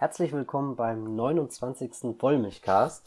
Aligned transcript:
Herzlich 0.00 0.32
willkommen 0.32 0.76
beim 0.76 1.16
29. 1.16 2.20
Wollmilchcast. 2.20 3.04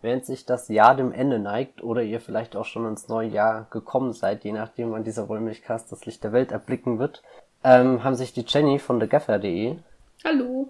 Während 0.00 0.26
sich 0.26 0.44
das 0.44 0.66
Jahr 0.66 0.96
dem 0.96 1.12
Ende 1.12 1.38
neigt 1.38 1.84
oder 1.84 2.02
ihr 2.02 2.20
vielleicht 2.20 2.56
auch 2.56 2.64
schon 2.64 2.84
ins 2.84 3.06
neue 3.06 3.28
Jahr 3.28 3.68
gekommen 3.70 4.12
seid, 4.12 4.42
je 4.42 4.50
nachdem 4.50 4.90
wann 4.90 5.04
dieser 5.04 5.28
Wollmilchcast 5.28 5.92
das 5.92 6.04
Licht 6.04 6.24
der 6.24 6.32
Welt 6.32 6.50
erblicken 6.50 6.98
wird, 6.98 7.22
ähm, 7.62 8.02
haben 8.02 8.16
sich 8.16 8.32
die 8.32 8.44
Jenny 8.44 8.80
von 8.80 8.98
thegaffer.de 8.98 9.76
Hallo. 10.24 10.66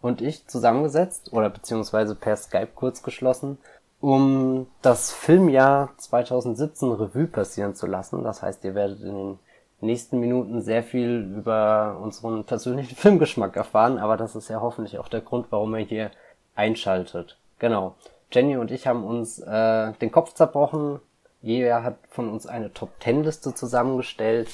und 0.00 0.22
ich 0.22 0.46
zusammengesetzt 0.46 1.34
oder 1.34 1.50
beziehungsweise 1.50 2.14
per 2.14 2.36
Skype 2.38 2.70
kurz 2.74 3.02
geschlossen, 3.02 3.58
um 4.00 4.68
das 4.80 5.12
Filmjahr 5.12 5.90
2017 5.98 6.92
Revue 6.92 7.26
passieren 7.26 7.74
zu 7.74 7.86
lassen. 7.86 8.24
Das 8.24 8.40
heißt, 8.40 8.64
ihr 8.64 8.74
werdet 8.74 9.02
in 9.02 9.14
den 9.14 9.38
nächsten 9.80 10.18
Minuten 10.18 10.60
sehr 10.60 10.82
viel 10.82 11.34
über 11.36 11.98
unseren 12.02 12.44
persönlichen 12.44 12.96
Filmgeschmack 12.96 13.56
erfahren, 13.56 13.98
aber 13.98 14.16
das 14.16 14.36
ist 14.36 14.48
ja 14.48 14.60
hoffentlich 14.60 14.98
auch 14.98 15.08
der 15.08 15.20
Grund, 15.20 15.46
warum 15.50 15.74
ihr 15.76 15.84
hier 15.84 16.10
einschaltet. 16.54 17.38
Genau. 17.58 17.94
Jenny 18.30 18.56
und 18.56 18.70
ich 18.70 18.86
haben 18.86 19.04
uns 19.04 19.38
äh, 19.38 19.92
den 19.94 20.12
Kopf 20.12 20.34
zerbrochen. 20.34 21.00
Jeder 21.40 21.82
hat 21.82 21.96
von 22.10 22.28
uns 22.28 22.46
eine 22.46 22.72
Top-Ten-Liste 22.72 23.54
zusammengestellt. 23.54 24.48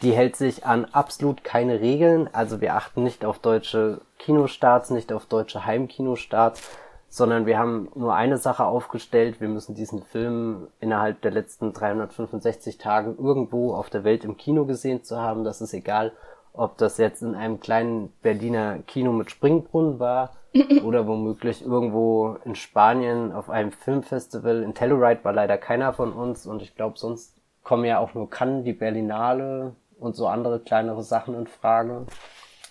Die 0.00 0.12
hält 0.12 0.34
sich 0.34 0.66
an 0.66 0.86
absolut 0.86 1.44
keine 1.44 1.80
Regeln. 1.80 2.28
Also 2.32 2.60
wir 2.60 2.74
achten 2.74 3.04
nicht 3.04 3.24
auf 3.24 3.38
deutsche 3.38 4.00
Kinostarts, 4.18 4.90
nicht 4.90 5.12
auf 5.12 5.26
deutsche 5.26 5.64
Heimkinostarts, 5.66 6.68
sondern 7.12 7.44
wir 7.44 7.58
haben 7.58 7.90
nur 7.94 8.14
eine 8.14 8.38
Sache 8.38 8.64
aufgestellt. 8.64 9.38
Wir 9.38 9.48
müssen 9.48 9.74
diesen 9.74 10.02
Film 10.02 10.68
innerhalb 10.80 11.20
der 11.20 11.30
letzten 11.30 11.74
365 11.74 12.78
Tage 12.78 13.10
irgendwo 13.18 13.74
auf 13.74 13.90
der 13.90 14.02
Welt 14.02 14.24
im 14.24 14.38
Kino 14.38 14.64
gesehen 14.64 15.04
zu 15.04 15.20
haben. 15.20 15.44
Das 15.44 15.60
ist 15.60 15.74
egal, 15.74 16.12
ob 16.54 16.78
das 16.78 16.96
jetzt 16.96 17.20
in 17.20 17.34
einem 17.34 17.60
kleinen 17.60 18.14
Berliner 18.22 18.78
Kino 18.86 19.12
mit 19.12 19.30
Springbrunnen 19.30 19.98
war 19.98 20.30
oder 20.84 21.06
womöglich 21.06 21.60
irgendwo 21.62 22.38
in 22.46 22.54
Spanien 22.54 23.32
auf 23.32 23.50
einem 23.50 23.72
Filmfestival. 23.72 24.62
In 24.62 24.72
Telluride 24.72 25.22
war 25.22 25.34
leider 25.34 25.58
keiner 25.58 25.92
von 25.92 26.14
uns 26.14 26.46
und 26.46 26.62
ich 26.62 26.74
glaube, 26.76 26.98
sonst 26.98 27.36
kommen 27.62 27.84
ja 27.84 27.98
auch 27.98 28.14
nur 28.14 28.30
Cannes, 28.30 28.64
die 28.64 28.72
Berlinale 28.72 29.76
und 29.98 30.16
so 30.16 30.28
andere 30.28 30.60
kleinere 30.60 31.02
Sachen 31.02 31.34
in 31.34 31.46
Frage. 31.46 32.06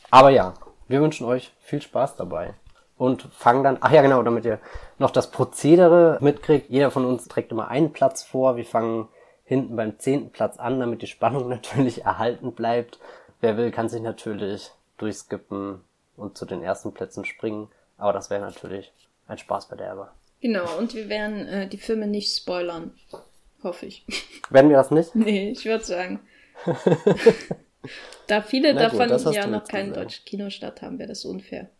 Aber 0.09 0.31
ja, 0.31 0.56
wir 0.88 1.00
wünschen 1.00 1.28
euch 1.28 1.53
viel 1.59 1.84
Spaß 1.84 2.16
dabei 2.16 2.56
und 3.02 3.23
fangen 3.33 3.63
dann, 3.63 3.80
ach 3.81 3.91
ja 3.91 4.03
genau, 4.03 4.21
damit 4.21 4.45
ihr 4.45 4.59
noch 4.99 5.09
das 5.09 5.31
Prozedere 5.31 6.19
mitkriegt. 6.21 6.69
Jeder 6.69 6.91
von 6.91 7.03
uns 7.03 7.27
trägt 7.27 7.52
immer 7.52 7.67
einen 7.67 7.94
Platz 7.94 8.21
vor. 8.21 8.57
Wir 8.57 8.63
fangen 8.63 9.07
hinten 9.44 9.75
beim 9.75 9.97
zehnten 9.97 10.30
Platz 10.30 10.59
an, 10.59 10.80
damit 10.80 11.02
die 11.02 11.07
Spannung 11.07 11.49
natürlich 11.49 12.05
erhalten 12.05 12.52
bleibt. 12.52 12.99
Wer 13.39 13.57
will, 13.57 13.72
kann 13.72 13.89
sich 13.89 14.03
natürlich 14.03 14.69
durchskippen 14.99 15.81
und 16.16 16.38
zu 16.38 16.45
den 16.45 16.61
ersten 16.61 16.94
Plätzen 16.94 17.25
springen. 17.25 17.69
Aber 17.97 18.13
das 18.13 18.29
wäre 18.29 18.41
natürlich 18.41 18.94
ein 19.27 19.39
Spaßverderber. 19.39 20.13
Genau, 20.39 20.77
und 20.77 20.94
wir 20.94 21.09
werden 21.09 21.47
äh, 21.47 21.67
die 21.67 21.79
Filme 21.79 22.05
nicht 22.05 22.31
spoilern. 22.31 22.94
Hoffe 23.63 23.88
ich. 23.88 24.05
Werden 24.52 24.69
wir 24.69 24.77
das 24.77 24.91
nicht? 24.91 25.16
nee, 25.16 25.49
ich 25.49 25.66
würde 25.66 25.83
sagen. 25.83 26.19
da 28.27 28.44
viele 28.44 28.75
Na 28.75 28.89
gut, 28.89 28.99
davon 28.99 29.11
hast 29.11 29.33
ja 29.33 29.47
noch 29.47 29.67
keinen 29.67 29.91
deutschen 29.91 30.23
Kinostart 30.23 30.83
haben, 30.83 30.99
wäre 30.99 31.09
das 31.09 31.25
unfair. 31.25 31.72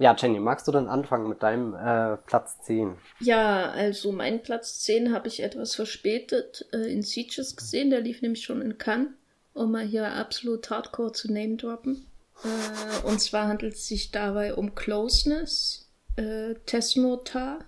Ja, 0.00 0.14
Jenny, 0.16 0.38
magst 0.38 0.68
du 0.68 0.72
dann 0.72 0.86
anfangen 0.86 1.28
mit 1.28 1.42
deinem 1.42 1.74
äh, 1.74 2.16
Platz 2.18 2.60
10? 2.62 2.96
Ja, 3.18 3.70
also 3.70 4.12
meinen 4.12 4.42
Platz 4.42 4.80
10 4.80 5.12
habe 5.12 5.26
ich 5.26 5.42
etwas 5.42 5.74
verspätet 5.74 6.66
äh, 6.72 6.92
in 6.92 7.02
Sieges 7.02 7.56
gesehen. 7.56 7.90
Der 7.90 8.00
lief 8.00 8.22
nämlich 8.22 8.44
schon 8.44 8.62
in 8.62 8.78
Cannes, 8.78 9.10
um 9.54 9.72
mal 9.72 9.84
hier 9.84 10.12
absolut 10.12 10.70
hardcore 10.70 11.12
zu 11.12 11.32
name 11.32 11.56
droppen. 11.56 12.06
Äh, 12.44 13.06
und 13.06 13.20
zwar 13.20 13.48
handelt 13.48 13.74
es 13.74 13.88
sich 13.88 14.12
dabei 14.12 14.54
um 14.54 14.76
Closeness, 14.76 15.90
äh, 16.14 16.54
Tesnotar 16.66 17.64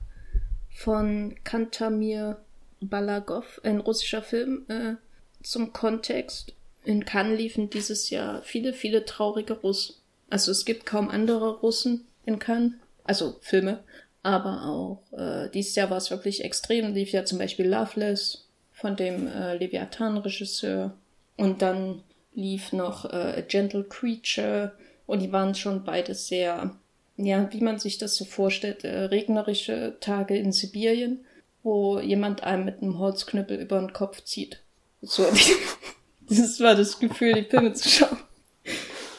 von 0.70 1.34
Kantamir 1.42 2.40
Balagov, 2.80 3.60
ein 3.64 3.80
russischer 3.80 4.22
Film. 4.22 4.66
Äh, 4.68 4.94
zum 5.42 5.72
Kontext, 5.72 6.54
in 6.84 7.04
Cannes 7.04 7.38
liefen 7.38 7.70
dieses 7.70 8.08
Jahr 8.10 8.42
viele, 8.42 8.72
viele 8.72 9.04
traurige 9.04 9.54
Russen. 9.54 9.96
Also 10.28 10.52
es 10.52 10.64
gibt 10.64 10.86
kaum 10.86 11.08
andere 11.08 11.58
Russen 11.58 12.06
in 12.24 12.38
Cannes, 12.38 12.74
also 13.04 13.36
Filme, 13.40 13.82
aber 14.22 14.66
auch 14.66 15.18
äh, 15.18 15.48
dieses 15.50 15.74
Jahr 15.74 15.90
war 15.90 15.96
es 15.96 16.10
wirklich 16.10 16.44
extrem. 16.44 16.92
Lief 16.92 17.12
ja 17.12 17.24
zum 17.24 17.38
Beispiel 17.38 17.68
Loveless 17.68 18.46
von 18.72 18.96
dem 18.96 19.26
äh, 19.26 19.56
Leviathan-Regisseur 19.56 20.94
und 21.36 21.62
dann 21.62 22.02
lief 22.34 22.72
noch 22.72 23.04
äh, 23.06 23.38
A 23.38 23.40
Gentle 23.40 23.84
Creature 23.84 24.72
und 25.06 25.20
die 25.20 25.32
waren 25.32 25.54
schon 25.54 25.84
beide 25.84 26.14
sehr, 26.14 26.76
ja, 27.16 27.52
wie 27.52 27.60
man 27.60 27.78
sich 27.78 27.98
das 27.98 28.16
so 28.16 28.24
vorstellt, 28.24 28.84
äh, 28.84 29.04
regnerische 29.04 29.96
Tage 30.00 30.36
in 30.36 30.52
Sibirien, 30.52 31.24
wo 31.62 31.98
jemand 31.98 32.44
einem 32.44 32.64
mit 32.64 32.82
einem 32.82 32.98
Holzknüppel 32.98 33.58
über 33.58 33.78
den 33.78 33.92
Kopf 33.92 34.22
zieht. 34.24 34.60
So, 35.02 35.26
das 36.28 36.60
war 36.60 36.74
das 36.74 36.98
Gefühl, 36.98 37.34
die 37.34 37.44
Filme 37.44 37.72
zu 37.72 37.88
schauen. 37.88 38.18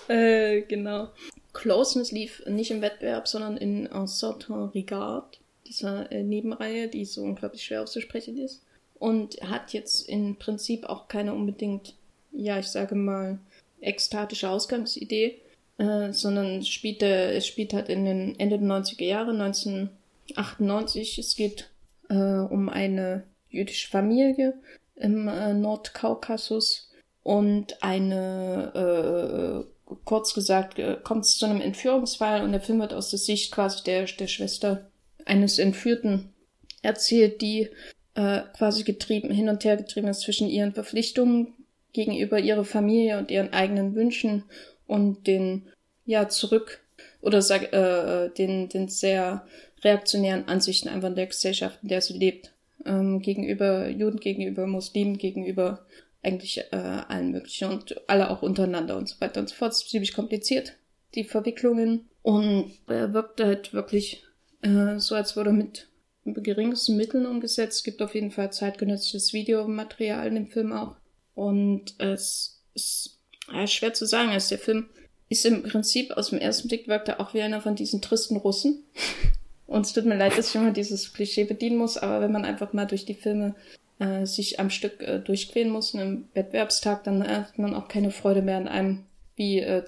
Äh, 0.08 0.62
genau. 0.62 1.10
Closeness 1.54 2.12
lief 2.12 2.44
nicht 2.48 2.72
im 2.72 2.82
Wettbewerb, 2.82 3.28
sondern 3.28 3.58
in 3.58 3.92
Un 3.92 4.08
certain 4.08 4.70
regard, 4.70 5.40
dieser 5.68 6.12
äh, 6.12 6.24
Nebenreihe, 6.24 6.88
die 6.88 7.06
so 7.06 7.24
unglaublich 7.24 7.64
schwer 7.64 7.84
auszusprechen 7.84 8.38
ist. 8.38 8.62
Und 9.00 9.42
hat 9.42 9.74
jetzt 9.74 10.08
im 10.08 10.36
Prinzip 10.38 10.86
auch 10.86 11.08
keine 11.08 11.34
unbedingt, 11.34 11.96
ja, 12.32 12.60
ich 12.60 12.68
sage 12.68 12.96
mal, 12.96 13.40
ekstatische 13.82 14.50
Ausgangsidee, 14.50 15.42
äh, 15.78 16.14
sondern 16.14 16.64
spielt, 16.64 17.02
äh, 17.02 17.34
es 17.34 17.48
spielt 17.48 17.74
halt 17.74 17.90
in 17.90 18.06
den 18.06 18.40
Ende 18.40 18.60
der 18.60 18.68
90er 18.68 19.06
Jahre, 19.06 19.32
1998. 19.32 21.18
Es 21.18 21.36
geht 21.36 21.70
äh, 22.10 22.14
um 22.14 22.70
eine 22.70 23.24
jüdische 23.50 23.90
Familie 23.90 24.54
im 24.96 25.28
äh, 25.28 25.54
Nordkaukasus 25.54 26.90
und 27.24 27.82
eine, 27.84 29.66
äh, 29.66 29.71
kurz 30.06 30.34
gesagt, 30.34 30.80
äh, 30.80 30.98
kommt 31.04 31.26
es 31.26 31.38
zu 31.38 31.46
einem 31.46 31.62
Entführungsfall 31.62 32.44
und 32.44 32.52
der 32.52 32.62
Film 32.62 32.80
wird 32.80 32.94
aus 32.94 33.10
der 33.10 33.20
Sicht 33.20 33.52
quasi 33.52 33.84
der, 33.84 34.06
der 34.06 34.28
Schwester 34.28 34.90
eines 35.26 35.60
Entführten 35.60 36.34
erzählt, 36.82 37.42
die 37.42 37.70
äh, 38.16 38.42
quasi 38.58 38.84
getrieben, 38.84 39.32
hin 39.32 39.50
und 39.50 39.64
her 39.64 39.78
getrieben 39.78 40.08
ist 40.08 40.22
zwischen 40.22 40.50
ihren 40.50 40.74
Verpflichtungen 40.74 41.54
gegenüber 41.94 42.40
ihrer 42.40 42.66
Familie 42.66 43.18
und 43.18 43.32
ihren 43.32 43.54
eigenen 43.54 43.96
Wünschen 43.96 44.44
und 44.88 45.28
den, 45.28 45.68
ja, 46.06 46.30
zurück 46.30 46.82
oder 47.22 47.42
sag, 47.42 47.74
äh, 47.74 48.30
den, 48.30 48.70
den 48.70 48.88
sehr 48.88 49.46
reaktionären 49.84 50.48
Ansichten 50.48 50.90
einfach 50.90 51.10
in 51.10 51.16
der 51.16 51.28
Gesellschaft, 51.28 51.80
in 51.82 51.90
der 51.90 52.02
sie 52.02 52.18
lebt. 52.18 52.52
Ähm, 52.86 53.22
gegenüber 53.22 53.90
Juden, 53.90 54.20
gegenüber 54.20 54.66
Muslimen, 54.68 55.18
gegenüber 55.18 55.86
eigentlich 56.24 56.60
äh, 56.72 56.76
allen 56.76 57.32
möglichen 57.32 57.70
und 57.70 58.00
alle 58.08 58.30
auch 58.30 58.42
untereinander 58.42 58.98
und 58.98 59.10
so 59.10 59.20
weiter 59.20 59.40
und 59.40 59.50
so 59.50 59.56
fort. 59.56 59.72
Es 59.72 59.84
ist 59.84 59.90
ziemlich 59.90 60.14
kompliziert, 60.14 60.74
die 61.16 61.24
Verwicklungen. 61.24 62.10
Und 62.22 62.74
er 62.88 63.14
wirkt 63.14 63.42
halt 63.42 63.74
wirklich 63.74 64.24
äh, 64.62 65.00
so, 65.00 65.16
als 65.16 65.36
würde 65.36 65.52
mit 65.52 65.88
geringsten 66.26 66.98
Mitteln 66.98 67.26
umgesetzt. 67.26 67.80
Es 67.80 67.84
gibt 67.84 68.02
auf 68.02 68.14
jeden 68.14 68.32
Fall 68.32 68.52
zeitgenössisches 68.52 69.34
Videomaterial 69.34 70.28
in 70.28 70.36
dem 70.36 70.48
Film 70.48 70.72
auch. 70.74 70.96
Und 71.34 71.96
es 72.00 72.62
ist 72.76 73.20
ja, 73.52 73.66
schwer 73.66 73.94
zu 73.94 74.06
sagen. 74.06 74.30
Also 74.30 74.50
der 74.50 74.60
Film 74.60 74.90
ist 75.30 75.46
im 75.46 75.64
Prinzip 75.64 76.12
aus 76.12 76.30
dem 76.30 76.40
ersten 76.40 76.68
Blick 76.68 76.88
wirkt 76.88 77.08
er 77.08 77.20
auch 77.20 77.34
wie 77.34 77.42
einer 77.42 77.62
von 77.62 77.76
diesen 77.76 78.02
tristen 78.02 78.38
Russen. 78.38 78.84
Und 79.66 79.86
es 79.86 79.94
tut 79.94 80.04
mir 80.04 80.18
leid, 80.18 80.38
dass 80.38 80.50
ich 80.50 80.56
immer 80.56 80.72
dieses 80.72 81.14
Klischee 81.14 81.46
bedienen 81.46 81.78
muss, 81.78 81.98
aber 81.98 82.20
wenn 82.20 82.34
man 82.34 82.44
einfach 82.44 82.74
mal 82.74 82.86
durch 82.86 83.06
die 83.06 83.14
Filme 83.14 83.56
äh, 84.02 84.26
sich 84.26 84.60
am 84.60 84.72
Stück 84.72 85.02
äh, 85.02 85.20
durchqueren 85.20 85.70
muss, 85.70 85.94
einem 85.94 86.28
Wettbewerbstag, 86.34 87.04
dann 87.04 87.26
hat 87.26 87.60
man 87.60 87.76
auch 87.76 87.88
keine 87.88 88.10
Freude 88.10 88.42
mehr 88.42 88.58
an 88.58 88.68
einem 88.68 89.06
wie 89.36 89.60
äh, 89.60 89.84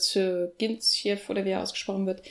Ginzjev 0.57 1.29
oder 1.29 1.45
wie 1.45 1.49
er 1.49 1.63
ausgesprochen 1.63 2.05
wird, 2.05 2.21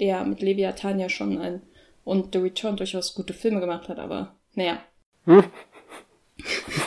der 0.00 0.24
mit 0.24 0.40
Leviathan 0.40 0.98
ja 0.98 1.08
schon 1.08 1.38
ein 1.38 1.62
und 2.04 2.32
The 2.32 2.38
Return 2.38 2.76
durchaus 2.76 3.14
gute 3.14 3.34
Filme 3.34 3.60
gemacht 3.60 3.88
hat, 3.88 3.98
aber 3.98 4.34
naja. 4.54 4.82
Hm? 5.26 5.44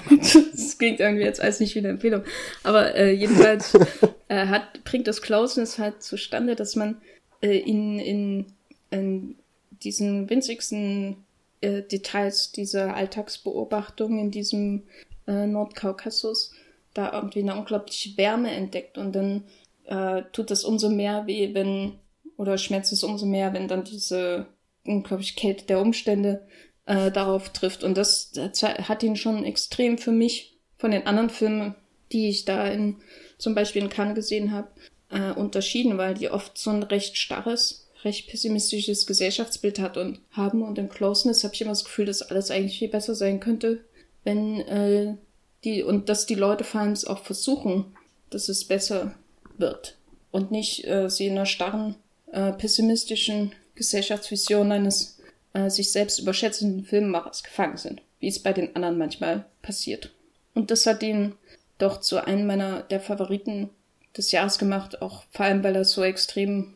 das 0.51 0.77
klingt 0.77 0.99
irgendwie 0.99 1.25
jetzt 1.25 1.41
als 1.41 1.59
nicht 1.59 1.75
wie 1.75 1.79
eine 1.79 1.89
Empfehlung. 1.89 2.23
Aber 2.63 2.95
äh, 2.95 3.11
jedenfalls 3.11 3.75
äh, 4.29 4.47
hat, 4.47 4.83
bringt 4.83 5.07
das 5.07 5.21
Closeness 5.21 5.77
halt 5.77 6.01
zustande, 6.01 6.55
dass 6.55 6.75
man 6.75 7.01
äh, 7.41 7.57
in, 7.57 7.99
in, 7.99 8.45
in 8.89 9.35
diesen 9.83 10.29
winzigsten 10.29 11.17
äh, 11.61 11.81
Details 11.81 12.51
dieser 12.51 12.95
Alltagsbeobachtung 12.95 14.19
in 14.19 14.31
diesem 14.31 14.87
äh, 15.27 15.45
Nordkaukasus 15.45 16.53
da 16.93 17.13
irgendwie 17.13 17.41
eine 17.41 17.55
unglaubliche 17.55 18.17
Wärme 18.17 18.51
entdeckt 18.51 18.97
und 18.97 19.13
dann 19.13 19.43
äh, 19.85 20.23
tut 20.31 20.51
das 20.51 20.63
umso 20.63 20.89
mehr 20.89 21.27
weh, 21.27 21.53
wenn 21.53 21.99
oder 22.37 22.57
schmerzt 22.57 22.93
es 22.93 23.03
umso 23.03 23.25
mehr, 23.25 23.53
wenn 23.53 23.67
dann 23.67 23.83
diese 23.83 24.47
unglaubliche 24.85 25.35
Kälte 25.35 25.65
der 25.65 25.81
Umstände 25.81 26.47
äh, 26.85 27.11
darauf 27.11 27.49
trifft. 27.49 27.83
Und 27.83 27.97
das, 27.97 28.31
das 28.31 28.63
hat 28.63 29.03
ihn 29.03 29.15
schon 29.15 29.43
extrem 29.43 29.97
für 29.97 30.11
mich 30.11 30.57
von 30.77 30.91
den 30.91 31.05
anderen 31.05 31.29
Filmen, 31.29 31.75
die 32.11 32.29
ich 32.29 32.45
da 32.45 32.67
in 32.67 32.97
zum 33.37 33.55
Beispiel 33.55 33.81
in 33.81 33.89
Cannes 33.89 34.15
gesehen 34.15 34.51
habe, 34.51 34.69
äh, 35.11 35.31
unterschieden, 35.31 35.97
weil 35.97 36.13
die 36.13 36.29
oft 36.29 36.57
so 36.57 36.69
ein 36.69 36.83
recht 36.83 37.17
starres 37.17 37.88
recht 38.03 38.29
pessimistisches 38.29 39.05
Gesellschaftsbild 39.05 39.79
hat 39.79 39.97
und 39.97 40.19
haben 40.31 40.63
und 40.63 40.77
im 40.77 40.89
Closeness 40.89 41.43
habe 41.43 41.53
ich 41.53 41.61
immer 41.61 41.71
das 41.71 41.83
Gefühl, 41.83 42.05
dass 42.05 42.21
alles 42.21 42.51
eigentlich 42.51 42.79
viel 42.79 42.89
besser 42.89 43.15
sein 43.15 43.39
könnte, 43.39 43.83
wenn 44.23 44.61
äh, 44.61 45.15
die 45.63 45.83
und 45.83 46.09
dass 46.09 46.25
die 46.25 46.35
Leute 46.35 46.63
vor 46.63 46.81
allem 46.81 46.95
auch 47.07 47.23
versuchen, 47.23 47.85
dass 48.29 48.47
es 48.47 48.65
besser 48.65 49.15
wird 49.57 49.97
und 50.31 50.51
nicht 50.51 50.85
äh, 50.87 51.09
sie 51.09 51.27
in 51.27 51.33
einer 51.33 51.45
starren 51.45 51.95
äh, 52.31 52.53
pessimistischen 52.53 53.53
Gesellschaftsvision 53.75 54.71
eines 54.71 55.19
äh, 55.53 55.69
sich 55.69 55.91
selbst 55.91 56.19
überschätzenden 56.19 56.85
Filmemachers 56.85 57.43
gefangen 57.43 57.77
sind, 57.77 58.01
wie 58.19 58.27
es 58.27 58.39
bei 58.39 58.53
den 58.53 58.75
anderen 58.75 58.97
manchmal 58.97 59.45
passiert. 59.61 60.11
Und 60.53 60.71
das 60.71 60.85
hat 60.85 61.03
ihn 61.03 61.35
doch 61.77 61.99
zu 61.99 62.23
einem 62.23 62.47
meiner 62.47 62.81
der 62.83 62.99
Favoriten 62.99 63.69
des 64.15 64.31
Jahres 64.31 64.57
gemacht, 64.57 65.01
auch 65.01 65.23
vor 65.31 65.45
allem, 65.45 65.63
weil 65.63 65.75
er 65.75 65.85
so 65.85 66.03
extrem 66.03 66.73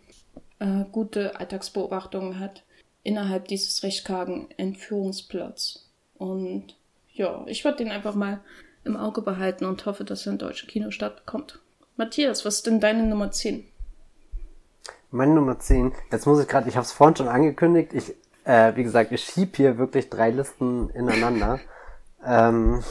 äh, 0.64 0.86
gute 0.92 1.40
Alltagsbeobachtungen 1.40 2.40
hat 2.40 2.64
innerhalb 3.04 3.48
dieses 3.50 3.84
recht 3.84 4.06
kargen 4.06 4.50
Entführungsplots. 4.58 5.90
Und 6.16 6.78
ja, 7.12 7.44
ich 7.48 7.66
würde 7.66 7.80
den 7.80 7.92
einfach 7.92 8.16
mal 8.16 8.40
im 8.86 8.96
Auge 8.96 9.22
behalten 9.22 9.66
und 9.66 9.86
hoffe, 9.86 10.06
dass 10.06 10.26
er 10.26 10.34
in 10.34 10.38
deutsche 10.38 10.68
Kinostart 10.68 11.26
kommt. 11.26 11.60
Matthias, 11.98 12.46
was 12.46 12.56
ist 12.56 12.68
denn 12.68 12.80
deine 12.80 13.04
Nummer 13.04 13.32
10? 13.32 13.66
Meine 15.12 15.34
Nummer 15.34 15.60
10, 15.60 15.92
jetzt 16.12 16.26
muss 16.26 16.42
ich 16.42 16.48
gerade, 16.48 16.70
ich 16.70 16.76
habe 16.76 16.86
es 16.86 16.92
vorhin 16.92 17.16
schon 17.16 17.28
angekündigt, 17.28 17.94
ich, 17.94 18.16
äh, 18.46 18.76
wie 18.76 18.84
gesagt, 18.84 19.12
ich 19.12 19.24
schieb 19.24 19.58
hier 19.58 19.78
wirklich 19.78 20.10
drei 20.10 20.32
Listen 20.32 20.90
ineinander. 20.90 21.60
ähm, 22.26 22.82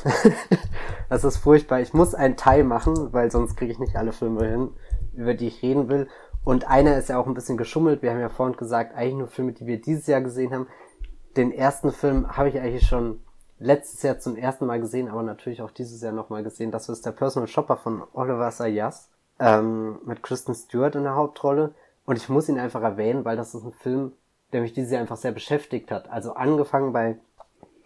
das 1.09 1.25
ist 1.25 1.39
furchtbar. 1.39 1.81
Ich 1.81 1.95
muss 1.95 2.15
einen 2.15 2.37
Teil 2.37 2.65
machen, 2.65 3.13
weil 3.13 3.31
sonst 3.31 3.57
kriege 3.57 3.73
ich 3.73 3.79
nicht 3.79 3.97
alle 3.97 4.13
Filme 4.13 4.47
hin, 4.47 4.71
über 5.15 5.35
die 5.35 5.49
ich 5.49 5.63
reden 5.63 5.89
will. 5.89 6.07
Und 6.44 6.67
einer 6.69 6.97
ist 6.97 7.09
ja 7.09 7.19
auch 7.19 7.27
ein 7.27 7.35
bisschen 7.35 7.56
geschummelt. 7.56 8.03
Wir 8.03 8.11
haben 8.11 8.21
ja 8.21 8.29
vorhin 8.29 8.56
gesagt, 8.56 8.94
eigentlich 8.97 9.15
nur 9.15 9.29
Filme, 9.29 9.53
die 9.53 9.67
wir 9.67 9.81
dieses 9.81 10.06
Jahr 10.06 10.21
gesehen 10.21 10.53
haben. 10.53 10.67
Den 11.37 11.53
ersten 11.53 11.93
Film 11.93 12.37
habe 12.37 12.49
ich 12.49 12.59
eigentlich 12.59 12.87
schon 12.87 13.21
letztes 13.59 14.03
Jahr 14.03 14.19
zum 14.19 14.37
ersten 14.37 14.67
Mal 14.67 14.81
gesehen, 14.81 15.09
aber 15.09 15.23
natürlich 15.23 15.62
auch 15.62 15.71
dieses 15.71 16.03
Jahr 16.03 16.12
nochmal 16.12 16.43
gesehen. 16.43 16.73
Das 16.73 16.89
ist 16.89 17.06
der 17.06 17.12
Personal 17.12 17.49
Shopper 17.49 17.77
von 17.77 18.03
Oliver 18.12 18.50
Sayas 18.50 19.09
ähm, 19.39 20.00
mit 20.05 20.23
Kristen 20.23 20.55
Stewart 20.55 20.97
in 20.97 21.05
der 21.05 21.15
Hauptrolle. 21.15 21.75
Und 22.05 22.17
ich 22.17 22.29
muss 22.29 22.49
ihn 22.49 22.59
einfach 22.59 22.83
erwähnen, 22.83 23.25
weil 23.25 23.37
das 23.37 23.55
ist 23.55 23.65
ein 23.65 23.73
Film, 23.73 24.12
der 24.53 24.62
mich 24.62 24.73
dieses 24.73 24.91
Jahr 24.91 25.00
einfach 25.00 25.17
sehr 25.17 25.33
beschäftigt 25.33 25.91
hat. 25.93 26.11
Also 26.11 26.35
angefangen 26.35 26.93
bei 26.93 27.19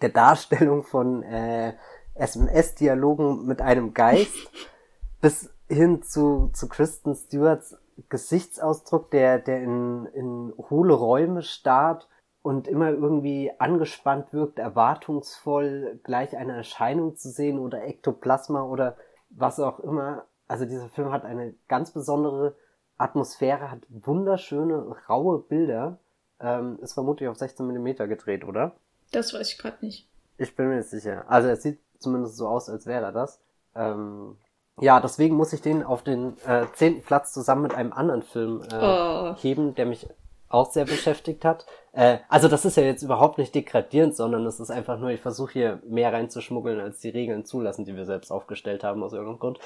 der 0.01 0.09
Darstellung 0.09 0.83
von 0.83 1.23
äh, 1.23 1.75
SMS-Dialogen 2.15 3.47
mit 3.47 3.61
einem 3.61 3.93
Geist 3.93 4.51
bis 5.21 5.51
hin 5.69 6.03
zu, 6.03 6.51
zu 6.55 6.69
Kristen 6.69 7.15
Stewarts 7.15 7.77
Gesichtsausdruck, 8.09 9.11
der, 9.11 9.39
der 9.39 9.63
in, 9.63 10.07
in 10.07 10.53
hohle 10.71 10.95
Räume 10.95 11.43
starrt 11.43 12.09
und 12.43 12.69
immer 12.69 12.91
irgendwie 12.91 13.51
angespannt 13.59 14.33
wirkt, 14.33 14.59
erwartungsvoll 14.59 15.99
gleich 16.05 16.37
eine 16.37 16.55
Erscheinung 16.55 17.17
zu 17.17 17.31
sehen 17.31 17.59
oder 17.59 17.85
Ektoplasma 17.85 18.63
oder 18.63 18.97
was 19.31 19.59
auch 19.59 19.81
immer. 19.81 20.27
Also 20.47 20.65
dieser 20.65 20.89
Film 20.89 21.11
hat 21.11 21.25
eine 21.25 21.55
ganz 21.69 21.91
besondere 21.91 22.55
Atmosphäre, 22.99 23.71
hat 23.71 23.81
wunderschöne, 23.89 24.95
raue 25.09 25.41
Bilder. 25.41 25.99
Ähm, 26.39 26.79
ist 26.83 26.95
vermutlich 26.95 27.29
auf 27.29 27.37
16 27.37 27.67
Millimeter 27.67 28.07
gedreht, 28.07 28.45
oder? 28.45 28.77
Das 29.11 29.33
weiß 29.33 29.51
ich 29.51 29.59
gerade 29.59 29.85
nicht. 29.85 30.09
Ich 30.39 30.55
bin 30.55 30.69
mir 30.69 30.77
nicht 30.77 30.91
sicher. 30.91 31.25
Also 31.29 31.49
es 31.49 31.63
sieht 31.63 31.81
zumindest 31.99 32.37
so 32.37 32.47
aus, 32.47 32.69
als 32.69 32.87
wäre 32.87 33.13
das. 33.13 33.41
Ähm, 33.75 34.37
ja, 34.81 35.01
deswegen 35.01 35.37
muss 35.37 35.53
ich 35.53 35.63
den 35.63 35.83
auf 35.83 36.03
den 36.03 36.37
äh, 36.47 36.67
zehnten 36.75 37.03
Platz 37.03 37.33
zusammen 37.33 37.63
mit 37.63 37.75
einem 37.75 37.93
anderen 37.93 38.23
Film 38.23 38.63
äh, 38.71 38.77
oh. 38.77 39.35
heben, 39.37 39.75
der 39.75 39.87
mich 39.87 40.07
auch 40.49 40.71
sehr 40.71 40.85
beschäftigt 40.85 41.45
hat. 41.45 41.67
Äh, 41.93 42.19
also 42.29 42.49
das 42.49 42.65
ist 42.65 42.77
ja 42.77 42.83
jetzt 42.83 43.03
überhaupt 43.03 43.39
nicht 43.39 43.55
degradierend, 43.55 44.15
sondern 44.15 44.45
es 44.47 44.61
ist 44.61 44.71
einfach 44.71 44.99
nur, 44.99 45.11
ich 45.11 45.21
versuche 45.21 45.53
hier 45.53 45.83
mehr 45.87 46.13
reinzuschmuggeln, 46.13 46.79
als 46.81 47.01
die 47.01 47.09
Regeln 47.09 47.45
zulassen, 47.45 47.85
die 47.85 47.97
wir 47.97 48.05
selbst 48.05 48.31
aufgestellt 48.31 48.85
haben 48.85 49.03
aus 49.03 49.13
irgendeinem 49.13 49.39
Grund. 49.39 49.59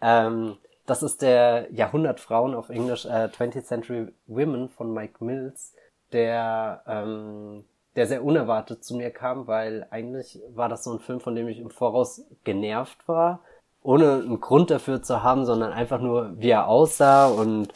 Ähm, 0.00 0.58
das 0.86 1.02
ist 1.02 1.22
der 1.22 1.68
Jahrhundert 1.72 2.20
Frauen 2.20 2.54
auf 2.54 2.68
Englisch 2.68 3.04
äh, 3.06 3.28
20th 3.28 3.64
Century 3.64 4.08
Women 4.26 4.68
von 4.68 4.92
Mike 4.92 5.24
Mills, 5.24 5.74
der 6.12 6.82
ähm, 6.86 7.64
der 7.96 8.06
sehr 8.06 8.22
unerwartet 8.22 8.84
zu 8.84 8.96
mir 8.96 9.10
kam, 9.10 9.46
weil 9.48 9.86
eigentlich 9.90 10.40
war 10.54 10.68
das 10.68 10.84
so 10.84 10.92
ein 10.92 11.00
Film, 11.00 11.20
von 11.20 11.34
dem 11.34 11.48
ich 11.48 11.58
im 11.58 11.70
Voraus 11.70 12.22
genervt 12.44 13.08
war 13.08 13.40
ohne 13.88 14.16
einen 14.16 14.38
Grund 14.38 14.70
dafür 14.70 15.02
zu 15.02 15.22
haben, 15.22 15.46
sondern 15.46 15.72
einfach 15.72 15.98
nur, 15.98 16.32
wie 16.36 16.50
er 16.50 16.68
aussah 16.68 17.26
und 17.26 17.68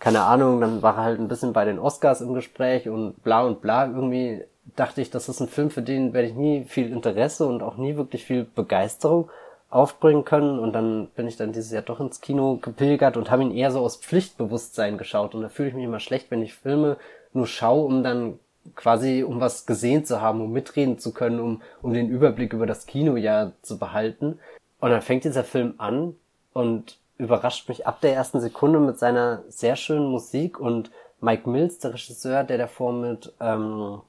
keine 0.00 0.22
Ahnung, 0.22 0.60
dann 0.60 0.82
war 0.82 0.96
er 0.96 1.04
halt 1.04 1.20
ein 1.20 1.28
bisschen 1.28 1.52
bei 1.52 1.64
den 1.64 1.78
Oscars 1.78 2.20
im 2.20 2.34
Gespräch 2.34 2.88
und 2.88 3.22
bla 3.22 3.42
und 3.42 3.60
bla. 3.60 3.86
Irgendwie 3.86 4.42
dachte 4.74 5.00
ich, 5.00 5.10
das 5.10 5.28
ist 5.28 5.38
ein 5.38 5.46
Film, 5.46 5.70
für 5.70 5.82
den 5.82 6.14
werde 6.14 6.26
ich 6.26 6.34
nie 6.34 6.64
viel 6.64 6.90
Interesse 6.90 7.46
und 7.46 7.62
auch 7.62 7.76
nie 7.76 7.94
wirklich 7.94 8.24
viel 8.24 8.42
Begeisterung 8.42 9.30
aufbringen 9.70 10.24
können. 10.24 10.58
Und 10.58 10.72
dann 10.72 11.06
bin 11.14 11.28
ich 11.28 11.36
dann 11.36 11.52
dieses 11.52 11.70
Jahr 11.70 11.82
doch 11.82 12.00
ins 12.00 12.20
Kino 12.20 12.56
gepilgert 12.60 13.16
und 13.16 13.30
habe 13.30 13.42
ihn 13.42 13.54
eher 13.54 13.70
so 13.70 13.78
aus 13.82 13.98
Pflichtbewusstsein 13.98 14.98
geschaut. 14.98 15.36
Und 15.36 15.42
da 15.42 15.48
fühle 15.48 15.68
ich 15.68 15.74
mich 15.76 15.84
immer 15.84 16.00
schlecht, 16.00 16.32
wenn 16.32 16.42
ich 16.42 16.54
Filme 16.54 16.96
nur 17.32 17.46
schaue, 17.46 17.84
um 17.84 18.02
dann 18.02 18.40
quasi, 18.74 19.22
um 19.22 19.40
was 19.40 19.64
gesehen 19.64 20.04
zu 20.04 20.20
haben, 20.20 20.40
um 20.40 20.50
mitreden 20.50 20.98
zu 20.98 21.12
können, 21.12 21.38
um, 21.38 21.62
um 21.82 21.94
den 21.94 22.08
Überblick 22.08 22.52
über 22.52 22.66
das 22.66 22.86
Kinojahr 22.86 23.52
zu 23.62 23.78
behalten. 23.78 24.40
Und 24.82 24.90
dann 24.90 25.00
fängt 25.00 25.22
dieser 25.22 25.44
Film 25.44 25.74
an 25.78 26.16
und 26.52 26.98
überrascht 27.16 27.68
mich 27.68 27.86
ab 27.86 28.00
der 28.00 28.14
ersten 28.14 28.40
Sekunde 28.40 28.80
mit 28.80 28.98
seiner 28.98 29.44
sehr 29.48 29.76
schönen 29.76 30.10
Musik 30.10 30.58
und 30.58 30.90
Mike 31.20 31.48
Mills, 31.48 31.78
der 31.78 31.94
Regisseur, 31.94 32.42
der 32.42 32.58
davor 32.58 32.92
mit 32.92 33.32
ähm, 33.38 34.00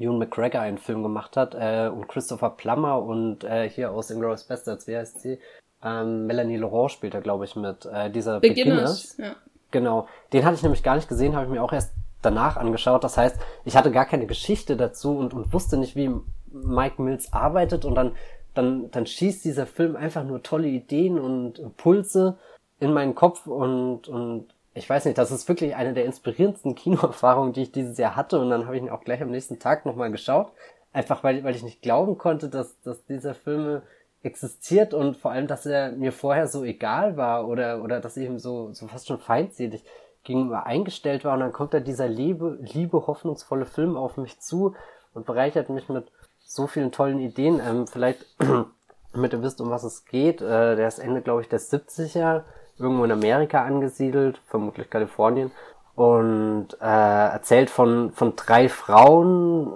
Ewan 0.00 0.18
McGregor 0.18 0.62
einen 0.62 0.78
Film 0.78 1.04
gemacht 1.04 1.36
hat 1.36 1.54
äh, 1.54 1.88
und 1.88 2.08
Christopher 2.08 2.50
Plummer 2.50 3.00
und 3.00 3.44
äh, 3.44 3.70
hier 3.70 3.92
aus 3.92 4.10
Inglourious 4.10 4.42
Bastards, 4.42 4.88
wie 4.88 4.96
heißt 4.96 5.20
sie? 5.20 5.38
Ähm, 5.80 6.26
Melanie 6.26 6.56
Laurent 6.56 6.90
spielt 6.90 7.14
da, 7.14 7.20
glaube 7.20 7.44
ich, 7.44 7.54
mit 7.54 7.86
äh, 7.86 8.10
dieser 8.10 8.40
Beginners. 8.40 9.12
Beginners. 9.12 9.16
Ja. 9.18 9.36
Genau, 9.70 10.08
den 10.32 10.44
hatte 10.44 10.56
ich 10.56 10.62
nämlich 10.64 10.82
gar 10.82 10.96
nicht 10.96 11.08
gesehen, 11.08 11.36
habe 11.36 11.46
ich 11.46 11.52
mir 11.52 11.62
auch 11.62 11.72
erst 11.72 11.92
danach 12.22 12.56
angeschaut. 12.56 13.04
Das 13.04 13.16
heißt, 13.16 13.36
ich 13.64 13.76
hatte 13.76 13.92
gar 13.92 14.06
keine 14.06 14.26
Geschichte 14.26 14.76
dazu 14.76 15.16
und, 15.16 15.34
und 15.34 15.52
wusste 15.52 15.76
nicht, 15.76 15.94
wie 15.94 16.10
Mike 16.50 17.00
Mills 17.00 17.32
arbeitet 17.32 17.84
und 17.84 17.94
dann 17.94 18.16
dann, 18.56 18.90
dann 18.90 19.06
schießt 19.06 19.44
dieser 19.44 19.66
Film 19.66 19.96
einfach 19.96 20.24
nur 20.24 20.42
tolle 20.42 20.68
Ideen 20.68 21.18
und 21.18 21.58
Impulse 21.58 22.38
in 22.80 22.92
meinen 22.92 23.14
Kopf 23.14 23.46
und, 23.46 24.08
und 24.08 24.48
ich 24.74 24.88
weiß 24.88 25.06
nicht, 25.06 25.18
das 25.18 25.30
ist 25.30 25.48
wirklich 25.48 25.74
eine 25.74 25.94
der 25.94 26.04
inspirierendsten 26.04 26.74
Kinoerfahrungen, 26.76 27.52
die 27.52 27.62
ich 27.62 27.72
dieses 27.72 27.98
Jahr 27.98 28.16
hatte 28.16 28.40
und 28.40 28.50
dann 28.50 28.66
habe 28.66 28.76
ich 28.76 28.82
ihn 28.82 28.90
auch 28.90 29.04
gleich 29.04 29.22
am 29.22 29.30
nächsten 29.30 29.58
Tag 29.58 29.86
nochmal 29.86 30.10
geschaut. 30.10 30.52
Einfach 30.92 31.22
weil, 31.22 31.44
weil 31.44 31.54
ich 31.54 31.62
nicht 31.62 31.82
glauben 31.82 32.16
konnte, 32.16 32.48
dass, 32.48 32.80
dass 32.80 33.04
dieser 33.04 33.34
Film 33.34 33.82
existiert 34.22 34.94
und 34.94 35.16
vor 35.16 35.30
allem, 35.30 35.46
dass 35.46 35.66
er 35.66 35.92
mir 35.92 36.12
vorher 36.12 36.48
so 36.48 36.64
egal 36.64 37.16
war 37.16 37.46
oder, 37.46 37.82
oder 37.82 38.00
dass 38.00 38.16
ich 38.16 38.26
ihm 38.26 38.38
so, 38.38 38.72
so 38.72 38.88
fast 38.88 39.06
schon 39.06 39.18
feindselig 39.18 39.84
gegenüber 40.24 40.66
eingestellt 40.66 41.24
war 41.24 41.34
und 41.34 41.40
dann 41.40 41.52
kommt 41.52 41.74
da 41.74 41.80
dieser 41.80 42.08
liebe, 42.08 42.58
liebe, 42.60 43.06
hoffnungsvolle 43.06 43.66
Film 43.66 43.96
auf 43.96 44.16
mich 44.16 44.40
zu 44.40 44.74
und 45.14 45.26
bereichert 45.26 45.70
mich 45.70 45.88
mit 45.88 46.10
so 46.46 46.66
vielen 46.66 46.92
tollen 46.92 47.18
Ideen. 47.18 47.60
Ähm, 47.60 47.86
vielleicht, 47.86 48.24
damit 49.12 49.32
ihr 49.32 49.42
wisst, 49.42 49.60
um 49.60 49.70
was 49.70 49.84
es 49.84 50.04
geht. 50.06 50.40
Äh, 50.40 50.76
der 50.76 50.88
ist 50.88 50.98
Ende, 50.98 51.20
glaube 51.20 51.42
ich, 51.42 51.48
der 51.48 51.60
70er, 51.60 52.42
irgendwo 52.78 53.04
in 53.04 53.12
Amerika 53.12 53.62
angesiedelt, 53.64 54.40
vermutlich 54.46 54.88
Kalifornien. 54.88 55.50
Und 55.94 56.68
äh, 56.80 57.28
erzählt 57.32 57.70
von, 57.70 58.12
von 58.12 58.36
drei 58.36 58.68
Frauen, 58.68 59.72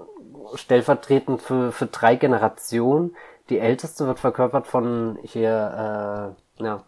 stellvertretend 0.55 1.43
für, 1.43 1.73
für 1.73 1.87
drei 1.87 2.17
Generationen. 2.17 3.17
Die 3.49 3.59
älteste 3.59 4.07
wird 4.07 4.21
verkörpert 4.21 4.67
von 4.67 5.19
hier, 5.23 6.35
äh, 6.59 6.63
ja. 6.63 6.85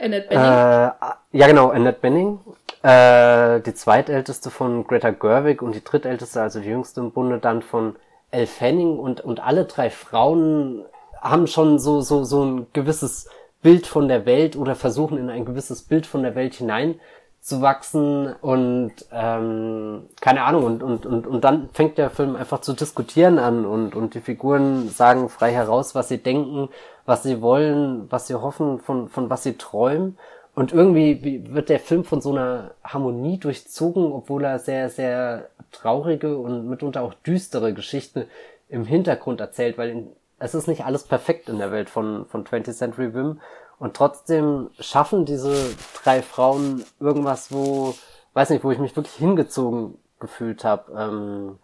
Annette 0.00 0.28
Benning. 0.28 0.44
Äh, 0.44 0.90
ja, 1.32 1.46
genau, 1.46 1.70
Annette 1.70 2.00
Benning. 2.00 2.40
Äh, 2.82 3.60
die 3.60 3.74
zweitälteste 3.74 4.50
von 4.50 4.86
Greta 4.86 5.10
Gerwig 5.10 5.62
und 5.62 5.74
die 5.74 5.84
drittälteste, 5.84 6.42
also 6.42 6.60
die 6.60 6.68
jüngste 6.68 7.00
im 7.00 7.12
Bunde, 7.12 7.38
dann 7.38 7.62
von 7.62 7.94
Elle 8.32 8.46
Fanning 8.46 8.98
und, 8.98 9.20
und 9.20 9.40
alle 9.40 9.66
drei 9.66 9.90
Frauen 9.90 10.84
haben 11.20 11.46
schon 11.46 11.78
so, 11.78 12.00
so, 12.00 12.24
so 12.24 12.44
ein 12.44 12.66
gewisses 12.72 13.28
Bild 13.62 13.86
von 13.86 14.08
der 14.08 14.26
Welt 14.26 14.56
oder 14.56 14.74
versuchen 14.74 15.18
in 15.18 15.30
ein 15.30 15.44
gewisses 15.44 15.82
Bild 15.82 16.06
von 16.06 16.22
der 16.22 16.34
Welt 16.34 16.54
hinein 16.54 16.98
zu 17.40 17.60
wachsen 17.60 18.32
und 18.40 18.92
ähm, 19.12 20.08
keine 20.20 20.42
Ahnung 20.44 20.64
und, 20.64 20.82
und, 20.82 21.06
und, 21.06 21.26
und 21.26 21.44
dann 21.44 21.68
fängt 21.72 21.98
der 21.98 22.10
Film 22.10 22.36
einfach 22.36 22.60
zu 22.60 22.72
diskutieren 22.72 23.38
an 23.38 23.64
und, 23.64 23.94
und 23.94 24.14
die 24.14 24.20
Figuren 24.20 24.88
sagen 24.88 25.28
frei 25.28 25.52
heraus, 25.52 25.94
was 25.94 26.08
sie 26.08 26.18
denken, 26.18 26.68
was 27.04 27.24
sie 27.24 27.40
wollen, 27.40 28.10
was 28.10 28.28
sie 28.28 28.34
hoffen, 28.34 28.78
von, 28.78 29.08
von 29.08 29.28
was 29.28 29.42
sie 29.42 29.56
träumen 29.56 30.16
und 30.54 30.72
irgendwie 30.72 31.44
wird 31.52 31.70
der 31.70 31.80
Film 31.80 32.04
von 32.04 32.20
so 32.20 32.30
einer 32.30 32.72
Harmonie 32.84 33.38
durchzogen, 33.38 34.12
obwohl 34.12 34.44
er 34.44 34.58
sehr, 34.58 34.90
sehr 34.90 35.48
traurige 35.70 36.36
und 36.36 36.68
mitunter 36.68 37.02
auch 37.02 37.14
düstere 37.14 37.72
Geschichten 37.72 38.26
im 38.68 38.84
Hintergrund 38.84 39.40
erzählt, 39.40 39.78
weil 39.78 40.08
es 40.38 40.54
ist 40.54 40.68
nicht 40.68 40.84
alles 40.84 41.04
perfekt 41.04 41.48
in 41.48 41.58
der 41.58 41.72
Welt 41.72 41.88
von, 41.88 42.26
von 42.26 42.44
20th 42.44 42.74
Century 42.74 43.14
Wim. 43.14 43.40
Und 43.78 43.94
trotzdem 43.94 44.70
schaffen 44.78 45.24
diese 45.24 45.74
drei 46.02 46.20
Frauen 46.20 46.84
irgendwas, 47.00 47.50
wo, 47.50 47.94
weiß 48.34 48.50
nicht, 48.50 48.62
wo 48.62 48.70
ich 48.70 48.78
mich 48.78 48.94
wirklich 48.94 49.14
hingezogen 49.14 49.94
gefühlt 50.20 50.64
habe. 50.64 50.92
Ähm, 50.96 51.58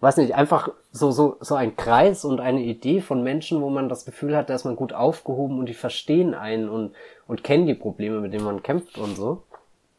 weiß 0.00 0.18
nicht, 0.18 0.34
einfach 0.34 0.70
so, 0.92 1.10
so, 1.10 1.36
so 1.40 1.54
ein 1.54 1.76
Kreis 1.76 2.24
und 2.24 2.40
eine 2.40 2.60
Idee 2.60 3.00
von 3.00 3.22
Menschen, 3.22 3.62
wo 3.62 3.70
man 3.70 3.88
das 3.88 4.04
Gefühl 4.04 4.36
hat, 4.36 4.50
dass 4.50 4.64
man 4.64 4.76
gut 4.76 4.92
aufgehoben 4.92 5.58
und 5.58 5.66
die 5.66 5.74
verstehen 5.74 6.34
einen 6.34 6.68
und, 6.68 6.94
und 7.26 7.44
kennen 7.44 7.66
die 7.66 7.74
Probleme, 7.74 8.20
mit 8.20 8.32
denen 8.32 8.44
man 8.44 8.62
kämpft 8.62 8.98
und 8.98 9.16
so. 9.16 9.42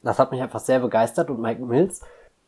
Das 0.03 0.19
hat 0.19 0.31
mich 0.31 0.41
einfach 0.41 0.59
sehr 0.59 0.79
begeistert 0.79 1.29
und 1.29 1.41
Mike 1.41 1.63
Mills, 1.63 2.01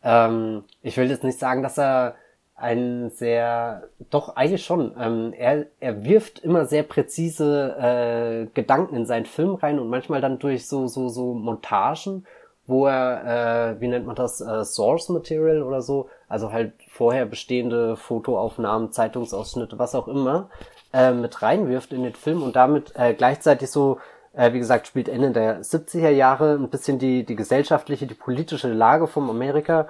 ähm, 0.03 0.63
ich 0.81 0.95
will 0.97 1.09
jetzt 1.09 1.23
nicht 1.23 1.39
sagen, 1.39 1.63
dass 1.63 1.77
er 1.77 2.15
ein 2.55 3.09
sehr, 3.11 3.89
doch 4.09 4.35
eigentlich 4.35 4.65
schon, 4.65 4.93
ähm, 4.99 5.33
er, 5.37 5.67
er 5.79 6.03
wirft 6.03 6.39
immer 6.39 6.65
sehr 6.65 6.83
präzise 6.83 7.75
äh, 7.79 8.45
Gedanken 8.53 8.95
in 8.95 9.05
seinen 9.05 9.25
Film 9.25 9.55
rein 9.55 9.79
und 9.79 9.89
manchmal 9.89 10.21
dann 10.21 10.39
durch 10.39 10.67
so, 10.67 10.87
so, 10.87 11.07
so 11.07 11.33
Montagen, 11.33 12.25
wo 12.67 12.85
er, 12.85 13.75
äh, 13.77 13.81
wie 13.81 13.87
nennt 13.87 14.05
man 14.05 14.15
das, 14.15 14.41
äh, 14.41 14.65
Source 14.65 15.09
Material 15.09 15.63
oder 15.63 15.81
so, 15.81 16.09
also 16.29 16.53
halt 16.53 16.73
vorher 16.89 17.25
bestehende 17.25 17.97
Fotoaufnahmen, 17.97 18.91
Zeitungsausschnitte, 18.91 19.79
was 19.79 19.95
auch 19.95 20.07
immer, 20.07 20.49
äh, 20.93 21.11
mit 21.11 21.41
reinwirft 21.41 21.91
in 21.91 22.03
den 22.03 22.13
Film 22.13 22.43
und 22.43 22.55
damit 22.55 22.93
äh, 22.95 23.13
gleichzeitig 23.13 23.69
so, 23.71 23.99
äh, 24.33 24.53
wie 24.53 24.59
gesagt, 24.59 24.87
spielt 24.87 25.09
Ende 25.09 25.31
der 25.31 25.61
70er 25.61 26.09
Jahre 26.09 26.53
ein 26.53 26.69
bisschen 26.69 26.99
die, 26.99 27.25
die 27.25 27.35
gesellschaftliche, 27.35 28.07
die 28.07 28.13
politische 28.13 28.71
Lage 28.71 29.07
vom 29.07 29.29
Amerika 29.29 29.87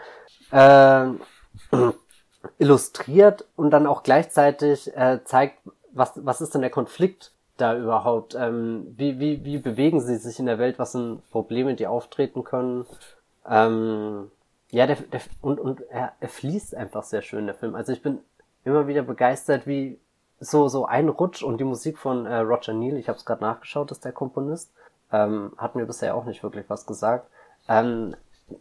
äh, 0.52 1.08
illustriert 2.58 3.46
und 3.58 3.72
dann 3.72 3.86
auch 3.86 4.02
gleichzeitig 4.04 4.96
äh, 4.96 5.20
zeigt, 5.26 5.60
was, 5.92 6.14
was 6.16 6.40
ist 6.40 6.54
denn 6.54 6.62
der 6.62 6.70
Konflikt 6.70 7.34
da 7.58 7.78
überhaupt? 7.78 8.36
Ähm, 8.36 8.94
wie, 8.96 9.20
wie, 9.20 9.44
wie 9.44 9.58
bewegen 9.58 10.00
sie 10.00 10.16
sich 10.16 10.40
in 10.40 10.46
der 10.46 10.60
Welt? 10.60 10.80
Was 10.80 10.94
sind 10.94 11.30
Probleme, 11.32 11.76
die 11.76 11.88
auftreten 11.88 12.46
können? 12.46 12.86
Ähm, 13.48 14.32
ja, 14.72 14.88
der, 14.88 14.98
der, 14.98 15.22
und, 15.42 15.60
und 15.60 15.82
er, 15.90 16.14
er 16.20 16.30
fließt 16.30 16.76
einfach 16.76 17.04
sehr 17.04 17.22
schön, 17.22 17.46
der 17.46 17.56
Film. 17.56 17.76
Also 17.76 17.92
ich 17.92 18.02
bin 18.02 18.20
immer 18.66 18.88
wieder 18.88 19.02
begeistert, 19.02 19.66
wie 19.66 20.00
so, 20.40 20.68
so 20.68 20.86
ein 20.86 21.10
Rutsch 21.10 21.44
und 21.44 21.58
die 21.60 21.66
Musik 21.66 21.98
von 21.98 22.26
äh, 22.26 22.38
Roger 22.38 22.74
Neal, 22.74 22.98
ich 22.98 23.10
habe 23.10 23.18
es 23.18 23.26
gerade 23.26 23.42
nachgeschaut, 23.42 23.92
ist 23.92 24.06
der 24.06 24.12
Komponist, 24.12 24.72
ähm, 25.12 25.54
hat 25.58 25.76
mir 25.76 25.86
bisher 25.86 26.16
auch 26.16 26.26
nicht 26.26 26.44
wirklich 26.44 26.66
was 26.70 26.86
gesagt. 26.86 27.28
Ähm, 27.68 28.16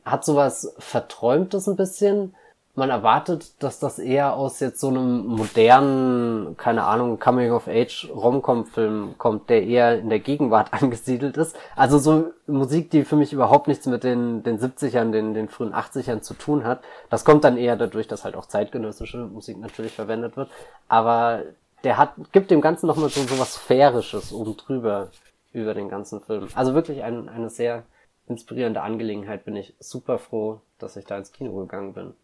hat 0.05 0.25
sowas 0.25 0.75
Verträumtes 0.79 1.69
ein 1.69 1.77
bisschen, 1.77 2.35
man 2.79 2.91
erwartet, 2.91 3.63
dass 3.63 3.79
das 3.79 3.99
eher 3.99 4.35
aus 4.35 4.61
jetzt 4.61 4.81
so 4.81 4.89
einem 4.89 5.27
modernen, 5.27 6.57
keine 6.57 6.85
Ahnung, 6.85 7.19
Coming-of-Age-Romcom-Film 7.19 9.17
kommt, 9.19 9.51
der 9.51 9.65
eher 9.65 9.99
in 9.99 10.09
der 10.09 10.21
Gegenwart 10.21 10.73
angesiedelt 10.83 11.37
ist. 11.37 11.57
Also 11.77 11.99
so 11.99 12.33
Musik, 12.47 12.91
die 12.91 13.05
für 13.05 13.17
mich 13.17 13.33
überhaupt 13.33 13.69
nichts 13.69 13.87
mit 13.87 14.05
den, 14.05 14.43
den 14.43 14.59
70ern, 14.59 15.11
den, 15.11 15.35
den 15.35 15.49
frühen 15.49 15.75
80ern 15.75 16.21
zu 16.21 16.35
tun 16.35 16.65
hat. 16.65 16.81
Das 17.11 17.25
kommt 17.25 17.45
dann 17.45 17.59
eher 17.59 17.77
dadurch, 17.77 18.09
dass 18.09 18.25
halt 18.25 18.37
auch 18.37 18.47
zeitgenössische 18.47 19.19
Musik 19.19 19.59
natürlich 19.59 19.93
verwendet 19.93 20.37
wird. 20.37 20.49
Aber 20.89 21.43
der 21.85 21.99
hat, 21.99 22.15
gibt 22.33 22.51
dem 22.51 22.61
Ganzen 22.61 22.87
nochmal 22.87 23.11
so, 23.11 23.21
so 23.23 23.39
was 23.39 23.55
Sphärisches 23.55 24.33
oben 24.33 24.57
drüber 24.57 25.09
über 25.53 25.75
den 25.75 25.89
ganzen 25.89 26.21
Film. 26.21 26.49
Also 26.55 26.75
wirklich 26.75 27.03
ein, 27.03 27.29
eine 27.29 27.51
sehr 27.51 27.83
inspirierende 28.29 28.83
Angelegenheit. 28.83 29.45
Bin 29.45 29.57
ich 29.57 29.75
super 29.81 30.19
froh, 30.19 30.61
dass 30.79 30.97
ich 30.97 31.05
da 31.05 31.19
ins 31.19 31.33
Kino 31.33 31.55
gegangen 31.57 31.93
bin. 31.93 32.15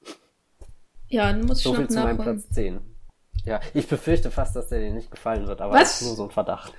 Ja, 1.15 1.31
dann 1.31 1.47
muss 1.47 1.59
ich 1.59 1.65
so 1.65 1.71
noch 1.71 1.79
viel 1.79 1.89
zu 1.89 2.01
meinem 2.01 2.17
nachholen. 2.17 2.41
Platz 2.41 2.55
10. 2.55 2.81
Ja, 3.45 3.61
ich 3.73 3.87
befürchte 3.87 4.33
fast, 4.33 4.57
dass 4.57 4.69
der 4.69 4.81
dir 4.81 4.93
nicht 4.93 5.13
gefallen 5.13 5.47
wird, 5.47 5.61
aber 5.61 5.75
Was? 5.75 5.83
das 5.83 6.01
ist 6.01 6.07
nur 6.09 6.17
so 6.17 6.25
ein 6.25 6.31
Verdacht. 6.31 6.73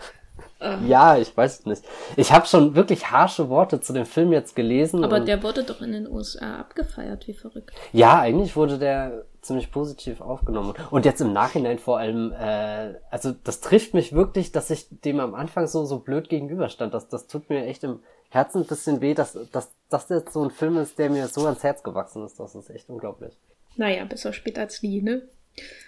Ah. 0.59 0.77
Ja, 0.85 1.17
ich 1.17 1.35
weiß 1.35 1.59
es 1.59 1.65
nicht. 1.65 1.83
Ich 2.17 2.33
habe 2.33 2.45
schon 2.45 2.75
wirklich 2.75 3.09
harsche 3.11 3.47
Worte 3.47 3.79
zu 3.79 3.93
dem 3.93 4.05
Film 4.05 4.33
jetzt 4.33 4.53
gelesen. 4.53 5.05
Aber 5.05 5.21
der 5.21 5.41
wurde 5.41 5.63
doch 5.63 5.81
in 5.81 5.93
den 5.93 6.11
USA 6.11 6.59
abgefeiert, 6.59 7.27
wie 7.27 7.33
verrückt. 7.33 7.71
ja, 7.93 8.19
eigentlich 8.19 8.57
wurde 8.57 8.77
der 8.77 9.23
ziemlich 9.41 9.71
positiv 9.71 10.19
aufgenommen. 10.19 10.73
Und 10.91 11.05
jetzt 11.05 11.21
im 11.21 11.31
Nachhinein 11.31 11.79
vor 11.79 11.99
allem, 11.99 12.33
äh, 12.33 12.95
also 13.09 13.31
das 13.31 13.61
trifft 13.61 13.93
mich 13.93 14.11
wirklich, 14.11 14.51
dass 14.51 14.69
ich 14.69 14.87
dem 14.89 15.21
am 15.21 15.33
Anfang 15.33 15.67
so, 15.67 15.85
so 15.85 15.99
blöd 15.99 16.27
gegenüberstand. 16.27 16.93
Das, 16.93 17.07
das 17.07 17.27
tut 17.27 17.49
mir 17.49 17.65
echt 17.65 17.85
im 17.85 18.01
Herzen 18.29 18.63
ein 18.63 18.67
bisschen 18.67 18.99
weh, 18.99 19.13
dass, 19.13 19.37
dass 19.53 19.71
das 19.89 20.09
jetzt 20.09 20.33
so 20.33 20.43
ein 20.43 20.51
Film 20.51 20.77
ist, 20.77 20.99
der 20.99 21.09
mir 21.09 21.27
so 21.29 21.45
ans 21.45 21.63
Herz 21.63 21.83
gewachsen 21.83 22.25
ist. 22.25 22.37
Das 22.37 22.55
ist 22.55 22.69
echt 22.69 22.89
unglaublich. 22.89 23.37
Naja, 23.77 24.05
besser 24.05 24.33
spät 24.33 24.57
als 24.57 24.83
nie, 24.83 25.01
ne? 25.01 25.23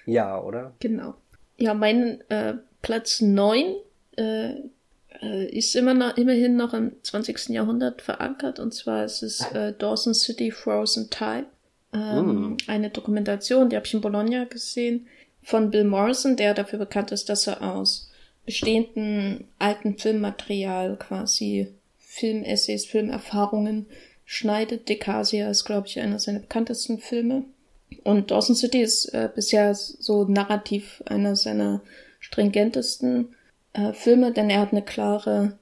Ja, 0.05 0.41
oder? 0.41 0.73
Genau. 0.79 1.15
Ja, 1.57 1.73
mein 1.73 2.21
äh, 2.29 2.55
Platz 2.81 3.21
9 3.21 3.75
äh, 4.17 4.53
äh, 5.21 5.45
ist 5.49 5.75
immer 5.75 5.93
noch, 5.93 6.17
immerhin 6.17 6.55
noch 6.55 6.73
im 6.73 6.91
20. 7.03 7.49
Jahrhundert 7.49 8.01
verankert. 8.01 8.59
Und 8.59 8.73
zwar 8.73 9.05
ist 9.05 9.23
es 9.23 9.41
äh, 9.51 9.73
Dawson 9.73 10.13
City 10.13 10.51
Frozen 10.51 11.09
Time. 11.09 11.45
Ähm, 11.93 12.57
Eine 12.67 12.89
Dokumentation, 12.89 13.69
die 13.69 13.75
habe 13.75 13.85
ich 13.85 13.93
in 13.93 14.01
Bologna 14.01 14.45
gesehen, 14.45 15.07
von 15.41 15.71
Bill 15.71 15.85
Morrison, 15.85 16.35
der 16.35 16.53
dafür 16.53 16.79
bekannt 16.79 17.11
ist, 17.11 17.29
dass 17.29 17.47
er 17.47 17.61
aus 17.61 18.11
bestehenden 18.45 19.45
alten 19.59 19.97
Filmmaterial 19.97 20.97
quasi 20.97 21.73
Filmessays, 21.97 22.85
Filmerfahrungen 22.85 23.87
schneidet. 24.25 24.89
Decasia 24.89 25.49
ist, 25.49 25.65
glaube 25.65 25.87
ich, 25.87 25.99
einer 25.99 26.19
seiner 26.19 26.39
bekanntesten 26.39 26.99
Filme. 26.99 27.45
Und 28.03 28.31
Dawson 28.31 28.55
City 28.55 28.81
ist 28.81 29.05
äh, 29.13 29.29
bisher 29.33 29.73
so 29.75 30.25
narrativ 30.25 31.03
einer 31.05 31.35
seiner 31.35 31.81
stringentesten 32.19 33.35
äh, 33.73 33.93
Filme, 33.93 34.31
denn 34.31 34.49
er 34.49 34.61
hat 34.61 34.71
eine 34.71 34.81
klare 34.81 35.57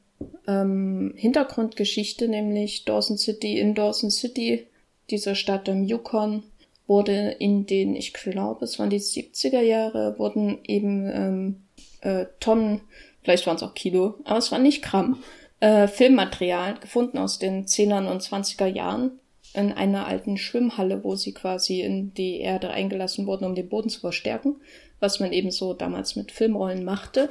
ähm, 0.48 1.14
Hintergrundgeschichte, 1.16 2.28
nämlich 2.28 2.86
Dawson 2.86 3.18
City 3.18 3.60
in 3.60 3.76
Dawson 3.76 4.12
City, 4.12 4.68
dieser 5.10 5.36
Stadt 5.36 5.68
im 5.68 5.84
Yukon, 5.84 6.44
wurde 6.88 7.36
in 7.40 7.66
den, 7.66 7.96
ich 7.96 8.14
glaube, 8.14 8.66
es 8.66 8.80
waren 8.80 8.90
die 8.90 9.00
70er 9.00 9.62
Jahre, 9.62 10.18
wurden 10.18 10.60
eben 10.66 11.10
ähm, 11.12 11.64
äh, 12.02 12.26
Tonnen, 12.40 12.82
vielleicht 13.24 13.48
waren 13.48 13.56
es 13.56 13.64
auch 13.64 13.74
Kilo, 13.74 14.16
aber 14.24 14.38
es 14.38 14.52
war 14.52 14.60
nicht 14.60 14.84
Gramm, 14.84 15.24
äh, 15.60 15.88
Filmmaterial 15.88 16.76
gefunden 16.80 17.18
aus 17.18 17.40
den 17.40 17.66
10er 17.66 18.10
und 18.10 18.22
20er 18.22 18.68
Jahren 18.68 19.20
in 19.56 19.72
einer 19.72 20.08
alten 20.08 20.38
Schwimmhalle, 20.38 21.04
wo 21.04 21.16
sie 21.16 21.34
quasi 21.34 21.82
in 21.82 22.14
die 22.14 22.40
Erde 22.40 22.70
eingelassen 22.70 23.26
wurden, 23.28 23.46
um 23.46 23.56
den 23.56 23.70
Boden 23.70 23.90
zu 23.90 24.00
verstärken, 24.00 24.56
was 25.00 25.20
man 25.20 25.34
eben 25.34 25.52
so 25.52 25.74
damals 25.74 26.16
mit 26.16 26.32
Filmrollen 26.32 26.84
machte. 26.84 27.30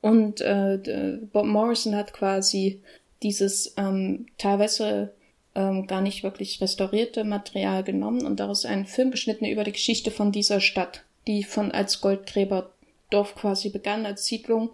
Und 0.00 0.40
äh, 0.40 1.18
Bob 1.32 1.46
Morrison 1.46 1.96
hat 1.96 2.12
quasi 2.12 2.80
dieses 3.22 3.74
ähm, 3.76 4.26
teilweise 4.38 5.12
ähm, 5.54 5.86
gar 5.86 6.00
nicht 6.00 6.22
wirklich 6.22 6.60
restaurierte 6.60 7.24
Material 7.24 7.82
genommen 7.82 8.24
und 8.24 8.38
daraus 8.38 8.64
einen 8.64 8.86
Film 8.86 9.10
geschnitten 9.10 9.44
über 9.44 9.64
die 9.64 9.72
Geschichte 9.72 10.10
von 10.10 10.30
dieser 10.30 10.60
Stadt, 10.60 11.02
die 11.26 11.42
von 11.42 11.72
als 11.72 12.00
Goldgräberdorf 12.00 13.34
quasi 13.34 13.70
begann 13.70 14.06
als 14.06 14.26
Siedlung 14.26 14.70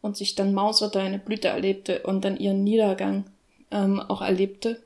und 0.00 0.16
sich 0.16 0.34
dann 0.34 0.52
mauserte, 0.52 1.00
eine 1.00 1.18
Blüte 1.18 1.48
erlebte 1.48 2.02
und 2.02 2.24
dann 2.24 2.38
ihren 2.38 2.64
Niedergang 2.64 3.26
ähm, 3.70 4.00
auch 4.00 4.22
erlebte. 4.22 4.82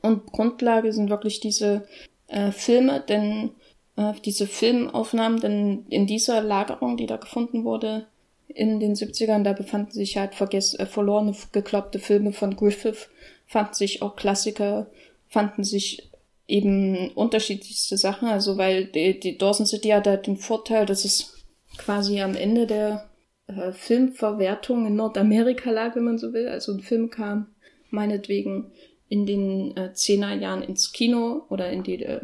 Und 0.00 0.26
Grundlage 0.32 0.92
sind 0.92 1.10
wirklich 1.10 1.40
diese 1.40 1.86
äh, 2.28 2.52
Filme, 2.52 3.00
denn 3.00 3.50
äh, 3.96 4.12
diese 4.24 4.46
Filmaufnahmen, 4.46 5.40
denn 5.40 5.86
in 5.88 6.06
dieser 6.06 6.42
Lagerung, 6.42 6.96
die 6.96 7.06
da 7.06 7.16
gefunden 7.16 7.64
wurde, 7.64 8.06
in 8.48 8.80
den 8.80 8.94
70ern, 8.94 9.44
da 9.44 9.52
befanden 9.52 9.92
sich 9.92 10.16
halt 10.16 10.34
vergess 10.34 10.74
äh, 10.74 10.86
verlorene, 10.86 11.34
geglaubte 11.52 11.98
Filme 11.98 12.32
von 12.32 12.56
Griffith, 12.56 13.08
fanden 13.46 13.74
sich 13.74 14.02
auch 14.02 14.16
Klassiker, 14.16 14.90
fanden 15.28 15.64
sich 15.64 16.10
eben 16.46 17.10
unterschiedlichste 17.12 17.96
Sachen, 17.96 18.28
also 18.28 18.58
weil 18.58 18.86
die, 18.86 19.18
die 19.18 19.38
Dawson 19.38 19.66
City 19.66 19.88
hat 19.88 20.06
halt 20.06 20.26
den 20.26 20.36
Vorteil, 20.36 20.86
dass 20.86 21.04
es 21.04 21.44
quasi 21.78 22.20
am 22.20 22.34
Ende 22.34 22.66
der 22.66 23.08
äh, 23.46 23.72
Filmverwertung 23.72 24.86
in 24.86 24.96
Nordamerika 24.96 25.70
lag, 25.70 25.96
wenn 25.96 26.04
man 26.04 26.18
so 26.18 26.32
will. 26.32 26.48
Also 26.48 26.72
ein 26.72 26.80
Film 26.80 27.10
kam 27.10 27.46
meinetwegen 27.90 28.72
in 29.12 29.26
den 29.26 29.76
äh, 29.76 29.90
10er 29.94 30.38
Jahren 30.38 30.62
ins 30.62 30.90
Kino 30.92 31.44
oder 31.50 31.70
in 31.70 31.82
die 31.82 32.02
äh, 32.02 32.20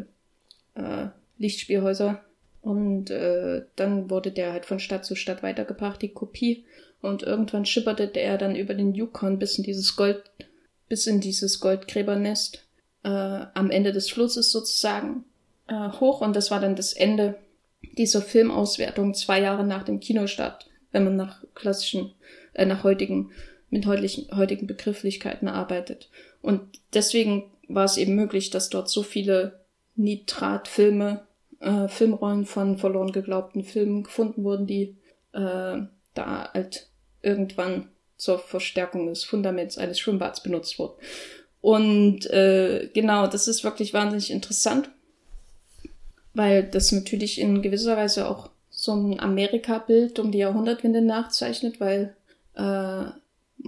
äh, 0.73 1.09
Lichtspielhäuser 1.37 2.23
und 2.61 3.11
äh, 3.11 3.61
dann 3.75 4.09
wurde 4.09 4.31
der 4.31 4.51
halt 4.51 4.65
von 4.65 4.79
Stadt 4.79 5.05
zu 5.05 5.15
Stadt 5.15 5.43
weitergebracht, 5.43 6.01
die 6.01 6.09
Kopie. 6.09 6.65
Und 6.99 7.21
irgendwann 7.21 7.65
schipperte 7.65 8.19
er 8.19 8.39
dann 8.39 8.55
über 8.55 8.73
den 8.73 8.95
Yukon 8.95 9.37
bis 9.37 9.59
in 9.59 9.63
dieses 9.63 9.95
Gold, 9.95 10.23
bis 10.89 11.05
in 11.05 11.21
dieses 11.21 11.59
Goldgräbernest 11.59 12.65
äh, 13.03 13.09
am 13.09 13.69
Ende 13.69 13.93
des 13.93 14.09
Flusses 14.09 14.51
sozusagen 14.51 15.25
äh, 15.67 15.89
hoch. 15.99 16.21
Und 16.21 16.35
das 16.35 16.49
war 16.49 16.59
dann 16.59 16.75
das 16.75 16.93
Ende 16.93 17.35
dieser 17.97 18.23
Filmauswertung 18.23 19.13
zwei 19.13 19.39
Jahre 19.39 19.63
nach 19.63 19.83
dem 19.83 19.99
Kinostart, 19.99 20.67
wenn 20.91 21.03
man 21.03 21.15
nach 21.15 21.43
klassischen, 21.53 22.13
äh, 22.53 22.65
nach 22.65 22.83
heutigen, 22.83 23.31
mit 23.69 23.85
heutigen 23.85 24.65
Begrifflichkeiten 24.65 25.47
arbeitet. 25.47 26.09
Und 26.41 26.61
deswegen 26.93 27.51
war 27.67 27.85
es 27.85 27.97
eben 27.97 28.15
möglich, 28.15 28.49
dass 28.49 28.69
dort 28.69 28.89
so 28.89 29.03
viele 29.03 29.59
Nitratfilme, 29.95 31.25
äh, 31.59 31.87
Filmrollen 31.87 32.45
von 32.45 32.77
verloren 32.77 33.11
geglaubten 33.11 33.63
Filmen 33.63 34.03
gefunden 34.03 34.43
wurden, 34.43 34.65
die 34.65 34.95
äh, 35.33 35.81
da 36.13 36.51
halt 36.53 36.87
irgendwann 37.21 37.89
zur 38.17 38.39
Verstärkung 38.39 39.07
des 39.07 39.23
Fundaments 39.23 39.77
eines 39.77 39.99
Schwimmbads 39.99 40.43
benutzt 40.43 40.79
wurden. 40.79 40.95
Und 41.61 42.29
äh, 42.29 42.89
genau, 42.93 43.27
das 43.27 43.47
ist 43.47 43.63
wirklich 43.63 43.93
wahnsinnig 43.93 44.31
interessant, 44.31 44.89
weil 46.33 46.63
das 46.63 46.91
natürlich 46.91 47.39
in 47.39 47.61
gewisser 47.61 47.97
Weise 47.97 48.29
auch 48.29 48.49
so 48.69 48.93
ein 48.93 49.19
Amerika-Bild 49.19 50.19
um 50.19 50.31
die 50.31 50.37
Jahrhundertwende 50.37 51.01
nachzeichnet, 51.01 51.81
weil 51.81 52.15
äh, 52.55 53.03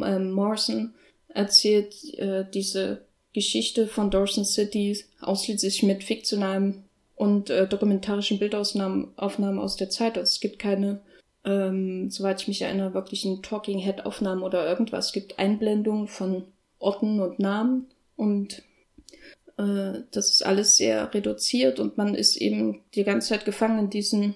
äh, 0.01 0.19
Morrison 0.19 0.93
erzählt 1.33 2.13
äh, 2.17 2.45
diese 2.53 3.01
Geschichte 3.33 3.87
von 3.87 4.11
Dawson 4.11 4.45
City 4.45 5.03
ausschließlich 5.21 5.83
mit 5.83 6.03
fiktionalen 6.03 6.83
und 7.15 7.49
äh, 7.49 7.67
dokumentarischen 7.67 8.39
Bildaufnahmen 8.39 9.09
Aufnahmen 9.15 9.59
aus 9.59 9.75
der 9.75 9.89
Zeit. 9.89 10.17
Also 10.17 10.29
es 10.29 10.39
gibt 10.39 10.59
keine, 10.59 11.01
ähm, 11.45 12.09
soweit 12.09 12.41
ich 12.41 12.47
mich 12.47 12.61
erinnere, 12.61 12.93
wirklichen 12.93 13.41
Talking 13.41 13.79
Head 13.79 14.05
Aufnahmen 14.05 14.43
oder 14.43 14.67
irgendwas. 14.67 15.07
Es 15.07 15.13
gibt 15.13 15.39
Einblendungen 15.39 16.07
von 16.07 16.43
Orten 16.79 17.19
und 17.19 17.39
Namen 17.39 17.87
und 18.15 18.63
äh, 19.57 20.01
das 20.11 20.29
ist 20.29 20.45
alles 20.45 20.77
sehr 20.77 21.13
reduziert 21.13 21.79
und 21.79 21.97
man 21.97 22.15
ist 22.15 22.37
eben 22.37 22.81
die 22.95 23.03
ganze 23.03 23.29
Zeit 23.29 23.45
gefangen 23.45 23.79
in 23.79 23.89
diesen 23.89 24.35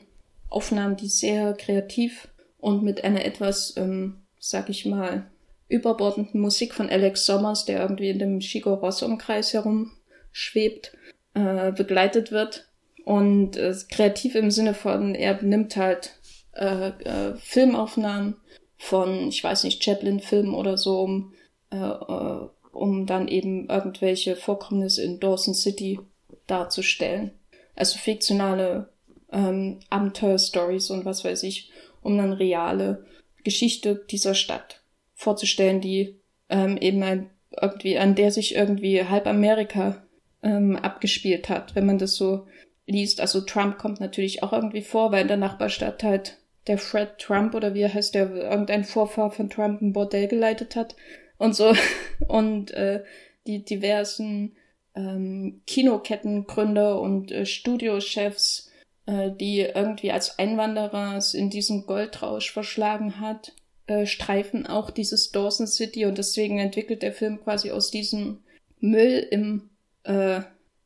Aufnahmen, 0.49 0.95
die 0.95 1.09
sehr 1.09 1.53
kreativ 1.53 2.27
und 2.59 2.83
mit 2.83 3.03
einer 3.03 3.25
etwas, 3.25 3.75
ähm, 3.77 4.17
sag 4.39 4.69
ich 4.69 4.85
mal, 4.85 5.25
überbordenden 5.67 6.41
Musik 6.41 6.73
von 6.73 6.89
Alex 6.89 7.25
Sommers, 7.25 7.65
der 7.65 7.81
irgendwie 7.81 8.09
in 8.09 8.19
dem 8.19 8.39
Chico 8.39 8.73
Ross 8.73 9.01
Umkreis 9.01 9.53
herumschwebt, 9.53 10.95
äh, 11.33 11.71
begleitet 11.71 12.31
wird. 12.31 12.67
Und 13.03 13.57
äh, 13.57 13.73
kreativ 13.91 14.35
im 14.35 14.51
Sinne 14.51 14.73
von, 14.73 15.15
er 15.15 15.41
nimmt 15.41 15.75
halt 15.75 16.17
äh, 16.53 16.89
äh, 16.89 17.35
Filmaufnahmen 17.37 18.35
von, 18.77 19.29
ich 19.29 19.43
weiß 19.43 19.63
nicht, 19.63 19.83
Chaplin-Filmen 19.83 20.53
oder 20.53 20.77
so, 20.77 21.01
um, 21.01 21.33
äh, 21.71 21.77
äh, 21.77 22.47
um 22.71 23.05
dann 23.05 23.27
eben 23.27 23.69
irgendwelche 23.69 24.35
Vorkommnisse 24.35 25.03
in 25.03 25.19
Dawson 25.19 25.53
City 25.53 25.99
darzustellen. 26.47 27.31
Also 27.75 27.97
fiktionale 27.97 28.89
ähm, 29.31 29.79
Abenteuerstories 29.89 30.89
und 30.89 31.05
was 31.05 31.23
weiß 31.23 31.43
ich, 31.43 31.71
um 32.01 32.17
dann 32.17 32.33
reale 32.33 33.05
Geschichte 33.43 34.03
dieser 34.09 34.33
Stadt 34.33 34.81
vorzustellen, 35.15 35.81
die 35.81 36.19
ähm, 36.49 36.77
eben 36.77 37.01
ein, 37.03 37.29
irgendwie, 37.59 37.97
an 37.97 38.15
der 38.15 38.31
sich 38.31 38.55
irgendwie 38.55 39.03
halb 39.03 39.27
Amerika 39.27 40.05
ähm, 40.43 40.75
abgespielt 40.75 41.49
hat, 41.49 41.75
wenn 41.75 41.85
man 41.85 41.97
das 41.97 42.15
so 42.15 42.45
liest. 42.85 43.21
Also 43.21 43.41
Trump 43.41 43.77
kommt 43.77 43.99
natürlich 43.99 44.43
auch 44.43 44.53
irgendwie 44.53 44.81
vor, 44.83 45.11
weil 45.11 45.23
in 45.23 45.27
der 45.27 45.37
Nachbarstadt 45.37 46.03
halt 46.03 46.37
der 46.67 46.77
Fred 46.77 47.17
Trump 47.17 47.55
oder 47.55 47.73
wie 47.73 47.81
er 47.81 47.93
heißt, 47.93 48.15
der 48.15 48.29
irgendein 48.31 48.83
Vorfahr 48.83 49.31
von 49.31 49.49
Trump 49.49 49.81
ein 49.81 49.93
Bordell 49.93 50.27
geleitet 50.27 50.75
hat 50.75 50.95
und 51.37 51.55
so. 51.55 51.73
Und 52.27 52.71
äh, 52.71 53.03
die 53.45 53.63
diversen 53.63 54.55
ähm, 54.95 55.61
Kinokettengründer 55.67 56.99
und 56.99 57.31
äh, 57.31 57.45
Studiochefs 57.45 58.71
äh, 59.05 59.31
die 59.31 59.59
irgendwie 59.59 60.11
als 60.11 60.39
Einwanderer 60.39 61.19
in 61.33 61.49
diesen 61.49 61.85
Goldrausch 61.85 62.51
verschlagen 62.51 63.19
hat, 63.19 63.53
äh, 63.87 64.05
streifen 64.05 64.65
auch 64.65 64.89
dieses 64.89 65.31
Dawson 65.31 65.67
City 65.67 66.05
und 66.05 66.17
deswegen 66.17 66.59
entwickelt 66.59 67.01
der 67.01 67.13
Film 67.13 67.41
quasi 67.43 67.71
aus 67.71 67.91
diesem 67.91 68.39
Müll 68.79 69.25
im 69.31 69.69
äh, 70.03 70.37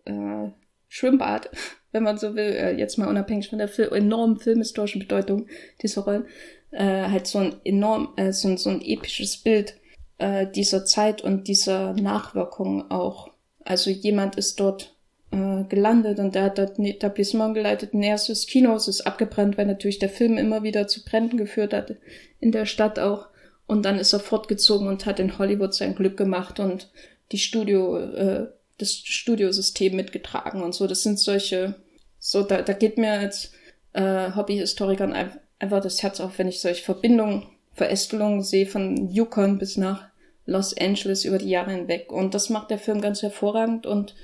äh, 0.06 0.50
Schwimmbad, 0.88 1.50
wenn 1.91 2.03
man 2.03 2.18
so 2.18 2.36
will, 2.36 2.51
äh, 2.53 2.77
jetzt 2.77 2.98
mal 2.98 3.08
unabhängig 3.08 3.50
von 3.50 3.60
der 3.60 3.68
Fil 3.68 3.89
enormen 3.91 4.38
filmhistorischen 4.38 5.00
Bedeutung 5.00 5.48
dieser 5.82 6.01
Rollen, 6.01 6.25
äh, 6.72 7.08
halt 7.08 7.27
so 7.27 7.39
ein 7.39 7.56
enorm, 7.63 8.13
äh, 8.18 8.32
so, 8.32 8.48
ein, 8.48 8.58
so 8.58 8.70
ein 8.70 8.82
episches 8.82 9.38
Bild 9.38 9.75
äh, 10.18 10.46
dieser 10.48 10.86
Zeit 10.86 11.22
und 11.22 11.48
dieser 11.48 11.94
Nachwirkungen 11.94 12.91
auch. 12.91 13.32
Also 13.63 13.89
jemand 13.89 14.36
ist 14.36 14.60
dort 14.60 14.96
äh, 15.31 15.63
gelandet 15.65 16.19
und 16.19 16.36
der 16.36 16.43
hat 16.43 16.57
dort 16.57 16.79
ein 16.79 16.86
Etablissement 16.86 17.53
geleitet. 17.53 17.93
Ein 17.93 18.03
erstes 18.03 18.48
Kino 18.48 18.75
ist 18.75 19.01
abgebrannt, 19.01 19.57
weil 19.57 19.65
natürlich 19.65 20.00
der 20.00 20.09
Film 20.09 20.37
immer 20.37 20.63
wieder 20.63 20.87
zu 20.87 21.03
Bränden 21.03 21.37
geführt 21.37 21.74
hat, 21.74 21.96
in 22.39 22.51
der 22.51 22.65
Stadt 22.65 22.98
auch. 23.00 23.27
Und 23.68 23.83
dann 23.83 24.00
ist 24.00 24.13
er 24.13 24.20
fortgezogen 24.20 24.87
und 24.87 25.05
hat 25.05 25.20
in 25.20 25.37
Hollywood 25.37 25.75
sein 25.75 25.94
Glück 25.94 26.18
gemacht 26.18 26.59
und 26.59 26.89
die 27.31 27.37
Studio, 27.37 27.98
äh, 28.00 28.48
das 28.79 28.94
Studiosystem 28.94 29.96
mitgetragen 29.96 30.63
und 30.63 30.74
so. 30.74 30.87
Das 30.87 31.03
sind 31.03 31.20
solche, 31.20 31.75
so, 32.18 32.42
da, 32.42 32.63
da 32.63 32.74
geht 32.74 32.98
mir 32.98 33.11
als 33.11 33.51
äh, 33.94 34.31
Hobbyhistorikern 34.35 35.13
einfach 35.59 35.81
das 35.81 36.01
Herz 36.01 36.20
auf, 36.20 36.39
wenn 36.39 36.48
ich 36.48 36.61
solche 36.61 36.83
Verbindungen, 36.83 37.46
Verästelungen 37.74 38.42
sehe 38.42 38.65
von 38.65 39.09
Yukon 39.09 39.59
bis 39.59 39.77
nach 39.77 40.09
Los 40.46 40.75
Angeles 40.75 41.24
über 41.24 41.37
die 41.37 41.50
Jahre 41.50 41.72
hinweg. 41.72 42.11
Und 42.11 42.33
das 42.33 42.50
macht 42.50 42.72
der 42.72 42.79
Film 42.79 43.01
ganz 43.01 43.22
hervorragend 43.22 43.85
und 43.85 44.15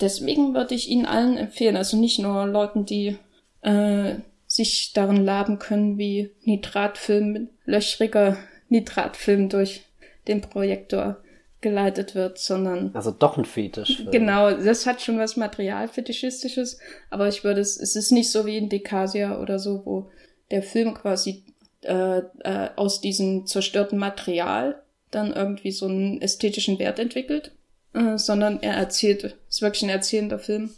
deswegen 0.00 0.54
würde 0.54 0.74
ich 0.74 0.88
ihn 0.88 1.06
allen 1.06 1.36
empfehlen, 1.36 1.76
also 1.76 1.96
nicht 1.96 2.18
nur 2.18 2.46
Leuten, 2.46 2.84
die 2.84 3.16
äh, 3.62 4.14
sich 4.46 4.92
darin 4.92 5.24
laben 5.24 5.58
können, 5.58 5.98
wie 5.98 6.30
Nitratfilm, 6.42 7.48
löchriger 7.64 8.36
Nitratfilm 8.68 9.48
durch 9.48 9.82
den 10.28 10.40
Projektor 10.40 11.18
geleitet 11.62 12.14
wird, 12.14 12.38
sondern. 12.38 12.90
Also 12.94 13.12
doch 13.12 13.38
ein 13.38 13.44
Fetisch. 13.44 14.04
Genau, 14.10 14.50
das 14.50 14.84
hat 14.84 15.00
schon 15.00 15.18
was 15.18 15.36
Materialfetischistisches, 15.36 16.78
aber 17.08 17.28
ich 17.28 17.44
würde 17.44 17.60
es, 17.60 17.80
es 17.80 17.96
ist 17.96 18.10
nicht 18.10 18.30
so 18.30 18.44
wie 18.44 18.58
in 18.58 18.68
Decasia 18.68 19.40
oder 19.40 19.58
so, 19.58 19.82
wo 19.86 20.10
der 20.50 20.62
Film 20.62 20.92
quasi 20.94 21.44
äh, 21.82 22.18
äh, 22.40 22.68
aus 22.76 23.00
diesem 23.00 23.46
zerstörten 23.46 23.98
Material 23.98 24.82
dann 25.10 25.32
irgendwie 25.32 25.72
so 25.72 25.86
einen 25.86 26.20
ästhetischen 26.20 26.78
Wert 26.78 26.98
entwickelt, 26.98 27.52
äh, 27.94 28.18
sondern 28.18 28.62
er 28.62 28.74
erzählt, 28.74 29.36
ist 29.48 29.62
wirklich 29.62 29.82
ein 29.82 29.88
erzählender 29.88 30.38
Film. 30.38 30.70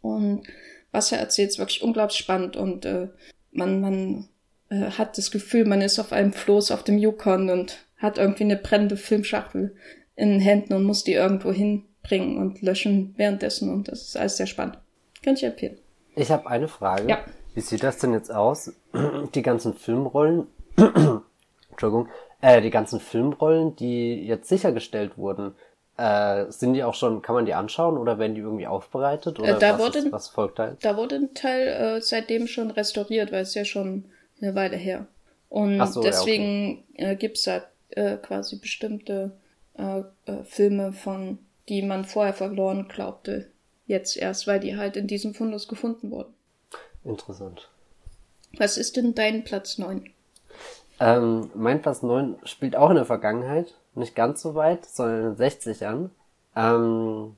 Und 0.00 0.42
was 0.90 1.12
er 1.12 1.18
erzählt, 1.18 1.50
ist 1.50 1.58
wirklich 1.58 1.82
unglaublich 1.82 2.18
spannend 2.18 2.56
und 2.56 2.84
äh, 2.84 3.08
man, 3.50 3.80
man 3.80 4.28
äh, 4.68 4.90
hat 4.90 5.16
das 5.18 5.30
Gefühl, 5.30 5.64
man 5.64 5.80
ist 5.80 5.98
auf 5.98 6.12
einem 6.12 6.32
Floß 6.32 6.70
auf 6.70 6.84
dem 6.84 6.98
Yukon 6.98 7.50
und 7.50 7.78
hat 7.98 8.18
irgendwie 8.18 8.44
eine 8.44 8.56
brennende 8.56 8.96
Filmschachtel 8.96 9.74
in 10.16 10.30
den 10.30 10.40
Händen 10.40 10.74
und 10.74 10.84
muss 10.84 11.04
die 11.04 11.14
irgendwo 11.14 11.52
hinbringen 11.52 12.36
und 12.36 12.60
löschen 12.62 13.14
währenddessen 13.16 13.70
und 13.70 13.88
das 13.88 14.02
ist 14.02 14.16
alles 14.16 14.36
sehr 14.36 14.46
spannend. 14.46 14.78
Kann 15.22 15.34
ich 15.34 15.44
empfehlen. 15.44 15.78
Ich 16.14 16.30
habe 16.30 16.48
eine 16.48 16.68
Frage. 16.68 17.08
Ja. 17.08 17.24
Wie 17.54 17.60
sieht 17.60 17.82
das 17.82 17.98
denn 17.98 18.12
jetzt 18.12 18.32
aus? 18.32 18.72
Die 19.34 19.42
ganzen 19.42 19.74
Filmrollen, 19.74 20.46
Entschuldigung, 21.70 22.08
äh, 22.40 22.60
die 22.60 22.70
ganzen 22.70 22.98
Filmrollen, 22.98 23.76
die 23.76 24.26
jetzt 24.26 24.48
sichergestellt 24.48 25.16
wurden, 25.16 25.54
äh, 26.02 26.50
sind 26.50 26.74
die 26.74 26.82
auch 26.82 26.94
schon, 26.94 27.22
kann 27.22 27.36
man 27.36 27.46
die 27.46 27.54
anschauen 27.54 27.96
oder 27.96 28.18
werden 28.18 28.34
die 28.34 28.40
irgendwie 28.40 28.66
aufbereitet? 28.66 29.38
Oder 29.38 29.56
äh, 29.56 29.58
da 29.58 29.74
was, 29.74 29.80
wurde, 29.80 29.98
ist, 30.00 30.12
was 30.12 30.28
folgt 30.28 30.58
da 30.58 30.70
jetzt? 30.70 30.84
Da 30.84 30.96
wurde 30.96 31.14
ein 31.14 31.34
Teil 31.34 31.68
äh, 31.68 32.00
seitdem 32.00 32.48
schon 32.48 32.72
restauriert, 32.72 33.30
weil 33.30 33.42
es 33.42 33.54
ja 33.54 33.64
schon 33.64 34.04
eine 34.40 34.56
Weile 34.56 34.76
her. 34.76 35.06
Und 35.48 35.86
so, 35.86 36.02
deswegen 36.02 36.82
ja, 36.96 37.04
okay. 37.04 37.12
äh, 37.12 37.16
gibt's 37.16 37.44
da 37.44 37.62
äh, 37.90 38.16
quasi 38.16 38.56
bestimmte 38.56 39.30
äh, 39.78 40.00
äh, 40.26 40.42
Filme 40.44 40.92
von, 40.92 41.38
die 41.68 41.82
man 41.82 42.04
vorher 42.04 42.34
verloren 42.34 42.88
glaubte, 42.88 43.48
jetzt 43.86 44.16
erst, 44.16 44.48
weil 44.48 44.58
die 44.58 44.76
halt 44.76 44.96
in 44.96 45.06
diesem 45.06 45.34
Fundus 45.34 45.68
gefunden 45.68 46.10
wurden. 46.10 46.34
Interessant. 47.04 47.68
Was 48.58 48.76
ist 48.76 48.96
denn 48.96 49.14
dein 49.14 49.44
Platz 49.44 49.78
9? 49.78 50.10
Ähm, 50.98 51.50
mein 51.54 51.80
Platz 51.80 52.02
9 52.02 52.36
spielt 52.44 52.74
auch 52.74 52.90
in 52.90 52.96
der 52.96 53.04
Vergangenheit 53.04 53.74
nicht 53.94 54.14
ganz 54.14 54.42
so 54.42 54.54
weit, 54.54 54.84
sondern 54.86 55.32
in 55.32 55.36
den 55.36 55.50
60ern. 55.50 56.10
Ähm, 56.56 57.36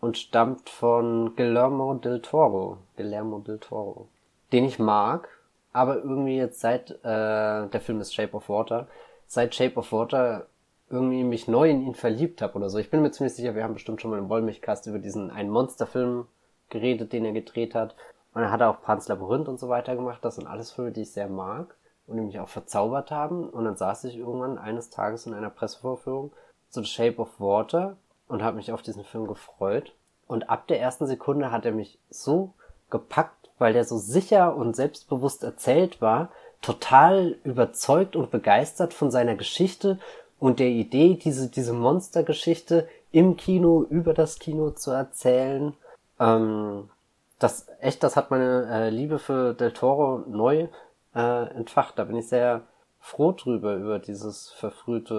und 0.00 0.16
stammt 0.16 0.70
von 0.70 1.36
Guillermo 1.36 1.94
del 1.94 2.20
Toro. 2.22 2.78
Guillermo 2.96 3.40
del 3.40 3.58
Toro. 3.58 4.08
Den 4.52 4.64
ich 4.64 4.78
mag, 4.78 5.28
aber 5.72 5.96
irgendwie 5.96 6.36
jetzt 6.36 6.60
seit, 6.60 6.90
äh, 7.04 7.66
der 7.68 7.80
Film 7.80 8.00
ist 8.00 8.14
Shape 8.14 8.34
of 8.34 8.48
Water, 8.48 8.88
seit 9.26 9.54
Shape 9.54 9.76
of 9.76 9.92
Water 9.92 10.46
irgendwie 10.88 11.22
mich 11.22 11.46
neu 11.46 11.70
in 11.70 11.86
ihn 11.86 11.94
verliebt 11.94 12.42
habe 12.42 12.54
oder 12.54 12.68
so. 12.68 12.78
Ich 12.78 12.90
bin 12.90 13.02
mir 13.02 13.12
ziemlich 13.12 13.34
sicher, 13.34 13.54
wir 13.54 13.62
haben 13.62 13.74
bestimmt 13.74 14.00
schon 14.00 14.10
mal 14.10 14.18
im 14.18 14.28
Wollmilchcast 14.28 14.86
über 14.86 14.98
diesen 14.98 15.30
einen 15.30 15.50
Monsterfilm 15.50 16.26
geredet, 16.68 17.12
den 17.12 17.24
er 17.24 17.32
gedreht 17.32 17.74
hat. 17.74 17.94
Und 18.34 18.42
er 18.42 18.50
hat 18.50 18.62
auch 18.62 18.82
Pans 18.82 19.06
Labyrinth 19.08 19.48
und 19.48 19.60
so 19.60 19.68
weiter 19.68 19.94
gemacht. 19.94 20.24
Das 20.24 20.36
sind 20.36 20.46
alles 20.46 20.72
Filme, 20.72 20.92
die 20.92 21.02
ich 21.02 21.12
sehr 21.12 21.28
mag 21.28 21.76
und 22.10 22.16
die 22.16 22.22
mich 22.22 22.40
auch 22.40 22.48
verzaubert 22.48 23.10
haben. 23.10 23.48
Und 23.48 23.64
dann 23.64 23.76
saß 23.76 24.04
ich 24.04 24.18
irgendwann 24.18 24.58
eines 24.58 24.90
Tages 24.90 25.26
in 25.26 25.34
einer 25.34 25.50
Pressevorführung 25.50 26.32
zu 26.68 26.82
The 26.82 26.86
Shape 26.86 27.18
of 27.18 27.38
Water 27.38 27.96
und 28.28 28.42
habe 28.42 28.56
mich 28.56 28.72
auf 28.72 28.82
diesen 28.82 29.04
Film 29.04 29.26
gefreut. 29.26 29.92
Und 30.26 30.50
ab 30.50 30.66
der 30.66 30.80
ersten 30.80 31.06
Sekunde 31.06 31.50
hat 31.50 31.64
er 31.64 31.72
mich 31.72 31.98
so 32.10 32.52
gepackt, 32.90 33.50
weil 33.58 33.72
der 33.72 33.84
so 33.84 33.96
sicher 33.96 34.56
und 34.56 34.74
selbstbewusst 34.74 35.44
erzählt 35.44 36.00
war, 36.00 36.30
total 36.62 37.36
überzeugt 37.44 38.16
und 38.16 38.30
begeistert 38.30 38.92
von 38.92 39.10
seiner 39.10 39.36
Geschichte 39.36 39.98
und 40.38 40.58
der 40.58 40.68
Idee, 40.68 41.14
diese, 41.14 41.48
diese 41.48 41.72
Monstergeschichte 41.72 42.88
im 43.12 43.36
Kino, 43.36 43.86
über 43.88 44.14
das 44.14 44.38
Kino 44.38 44.70
zu 44.70 44.90
erzählen. 44.90 45.74
Ähm, 46.18 46.90
das, 47.38 47.66
echt, 47.80 48.02
das 48.02 48.16
hat 48.16 48.30
meine 48.30 48.68
äh, 48.70 48.90
Liebe 48.90 49.18
für 49.18 49.54
Del 49.54 49.72
Toro 49.72 50.24
neu 50.28 50.68
äh, 51.14 51.54
entfacht. 51.54 51.98
Da 51.98 52.04
bin 52.04 52.16
ich 52.16 52.28
sehr 52.28 52.62
froh 52.98 53.32
drüber, 53.32 53.74
über 53.74 53.98
dieses 53.98 54.50
verfrühte, 54.50 55.14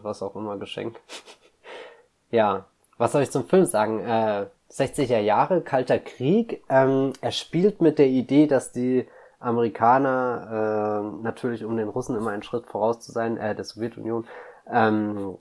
äh, 0.00 0.04
was 0.04 0.22
auch 0.22 0.36
immer, 0.36 0.58
Geschenk. 0.58 1.00
Ja, 2.30 2.66
was 2.98 3.12
soll 3.12 3.22
ich 3.22 3.30
zum 3.30 3.48
Film 3.48 3.64
sagen? 3.64 4.00
Äh, 4.00 4.48
60er 4.70 5.18
Jahre, 5.18 5.62
Kalter 5.62 5.98
Krieg. 5.98 6.62
Ähm, 6.68 7.14
er 7.22 7.32
spielt 7.32 7.80
mit 7.80 7.98
der 7.98 8.08
Idee, 8.08 8.46
dass 8.46 8.70
die 8.70 9.06
Amerikaner 9.40 11.14
äh, 11.20 11.22
natürlich, 11.22 11.64
um 11.64 11.76
den 11.76 11.88
Russen 11.88 12.16
immer 12.16 12.32
einen 12.32 12.42
Schritt 12.42 12.66
voraus 12.66 13.00
zu 13.00 13.12
sein, 13.12 13.36
äh, 13.38 13.54
der 13.54 13.64
Sowjetunion, 13.64 14.26
ähm, 14.70 15.38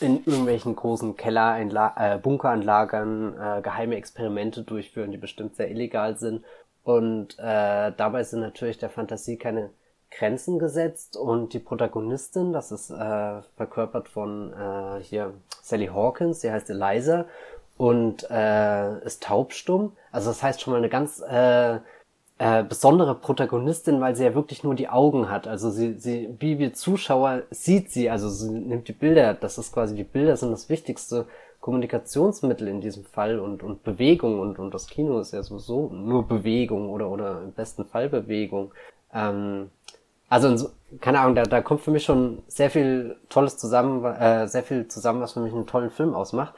in 0.00 0.24
irgendwelchen 0.24 0.74
großen 0.74 1.16
Keller, 1.16 1.58
äh, 1.96 2.18
Bunkeranlagern 2.18 3.34
äh, 3.38 3.62
geheime 3.62 3.96
Experimente 3.96 4.62
durchführen, 4.62 5.10
die 5.10 5.18
bestimmt 5.18 5.56
sehr 5.56 5.70
illegal 5.70 6.16
sind. 6.16 6.44
Und 6.86 7.36
äh, 7.40 7.90
dabei 7.96 8.22
sind 8.22 8.42
natürlich 8.42 8.78
der 8.78 8.90
Fantasie 8.90 9.38
keine 9.38 9.70
Grenzen 10.12 10.60
gesetzt 10.60 11.16
und 11.16 11.52
die 11.52 11.58
Protagonistin, 11.58 12.52
das 12.52 12.70
ist 12.70 12.90
äh, 12.90 13.42
verkörpert 13.56 14.08
von 14.08 14.52
äh, 14.52 15.02
hier 15.02 15.34
Sally 15.62 15.88
Hawkins, 15.88 16.42
sie 16.42 16.52
heißt 16.52 16.70
Eliza 16.70 17.24
und 17.76 18.30
äh, 18.30 19.00
ist 19.00 19.24
taubstumm. 19.24 19.96
Also 20.12 20.30
das 20.30 20.44
heißt 20.44 20.60
schon 20.60 20.74
mal 20.74 20.76
eine 20.76 20.88
ganz 20.88 21.20
äh, 21.28 21.80
äh, 22.38 22.62
besondere 22.64 23.14
Protagonistin, 23.14 24.00
weil 24.00 24.14
sie 24.14 24.24
ja 24.24 24.34
wirklich 24.34 24.62
nur 24.62 24.74
die 24.74 24.88
Augen 24.88 25.30
hat. 25.30 25.48
Also 25.48 25.70
sie, 25.70 25.94
sie, 25.94 26.34
wie 26.38 26.58
wir 26.58 26.74
Zuschauer 26.74 27.42
sieht 27.50 27.90
sie, 27.90 28.10
also 28.10 28.28
sie 28.28 28.50
nimmt 28.50 28.88
die 28.88 28.92
Bilder, 28.92 29.34
das 29.34 29.56
ist 29.58 29.72
quasi, 29.72 29.94
die 29.94 30.04
Bilder 30.04 30.36
sind 30.36 30.50
das 30.50 30.68
wichtigste 30.68 31.26
Kommunikationsmittel 31.60 32.68
in 32.68 32.80
diesem 32.80 33.04
Fall 33.04 33.40
und, 33.40 33.62
und 33.62 33.82
Bewegung 33.82 34.38
und, 34.40 34.58
und 34.58 34.74
das 34.74 34.86
Kino 34.86 35.18
ist 35.18 35.32
ja 35.32 35.42
sowieso 35.42 35.88
nur 35.88 36.28
Bewegung 36.28 36.90
oder, 36.90 37.10
oder 37.10 37.42
im 37.42 37.52
besten 37.52 37.86
Fall 37.86 38.08
Bewegung. 38.08 38.72
Ähm, 39.12 39.70
also, 40.28 40.56
so, 40.56 40.70
keine 41.00 41.20
Ahnung, 41.20 41.36
da, 41.36 41.44
da 41.44 41.62
kommt 41.62 41.80
für 41.80 41.90
mich 41.90 42.04
schon 42.04 42.42
sehr 42.48 42.70
viel 42.70 43.16
Tolles 43.28 43.56
zusammen, 43.56 44.04
äh, 44.04 44.46
sehr 44.46 44.62
viel 44.62 44.88
zusammen, 44.88 45.20
was 45.20 45.32
für 45.32 45.40
mich 45.40 45.52
einen 45.52 45.66
tollen 45.66 45.90
Film 45.90 46.14
ausmacht. 46.14 46.54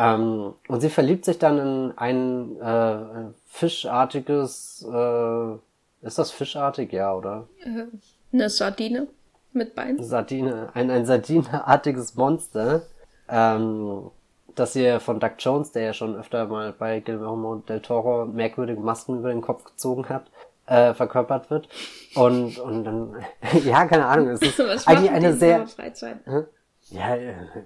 Ähm, 0.00 0.54
und 0.68 0.80
sie 0.80 0.88
verliebt 0.88 1.26
sich 1.26 1.38
dann 1.38 1.58
in 1.58 1.98
ein 1.98 2.58
äh, 2.58 3.32
fischartiges, 3.48 4.86
äh, 4.90 6.06
ist 6.06 6.18
das 6.18 6.30
fischartig, 6.30 6.90
ja, 6.92 7.14
oder? 7.14 7.48
Äh, 7.62 7.84
eine 8.32 8.48
Sardine 8.48 9.08
mit 9.52 9.74
Beinen. 9.74 10.02
Sardine, 10.02 10.70
ein, 10.72 10.90
ein 10.90 11.04
sardineartiges 11.04 12.14
Monster, 12.14 12.82
ähm, 13.28 14.10
das 14.54 14.72
hier 14.72 15.00
von 15.00 15.20
Doug 15.20 15.32
Jones, 15.38 15.72
der 15.72 15.82
ja 15.82 15.92
schon 15.92 16.16
öfter 16.16 16.46
mal 16.46 16.72
bei 16.72 17.00
Guillermo 17.00 17.56
del 17.56 17.80
Toro 17.80 18.24
merkwürdige 18.24 18.80
Masken 18.80 19.18
über 19.18 19.28
den 19.28 19.42
Kopf 19.42 19.64
gezogen 19.64 20.08
hat, 20.08 20.30
äh, 20.64 20.94
verkörpert 20.94 21.50
wird. 21.50 21.68
Und, 22.14 22.58
und 22.58 22.84
dann, 22.84 23.16
ja, 23.64 23.84
keine 23.84 24.06
Ahnung, 24.06 24.28
es 24.28 24.40
ist 24.40 24.58
Was 24.66 24.86
eigentlich 24.86 25.10
eine 25.10 25.34
sehr... 25.34 25.66
Freizeit? 25.66 26.24
Hm? 26.24 26.46
Ja, 26.90 27.14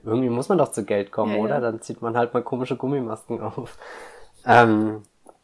irgendwie 0.04 0.28
muss 0.28 0.48
man 0.48 0.58
doch 0.58 0.70
zu 0.70 0.84
Geld 0.84 1.10
kommen, 1.10 1.34
ja, 1.34 1.40
oder? 1.40 1.54
Ja. 1.54 1.60
Dann 1.60 1.80
zieht 1.80 2.02
man 2.02 2.16
halt 2.16 2.34
mal 2.34 2.42
komische 2.42 2.76
Gummimasken 2.76 3.40
auf. 3.40 3.78
Ähm, 4.46 5.02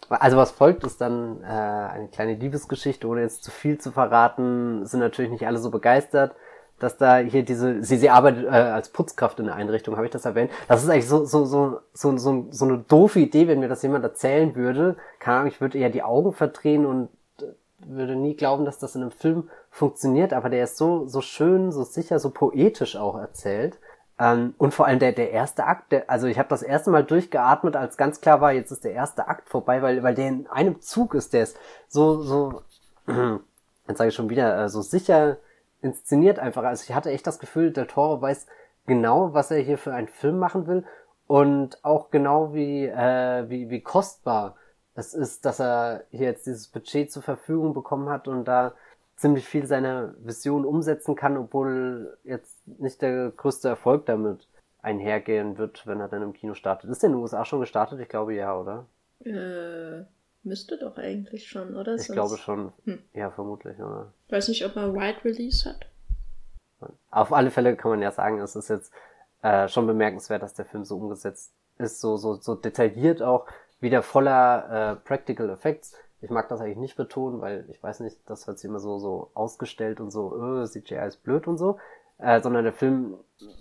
also 0.08 0.36
was 0.36 0.50
folgt, 0.50 0.84
ist 0.84 1.00
dann 1.00 1.42
äh, 1.42 1.46
eine 1.46 2.08
kleine 2.08 2.34
Liebesgeschichte, 2.34 3.06
ohne 3.06 3.22
jetzt 3.22 3.44
zu 3.44 3.50
viel 3.50 3.78
zu 3.78 3.92
verraten, 3.92 4.84
sind 4.84 5.00
natürlich 5.00 5.30
nicht 5.30 5.46
alle 5.46 5.58
so 5.58 5.70
begeistert, 5.70 6.34
dass 6.80 6.96
da 6.96 7.18
hier 7.18 7.44
diese, 7.44 7.82
sie, 7.82 7.96
sie 7.96 8.10
arbeitet 8.10 8.44
äh, 8.44 8.48
als 8.48 8.88
Putzkraft 8.88 9.38
in 9.38 9.46
der 9.46 9.54
Einrichtung, 9.54 9.96
habe 9.96 10.06
ich 10.06 10.12
das 10.12 10.24
erwähnt? 10.24 10.50
Das 10.66 10.82
ist 10.82 10.88
eigentlich 10.90 11.08
so, 11.08 11.24
so, 11.24 11.44
so, 11.44 11.80
so, 11.92 12.16
so, 12.16 12.46
so 12.50 12.64
eine 12.64 12.78
doofe 12.78 13.20
Idee, 13.20 13.46
wenn 13.48 13.60
mir 13.60 13.68
das 13.68 13.82
jemand 13.82 14.04
erzählen 14.04 14.54
würde. 14.56 14.96
Keine 15.20 15.38
Ahnung, 15.38 15.48
ich 15.48 15.60
würde 15.60 15.78
eher 15.78 15.90
die 15.90 16.02
Augen 16.02 16.32
verdrehen 16.32 16.86
und 16.86 17.08
würde 17.86 18.16
nie 18.16 18.34
glauben, 18.34 18.64
dass 18.64 18.78
das 18.78 18.94
in 18.94 19.02
einem 19.02 19.10
Film 19.10 19.48
funktioniert, 19.70 20.32
aber 20.32 20.50
der 20.50 20.64
ist 20.64 20.76
so, 20.76 21.06
so 21.06 21.20
schön, 21.20 21.72
so 21.72 21.82
sicher, 21.82 22.18
so 22.18 22.30
poetisch 22.30 22.96
auch 22.96 23.18
erzählt. 23.18 23.78
Ähm, 24.18 24.54
und 24.58 24.74
vor 24.74 24.86
allem 24.86 24.98
der, 24.98 25.12
der 25.12 25.30
erste 25.30 25.64
Akt, 25.64 25.92
der, 25.92 26.10
also 26.10 26.26
ich 26.26 26.38
habe 26.38 26.48
das 26.48 26.62
erste 26.62 26.90
Mal 26.90 27.04
durchgeatmet, 27.04 27.76
als 27.76 27.96
ganz 27.96 28.20
klar 28.20 28.40
war, 28.40 28.52
jetzt 28.52 28.70
ist 28.70 28.84
der 28.84 28.92
erste 28.92 29.28
Akt 29.28 29.48
vorbei, 29.48 29.80
weil, 29.82 30.02
weil 30.02 30.14
der 30.14 30.28
in 30.28 30.46
einem 30.48 30.80
Zug 30.80 31.14
ist, 31.14 31.32
der 31.32 31.44
ist 31.44 31.56
so, 31.88 32.22
so, 32.22 32.62
jetzt 33.88 33.98
sage 33.98 34.08
ich 34.08 34.14
schon 34.14 34.30
wieder, 34.30 34.64
äh, 34.64 34.68
so 34.68 34.82
sicher 34.82 35.38
inszeniert 35.80 36.38
einfach. 36.38 36.64
Also 36.64 36.84
ich 36.86 36.94
hatte 36.94 37.10
echt 37.10 37.26
das 37.26 37.38
Gefühl, 37.38 37.72
der 37.72 37.86
Toro 37.86 38.20
weiß 38.20 38.46
genau, 38.86 39.32
was 39.32 39.50
er 39.50 39.58
hier 39.58 39.78
für 39.78 39.94
einen 39.94 40.08
Film 40.08 40.38
machen 40.38 40.66
will 40.66 40.84
und 41.26 41.82
auch 41.84 42.10
genau 42.10 42.52
wie, 42.52 42.86
äh, 42.86 43.48
wie, 43.48 43.70
wie 43.70 43.80
kostbar 43.80 44.56
es 44.94 45.14
ist, 45.14 45.44
dass 45.44 45.60
er 45.60 46.04
hier 46.10 46.26
jetzt 46.26 46.46
dieses 46.46 46.68
Budget 46.68 47.10
zur 47.12 47.22
Verfügung 47.22 47.74
bekommen 47.74 48.08
hat 48.08 48.28
und 48.28 48.44
da 48.44 48.74
ziemlich 49.16 49.44
viel 49.46 49.66
seiner 49.66 50.14
Vision 50.18 50.64
umsetzen 50.64 51.14
kann, 51.14 51.36
obwohl 51.36 52.16
jetzt 52.24 52.56
nicht 52.66 53.02
der 53.02 53.30
größte 53.30 53.68
Erfolg 53.68 54.06
damit 54.06 54.48
einhergehen 54.82 55.58
wird, 55.58 55.86
wenn 55.86 56.00
er 56.00 56.08
dann 56.08 56.22
im 56.22 56.32
Kino 56.32 56.54
startet. 56.54 56.90
Ist 56.90 57.02
der 57.02 57.08
in 57.08 57.16
den 57.16 57.22
USA 57.22 57.44
schon 57.44 57.60
gestartet? 57.60 58.00
Ich 58.00 58.08
glaube 58.08 58.34
ja, 58.34 58.56
oder? 58.56 58.86
Äh, 59.24 60.04
müsste 60.42 60.78
doch 60.78 60.96
eigentlich 60.96 61.48
schon, 61.48 61.76
oder? 61.76 61.96
Ich 61.96 62.06
Sonst... 62.06 62.16
glaube 62.16 62.38
schon. 62.38 62.72
Hm. 62.84 63.02
Ja, 63.12 63.30
vermutlich, 63.30 63.78
oder? 63.78 64.12
Ich 64.26 64.32
weiß 64.32 64.48
nicht, 64.48 64.64
ob 64.64 64.74
er 64.76 64.94
Wide 64.94 65.22
Release 65.24 65.68
hat. 65.68 65.86
Auf 67.10 67.32
alle 67.32 67.50
Fälle 67.50 67.76
kann 67.76 67.90
man 67.90 68.00
ja 68.00 68.10
sagen, 68.10 68.40
es 68.40 68.56
ist 68.56 68.70
jetzt 68.70 68.90
äh, 69.42 69.68
schon 69.68 69.86
bemerkenswert, 69.86 70.42
dass 70.42 70.54
der 70.54 70.64
Film 70.64 70.84
so 70.84 70.96
umgesetzt 70.96 71.52
ist, 71.76 72.00
so, 72.00 72.16
so, 72.16 72.36
so 72.36 72.54
detailliert 72.54 73.22
auch, 73.22 73.46
wieder 73.80 74.02
voller 74.02 74.92
äh, 74.92 74.96
Practical 74.96 75.50
Effects. 75.50 75.94
Ich 76.22 76.30
mag 76.30 76.48
das 76.48 76.60
eigentlich 76.60 76.76
nicht 76.76 76.96
betonen, 76.96 77.40
weil 77.40 77.64
ich 77.70 77.82
weiß 77.82 78.00
nicht, 78.00 78.18
das 78.26 78.46
hört 78.46 78.58
sich 78.58 78.68
immer 78.68 78.80
so, 78.80 78.98
so 78.98 79.30
ausgestellt 79.34 80.00
und 80.00 80.10
so, 80.10 80.60
äh, 80.60 80.66
CGI 80.66 81.06
ist 81.06 81.22
blöd 81.22 81.46
und 81.46 81.56
so. 81.56 81.78
Äh, 82.18 82.42
sondern 82.42 82.64
der 82.64 82.74
Film 82.74 83.14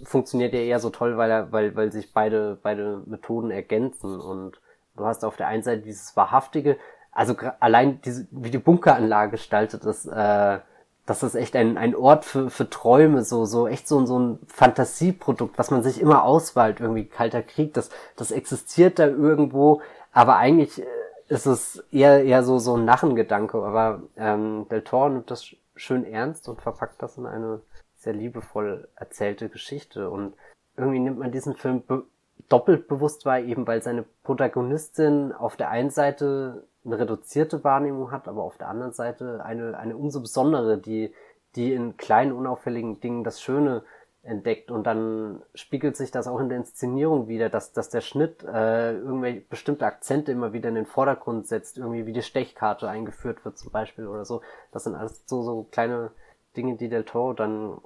funktioniert 0.03 0.53
ja 0.53 0.59
eher 0.59 0.79
so 0.79 0.89
toll, 0.89 1.15
weil 1.15 1.31
er, 1.31 1.51
weil, 1.53 1.75
weil 1.75 1.93
sich 1.93 2.11
beide, 2.11 2.57
beide 2.61 3.01
Methoden 3.05 3.51
ergänzen 3.51 4.19
und 4.19 4.59
du 4.97 5.05
hast 5.05 5.23
auf 5.23 5.37
der 5.37 5.47
einen 5.47 5.63
Seite 5.63 5.81
dieses 5.81 6.17
wahrhaftige, 6.17 6.77
also 7.13 7.35
allein 7.61 8.01
diese, 8.01 8.27
wie 8.31 8.51
die 8.51 8.57
Bunkeranlage 8.57 9.31
gestaltet 9.31 9.85
ist, 9.85 10.07
äh, 10.07 10.59
das 11.05 11.23
ist 11.23 11.35
echt 11.35 11.55
ein, 11.55 11.77
ein 11.77 11.95
Ort 11.95 12.23
für, 12.23 12.49
für 12.49 12.69
Träume, 12.69 13.23
so, 13.23 13.45
so 13.45 13.67
echt 13.67 13.87
so, 13.87 14.05
so 14.05 14.19
ein 14.19 14.39
Fantasieprodukt, 14.47 15.57
was 15.57 15.71
man 15.71 15.81
sich 15.81 15.99
immer 15.99 16.23
auswählt, 16.23 16.81
irgendwie 16.81 17.05
Kalter 17.05 17.41
Krieg, 17.41 17.73
das, 17.73 17.89
das 18.15 18.31
existiert 18.31 18.99
da 18.99 19.07
irgendwo, 19.07 19.81
aber 20.19 20.35
eigentlich 20.35 20.81
äh, 20.81 20.85
ist 21.29 21.45
es 21.45 21.81
eher, 21.91 22.25
eher 22.25 22.43
so, 22.43 22.59
so 22.59 22.75
ein 22.75 22.83
Nachengedanke, 22.83 23.57
aber 23.63 24.03
ähm, 24.17 24.67
Del 24.69 24.83
Toro 24.83 25.07
nimmt 25.07 25.31
das 25.31 25.55
schön 25.75 26.03
ernst 26.03 26.49
und 26.49 26.61
verpackt 26.61 27.01
das 27.01 27.17
in 27.17 27.25
eine 27.25 27.61
sehr 27.95 28.11
liebevoll 28.11 28.89
erzählte 28.97 29.47
Geschichte. 29.47 30.09
Und 30.09 30.33
irgendwie 30.75 30.99
nimmt 30.99 31.19
man 31.19 31.31
diesen 31.31 31.55
Film 31.55 31.83
be 31.85 32.03
doppelt 32.49 32.87
bewusst 32.87 33.25
wahr, 33.25 33.39
eben 33.39 33.65
weil 33.67 33.81
seine 33.81 34.03
Protagonistin 34.23 35.31
auf 35.33 35.55
der 35.55 35.69
einen 35.69 35.89
Seite 35.89 36.67
eine 36.83 36.97
reduzierte 36.97 37.63
Wahrnehmung 37.63 38.11
hat, 38.11 38.27
aber 38.27 38.43
auf 38.43 38.57
der 38.57 38.69
anderen 38.69 38.93
Seite 38.93 39.43
eine, 39.45 39.77
eine 39.77 39.95
umso 39.95 40.21
besondere, 40.21 40.77
die, 40.77 41.13
die 41.55 41.73
in 41.73 41.95
kleinen, 41.97 42.31
unauffälligen 42.31 42.99
Dingen 43.01 43.23
das 43.23 43.41
Schöne 43.41 43.83
entdeckt 44.23 44.69
und 44.69 44.83
dann 44.83 45.41
spiegelt 45.55 45.95
sich 45.95 46.11
das 46.11 46.27
auch 46.27 46.39
in 46.39 46.49
der 46.49 46.57
Inszenierung 46.57 47.27
wieder, 47.27 47.49
dass, 47.49 47.71
dass 47.71 47.89
der 47.89 48.01
Schnitt 48.01 48.43
äh, 48.43 48.93
irgendwelche 48.93 49.41
bestimmte 49.41 49.85
Akzente 49.85 50.31
immer 50.31 50.51
wieder 50.51 50.69
in 50.69 50.75
den 50.75 50.85
Vordergrund 50.85 51.47
setzt, 51.47 51.77
irgendwie 51.77 52.05
wie 52.05 52.13
die 52.13 52.21
Stechkarte 52.21 52.89
eingeführt 52.89 53.45
wird 53.45 53.57
zum 53.57 53.71
Beispiel 53.71 54.07
oder 54.07 54.25
so. 54.25 54.41
Das 54.71 54.83
sind 54.83 54.95
alles 54.95 55.23
so, 55.25 55.41
so 55.43 55.67
kleine 55.71 56.11
Dinge, 56.57 56.75
die 56.75 56.89
Del 56.89 57.05
Toro 57.05 57.33
dann 57.33 57.79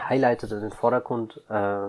highlightet 0.00 0.52
in 0.52 0.60
den 0.60 0.72
Vordergrund 0.72 1.40
äh, 1.48 1.88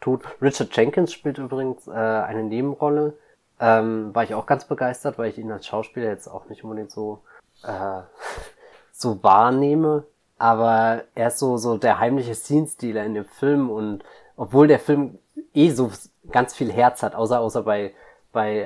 tut. 0.00 0.24
Richard 0.42 0.76
Jenkins 0.76 1.12
spielt 1.12 1.38
übrigens 1.38 1.86
äh, 1.86 1.92
eine 1.92 2.42
Nebenrolle. 2.42 3.14
Ähm, 3.58 4.14
war 4.14 4.24
ich 4.24 4.34
auch 4.34 4.46
ganz 4.46 4.66
begeistert, 4.66 5.18
weil 5.18 5.30
ich 5.30 5.38
ihn 5.38 5.50
als 5.50 5.66
Schauspieler 5.66 6.08
jetzt 6.08 6.28
auch 6.28 6.46
nicht 6.48 6.64
unbedingt 6.64 6.90
so 6.90 7.22
äh, 7.62 8.02
so 8.92 9.22
wahrnehme 9.22 10.04
aber 10.38 11.04
er 11.14 11.28
ist 11.28 11.38
so, 11.38 11.56
so 11.56 11.78
der 11.78 11.98
heimliche 11.98 12.34
Scene-Stealer 12.34 13.04
in 13.04 13.14
dem 13.14 13.24
Film 13.24 13.70
und 13.70 14.04
obwohl 14.36 14.66
der 14.66 14.78
Film 14.78 15.18
eh 15.54 15.70
so 15.70 15.90
ganz 16.30 16.54
viel 16.54 16.72
Herz 16.72 17.02
hat, 17.02 17.14
außer, 17.14 17.40
außer 17.40 17.62
bei, 17.62 17.94
bei, 18.32 18.58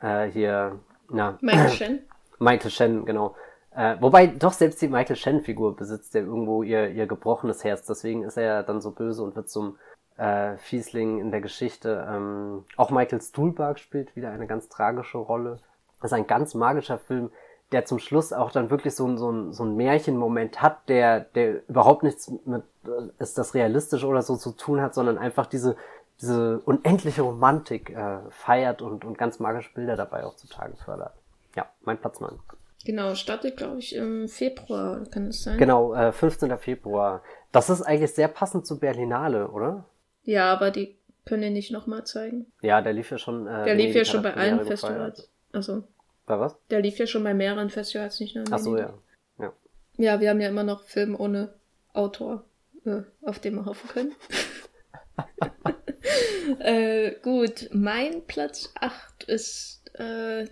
äh, 0.00 0.24
äh, 0.24 0.30
hier, 0.30 0.78
na. 1.10 1.38
Michael 1.40 1.68
Shen. 1.70 1.98
Michael 2.38 2.70
Shen, 2.70 3.04
genau. 3.04 3.34
Äh, 3.74 3.96
wobei 4.00 4.26
doch 4.26 4.52
selbst 4.52 4.82
die 4.82 4.88
Michael 4.88 5.16
Shen-Figur 5.16 5.76
besitzt 5.76 6.14
ja 6.14 6.20
irgendwo 6.20 6.62
ihr, 6.62 6.88
ihr 6.90 7.06
gebrochenes 7.06 7.62
Herz, 7.62 7.86
deswegen 7.86 8.24
ist 8.24 8.36
er 8.36 8.44
ja 8.44 8.62
dann 8.62 8.80
so 8.80 8.90
böse 8.90 9.22
und 9.22 9.36
wird 9.36 9.48
zum 9.48 9.78
äh, 10.16 10.56
Fiesling 10.56 11.20
in 11.20 11.30
der 11.30 11.40
Geschichte. 11.40 12.06
Ähm, 12.10 12.64
auch 12.76 12.90
Michael 12.90 13.22
Stuhlbarg 13.22 13.78
spielt 13.78 14.16
wieder 14.16 14.30
eine 14.30 14.48
ganz 14.48 14.68
tragische 14.68 15.18
Rolle. 15.18 15.60
Das 16.00 16.10
ist 16.10 16.16
ein 16.16 16.26
ganz 16.26 16.54
magischer 16.54 16.98
Film, 16.98 17.30
der 17.72 17.84
zum 17.84 17.98
Schluss 17.98 18.32
auch 18.32 18.50
dann 18.50 18.70
wirklich 18.70 18.94
so, 18.94 19.06
ein 19.06 19.18
so, 19.18 19.30
ein, 19.30 19.52
so 19.52 19.64
ein 19.64 19.76
Märchenmoment 19.76 20.62
hat, 20.62 20.88
der, 20.88 21.20
der 21.20 21.68
überhaupt 21.68 22.02
nichts 22.02 22.30
mit 22.44 22.62
äh, 22.86 23.22
ist 23.22 23.38
das 23.38 23.54
realistisch 23.54 24.04
oder 24.04 24.22
so 24.22 24.36
zu 24.36 24.52
tun 24.52 24.80
hat, 24.80 24.94
sondern 24.94 25.18
einfach 25.18 25.46
diese, 25.46 25.76
diese 26.20 26.60
unendliche 26.60 27.22
Romantik 27.22 27.90
äh, 27.90 28.18
feiert 28.30 28.82
und, 28.82 29.04
und 29.04 29.18
ganz 29.18 29.38
magische 29.38 29.72
Bilder 29.74 29.96
dabei 29.96 30.24
auch 30.24 30.36
zutage 30.36 30.76
fördert. 30.76 31.12
Ja, 31.56 31.66
mein 31.82 31.98
Platz 31.98 32.20
9. 32.20 32.38
Genau, 32.84 33.14
startet, 33.14 33.56
glaube 33.56 33.80
ich, 33.80 33.94
im 33.94 34.28
Februar, 34.28 35.02
kann 35.10 35.26
es 35.26 35.42
sein? 35.42 35.58
Genau, 35.58 35.94
äh, 35.94 36.12
15. 36.12 36.56
Februar. 36.58 37.22
Das 37.52 37.70
ist 37.70 37.82
eigentlich 37.82 38.14
sehr 38.14 38.28
passend 38.28 38.66
zu 38.66 38.78
Berlinale, 38.78 39.48
oder? 39.48 39.84
Ja, 40.22 40.52
aber 40.52 40.70
die 40.70 40.96
können 41.26 41.42
ihn 41.42 41.52
nicht 41.52 41.70
nochmal 41.70 42.04
zeigen. 42.04 42.46
Ja, 42.62 42.80
der 42.80 42.92
lief 42.92 43.10
ja 43.10 43.18
schon. 43.18 43.46
Äh, 43.46 43.64
der 43.64 43.74
lief 43.74 43.94
ja 43.94 44.04
schon 44.04 44.22
bei 44.22 44.34
allen 44.34 44.64
Festivals. 44.64 45.28
Also. 45.52 45.84
Bei 46.28 46.38
was? 46.38 46.54
Der 46.70 46.82
lief 46.82 46.98
ja 46.98 47.06
schon 47.06 47.24
bei 47.24 47.32
mehreren 47.32 47.70
Festivals, 47.70 48.20
nicht 48.20 48.36
nur 48.36 48.46
in 48.46 48.52
Ach 48.52 48.58
so, 48.58 48.76
ja. 48.76 48.96
ja. 49.40 49.52
Ja, 49.96 50.20
wir 50.20 50.30
haben 50.30 50.40
ja 50.40 50.48
immer 50.48 50.62
noch 50.62 50.82
Film 50.84 51.18
ohne 51.18 51.54
Autor, 51.94 52.44
äh, 52.84 53.00
auf 53.22 53.38
dem 53.38 53.54
wir 53.56 53.64
hoffen 53.64 53.88
können. 53.88 54.14
äh, 56.60 57.12
gut, 57.22 57.70
mein 57.72 58.26
Platz 58.26 58.70
8 58.78 59.24
ist 59.24 59.82
äh, 59.94 60.46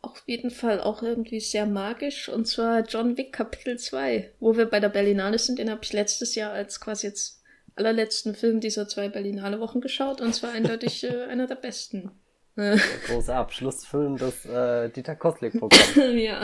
auf 0.00 0.22
jeden 0.26 0.50
Fall 0.50 0.80
auch 0.80 1.02
irgendwie 1.02 1.40
sehr 1.40 1.66
magisch 1.66 2.28
und 2.28 2.46
zwar 2.46 2.82
John 2.82 3.16
Wick 3.16 3.32
Kapitel 3.32 3.78
2, 3.78 4.34
wo 4.38 4.56
wir 4.56 4.66
bei 4.66 4.80
der 4.80 4.88
Berlinale 4.88 5.38
sind. 5.38 5.58
Den 5.58 5.70
habe 5.70 5.80
ich 5.82 5.92
letztes 5.92 6.34
Jahr 6.34 6.52
als 6.52 6.80
quasi 6.80 7.08
jetzt 7.08 7.42
allerletzten 7.74 8.34
Film 8.34 8.60
dieser 8.60 8.88
zwei 8.88 9.08
Berlinale 9.08 9.60
Wochen 9.60 9.80
geschaut 9.80 10.20
und 10.20 10.34
zwar 10.34 10.52
eindeutig 10.52 11.04
äh, 11.04 11.24
einer 11.24 11.46
der 11.46 11.56
besten. 11.56 12.12
Der 12.56 12.76
große 13.06 13.34
Abschlussfilm 13.34 14.16
des 14.16 14.46
äh, 14.46 14.88
Dieter 14.90 15.14
Kostlik-Programms. 15.16 15.94
ja, 16.14 16.42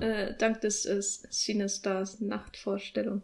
äh, 0.00 0.34
dank 0.38 0.60
des 0.62 0.86
äh, 0.86 1.00
Cinestars 1.00 2.20
Nachtvorstellung. 2.20 3.22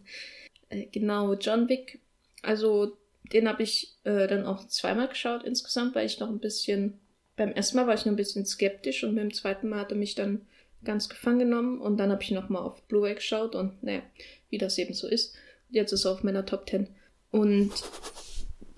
Äh, 0.69 0.87
genau, 0.87 1.35
John 1.35 1.69
Wick, 1.69 2.01
also 2.43 2.97
den 3.33 3.49
habe 3.49 3.63
ich 3.63 3.97
äh, 4.05 4.27
dann 4.27 4.45
auch 4.45 4.67
zweimal 4.69 5.09
geschaut 5.09 5.45
insgesamt, 5.45 5.95
weil 5.95 6.07
ich 6.07 6.21
noch 6.21 6.29
ein 6.29 6.41
bisschen, 6.41 7.01
beim 7.37 7.53
ersten 7.53 7.79
Mal 7.79 7.87
war 7.87 7.95
ich 7.95 8.05
noch 8.05 8.13
ein 8.13 8.17
bisschen 8.17 8.45
skeptisch 8.45 9.03
und 9.03 9.17
beim 9.17 9.33
zweiten 9.33 9.69
Mal 9.69 9.81
hat 9.81 9.93
er 9.93 9.99
mich 9.99 10.15
dann 10.15 10.47
ganz 10.85 11.09
gefangen 11.09 11.39
genommen 11.39 11.81
und 11.81 11.97
dann 11.97 12.13
habe 12.13 12.23
ich 12.23 12.31
nochmal 12.31 12.63
auf 12.63 12.83
Blu-ray 12.83 13.15
geschaut 13.15 13.55
und 13.55 13.83
naja, 13.83 14.03
wie 14.51 14.59
das 14.59 14.77
eben 14.77 14.93
so 14.93 15.09
ist. 15.09 15.35
Jetzt 15.71 15.93
ist 15.93 16.05
er 16.05 16.13
auf 16.13 16.23
meiner 16.23 16.45
Top 16.45 16.69
10. 16.69 16.89
Und 17.31 17.73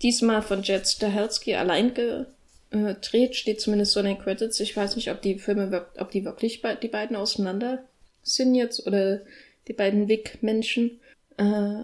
diesmal 0.01 0.41
von 0.41 0.63
Jet 0.63 0.87
Stahelski 0.87 1.57
allein 1.57 1.93
gedreht, 2.71 3.37
steht 3.37 3.61
zumindest 3.61 3.93
so 3.93 4.01
in 4.01 4.07
den 4.07 4.19
Credits. 4.19 4.61
Ich 4.61 4.77
weiß 4.77 4.97
nicht, 4.97 5.11
ob 5.11 5.23
die 5.23 5.39
Filme, 5.39 5.87
ob 5.99 6.11
die 6.11 6.25
wirklich 6.25 6.63
die 6.83 6.89
beiden 6.89 7.17
auseinander 7.17 7.85
sind 8.23 8.55
jetzt 8.55 8.87
oder 8.87 9.21
die 9.69 9.73
beiden 9.73 10.09
Wick-Menschen 10.09 11.01
äh, 11.37 11.83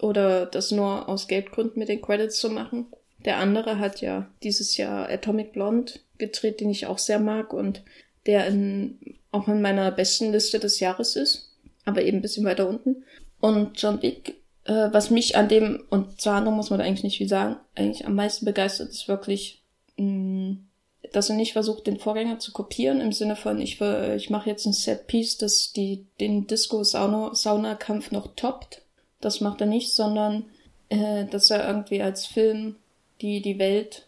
oder 0.00 0.46
das 0.46 0.70
nur 0.70 1.08
aus 1.08 1.28
Geldgründen 1.28 1.78
mit 1.78 1.88
den 1.88 2.02
Credits 2.02 2.38
zu 2.38 2.50
machen. 2.50 2.86
Der 3.24 3.38
andere 3.38 3.78
hat 3.78 4.00
ja 4.00 4.30
dieses 4.42 4.76
Jahr 4.76 5.08
Atomic 5.08 5.52
Blonde 5.52 5.92
gedreht, 6.18 6.60
den 6.60 6.70
ich 6.70 6.86
auch 6.86 6.98
sehr 6.98 7.18
mag 7.18 7.52
und 7.52 7.82
der 8.26 8.46
in, 8.46 8.98
auch 9.30 9.48
in 9.48 9.62
meiner 9.62 9.90
besten 9.90 10.32
Liste 10.32 10.58
des 10.58 10.80
Jahres 10.80 11.16
ist, 11.16 11.52
aber 11.84 12.02
eben 12.02 12.18
ein 12.18 12.22
bisschen 12.22 12.44
weiter 12.44 12.68
unten. 12.68 13.04
Und 13.40 13.80
John 13.80 14.02
Wick 14.02 14.34
äh, 14.64 14.88
was 14.92 15.10
mich 15.10 15.36
an 15.36 15.48
dem, 15.48 15.84
und 15.90 16.20
zwar 16.20 16.40
muss 16.50 16.70
man 16.70 16.78
da 16.78 16.84
eigentlich 16.84 17.04
nicht 17.04 17.18
viel 17.18 17.28
sagen, 17.28 17.56
eigentlich 17.74 18.06
am 18.06 18.14
meisten 18.14 18.44
begeistert 18.44 18.90
ist 18.90 19.08
wirklich, 19.08 19.62
dass 19.96 21.30
er 21.30 21.36
nicht 21.36 21.52
versucht, 21.52 21.86
den 21.86 21.98
Vorgänger 21.98 22.38
zu 22.38 22.52
kopieren, 22.52 23.00
im 23.00 23.12
Sinne 23.12 23.36
von, 23.36 23.60
ich, 23.60 23.80
ich 23.80 24.30
mache 24.30 24.50
jetzt 24.50 24.66
ein 24.66 24.72
Set-Piece, 24.72 25.38
das 25.38 25.72
die, 25.72 26.06
den 26.20 26.46
Disco-Sauna-Kampf 26.46 28.10
noch 28.10 28.34
toppt. 28.34 28.82
Das 29.20 29.40
macht 29.40 29.60
er 29.60 29.66
nicht, 29.66 29.92
sondern 29.94 30.46
äh, 30.88 31.24
dass 31.26 31.50
er 31.50 31.66
irgendwie 31.66 32.02
als 32.02 32.26
Film 32.26 32.76
die, 33.20 33.40
die 33.40 33.58
Welt, 33.58 34.06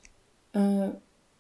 äh, 0.52 0.88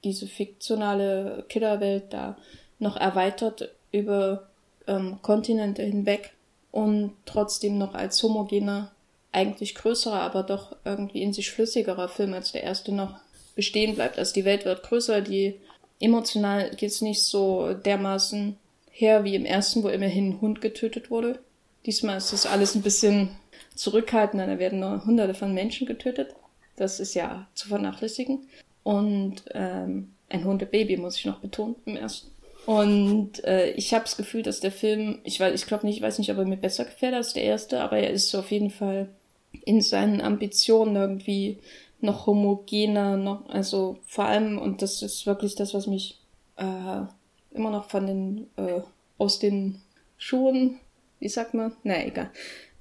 diese 0.04 0.26
fiktionale 0.26 1.44
Killerwelt 1.48 2.12
da 2.12 2.36
noch 2.78 2.96
erweitert 2.96 3.70
über 3.90 4.48
ähm, 4.86 5.18
Kontinente 5.22 5.82
hinweg 5.82 6.32
und 6.70 7.12
trotzdem 7.24 7.78
noch 7.78 7.94
als 7.94 8.22
homogener 8.22 8.92
eigentlich 9.32 9.74
größerer, 9.74 10.20
aber 10.20 10.42
doch 10.42 10.76
irgendwie 10.84 11.22
in 11.22 11.32
sich 11.32 11.48
schlüssigerer 11.48 12.08
Film 12.08 12.32
als 12.32 12.52
der 12.52 12.62
erste 12.62 12.92
noch 12.92 13.16
bestehen 13.56 13.96
bleibt. 13.96 14.18
Also 14.18 14.34
die 14.34 14.44
Welt 14.44 14.64
wird 14.64 14.84
größer, 14.84 15.20
die 15.20 15.56
emotional 15.98 16.70
geht's 16.76 17.00
nicht 17.00 17.22
so 17.22 17.74
dermaßen 17.74 18.56
her 18.90 19.24
wie 19.24 19.34
im 19.34 19.44
ersten, 19.44 19.82
wo 19.82 19.88
immerhin 19.88 20.30
ein 20.30 20.40
Hund 20.40 20.60
getötet 20.60 21.10
wurde. 21.10 21.40
Diesmal 21.84 22.18
ist 22.18 22.32
das 22.32 22.46
alles 22.46 22.74
ein 22.74 22.82
bisschen 22.82 23.30
zurückhaltender, 23.74 24.46
da 24.46 24.58
werden 24.58 24.80
nur 24.80 25.04
hunderte 25.04 25.34
von 25.34 25.52
Menschen 25.52 25.86
getötet. 25.86 26.34
Das 26.76 27.00
ist 27.00 27.14
ja 27.14 27.48
zu 27.54 27.68
vernachlässigen. 27.68 28.46
Und 28.82 29.44
ähm, 29.52 30.12
ein 30.28 30.44
Hundebaby, 30.44 30.96
muss 30.96 31.18
ich 31.18 31.24
noch 31.24 31.40
betonen, 31.40 31.76
im 31.86 31.96
ersten. 31.96 32.30
Und 32.66 33.44
äh, 33.44 33.70
ich 33.72 33.94
habe 33.94 34.04
das 34.04 34.16
Gefühl, 34.16 34.42
dass 34.42 34.60
der 34.60 34.72
Film, 34.72 35.20
ich 35.24 35.38
weiß, 35.38 35.54
ich 35.54 35.66
glaube 35.66 35.86
nicht, 35.86 35.98
ich 35.98 36.02
weiß 36.02 36.18
nicht, 36.18 36.30
ob 36.32 36.38
er 36.38 36.44
mir 36.44 36.56
besser 36.56 36.84
gefällt 36.84 37.14
als 37.14 37.32
der 37.32 37.44
erste, 37.44 37.80
aber 37.80 37.98
er 37.98 38.10
ist 38.10 38.34
auf 38.34 38.50
jeden 38.50 38.70
Fall 38.70 39.08
in 39.64 39.80
seinen 39.80 40.20
Ambitionen 40.20 40.96
irgendwie 40.96 41.58
noch 42.06 42.26
homogener, 42.26 43.16
noch, 43.16 43.48
also 43.48 43.98
vor 44.06 44.24
allem, 44.24 44.58
und 44.58 44.80
das 44.80 45.02
ist 45.02 45.26
wirklich 45.26 45.54
das, 45.54 45.74
was 45.74 45.86
mich 45.86 46.20
äh, 46.56 47.02
immer 47.50 47.70
noch 47.70 47.90
von 47.90 48.06
den, 48.06 48.46
äh, 48.56 48.80
aus 49.18 49.38
den 49.38 49.82
Schuhen, 50.16 50.80
wie 51.20 51.28
sagt 51.28 51.54
man? 51.54 51.76
Na, 51.82 52.04
egal. 52.04 52.30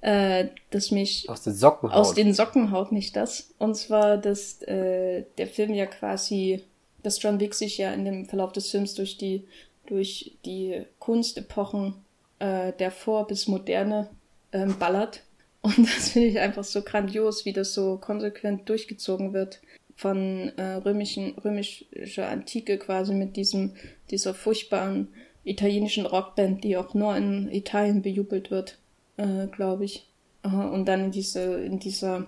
Äh, 0.01 0.49
dass 0.69 0.91
mich 0.91 1.27
aus 1.29 1.41
den 1.43 1.53
Socken 1.53 1.89
haut. 1.89 1.97
aus 1.97 2.13
den 2.13 2.33
Socken 2.33 2.71
haut 2.71 2.91
mich 2.91 3.11
das. 3.11 3.53
Und 3.57 3.75
zwar, 3.75 4.17
dass 4.17 4.61
äh, 4.61 5.25
der 5.37 5.47
Film 5.47 5.73
ja 5.73 5.87
quasi, 5.87 6.63
dass 7.01 7.21
John 7.21 7.39
Wick 7.39 7.55
sich 7.55 7.77
ja 7.77 7.91
in 7.91 8.05
dem 8.05 8.25
Verlauf 8.25 8.51
des 8.51 8.69
Films 8.69 8.93
durch 8.93 9.17
die 9.17 9.47
durch 9.87 10.37
die 10.45 10.85
Kunstepochen 10.99 11.95
äh, 12.39 12.73
der 12.73 12.91
Vor- 12.91 13.27
bis 13.27 13.47
Moderne 13.47 14.09
ähm, 14.51 14.77
ballert 14.79 15.21
und 15.65 15.79
das 15.95 16.09
finde 16.09 16.27
ich 16.27 16.39
einfach 16.39 16.63
so 16.63 16.83
grandios, 16.83 17.45
wie 17.45 17.53
das 17.53 17.73
so 17.73 17.97
konsequent 17.97 18.69
durchgezogen 18.69 19.33
wird 19.33 19.61
von 19.95 20.49
äh, 20.57 20.75
römischen, 20.75 21.35
römischer 21.43 22.29
Antike 22.29 22.77
quasi 22.77 23.13
mit 23.13 23.35
diesem, 23.35 23.71
dieser 24.11 24.33
furchtbaren 24.33 25.07
italienischen 25.43 26.05
Rockband, 26.05 26.63
die 26.63 26.77
auch 26.77 26.93
nur 26.93 27.15
in 27.15 27.49
Italien 27.51 28.01
bejubelt 28.01 28.51
wird, 28.51 28.77
äh, 29.17 29.47
glaube 29.47 29.85
ich. 29.85 30.05
Äh, 30.43 30.49
und 30.49 30.85
dann 30.85 31.05
in 31.05 31.11
diese, 31.11 31.63
in 31.63 31.79
dieser, 31.79 32.27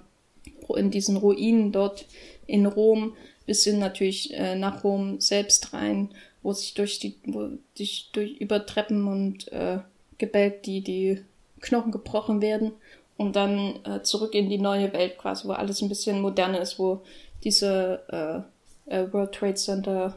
in 0.75 0.89
diesen 0.89 1.17
Ruinen 1.17 1.71
dort 1.71 2.07
in 2.47 2.65
Rom, 2.65 3.15
bis 3.45 3.65
hin 3.65 3.79
natürlich 3.79 4.33
äh, 4.33 4.55
nach 4.55 4.83
Rom 4.83 5.19
selbst 5.19 5.73
rein, 5.73 6.09
wo 6.41 6.53
sich 6.53 6.73
durch 6.73 6.99
die, 6.99 7.15
wo 7.25 7.49
sich 7.75 8.09
durch 8.13 8.37
über 8.37 8.65
Treppen 8.65 9.07
und 9.07 9.51
äh, 9.51 9.79
Gebälk 10.17 10.63
die, 10.63 10.81
die 10.81 11.21
Knochen 11.59 11.91
gebrochen 11.91 12.41
werden 12.41 12.71
und 13.17 13.35
dann 13.35 13.79
äh, 13.85 14.03
zurück 14.03 14.33
in 14.33 14.49
die 14.49 14.59
neue 14.59 14.93
Welt 14.93 15.17
quasi, 15.17 15.47
wo 15.47 15.51
alles 15.51 15.81
ein 15.81 15.89
bisschen 15.89 16.21
moderner 16.21 16.61
ist, 16.61 16.79
wo 16.79 17.01
diese 17.43 18.45
äh, 18.87 18.95
äh, 18.95 19.11
World 19.11 19.33
Trade 19.33 19.55
Center 19.55 20.15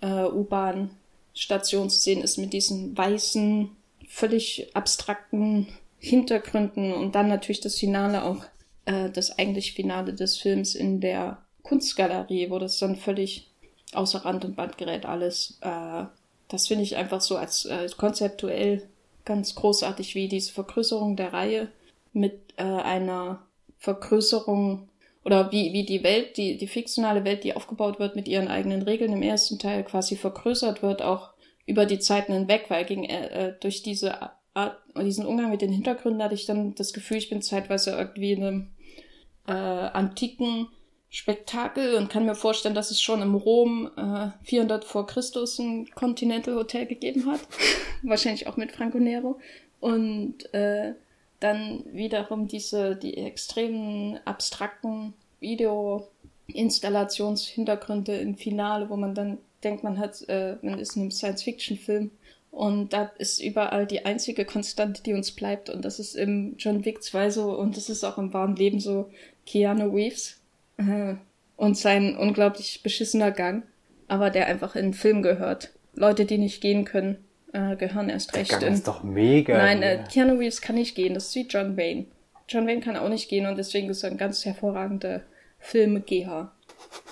äh, 0.00 0.24
U-Bahn 0.24 0.90
Station 1.34 1.88
zu 1.90 1.98
sehen 1.98 2.22
ist 2.22 2.38
mit 2.38 2.52
diesen 2.52 2.96
weißen, 2.96 3.70
völlig 4.08 4.74
abstrakten 4.74 5.68
Hintergründen 5.98 6.92
und 6.92 7.14
dann 7.14 7.28
natürlich 7.28 7.60
das 7.60 7.76
Finale 7.76 8.24
auch, 8.24 8.44
äh, 8.86 9.10
das 9.10 9.38
eigentlich 9.38 9.74
Finale 9.74 10.14
des 10.14 10.36
Films 10.38 10.74
in 10.74 11.00
der 11.00 11.38
Kunstgalerie, 11.62 12.50
wo 12.50 12.58
das 12.58 12.78
dann 12.78 12.96
völlig 12.96 13.48
außer 13.92 14.24
Rand 14.24 14.44
und 14.44 14.56
Band 14.56 14.78
gerät 14.78 15.04
alles. 15.06 15.58
Äh, 15.60 16.04
das 16.48 16.66
finde 16.66 16.82
ich 16.84 16.96
einfach 16.96 17.20
so 17.20 17.36
als 17.36 17.64
äh, 17.66 17.88
konzeptuell 17.96 18.88
ganz 19.24 19.54
großartig, 19.54 20.14
wie 20.14 20.28
diese 20.28 20.52
Vergrößerung 20.52 21.16
der 21.16 21.32
Reihe 21.32 21.68
mit 22.12 22.54
äh, 22.56 22.62
einer 22.62 23.46
Vergrößerung 23.78 24.88
oder 25.24 25.52
wie, 25.52 25.72
wie 25.72 25.84
die 25.84 26.02
Welt, 26.02 26.36
die, 26.36 26.56
die 26.56 26.66
fiktionale 26.66 27.24
Welt, 27.24 27.44
die 27.44 27.54
aufgebaut 27.54 27.98
wird 27.98 28.16
mit 28.16 28.26
ihren 28.26 28.48
eigenen 28.48 28.82
Regeln 28.82 29.12
im 29.12 29.22
ersten 29.22 29.58
Teil 29.58 29.84
quasi 29.84 30.16
vergrößert 30.16 30.82
wird, 30.82 31.02
auch 31.02 31.30
über 31.66 31.86
die 31.86 31.98
Zeiten 31.98 32.32
hinweg, 32.32 32.66
weil 32.68 32.84
gegen, 32.84 33.04
äh, 33.04 33.48
äh 33.48 33.54
durch 33.60 33.82
diese 33.82 34.30
Art, 34.54 34.78
diesen 35.00 35.26
Umgang 35.26 35.50
mit 35.50 35.62
den 35.62 35.72
Hintergründen 35.72 36.22
hatte 36.22 36.34
ich 36.34 36.46
dann 36.46 36.74
das 36.74 36.92
Gefühl, 36.92 37.18
ich 37.18 37.28
bin 37.28 37.42
zeitweise 37.42 37.92
irgendwie 37.92 38.32
in 38.32 38.42
einem 38.42 38.70
äh, 39.46 39.52
antiken 39.52 40.68
Spektakel 41.10 41.96
und 41.96 42.08
kann 42.08 42.24
mir 42.24 42.36
vorstellen, 42.36 42.74
dass 42.74 42.92
es 42.92 43.02
schon 43.02 43.20
im 43.20 43.34
Rom 43.34 43.90
äh, 43.96 44.28
400 44.44 44.84
vor 44.84 45.06
Christus 45.06 45.58
ein 45.58 45.90
Continental 45.90 46.54
Hotel 46.54 46.86
gegeben 46.86 47.26
hat. 47.26 47.40
Wahrscheinlich 48.02 48.46
auch 48.46 48.56
mit 48.56 48.72
Franco 48.72 48.98
Nero. 48.98 49.40
Und 49.80 50.52
äh, 50.54 50.94
dann 51.40 51.82
wiederum 51.92 52.46
diese, 52.46 52.94
die 52.96 53.16
extremen 53.16 54.20
abstrakten 54.24 55.14
Videoinstallationshintergründe 55.40 58.16
im 58.16 58.36
Finale, 58.36 58.88
wo 58.90 58.96
man 58.96 59.14
dann 59.14 59.38
denkt, 59.64 59.82
man 59.82 59.98
hat, 59.98 60.22
äh, 60.28 60.56
man 60.62 60.78
ist 60.78 60.96
in 60.96 61.02
einem 61.02 61.10
Science-Fiction-Film. 61.10 62.10
Und 62.50 62.92
da 62.92 63.12
ist 63.18 63.40
überall 63.40 63.86
die 63.86 64.04
einzige 64.04 64.44
Konstante, 64.44 65.02
die 65.02 65.14
uns 65.14 65.32
bleibt. 65.32 65.70
Und 65.70 65.84
das 65.84 65.98
ist 65.98 66.16
im 66.16 66.56
John 66.58 66.84
Wick 66.84 67.02
2 67.02 67.30
so 67.30 67.56
und 67.56 67.76
das 67.76 67.88
ist 67.88 68.04
auch 68.04 68.18
im 68.18 68.34
wahren 68.34 68.56
Leben 68.56 68.80
so 68.80 69.10
Keanu 69.46 69.94
Reeves. 69.94 70.40
Äh, 70.76 71.14
und 71.56 71.76
sein 71.76 72.16
unglaublich 72.16 72.82
beschissener 72.82 73.30
Gang. 73.30 73.64
Aber 74.08 74.30
der 74.30 74.46
einfach 74.46 74.76
in 74.76 74.86
den 74.86 74.94
Film 74.94 75.22
gehört. 75.22 75.70
Leute, 75.94 76.24
die 76.24 76.38
nicht 76.38 76.60
gehen 76.60 76.84
können, 76.84 77.24
äh, 77.52 77.76
gehören 77.76 78.08
erst 78.08 78.34
recht. 78.34 78.52
Der 78.52 78.58
Gang 78.58 78.74
ist 78.74 78.86
doch 78.86 79.02
mega. 79.02 79.56
Nein, 79.56 79.82
äh, 79.82 80.04
Keanu 80.10 80.34
Reeves 80.34 80.60
kann 80.60 80.76
nicht 80.76 80.94
gehen, 80.94 81.14
das 81.14 81.28
ist 81.28 81.34
wie 81.34 81.46
John 81.46 81.76
Wayne. 81.76 82.06
John 82.48 82.66
Wayne 82.66 82.80
kann 82.80 82.96
auch 82.96 83.08
nicht 83.08 83.28
gehen 83.28 83.46
und 83.46 83.56
deswegen 83.56 83.88
ist 83.90 84.02
er 84.02 84.10
ein 84.10 84.16
ganz 84.16 84.44
hervorragender 84.44 85.22
Filmgeher. 85.58 86.52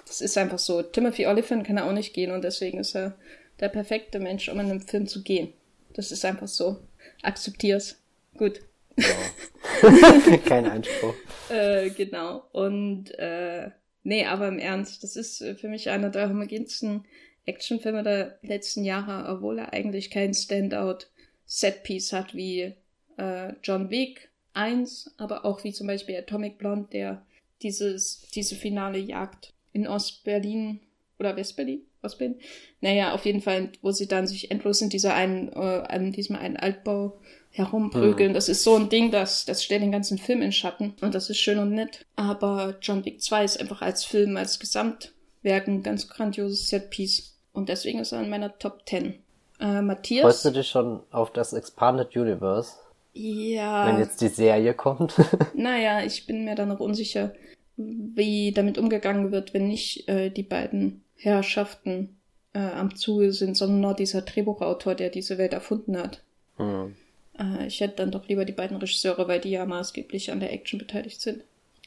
Das 0.06 0.20
ist 0.20 0.36
einfach 0.38 0.58
so. 0.58 0.82
Timothy 0.82 1.26
Oliphant 1.26 1.66
kann 1.66 1.76
er 1.76 1.86
auch 1.86 1.92
nicht 1.92 2.14
gehen 2.14 2.32
und 2.32 2.42
deswegen 2.42 2.78
ist 2.78 2.96
er 2.96 3.14
der 3.60 3.68
perfekte 3.68 4.18
Mensch, 4.18 4.48
um 4.48 4.58
in 4.60 4.70
einem 4.70 4.80
Film 4.80 5.06
zu 5.06 5.22
gehen. 5.22 5.52
Das 5.94 6.10
ist 6.10 6.24
einfach 6.24 6.48
so. 6.48 6.78
Akzeptier's. 7.22 8.00
Gut. 8.36 8.60
Ja. 8.96 10.36
Kein 10.46 10.66
Einspruch. 10.66 11.14
äh, 11.50 11.90
genau. 11.90 12.44
Und 12.52 13.16
äh, 13.18 13.70
nee, 14.02 14.24
aber 14.24 14.48
im 14.48 14.58
Ernst, 14.58 15.02
das 15.02 15.16
ist 15.16 15.44
für 15.60 15.68
mich 15.68 15.90
einer 15.90 16.10
der 16.10 16.28
homogensten 16.28 17.04
Actionfilme 17.48 18.02
der 18.02 18.38
letzten 18.42 18.84
Jahre, 18.84 19.28
obwohl 19.30 19.58
er 19.58 19.72
eigentlich 19.72 20.10
kein 20.10 20.34
Standout 20.34 21.06
Setpiece 21.46 22.12
hat 22.12 22.34
wie 22.34 22.74
äh, 23.16 23.52
John 23.62 23.90
Wick 23.90 24.30
1, 24.54 25.14
aber 25.16 25.44
auch 25.44 25.64
wie 25.64 25.72
zum 25.72 25.86
Beispiel 25.86 26.16
Atomic 26.16 26.58
Blonde, 26.58 26.88
der 26.92 27.26
dieses, 27.62 28.22
diese 28.34 28.54
finale 28.54 28.98
Jagd 28.98 29.52
in 29.72 29.86
Ostberlin 29.86 30.80
oder 31.18 31.36
Westberlin? 31.36 31.82
Ostberlin? 32.02 32.36
Naja, 32.80 33.12
auf 33.12 33.24
jeden 33.24 33.40
Fall, 33.40 33.70
wo 33.82 33.90
sie 33.90 34.06
dann 34.06 34.26
sich 34.26 34.50
endlos 34.50 34.80
in 34.80 34.88
dieser 34.88 35.14
einen, 35.14 35.48
äh, 35.52 35.96
in 35.96 36.12
diesem 36.12 36.36
einen 36.36 36.56
Altbau 36.56 37.18
herumprügeln. 37.50 38.30
Mhm. 38.30 38.34
Das 38.34 38.48
ist 38.48 38.62
so 38.62 38.76
ein 38.76 38.88
Ding, 38.88 39.10
das, 39.10 39.44
das 39.44 39.64
stellt 39.64 39.82
den 39.82 39.92
ganzen 39.92 40.18
Film 40.18 40.42
in 40.42 40.52
Schatten. 40.52 40.94
Und 41.00 41.14
das 41.14 41.30
ist 41.30 41.38
schön 41.38 41.58
und 41.58 41.72
nett. 41.72 42.06
Aber 42.16 42.76
John 42.80 43.04
Wick 43.04 43.20
2 43.22 43.44
ist 43.44 43.60
einfach 43.60 43.82
als 43.82 44.04
Film, 44.04 44.36
als 44.36 44.58
Gesamtwerk 44.58 45.66
ein 45.66 45.82
ganz 45.82 46.08
grandioses 46.08 46.68
Setpiece. 46.68 47.37
Und 47.58 47.68
deswegen 47.68 47.98
ist 47.98 48.12
er 48.12 48.22
in 48.22 48.30
meiner 48.30 48.56
Top 48.58 48.82
10. 48.88 49.14
Äh, 49.60 49.82
Matthias. 49.82 50.22
Freust 50.22 50.44
du 50.44 50.50
dich 50.50 50.68
schon 50.68 51.00
auf 51.10 51.32
das 51.32 51.52
Expanded 51.52 52.16
Universe? 52.16 52.76
Ja. 53.14 53.88
Wenn 53.88 53.98
jetzt 53.98 54.20
die 54.20 54.28
Serie 54.28 54.74
kommt. 54.74 55.14
naja, 55.54 56.04
ich 56.04 56.26
bin 56.26 56.44
mir 56.44 56.54
da 56.54 56.66
noch 56.66 56.78
unsicher, 56.78 57.32
wie 57.76 58.52
damit 58.52 58.78
umgegangen 58.78 59.32
wird, 59.32 59.54
wenn 59.54 59.66
nicht 59.66 60.08
äh, 60.08 60.30
die 60.30 60.44
beiden 60.44 61.02
Herrschaften 61.16 62.16
äh, 62.52 62.60
am 62.60 62.94
Zuge 62.94 63.32
sind, 63.32 63.56
sondern 63.56 63.80
nur 63.80 63.94
dieser 63.94 64.22
Drehbuchautor, 64.22 64.94
der 64.94 65.10
diese 65.10 65.36
Welt 65.36 65.52
erfunden 65.52 65.98
hat. 65.98 66.22
Hm. 66.58 66.94
Äh, 67.36 67.66
ich 67.66 67.80
hätte 67.80 67.96
dann 67.96 68.12
doch 68.12 68.28
lieber 68.28 68.44
die 68.44 68.52
beiden 68.52 68.76
Regisseure, 68.76 69.26
weil 69.26 69.40
die 69.40 69.50
ja 69.50 69.66
maßgeblich 69.66 70.30
an 70.30 70.38
der 70.38 70.52
Action 70.52 70.78
beteiligt 70.78 71.20
sind. 71.20 71.42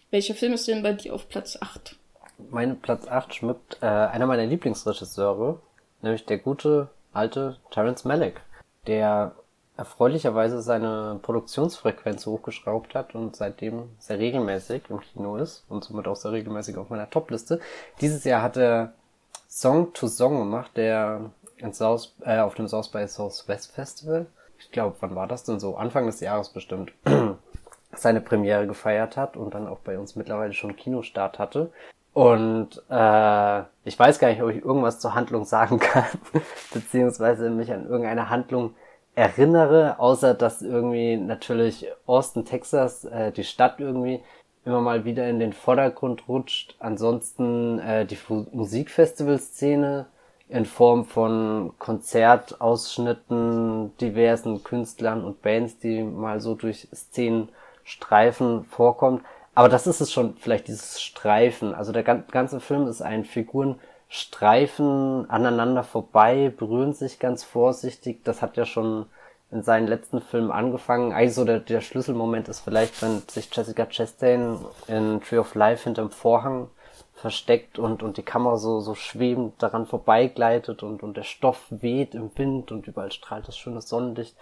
Welcher 0.10 0.36
Film 0.36 0.52
ist 0.52 0.68
denn 0.68 0.84
bei 0.84 0.92
dir 0.92 1.16
auf 1.16 1.30
Platz 1.30 1.58
8? 1.62 1.96
Mein 2.50 2.80
Platz 2.80 3.08
8 3.08 3.34
schmückt 3.34 3.78
äh, 3.82 3.86
einer 3.86 4.26
meiner 4.26 4.46
Lieblingsregisseure, 4.46 5.60
nämlich 6.02 6.26
der 6.26 6.38
gute 6.40 6.90
alte 7.14 7.58
Terence 7.72 8.06
Malick, 8.06 8.42
der 8.88 9.34
erfreulicherweise 9.78 10.62
seine 10.62 11.20
Produktionsfrequenz 11.22 12.26
hochgeschraubt 12.26 12.94
hat 12.94 13.16
und 13.16 13.36
seitdem 13.36 13.90
sehr 14.00 14.20
regelmäßig 14.20 14.84
im 14.90 15.00
Kino 15.00 15.38
ist 15.38 15.66
und 15.70 15.84
somit 15.84 16.08
auch 16.08 16.16
sehr 16.16 16.32
regelmäßig 16.32 16.78
auf 16.78 16.90
meiner 16.90 17.10
Topliste. 17.10 17.60
Dieses 18.00 18.24
Jahr 18.24 18.42
hat 18.42 18.58
er 18.58 18.94
Song 19.50 19.94
to 19.94 20.08
Song 20.08 20.38
gemacht, 20.40 20.72
der 20.76 21.32
South, 21.72 22.14
äh, 22.22 22.40
auf 22.40 22.56
dem 22.56 22.68
South 22.68 22.90
by 22.90 23.08
Southwest 23.08 23.72
Festival, 23.72 24.28
ich 24.62 24.72
glaube, 24.72 24.96
wann 25.00 25.16
war 25.16 25.28
das 25.28 25.44
denn 25.44 25.60
so? 25.60 25.76
Anfang 25.76 26.06
des 26.06 26.20
Jahres 26.20 26.50
bestimmt, 26.50 26.94
seine 27.94 28.22
Premiere 28.22 28.68
gefeiert 28.68 29.18
hat 29.18 29.36
und 29.36 29.54
dann 29.54 29.68
auch 29.68 29.80
bei 29.80 29.98
uns 29.98 30.16
mittlerweile 30.16 30.54
schon 30.54 30.76
Kinostart 30.76 31.40
hatte. 31.40 31.72
Und 32.14 32.82
äh, 32.90 33.62
ich 33.86 33.98
weiß 33.98 34.20
gar 34.20 34.30
nicht, 34.30 34.44
ob 34.44 34.50
ich 34.50 34.64
irgendwas 34.64 35.00
zur 35.00 35.16
Handlung 35.16 35.46
sagen 35.46 35.80
kann, 35.80 36.06
beziehungsweise 36.74 37.50
mich 37.50 37.72
an 37.72 37.88
irgendeine 37.88 38.30
Handlung 38.30 38.76
erinnere, 39.16 40.00
außer 40.00 40.34
dass 40.34 40.62
irgendwie 40.62 41.18
natürlich 41.18 41.88
Austin, 42.06 42.46
Texas, 42.46 43.06
äh, 43.06 43.32
die 43.32 43.44
Stadt 43.44 43.80
irgendwie 43.80 44.22
immer 44.66 44.82
mal 44.82 45.06
wieder 45.06 45.30
in 45.30 45.40
den 45.40 45.54
Vordergrund 45.54 46.28
rutscht. 46.28 46.76
Ansonsten 46.80 47.80
äh, 47.80 48.06
die 48.06 48.18
Musikfestivalszene 48.28 50.08
in 50.50 50.66
Form 50.66 51.06
von 51.06 51.72
Konzertausschnitten, 51.80 53.96
diversen 53.98 54.64
Künstlern 54.64 55.24
und 55.24 55.42
Bands, 55.42 55.80
die 55.80 56.04
mal 56.04 56.42
so 56.42 56.56
durch 56.56 56.90
Szenen 56.94 57.50
streifen 57.84 58.66
vorkommt. 58.66 59.24
Aber 59.54 59.70
das 59.70 59.88
ist 59.88 60.00
es 60.00 60.12
schon, 60.12 60.36
vielleicht 60.38 60.68
dieses 60.68 61.02
Streifen. 61.02 61.76
Also 61.76 61.92
der 61.92 62.04
ganze 62.04 62.60
Film 62.60 62.88
ist 62.88 63.02
ein 63.02 63.26
Figurenstreifen 63.26 65.30
aneinander 65.30 65.84
vorbei, 65.84 66.54
berühren 66.56 66.94
sich 66.94 67.20
ganz 67.20 67.44
vorsichtig. 67.44 68.24
Das 68.24 68.42
hat 68.42 68.58
ja 68.58 68.66
schon 68.66 69.08
in 69.52 69.64
seinen 69.64 69.88
letzten 69.88 70.22
Filmen 70.22 70.52
angefangen. 70.52 71.12
Eigentlich 71.12 71.36
so 71.36 71.44
der, 71.44 71.60
der 71.60 71.82
Schlüsselmoment 71.82 72.48
ist 72.48 72.62
vielleicht, 72.62 73.02
wenn 73.02 73.22
sich 73.28 73.54
Jessica 73.54 73.86
Chastain 73.86 74.58
in 74.88 75.22
Tree 75.22 75.40
of 75.40 75.56
Life 75.56 75.84
hinterm 75.84 76.12
Vorhang 76.12 76.70
versteckt 77.14 77.78
und, 77.78 78.02
und 78.02 78.18
die 78.18 78.24
Kamera 78.24 78.58
so, 78.58 78.80
so 78.80 78.96
schwebend 78.96 79.62
daran 79.62 79.86
vorbeigleitet 79.86 80.82
und, 80.82 81.04
und 81.04 81.18
der 81.18 81.24
Stoff 81.24 81.68
weht 81.70 82.16
im 82.16 82.32
Wind 82.36 82.72
und 82.72 82.88
überall 82.88 83.12
strahlt 83.12 83.48
das 83.48 83.58
schöne 83.58 83.82
Sonnenlicht 83.82 84.36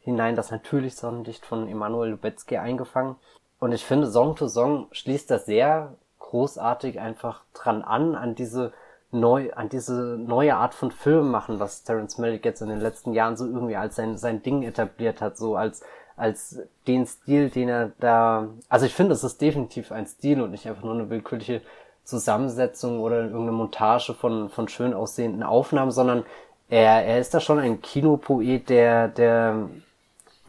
hinein, 0.00 0.36
das 0.36 0.50
natürlich 0.50 0.94
Sonnenlicht 0.94 1.44
von 1.44 1.68
Emanuel 1.68 2.10
Lubezki 2.10 2.58
eingefangen. 2.58 3.16
Und 3.62 3.70
ich 3.70 3.84
finde, 3.84 4.10
Song 4.10 4.34
to 4.34 4.48
Song 4.48 4.88
schließt 4.90 5.30
das 5.30 5.46
sehr 5.46 5.94
großartig 6.18 6.98
einfach 6.98 7.42
dran 7.54 7.82
an, 7.82 8.16
an 8.16 8.34
diese 8.34 8.72
neu, 9.12 9.52
an 9.54 9.68
diese 9.68 10.18
neue 10.18 10.56
Art 10.56 10.74
von 10.74 10.90
Film 10.90 11.30
machen, 11.30 11.60
was 11.60 11.84
Terence 11.84 12.18
Malick 12.18 12.44
jetzt 12.44 12.60
in 12.60 12.70
den 12.70 12.80
letzten 12.80 13.12
Jahren 13.12 13.36
so 13.36 13.46
irgendwie 13.46 13.76
als 13.76 13.94
sein, 13.94 14.16
sein 14.16 14.42
Ding 14.42 14.64
etabliert 14.64 15.20
hat, 15.20 15.36
so 15.36 15.54
als, 15.54 15.84
als 16.16 16.58
den 16.88 17.06
Stil, 17.06 17.50
den 17.50 17.68
er 17.68 17.92
da, 18.00 18.48
also 18.68 18.84
ich 18.84 18.96
finde, 18.96 19.12
es 19.12 19.22
ist 19.22 19.40
definitiv 19.40 19.92
ein 19.92 20.08
Stil 20.08 20.42
und 20.42 20.50
nicht 20.50 20.66
einfach 20.66 20.82
nur 20.82 20.94
eine 20.94 21.08
willkürliche 21.08 21.60
Zusammensetzung 22.02 22.98
oder 22.98 23.18
irgendeine 23.20 23.52
Montage 23.52 24.12
von, 24.14 24.50
von 24.50 24.66
schön 24.66 24.92
aussehenden 24.92 25.44
Aufnahmen, 25.44 25.92
sondern 25.92 26.24
er, 26.68 27.04
er 27.04 27.20
ist 27.20 27.32
da 27.32 27.38
schon 27.38 27.60
ein 27.60 27.80
Kinopoet, 27.80 28.68
der, 28.68 29.06
der 29.06 29.68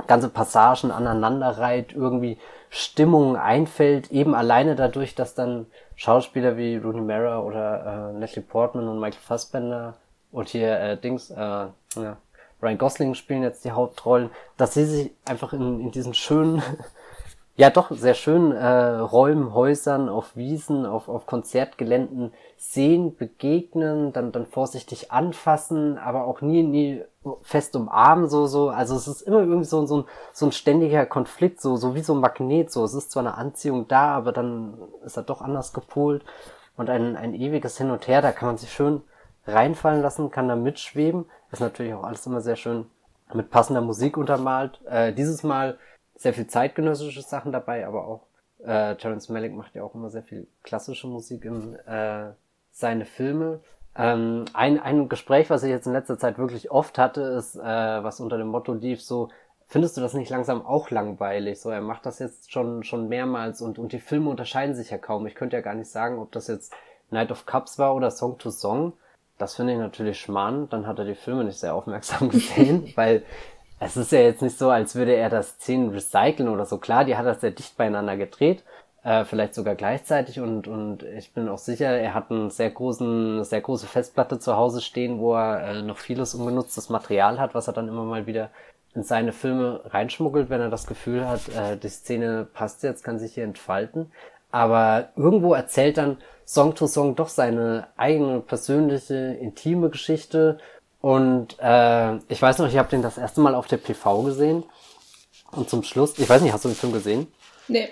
ganze 0.08 0.30
Passagen 0.30 0.90
aneinanderreiht, 0.90 1.94
irgendwie 1.94 2.40
Stimmung 2.76 3.38
einfällt, 3.38 4.12
eben 4.12 4.34
alleine 4.34 4.76
dadurch, 4.76 5.14
dass 5.14 5.36
dann 5.36 5.68
Schauspieler 5.96 6.58
wie 6.58 6.78
Rooney 6.78 7.02
Mara 7.02 7.40
oder 7.40 8.12
äh, 8.16 8.20
Natalie 8.20 8.42
Portman 8.42 8.88
und 8.88 9.00
Michael 9.00 9.22
Fassbender 9.22 9.94
und 10.32 10.50
hier 10.50 10.80
äh, 10.80 10.98
Dings, 10.98 11.30
äh, 11.30 11.36
ja, 11.38 12.18
Ryan 12.64 12.78
Gosling 12.80 13.14
spielen 13.14 13.44
jetzt 13.44 13.64
die 13.64 13.74
Hauptrollen, 13.74 14.32
dass 14.58 14.74
sie 14.74 14.86
sich 14.86 15.12
einfach 15.26 15.54
in, 15.54 15.82
in 15.82 15.92
diesen 15.92 16.16
schönen 16.16 16.64
ja 17.56 17.70
doch 17.70 17.92
sehr 17.92 18.14
schön 18.16 18.52
äh, 18.52 18.68
Räumen, 18.68 19.54
Häusern, 19.54 20.10
auf 20.10 20.36
Wiesen, 20.36 20.86
auf, 20.86 21.08
auf 21.08 21.26
Konzertgeländen 21.26 22.34
sehen, 22.58 23.16
begegnen, 23.16 24.12
dann, 24.12 24.32
dann 24.32 24.48
vorsichtig 24.48 25.12
anfassen, 25.12 25.98
aber 25.98 26.26
auch 26.26 26.42
nie, 26.42 26.64
nie 26.64 27.04
fest 27.44 27.76
umarmen, 27.76 28.28
so, 28.28 28.48
so. 28.48 28.70
Also 28.70 28.96
es 28.96 29.08
ist 29.08 29.22
immer 29.22 29.40
irgendwie 29.40 29.66
so, 29.66 29.86
so, 29.86 30.00
ein, 30.00 30.06
so 30.32 30.48
ein 30.48 30.52
ständiger 30.52 31.06
Konflikt, 31.06 31.62
so, 31.62 31.76
so 31.76 31.94
wie 31.94 32.02
so 32.02 32.14
ein 32.14 32.22
Magnet, 32.22 32.72
so. 32.72 32.84
Es 32.84 32.94
ist 32.96 33.12
zwar 33.12 33.22
eine 33.22 33.38
Anziehung 33.38 33.88
da, 33.88 34.16
aber 34.16 34.32
dann 34.32 34.78
ist 35.06 35.18
er 35.18 35.24
doch 35.24 35.42
anders 35.42 35.74
gepolt 35.74 36.24
und 36.76 36.90
ein, 36.90 37.16
ein 37.16 37.36
ewiges 37.36 37.78
Hin 37.78 37.92
und 37.92 38.08
Her, 38.08 38.22
da 38.22 38.32
kann 38.32 38.48
man 38.48 38.58
sich 38.58 38.72
schön 38.72 39.02
reinfallen 39.46 40.02
lassen, 40.02 40.32
kann 40.32 40.48
da 40.48 40.56
mitschweben. 40.56 41.26
Ist 41.52 41.60
natürlich 41.60 41.94
auch 41.94 42.04
alles 42.04 42.26
immer 42.26 42.42
sehr 42.42 42.56
schön 42.56 42.86
mit 43.34 43.52
passender 43.52 43.82
Musik 43.82 44.18
untermalt. 44.18 44.80
Äh, 44.86 45.14
dieses 45.14 45.44
Mal 45.44 45.78
sehr 46.24 46.34
viel 46.34 46.48
zeitgenössische 46.48 47.22
Sachen 47.22 47.52
dabei, 47.52 47.86
aber 47.86 48.08
auch 48.08 48.22
äh, 48.64 48.96
Terence 48.96 49.30
Malick 49.30 49.54
macht 49.54 49.76
ja 49.76 49.84
auch 49.84 49.94
immer 49.94 50.10
sehr 50.10 50.24
viel 50.24 50.48
klassische 50.64 51.08
Musik 51.08 51.44
in 51.44 51.76
äh, 51.76 52.32
seine 52.72 53.06
Filme. 53.06 53.60
Ähm, 53.96 54.46
ein, 54.54 54.80
ein 54.80 55.10
Gespräch, 55.10 55.50
was 55.50 55.64
ich 55.64 55.70
jetzt 55.70 55.86
in 55.86 55.94
letzter 55.94 56.18
Zeit 56.18 56.38
wirklich 56.38 56.72
oft 56.72 56.98
hatte, 56.98 57.22
ist, 57.22 57.56
äh, 57.56 57.60
was 57.62 58.22
unter 58.22 58.38
dem 58.38 58.48
Motto 58.48 58.74
lief, 58.74 59.04
so, 59.04 59.30
findest 59.68 59.98
du 59.98 60.02
das 60.02 60.14
nicht 60.14 60.30
langsam 60.30 60.66
auch 60.66 60.90
langweilig? 60.90 61.60
So, 61.60 61.70
er 61.70 61.82
macht 61.82 62.06
das 62.06 62.20
jetzt 62.20 62.52
schon, 62.52 62.84
schon 62.84 63.10
mehrmals 63.10 63.62
und, 63.62 63.78
und 63.78 63.92
die 63.92 64.00
Filme 64.00 64.30
unterscheiden 64.30 64.76
sich 64.76 64.92
ja 64.92 64.98
kaum. 64.98 65.28
Ich 65.28 65.36
könnte 65.36 65.58
ja 65.58 65.62
gar 65.62 65.76
nicht 65.76 65.92
sagen, 65.92 66.20
ob 66.20 66.32
das 66.32 66.48
jetzt 66.48 66.74
Night 67.12 67.32
of 67.32 67.46
Cups 67.46 67.78
war 67.78 67.94
oder 67.96 68.10
Song 68.12 68.38
to 68.38 68.50
Song. 68.50 68.94
Das 69.38 69.56
finde 69.56 69.74
ich 69.74 69.80
natürlich 69.80 70.20
schmarrn. 70.20 70.70
Dann 70.70 70.88
hat 70.88 71.00
er 71.00 71.06
die 71.06 71.16
Filme 71.16 71.44
nicht 71.44 71.60
sehr 71.60 71.76
aufmerksam 71.76 72.30
gesehen, 72.30 72.94
weil 72.96 73.24
es 73.86 73.98
ist 73.98 74.12
ja 74.12 74.20
jetzt 74.20 74.42
nicht 74.42 74.58
so, 74.58 74.70
als 74.70 74.96
würde 74.96 75.14
er 75.16 75.30
das 75.30 75.52
Szenen 75.54 75.90
recyceln 75.90 76.50
oder 76.50 76.66
so. 76.66 76.78
Klar, 76.78 77.06
die 77.06 77.18
hat 77.18 77.26
er 77.26 77.36
sehr 77.36 77.52
dicht 77.52 77.78
beieinander 77.78 78.18
gedreht, 78.18 78.64
äh, 79.04 79.26
vielleicht 79.26 79.54
sogar 79.56 79.76
gleichzeitig 79.76 80.40
und, 80.40 80.68
und 80.68 81.04
ich 81.04 81.34
bin 81.34 81.50
auch 81.50 81.58
sicher, 81.58 81.88
er 81.88 82.14
hat 82.14 82.32
einen 82.32 82.50
sehr 82.50 82.70
großen, 82.70 83.44
sehr 83.44 83.62
große 83.62 83.88
Festplatte 83.88 84.40
zu 84.40 84.56
Hause 84.56 84.82
stehen, 84.82 85.20
wo 85.20 85.36
er 85.36 85.68
äh, 85.68 85.82
noch 85.82 85.98
vieles 85.98 86.36
ungenutztes 86.36 86.90
Material 86.90 87.40
hat, 87.40 87.56
was 87.56 87.68
er 87.68 87.74
dann 87.74 87.88
immer 87.88 88.04
mal 88.04 88.28
wieder 88.28 88.50
in 88.96 89.04
seine 89.04 89.34
Filme 89.34 89.82
reinschmuggelt, 89.86 90.50
wenn 90.50 90.62
er 90.62 90.70
das 90.70 90.86
Gefühl 90.86 91.28
hat, 91.28 91.50
äh, 91.50 91.78
die 91.78 91.90
Szene 91.90 92.48
passt 92.54 92.84
jetzt, 92.84 93.04
kann 93.04 93.20
sich 93.20 93.34
hier 93.34 93.44
entfalten. 93.44 94.12
Aber 94.52 95.10
irgendwo 95.16 95.56
erzählt 95.56 95.98
dann 95.98 96.18
Song 96.46 96.76
to 96.76 96.86
Song 96.86 97.16
doch 97.16 97.30
seine 97.30 97.88
eigene 97.98 98.40
persönliche, 98.40 99.16
intime 99.16 99.90
Geschichte 99.90 100.60
und 101.04 101.58
äh, 101.60 102.16
ich 102.30 102.42
weiß 102.42 102.60
noch, 102.60 102.68
ich 102.70 102.78
habe 102.78 102.88
den 102.88 103.02
das 103.02 103.18
erste 103.18 103.42
Mal 103.42 103.56
auf 103.56 103.68
der 103.68 103.76
PV 103.76 104.24
gesehen. 104.24 104.64
Und 105.52 105.70
zum 105.70 105.84
Schluss, 105.84 106.18
ich 106.18 106.30
weiß 106.30 106.42
nicht, 106.42 106.54
hast 106.54 106.64
du 106.64 106.70
den 106.70 106.78
Film 106.78 106.94
gesehen? 106.94 107.28
Nee. 107.68 107.90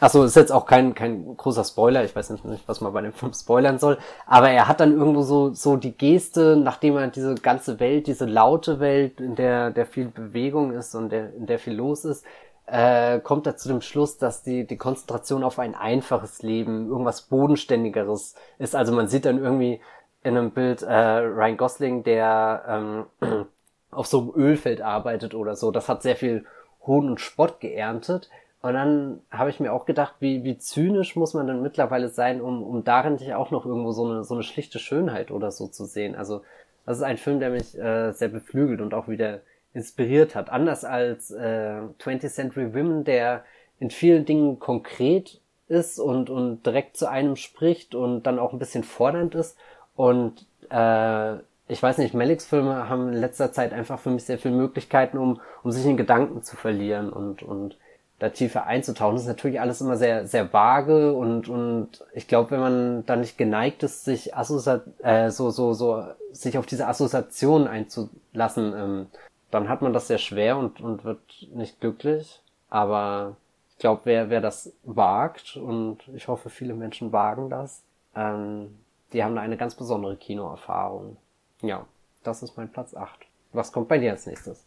Achso, 0.00 0.22
ist 0.22 0.36
jetzt 0.36 0.52
auch 0.52 0.64
kein, 0.64 0.94
kein 0.94 1.36
großer 1.36 1.64
Spoiler, 1.64 2.04
ich 2.04 2.14
weiß 2.14 2.30
nicht, 2.30 2.44
was 2.66 2.80
man 2.80 2.92
bei 2.92 3.00
dem 3.00 3.12
Film 3.12 3.32
spoilern 3.32 3.80
soll, 3.80 3.98
aber 4.26 4.50
er 4.50 4.68
hat 4.68 4.78
dann 4.78 4.92
irgendwo 4.92 5.22
so, 5.22 5.52
so 5.52 5.76
die 5.76 5.90
Geste, 5.90 6.56
nachdem 6.56 6.96
er 6.96 7.08
diese 7.08 7.34
ganze 7.34 7.80
Welt, 7.80 8.06
diese 8.06 8.26
laute 8.26 8.78
Welt, 8.78 9.20
in 9.20 9.34
der, 9.34 9.72
der 9.72 9.84
viel 9.84 10.06
Bewegung 10.06 10.70
ist 10.70 10.94
und 10.94 11.10
der, 11.10 11.34
in 11.34 11.46
der 11.46 11.58
viel 11.58 11.74
los 11.74 12.04
ist, 12.04 12.24
äh, 12.66 13.18
kommt 13.18 13.44
er 13.48 13.56
zu 13.56 13.68
dem 13.68 13.80
Schluss, 13.80 14.18
dass 14.18 14.44
die, 14.44 14.68
die 14.68 14.76
Konzentration 14.76 15.42
auf 15.42 15.58
ein 15.58 15.74
einfaches 15.74 16.42
Leben, 16.42 16.88
irgendwas 16.88 17.22
Bodenständigeres 17.22 18.36
ist. 18.58 18.76
Also 18.76 18.92
man 18.92 19.08
sieht 19.08 19.24
dann 19.24 19.38
irgendwie 19.38 19.80
in 20.22 20.36
einem 20.36 20.50
Bild 20.50 20.82
äh, 20.82 20.92
Ryan 20.92 21.56
Gosling, 21.56 22.04
der 22.04 23.06
ähm, 23.20 23.46
auf 23.90 24.06
so 24.06 24.20
einem 24.20 24.32
Ölfeld 24.34 24.80
arbeitet 24.80 25.34
oder 25.34 25.56
so. 25.56 25.70
Das 25.70 25.88
hat 25.88 26.02
sehr 26.02 26.16
viel 26.16 26.44
Hohn 26.86 27.08
und 27.08 27.20
Spott 27.20 27.60
geerntet. 27.60 28.30
Und 28.62 28.74
dann 28.74 29.20
habe 29.30 29.50
ich 29.50 29.58
mir 29.58 29.72
auch 29.72 29.86
gedacht, 29.86 30.14
wie, 30.20 30.44
wie 30.44 30.56
zynisch 30.56 31.16
muss 31.16 31.34
man 31.34 31.48
denn 31.48 31.62
mittlerweile 31.62 32.08
sein, 32.08 32.40
um, 32.40 32.62
um 32.62 32.84
darin 32.84 33.14
nicht 33.14 33.34
auch 33.34 33.50
noch 33.50 33.66
irgendwo 33.66 33.90
so 33.90 34.04
eine, 34.04 34.22
so 34.22 34.34
eine 34.34 34.44
schlichte 34.44 34.78
Schönheit 34.78 35.32
oder 35.32 35.50
so 35.50 35.66
zu 35.66 35.84
sehen. 35.84 36.14
Also 36.14 36.42
das 36.86 36.98
ist 36.98 37.02
ein 37.02 37.18
Film, 37.18 37.40
der 37.40 37.50
mich 37.50 37.76
äh, 37.76 38.12
sehr 38.12 38.28
beflügelt 38.28 38.80
und 38.80 38.94
auch 38.94 39.08
wieder 39.08 39.40
inspiriert 39.74 40.36
hat. 40.36 40.50
Anders 40.50 40.84
als 40.84 41.32
äh, 41.32 41.80
20th 41.98 42.28
Century 42.28 42.72
Women, 42.72 43.04
der 43.04 43.44
in 43.80 43.90
vielen 43.90 44.24
Dingen 44.24 44.60
konkret 44.60 45.40
ist 45.66 45.98
und, 45.98 46.30
und 46.30 46.64
direkt 46.64 46.96
zu 46.96 47.08
einem 47.08 47.34
spricht 47.34 47.94
und 47.94 48.24
dann 48.24 48.38
auch 48.38 48.52
ein 48.52 48.58
bisschen 48.58 48.84
fordernd 48.84 49.34
ist. 49.34 49.56
Und 49.96 50.46
äh, 50.70 51.34
ich 51.68 51.82
weiß 51.82 51.98
nicht, 51.98 52.14
Maliks 52.14 52.46
Filme 52.46 52.88
haben 52.88 53.08
in 53.08 53.14
letzter 53.14 53.52
Zeit 53.52 53.72
einfach 53.72 53.98
für 53.98 54.10
mich 54.10 54.24
sehr 54.24 54.38
viele 54.38 54.54
Möglichkeiten, 54.54 55.18
um, 55.18 55.40
um 55.62 55.70
sich 55.70 55.84
in 55.86 55.96
Gedanken 55.96 56.42
zu 56.42 56.56
verlieren 56.56 57.10
und, 57.10 57.42
und 57.42 57.76
da 58.18 58.28
tiefer 58.28 58.66
einzutauchen. 58.66 59.14
Das 59.14 59.22
ist 59.22 59.28
natürlich 59.28 59.60
alles 59.60 59.80
immer 59.80 59.96
sehr, 59.96 60.26
sehr 60.26 60.52
vage 60.52 61.12
und, 61.12 61.48
und 61.48 62.04
ich 62.14 62.28
glaube, 62.28 62.52
wenn 62.52 62.60
man 62.60 63.06
da 63.06 63.16
nicht 63.16 63.36
geneigt 63.36 63.82
ist, 63.82 64.04
sich 64.04 64.36
assoziat, 64.36 64.82
äh, 65.02 65.30
so, 65.30 65.50
so, 65.50 65.72
so, 65.72 66.04
sich 66.32 66.56
auf 66.56 66.66
diese 66.66 66.86
Assoziation 66.86 67.66
einzulassen, 67.66 68.74
ähm, 68.76 69.06
dann 69.50 69.68
hat 69.68 69.82
man 69.82 69.92
das 69.92 70.08
sehr 70.08 70.18
schwer 70.18 70.56
und, 70.56 70.80
und 70.80 71.04
wird 71.04 71.20
nicht 71.52 71.80
glücklich. 71.80 72.40
Aber 72.70 73.36
ich 73.72 73.78
glaube, 73.78 74.02
wer, 74.04 74.30
wer 74.30 74.40
das 74.40 74.72
wagt, 74.84 75.56
und 75.56 75.98
ich 76.14 76.28
hoffe, 76.28 76.48
viele 76.48 76.74
Menschen 76.74 77.12
wagen 77.12 77.50
das, 77.50 77.82
ähm, 78.14 78.78
die 79.12 79.22
haben 79.22 79.34
da 79.34 79.42
eine 79.42 79.56
ganz 79.56 79.74
besondere 79.74 80.16
Kinoerfahrung. 80.16 81.16
Ja, 81.62 81.86
das 82.22 82.42
ist 82.42 82.56
mein 82.56 82.70
Platz 82.70 82.94
8. 82.94 83.20
Was 83.52 83.72
kommt 83.72 83.88
bei 83.88 83.98
dir 83.98 84.12
als 84.12 84.26
nächstes? 84.26 84.64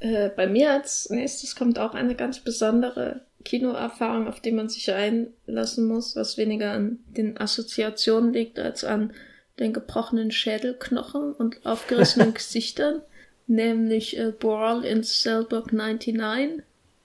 Äh, 0.00 0.28
bei 0.28 0.46
mir 0.46 0.72
als 0.72 1.10
nächstes 1.10 1.56
kommt 1.56 1.78
auch 1.78 1.94
eine 1.94 2.14
ganz 2.14 2.40
besondere 2.40 3.22
Kinoerfahrung, 3.44 4.28
auf 4.28 4.40
die 4.40 4.52
man 4.52 4.68
sich 4.68 4.92
einlassen 4.92 5.86
muss, 5.86 6.16
was 6.16 6.36
weniger 6.36 6.72
an 6.72 6.98
den 7.08 7.38
Assoziationen 7.38 8.32
liegt 8.32 8.58
als 8.58 8.84
an 8.84 9.12
den 9.58 9.72
gebrochenen 9.72 10.30
Schädelknochen 10.30 11.32
und 11.32 11.66
aufgerissenen 11.66 12.34
Gesichtern 12.34 13.02
nämlich 13.48 14.16
äh, 14.16 14.30
Brawl 14.30 14.84
in 14.84 15.02
Cellblock 15.02 15.72
99, 15.72 16.62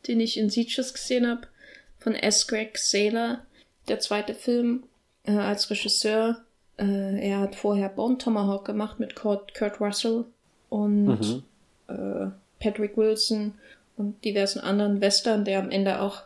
den 0.07 0.19
ich 0.19 0.37
in 0.37 0.49
Sieges 0.49 0.93
gesehen 0.93 1.27
habe, 1.27 1.47
von 1.99 2.13
S. 2.13 2.47
Greg 2.47 2.77
Saylor, 2.77 3.45
der 3.87 3.99
zweite 3.99 4.35
Film 4.35 4.83
äh, 5.23 5.31
als 5.31 5.69
Regisseur. 5.69 6.42
Äh, 6.77 7.29
er 7.29 7.39
hat 7.39 7.55
vorher 7.55 7.89
Bone 7.89 8.17
Tomahawk 8.17 8.65
gemacht 8.65 8.99
mit 8.99 9.15
Kurt, 9.15 9.53
Kurt 9.53 9.79
Russell 9.79 10.25
und 10.69 11.05
mhm. 11.05 11.43
äh, 11.87 12.31
Patrick 12.59 12.97
Wilson 12.97 13.53
und 13.95 14.23
diversen 14.23 14.59
anderen 14.59 15.01
Western, 15.01 15.45
der 15.45 15.59
am 15.59 15.69
Ende 15.69 16.01
auch, 16.01 16.23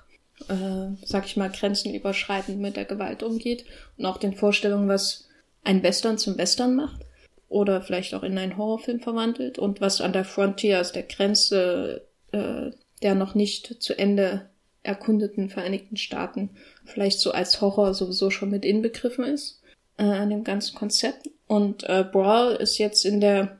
äh, 0.47 0.95
sag 1.03 1.25
ich 1.25 1.35
mal, 1.35 1.49
grenzenüberschreitend 1.49 2.59
mit 2.59 2.77
der 2.77 2.85
Gewalt 2.85 3.23
umgeht 3.23 3.65
und 3.97 4.05
auch 4.05 4.17
den 4.17 4.33
Vorstellungen, 4.33 4.87
was 4.87 5.27
ein 5.63 5.83
Western 5.83 6.17
zum 6.17 6.37
Western 6.37 6.75
macht 6.75 7.01
oder 7.49 7.81
vielleicht 7.81 8.13
auch 8.13 8.23
in 8.23 8.37
einen 8.37 8.57
Horrorfilm 8.57 9.01
verwandelt 9.01 9.59
und 9.59 9.81
was 9.81 9.99
an 9.99 10.13
der 10.13 10.25
Frontier, 10.25 10.79
aus 10.79 10.93
der 10.93 11.03
Grenze 11.03 12.03
äh, 12.31 12.71
der 13.01 13.15
noch 13.15 13.35
nicht 13.35 13.81
zu 13.81 13.97
Ende 13.97 14.49
erkundeten 14.83 15.49
Vereinigten 15.49 15.97
Staaten 15.97 16.49
vielleicht 16.85 17.19
so 17.19 17.31
als 17.31 17.59
Horror 17.61 17.93
sowieso 17.93 18.29
schon 18.29 18.49
mit 18.49 18.63
inbegriffen 18.63 19.25
ist 19.25 19.61
äh, 19.97 20.03
an 20.03 20.29
dem 20.29 20.43
ganzen 20.43 20.75
Konzept. 20.75 21.29
Und 21.47 21.83
äh, 21.83 22.03
Brawl 22.09 22.55
ist 22.55 22.77
jetzt 22.77 23.05
in 23.05 23.21
der, 23.21 23.57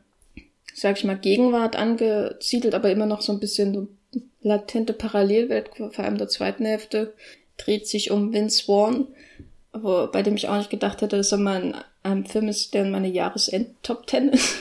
sag 0.73 0.97
ich 0.97 1.03
mal, 1.03 1.17
Gegenwart 1.17 1.75
angesiedelt, 1.75 2.75
aber 2.75 2.91
immer 2.91 3.05
noch 3.05 3.21
so 3.21 3.31
ein 3.31 3.39
bisschen 3.39 3.73
so 3.73 3.87
latente 4.41 4.93
Parallelwelt, 4.93 5.71
vor 5.75 6.03
allem 6.03 6.17
der 6.17 6.27
zweiten 6.27 6.65
Hälfte, 6.65 7.13
dreht 7.57 7.87
sich 7.87 8.11
um 8.11 8.33
Vince 8.33 8.63
Vaughn, 8.65 9.07
wo, 9.73 10.07
bei 10.07 10.23
dem 10.23 10.35
ich 10.35 10.47
auch 10.47 10.57
nicht 10.57 10.69
gedacht 10.69 11.01
hätte, 11.01 11.17
dass 11.17 11.31
er 11.31 11.37
mal 11.37 11.61
ein, 11.61 11.75
ein 12.03 12.25
Film 12.25 12.47
ist, 12.47 12.73
der 12.73 12.83
in 12.83 12.91
meine 12.91 13.09
Jahresend-Top 13.09 14.09
10 14.09 14.29
ist. 14.29 14.55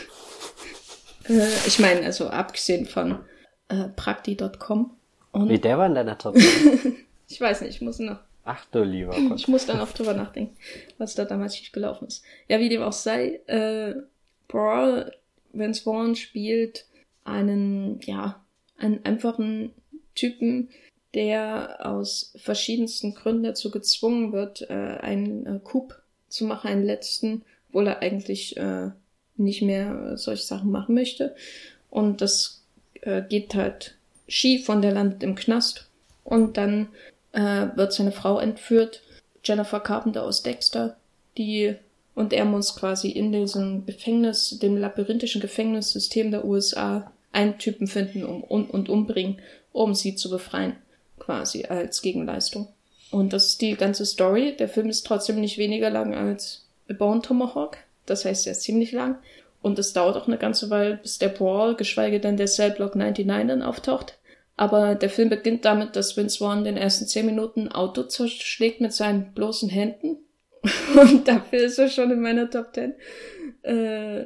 äh, 1.28 1.48
ich 1.66 1.78
meine, 1.78 2.04
also 2.04 2.28
abgesehen 2.28 2.86
von 2.86 3.20
äh, 3.68 3.88
Prakti.com. 3.94 4.90
Wie 5.34 5.58
der 5.58 5.78
war 5.78 5.86
in 5.86 5.94
deiner 5.94 6.16
Top 6.16 6.36
10? 6.38 6.96
ich 7.28 7.40
weiß 7.40 7.60
nicht, 7.62 7.76
ich 7.76 7.80
muss 7.82 7.98
noch. 7.98 8.18
Ach 8.46 8.64
du 8.66 8.84
lieber 8.84 9.10
Gott. 9.28 9.38
Ich 9.38 9.48
muss 9.48 9.66
dann 9.66 9.80
auch 9.80 9.92
drüber 9.92 10.14
nachdenken, 10.14 10.56
was 10.98 11.14
da 11.14 11.24
damals 11.24 11.52
nicht 11.58 11.72
gelaufen 11.72 12.06
ist. 12.06 12.22
Ja, 12.48 12.60
wie 12.60 12.68
dem 12.68 12.80
auch 12.80 12.92
sei, 12.92 13.40
äh, 13.46 13.94
Brawl, 14.48 15.12
Vince 15.52 15.82
Vaughn 15.82 16.14
spielt 16.14 16.86
einen, 17.24 18.00
ja, 18.02 18.44
einen 18.78 19.04
einfachen 19.04 19.72
Typen, 20.14 20.70
der 21.12 21.78
aus 21.84 22.34
verschiedensten 22.36 23.14
Gründen 23.14 23.42
dazu 23.42 23.70
gezwungen 23.70 24.32
wird, 24.32 24.62
äh, 24.70 24.74
einen 24.74 25.46
äh, 25.46 25.60
Coup 25.62 25.94
zu 26.28 26.44
machen, 26.44 26.68
einen 26.68 26.84
letzten, 26.84 27.42
obwohl 27.68 27.88
er 27.88 28.00
eigentlich 28.00 28.56
äh, 28.56 28.90
nicht 29.36 29.62
mehr 29.62 30.12
äh, 30.12 30.16
solche 30.16 30.44
Sachen 30.44 30.70
machen 30.70 30.94
möchte. 30.94 31.34
Und 31.90 32.20
das 32.20 32.64
äh, 33.00 33.22
geht 33.22 33.54
halt 33.54 33.96
schief 34.28 34.68
und 34.68 34.82
der 34.82 34.92
landet 34.92 35.22
im 35.24 35.34
Knast. 35.34 35.88
Und 36.22 36.56
dann 36.56 36.88
äh, 37.36 37.68
wird 37.76 37.92
seine 37.92 38.12
Frau 38.12 38.40
entführt, 38.40 39.02
Jennifer 39.44 39.80
Carpenter 39.80 40.24
aus 40.24 40.42
Dexter, 40.42 40.96
die 41.38 41.76
und 42.16 42.32
er 42.32 42.46
muss 42.46 42.74
quasi 42.74 43.10
in 43.10 43.30
diesem 43.30 43.84
Gefängnis, 43.84 44.58
dem 44.58 44.78
labyrinthischen 44.78 45.42
Gefängnissystem 45.42 46.30
der 46.30 46.46
USA, 46.46 47.12
einen 47.30 47.58
Typen 47.58 47.86
finden 47.86 48.24
um, 48.24 48.42
und, 48.42 48.70
und 48.70 48.88
umbringen, 48.88 49.38
um 49.72 49.94
sie 49.94 50.16
zu 50.16 50.30
befreien 50.30 50.76
quasi 51.18 51.66
als 51.66 52.00
Gegenleistung. 52.00 52.68
Und 53.10 53.34
das 53.34 53.46
ist 53.46 53.60
die 53.60 53.76
ganze 53.76 54.06
Story. 54.06 54.56
Der 54.58 54.68
Film 54.68 54.88
ist 54.88 55.06
trotzdem 55.06 55.40
nicht 55.40 55.58
weniger 55.58 55.90
lang 55.90 56.14
als 56.14 56.64
A 56.88 56.94
Bone 56.94 57.20
Tomahawk. 57.20 57.76
Das 58.06 58.24
heißt, 58.24 58.46
er 58.46 58.52
ist 58.52 58.62
ziemlich 58.62 58.92
lang. 58.92 59.18
Und 59.60 59.78
es 59.78 59.92
dauert 59.92 60.16
auch 60.16 60.26
eine 60.26 60.38
ganze 60.38 60.70
Weile, 60.70 60.96
bis 60.96 61.18
der 61.18 61.28
Brawl, 61.28 61.74
geschweige 61.76 62.20
denn 62.20 62.36
der 62.36 62.46
Cell 62.46 62.70
Block 62.70 62.94
99 62.94 63.48
dann 63.48 63.62
auftaucht. 63.62 64.16
Aber 64.56 64.94
der 64.94 65.10
Film 65.10 65.28
beginnt 65.28 65.64
damit, 65.64 65.96
dass 65.96 66.16
Vince 66.16 66.38
Vaughn 66.38 66.64
den 66.64 66.76
ersten 66.76 67.06
zehn 67.06 67.26
Minuten 67.26 67.68
Auto 67.68 68.04
zerschlägt 68.04 68.80
mit 68.80 68.92
seinen 68.92 69.32
bloßen 69.34 69.68
Händen. 69.68 70.18
Und 71.00 71.28
dafür 71.28 71.60
ist 71.60 71.78
er 71.78 71.88
schon 71.88 72.10
in 72.10 72.20
meiner 72.20 72.50
Top 72.50 72.74
10. 72.74 72.94
Äh, 73.62 74.24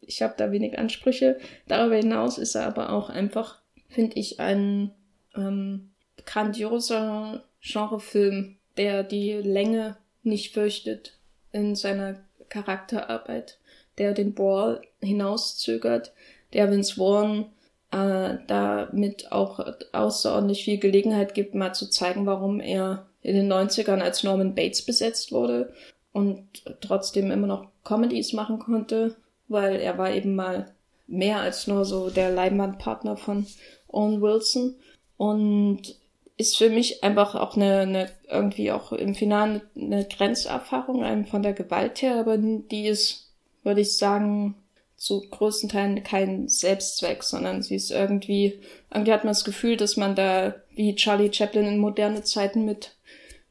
ich 0.00 0.22
habe 0.22 0.34
da 0.36 0.50
wenig 0.50 0.78
Ansprüche. 0.78 1.38
Darüber 1.68 1.96
hinaus 1.96 2.36
ist 2.38 2.56
er 2.56 2.66
aber 2.66 2.90
auch 2.92 3.10
einfach, 3.10 3.60
finde 3.88 4.18
ich, 4.18 4.40
ein 4.40 4.90
ähm, 5.36 5.90
grandioser 6.26 7.44
Genrefilm, 7.62 8.56
der 8.76 9.04
die 9.04 9.34
Länge 9.34 9.96
nicht 10.22 10.52
fürchtet 10.52 11.16
in 11.52 11.76
seiner 11.76 12.16
Charakterarbeit, 12.48 13.58
der 13.98 14.14
den 14.14 14.34
Brawl 14.34 14.82
hinauszögert, 15.00 16.12
der 16.52 16.70
Vince 16.70 16.96
Vaughn 16.96 17.46
äh, 17.90 18.36
damit 18.46 19.32
auch 19.32 19.60
außerordentlich 19.92 20.64
viel 20.64 20.78
Gelegenheit 20.78 21.34
gibt, 21.34 21.54
mal 21.54 21.74
zu 21.74 21.88
zeigen, 21.90 22.26
warum 22.26 22.60
er 22.60 23.06
in 23.22 23.34
den 23.34 23.52
90ern 23.52 24.00
als 24.00 24.22
Norman 24.22 24.54
Bates 24.54 24.82
besetzt 24.82 25.32
wurde 25.32 25.72
und 26.12 26.46
trotzdem 26.80 27.30
immer 27.30 27.46
noch 27.46 27.68
Comedies 27.84 28.32
machen 28.32 28.58
konnte, 28.58 29.16
weil 29.48 29.76
er 29.76 29.98
war 29.98 30.10
eben 30.10 30.34
mal 30.34 30.72
mehr 31.06 31.40
als 31.40 31.66
nur 31.66 31.84
so 31.84 32.10
der 32.10 32.30
Leinwandpartner 32.30 33.16
von 33.16 33.46
Owen 33.88 34.22
Wilson. 34.22 34.76
Und 35.16 35.96
ist 36.40 36.56
für 36.56 36.70
mich 36.70 37.04
einfach 37.04 37.34
auch 37.34 37.54
eine, 37.54 37.80
eine 37.80 38.10
irgendwie 38.30 38.72
auch 38.72 38.92
im 38.92 39.14
Finale 39.14 39.60
eine 39.76 40.06
Grenzerfahrung 40.06 41.26
von 41.26 41.42
der 41.42 41.52
Gewalt 41.52 42.00
her, 42.00 42.18
aber 42.18 42.38
die 42.38 42.86
ist, 42.86 43.30
würde 43.62 43.82
ich 43.82 43.98
sagen, 43.98 44.54
zu 45.00 45.22
größten 45.30 45.70
Teilen 45.70 46.04
kein 46.04 46.46
Selbstzweck, 46.46 47.22
sondern 47.22 47.62
sie 47.62 47.74
ist 47.74 47.90
irgendwie, 47.90 48.60
irgendwie 48.92 49.12
hat 49.14 49.24
man 49.24 49.30
das 49.30 49.44
Gefühl, 49.44 49.78
dass 49.78 49.96
man 49.96 50.14
da 50.14 50.56
wie 50.74 50.94
Charlie 50.94 51.32
Chaplin 51.32 51.64
in 51.64 51.78
moderne 51.78 52.22
Zeiten 52.22 52.66
mit 52.66 52.96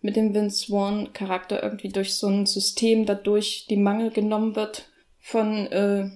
mit 0.01 0.15
dem 0.15 0.33
Vince 0.33 0.67
Vaughn 0.67 1.11
Charakter 1.11 1.61
irgendwie 1.61 1.89
durch 1.89 2.13
so 2.13 2.27
ein 2.27 2.45
System 2.45 3.05
dadurch 3.07 3.65
die 3.67 3.77
Mangel 3.77 4.11
genommen 4.11 4.55
wird 4.55 4.89
von 5.19 5.67
äh, 5.67 6.09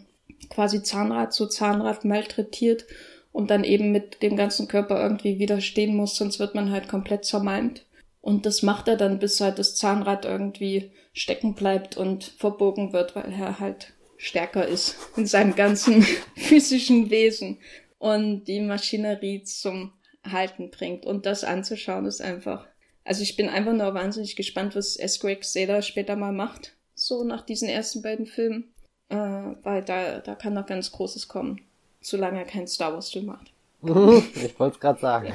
quasi 0.49 0.83
Zahnrad 0.83 1.33
zu 1.33 1.47
Zahnrad 1.47 2.05
malträtiert 2.05 2.85
und 3.31 3.49
dann 3.49 3.63
eben 3.63 3.91
mit 3.91 4.21
dem 4.21 4.37
ganzen 4.37 4.67
Körper 4.67 5.01
irgendwie 5.01 5.39
widerstehen 5.39 5.95
muss, 5.95 6.15
sonst 6.15 6.39
wird 6.39 6.53
man 6.53 6.71
halt 6.71 6.87
komplett 6.87 7.25
zermalmt. 7.25 7.85
Und 8.21 8.45
das 8.45 8.61
macht 8.61 8.87
er 8.87 8.97
dann, 8.97 9.19
bis 9.19 9.41
halt 9.41 9.59
das 9.59 9.75
Zahnrad 9.75 10.25
irgendwie 10.25 10.91
stecken 11.11 11.55
bleibt 11.55 11.97
und 11.97 12.23
verbogen 12.23 12.93
wird, 12.93 13.15
weil 13.15 13.33
er 13.33 13.59
halt 13.59 13.93
stärker 14.23 14.65
ist 14.65 14.95
in 15.17 15.25
seinem 15.25 15.55
ganzen 15.55 16.01
physischen 16.35 17.09
Wesen 17.09 17.57
und 17.99 18.45
die 18.45 18.61
Maschinerie 18.61 19.43
zum 19.43 19.91
Halten 20.23 20.71
bringt. 20.71 21.05
Und 21.05 21.25
das 21.25 21.43
anzuschauen 21.43 22.05
ist 22.05 22.21
einfach. 22.21 22.65
Also 23.03 23.21
ich 23.21 23.35
bin 23.35 23.49
einfach 23.49 23.73
nur 23.73 23.93
wahnsinnig 23.93 24.37
gespannt, 24.37 24.75
was 24.75 24.95
S. 24.95 25.19
Greg 25.19 25.43
Saylor 25.43 25.81
später 25.81 26.15
mal 26.15 26.31
macht. 26.31 26.73
So 26.95 27.25
nach 27.25 27.41
diesen 27.45 27.67
ersten 27.67 28.01
beiden 28.01 28.25
Filmen. 28.25 28.73
Äh, 29.09 29.15
weil 29.17 29.83
da, 29.83 30.19
da 30.19 30.35
kann 30.35 30.53
noch 30.53 30.65
ganz 30.65 30.91
Großes 30.93 31.27
kommen. 31.27 31.59
Solange 31.99 32.39
er 32.39 32.45
keinen 32.45 32.67
Star 32.67 32.93
Wars 32.93 33.11
Film 33.11 33.25
macht. 33.25 33.51
ich 33.83 34.57
wollte 34.57 34.75
es 34.75 34.79
gerade 34.79 34.99
sagen. 35.01 35.33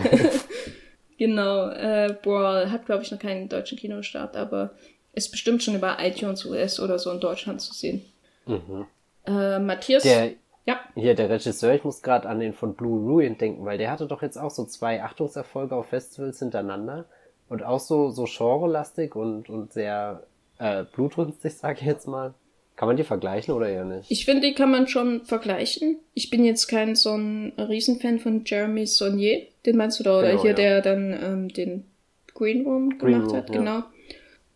genau. 1.18 1.68
Äh, 1.68 2.16
Brawl 2.22 2.70
hat, 2.70 2.86
glaube 2.86 3.02
ich, 3.02 3.10
noch 3.10 3.18
keinen 3.18 3.50
deutschen 3.50 3.76
Kinostart, 3.76 4.34
aber 4.34 4.70
ist 5.12 5.30
bestimmt 5.30 5.62
schon 5.62 5.74
über 5.74 5.98
iTunes 6.00 6.46
US 6.46 6.80
oder 6.80 6.98
so 6.98 7.10
in 7.10 7.20
Deutschland 7.20 7.60
zu 7.60 7.74
sehen. 7.74 8.02
Mhm. 8.48 8.86
Äh, 9.26 9.58
Matthias. 9.58 10.02
Der, 10.02 10.32
ja. 10.66 10.80
Hier, 10.94 11.14
der 11.14 11.30
Regisseur, 11.30 11.74
ich 11.74 11.84
muss 11.84 12.02
gerade 12.02 12.28
an 12.28 12.40
den 12.40 12.52
von 12.52 12.74
Blue 12.74 13.00
Ruin 13.00 13.38
denken, 13.38 13.64
weil 13.64 13.78
der 13.78 13.90
hatte 13.90 14.06
doch 14.06 14.22
jetzt 14.22 14.36
auch 14.36 14.50
so 14.50 14.64
zwei 14.64 15.02
Achtungserfolge 15.02 15.74
auf 15.74 15.86
Festivals 15.86 16.38
hintereinander 16.40 17.06
und 17.48 17.62
auch 17.62 17.80
so, 17.80 18.10
so 18.10 18.24
genrelastig 18.24 19.14
und, 19.14 19.48
und 19.48 19.72
sehr 19.72 20.24
äh, 20.58 20.84
blutrünstig, 20.84 21.54
sag 21.54 21.80
ich 21.80 21.86
jetzt 21.86 22.06
mal. 22.06 22.34
Kann 22.76 22.86
man 22.86 22.96
die 22.96 23.02
vergleichen 23.02 23.54
oder 23.54 23.68
eher 23.68 23.84
nicht? 23.84 24.08
Ich 24.08 24.24
finde, 24.24 24.46
die 24.46 24.54
kann 24.54 24.70
man 24.70 24.86
schon 24.86 25.24
vergleichen. 25.24 25.98
Ich 26.14 26.30
bin 26.30 26.44
jetzt 26.44 26.68
kein 26.68 26.94
so 26.94 27.10
ein 27.10 27.52
Riesenfan 27.58 28.20
von 28.20 28.42
Jeremy 28.44 28.86
Saunier. 28.86 29.46
Den 29.66 29.76
meinst 29.76 29.98
du 29.98 30.04
da? 30.04 30.18
Oder 30.18 30.28
genau, 30.30 30.42
hier, 30.42 30.50
ja. 30.50 30.56
der 30.56 30.82
dann 30.82 31.18
ähm, 31.20 31.48
den 31.48 31.86
Green 32.34 32.64
Room 32.64 32.90
gemacht 32.90 33.00
Green 33.00 33.22
Room, 33.22 33.36
hat, 33.36 33.50
ja. 33.50 33.56
genau. 33.56 33.82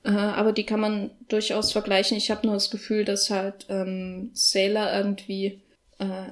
Äh, 0.04 0.10
aber 0.10 0.52
die 0.52 0.64
kann 0.64 0.80
man 0.80 1.10
durchaus 1.28 1.72
vergleichen. 1.72 2.16
Ich 2.16 2.30
habe 2.30 2.46
nur 2.46 2.54
das 2.54 2.70
Gefühl, 2.70 3.04
dass 3.04 3.30
halt 3.30 3.66
ähm, 3.68 4.30
Sailor 4.32 4.92
irgendwie 4.92 5.62
äh, 5.98 6.26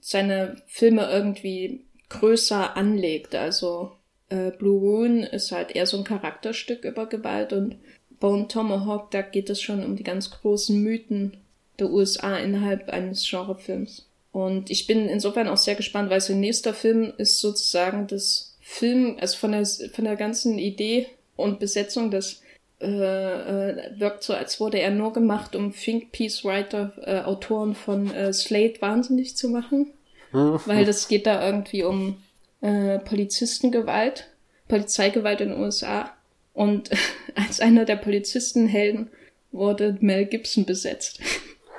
seine 0.00 0.56
Filme 0.66 1.10
irgendwie 1.10 1.84
größer 2.08 2.76
anlegt. 2.76 3.34
Also 3.34 3.92
äh, 4.28 4.50
Blue 4.50 4.80
Ruin 4.80 5.22
ist 5.22 5.52
halt 5.52 5.74
eher 5.76 5.86
so 5.86 5.98
ein 5.98 6.04
Charakterstück 6.04 6.84
über 6.84 7.06
Gewalt 7.06 7.52
und 7.52 7.76
Bone 8.20 8.48
Tomahawk, 8.48 9.10
da 9.10 9.22
geht 9.22 9.48
es 9.48 9.62
schon 9.62 9.82
um 9.82 9.96
die 9.96 10.04
ganz 10.04 10.30
großen 10.30 10.80
Mythen 10.80 11.38
der 11.78 11.90
USA 11.90 12.36
innerhalb 12.36 12.90
eines 12.90 13.28
Genrefilms. 13.28 14.06
Und 14.30 14.70
ich 14.70 14.86
bin 14.86 15.08
insofern 15.08 15.48
auch 15.48 15.56
sehr 15.56 15.74
gespannt, 15.74 16.10
weil 16.10 16.20
sein 16.20 16.38
nächster 16.38 16.74
Film 16.74 17.14
ist 17.16 17.40
sozusagen 17.40 18.06
das 18.06 18.58
Film, 18.60 19.16
also 19.18 19.38
von 19.38 19.52
der, 19.52 19.66
von 19.66 20.04
der 20.04 20.16
ganzen 20.16 20.58
Idee 20.58 21.06
und 21.36 21.58
Besetzung 21.58 22.10
des 22.10 22.42
äh, 22.80 22.86
äh, 22.86 24.00
wirkt 24.00 24.22
so, 24.22 24.32
als 24.32 24.58
wurde 24.58 24.80
er 24.80 24.90
nur 24.90 25.12
gemacht, 25.12 25.54
um 25.54 25.74
Think 25.74 26.12
Peace 26.12 26.44
Writer, 26.44 26.92
äh, 27.02 27.20
Autoren 27.20 27.74
von 27.74 28.12
äh, 28.12 28.32
Slate 28.32 28.80
wahnsinnig 28.80 29.36
zu 29.36 29.48
machen. 29.48 29.92
weil 30.32 30.84
das 30.84 31.08
geht 31.08 31.26
da 31.26 31.44
irgendwie 31.44 31.82
um 31.82 32.22
äh, 32.60 32.98
Polizistengewalt, 33.00 34.28
Polizeigewalt 34.68 35.40
in 35.40 35.50
den 35.50 35.60
USA. 35.60 36.12
Und 36.54 36.90
als 37.34 37.60
einer 37.60 37.84
der 37.84 37.96
Polizistenhelden 37.96 39.10
wurde 39.52 39.98
Mel 40.00 40.26
Gibson 40.26 40.64
besetzt. 40.64 41.20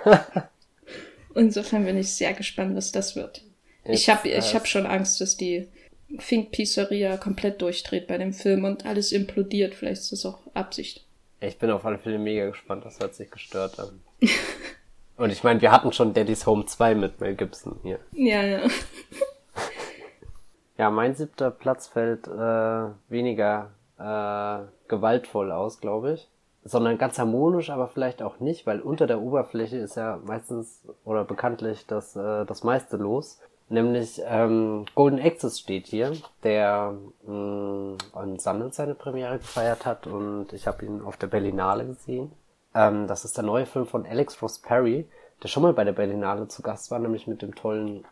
Insofern 1.35 1.85
bin 1.85 1.97
ich 1.97 2.11
sehr 2.11 2.33
gespannt, 2.33 2.75
was 2.75 2.91
das 2.91 3.15
wird. 3.15 3.41
Jetzt, 3.85 4.01
ich 4.01 4.09
habe 4.09 4.27
ich 4.27 4.53
hab 4.53 4.67
schon 4.67 4.85
Angst, 4.85 5.21
dass 5.21 5.37
die 5.37 5.67
Fink 6.19 6.51
Pizzeria 6.51 7.17
komplett 7.17 7.61
durchdreht 7.61 8.07
bei 8.07 8.17
dem 8.17 8.33
Film 8.33 8.65
und 8.65 8.85
alles 8.85 9.11
implodiert. 9.11 9.75
Vielleicht 9.75 10.01
ist 10.01 10.11
das 10.11 10.25
auch 10.25 10.39
Absicht. 10.53 11.05
Ich 11.39 11.57
bin 11.57 11.71
auf 11.71 11.85
alle 11.85 11.97
Fälle 11.97 12.19
mega 12.19 12.47
gespannt, 12.47 12.85
das 12.85 12.99
hört 12.99 13.15
sich 13.15 13.31
gestört 13.31 13.79
an. 13.79 14.01
und 15.17 15.31
ich 15.31 15.43
meine, 15.43 15.61
wir 15.61 15.71
hatten 15.71 15.91
schon 15.91 16.13
Daddy's 16.13 16.45
Home 16.45 16.65
2 16.65 16.95
mit 16.95 17.19
Mel 17.19 17.35
Gibson 17.35 17.79
hier. 17.81 17.99
Ja, 18.11 18.43
ja. 18.43 18.61
ja, 20.77 20.89
mein 20.91 21.15
siebter 21.15 21.49
Platz 21.49 21.87
fällt 21.87 22.27
äh, 22.27 22.89
weniger 23.09 23.71
äh, 23.97 24.67
gewaltvoll 24.87 25.51
aus, 25.51 25.79
glaube 25.79 26.13
ich. 26.13 26.27
Sondern 26.63 26.99
ganz 26.99 27.17
harmonisch, 27.17 27.71
aber 27.71 27.87
vielleicht 27.87 28.21
auch 28.21 28.39
nicht, 28.39 28.67
weil 28.67 28.81
unter 28.81 29.07
der 29.07 29.19
Oberfläche 29.19 29.77
ist 29.77 29.95
ja 29.95 30.19
meistens 30.23 30.83
oder 31.03 31.23
bekanntlich 31.23 31.87
das, 31.87 32.15
äh, 32.15 32.45
das 32.45 32.63
meiste 32.63 32.97
los. 32.97 33.39
Nämlich 33.71 34.21
ähm, 34.25 34.85
Golden 34.95 35.21
Access 35.21 35.57
steht 35.57 35.87
hier, 35.87 36.11
der 36.43 36.93
mh, 37.25 37.33
mm, 37.33 37.97
an 38.11 38.37
Sundance 38.37 38.75
seine 38.75 38.95
Premiere 38.95 39.37
gefeiert 39.37 39.85
hat 39.85 40.07
und 40.07 40.51
ich 40.51 40.67
habe 40.67 40.85
ihn 40.85 41.01
auf 41.01 41.15
der 41.15 41.27
Berlinale 41.27 41.85
gesehen. 41.85 42.33
Ähm, 42.75 43.07
das 43.07 43.23
ist 43.23 43.37
der 43.37 43.45
neue 43.45 43.65
Film 43.65 43.85
von 43.85 44.05
Alex 44.05 44.41
Ross 44.41 44.59
Perry, 44.59 45.07
der 45.41 45.47
schon 45.47 45.63
mal 45.63 45.71
bei 45.71 45.85
der 45.85 45.93
Berlinale 45.93 46.49
zu 46.49 46.61
Gast 46.61 46.91
war, 46.91 46.99
nämlich 46.99 47.27
mit 47.27 47.41
dem 47.41 47.55
tollen 47.55 48.03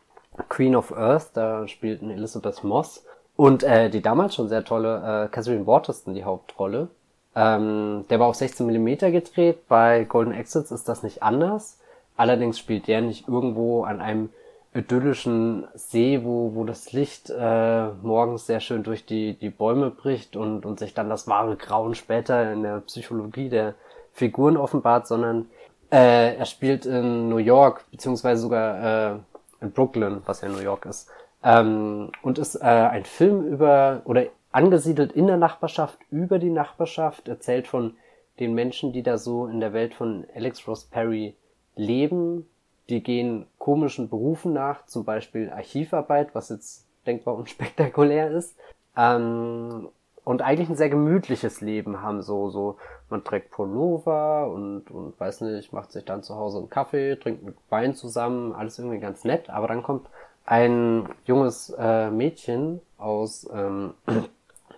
Queen 0.47 0.77
of 0.77 0.95
Earth. 0.95 1.31
Da 1.33 1.67
spielten 1.67 2.09
Elizabeth 2.09 2.63
Moss 2.63 3.03
und 3.35 3.63
äh, 3.63 3.89
die 3.89 4.01
damals 4.01 4.35
schon 4.35 4.47
sehr 4.47 4.63
tolle 4.63 5.25
äh, 5.25 5.27
Catherine 5.27 5.67
Waterston 5.67 6.13
die 6.13 6.23
Hauptrolle. 6.23 6.87
Ähm, 7.35 8.05
der 8.09 8.21
war 8.21 8.27
auf 8.27 8.35
16 8.35 8.65
mm 8.65 9.11
gedreht. 9.11 9.67
Bei 9.67 10.05
Golden 10.05 10.31
Exits 10.31 10.71
ist 10.71 10.87
das 10.87 11.03
nicht 11.03 11.21
anders. 11.21 11.79
Allerdings 12.15 12.57
spielt 12.57 12.87
der 12.87 13.01
nicht 13.01 13.27
irgendwo 13.27 13.83
an 13.83 13.99
einem 13.99 14.29
idyllischen 14.73 15.67
See, 15.73 16.23
wo, 16.23 16.53
wo 16.53 16.63
das 16.63 16.91
Licht 16.91 17.29
äh, 17.29 17.87
morgens 18.01 18.45
sehr 18.45 18.59
schön 18.59 18.83
durch 18.83 19.05
die, 19.05 19.33
die 19.33 19.49
Bäume 19.49 19.89
bricht 19.89 20.35
und, 20.35 20.65
und 20.65 20.79
sich 20.79 20.93
dann 20.93 21.09
das 21.09 21.27
wahre 21.27 21.55
Grauen 21.55 21.95
später 21.95 22.51
in 22.51 22.63
der 22.63 22.81
Psychologie 22.81 23.49
der 23.49 23.73
Figuren 24.13 24.57
offenbart, 24.57 25.07
sondern 25.07 25.47
äh, 25.91 26.35
er 26.35 26.45
spielt 26.45 26.85
in 26.85 27.29
New 27.29 27.37
York, 27.37 27.85
beziehungsweise 27.89 28.41
sogar 28.41 29.13
äh, 29.13 29.19
in 29.61 29.71
Brooklyn, 29.71 30.21
was 30.25 30.41
ja 30.41 30.49
New 30.49 30.59
York 30.59 30.85
ist. 30.85 31.09
Ähm, 31.43 32.11
und 32.21 32.37
ist 32.37 32.55
äh, 32.55 32.65
ein 32.65 33.05
Film 33.05 33.47
über, 33.47 34.01
oder 34.05 34.25
angesiedelt 34.51 35.13
in 35.13 35.27
der 35.27 35.37
Nachbarschaft, 35.37 35.97
über 36.11 36.37
die 36.37 36.49
Nachbarschaft, 36.49 37.27
erzählt 37.27 37.67
von 37.67 37.95
den 38.39 38.53
Menschen, 38.53 38.93
die 38.93 39.03
da 39.03 39.17
so 39.17 39.47
in 39.47 39.59
der 39.59 39.73
Welt 39.73 39.93
von 39.93 40.25
Alex 40.35 40.67
Ross 40.67 40.85
Perry 40.85 41.35
leben, 41.75 42.45
die 42.89 43.03
gehen 43.03 43.45
komischen 43.57 44.09
Berufen 44.09 44.53
nach, 44.53 44.85
zum 44.85 45.05
Beispiel 45.05 45.49
Archivarbeit, 45.49 46.33
was 46.33 46.49
jetzt 46.49 46.85
denkbar 47.05 47.35
unspektakulär 47.37 48.31
ist. 48.31 48.57
Ähm, 48.97 49.89
und 50.25 50.41
eigentlich 50.41 50.69
ein 50.69 50.75
sehr 50.75 50.89
gemütliches 50.89 51.61
Leben 51.61 52.01
haben, 52.01 52.21
so, 52.21 52.49
so, 52.49 52.77
man 53.09 53.23
trägt 53.23 53.49
Pullover 53.51 54.51
und, 54.51 54.91
und 54.91 55.19
weiß 55.19 55.41
nicht, 55.41 55.73
macht 55.73 55.91
sich 55.91 56.05
dann 56.05 56.21
zu 56.21 56.35
Hause 56.35 56.59
einen 56.59 56.69
Kaffee, 56.69 57.15
trinkt 57.15 57.43
einen 57.43 57.57
Wein 57.69 57.95
zusammen, 57.95 58.53
alles 58.53 58.77
irgendwie 58.77 58.99
ganz 58.99 59.23
nett, 59.23 59.49
aber 59.49 59.67
dann 59.67 59.81
kommt 59.81 60.07
ein 60.45 61.09
junges 61.25 61.73
äh, 61.79 62.11
Mädchen 62.11 62.81
aus 62.97 63.49
ähm, 63.51 63.93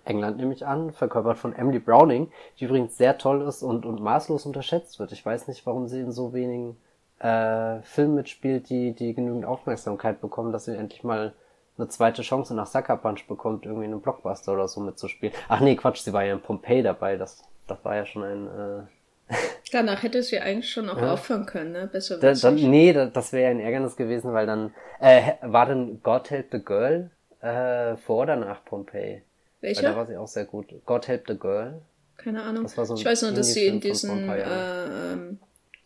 England 0.06 0.38
nehme 0.38 0.54
ich 0.54 0.66
an, 0.66 0.92
verkörpert 0.94 1.38
von 1.38 1.54
Emily 1.54 1.80
Browning, 1.80 2.32
die 2.60 2.66
übrigens 2.66 2.98
sehr 2.98 3.18
toll 3.18 3.42
ist 3.42 3.62
und, 3.62 3.86
und 3.86 4.02
maßlos 4.02 4.46
unterschätzt 4.46 5.00
wird. 5.00 5.12
Ich 5.12 5.26
weiß 5.26 5.48
nicht, 5.48 5.66
warum 5.66 5.88
sie 5.88 6.00
in 6.00 6.12
so 6.12 6.34
wenigen 6.34 6.78
äh, 7.22 7.82
Film 7.84 8.16
mitspielt, 8.16 8.70
die, 8.70 8.94
die 8.94 9.14
genügend 9.14 9.46
Aufmerksamkeit 9.46 10.22
bekommen, 10.22 10.52
dass 10.52 10.66
sie 10.66 10.76
endlich 10.76 11.04
mal 11.04 11.34
eine 11.78 11.88
zweite 11.88 12.22
Chance 12.22 12.56
nach 12.56 12.68
Sucker 12.68 12.98
Punch 12.98 13.28
bekommt, 13.28 13.66
irgendwie 13.66 13.86
in 13.86 13.92
einem 13.92 14.02
Blockbuster 14.02 14.54
oder 14.54 14.68
so 14.68 14.82
mitzuspielen. 14.82 15.34
Ach 15.48 15.60
nee, 15.60 15.76
Quatsch, 15.76 16.02
sie 16.02 16.14
war 16.14 16.24
ja 16.24 16.34
in 16.34 16.42
Pompeii 16.42 16.84
dabei, 16.84 17.18
das, 17.18 17.44
das 17.68 17.84
war 17.84 17.96
ja 17.96 18.06
schon 18.06 18.24
ein... 18.24 18.48
Äh 18.48 19.34
Danach 19.72 20.04
hätte 20.04 20.22
sie 20.24 20.40
eigentlich 20.40 20.70
schon 20.70 20.90
auch 20.90 20.98
ja. 20.98 21.14
aufhören 21.14 21.46
können, 21.46 21.72
ne? 21.72 21.88
Besser 21.88 22.20
da, 22.20 22.34
dann, 22.34 22.56
Nee, 22.56 22.92
das, 22.92 23.14
das 23.14 23.32
wäre 23.32 23.46
ja 23.46 23.50
ein 23.52 23.60
Ärgernis 23.60 23.96
gewesen, 23.96 24.34
weil 24.34 24.46
dann... 24.46 24.74
Äh, 25.00 25.34
war 25.42 25.66
denn 25.68 26.02
God 26.04 26.30
Help 26.30 26.48
the 26.52 26.60
Girl 26.60 27.12
äh, 27.40 27.96
vor 27.98 28.24
oder 28.24 28.36
nach 28.36 28.66
Pompeii? 28.66 29.22
Welcher? 29.62 29.84
Weil 29.84 29.92
da 29.92 29.98
war 29.98 30.06
sie 30.08 30.18
auch 30.18 30.28
sehr 30.28 30.46
gut. 30.46 30.74
God 30.86 31.08
Help 31.08 31.26
the 31.28 31.38
Girl. 31.38 31.82
Keine 32.18 32.44
Ahnung. 32.44 32.68
So 32.68 32.96
ich 32.96 33.06
weiß 33.06 33.22
nur, 33.24 33.32
dass 33.32 33.54
sie 33.54 33.68
in 33.68 33.80
diesen... 33.80 34.30
Äh, 34.30 35.14
ähm, 35.14 35.40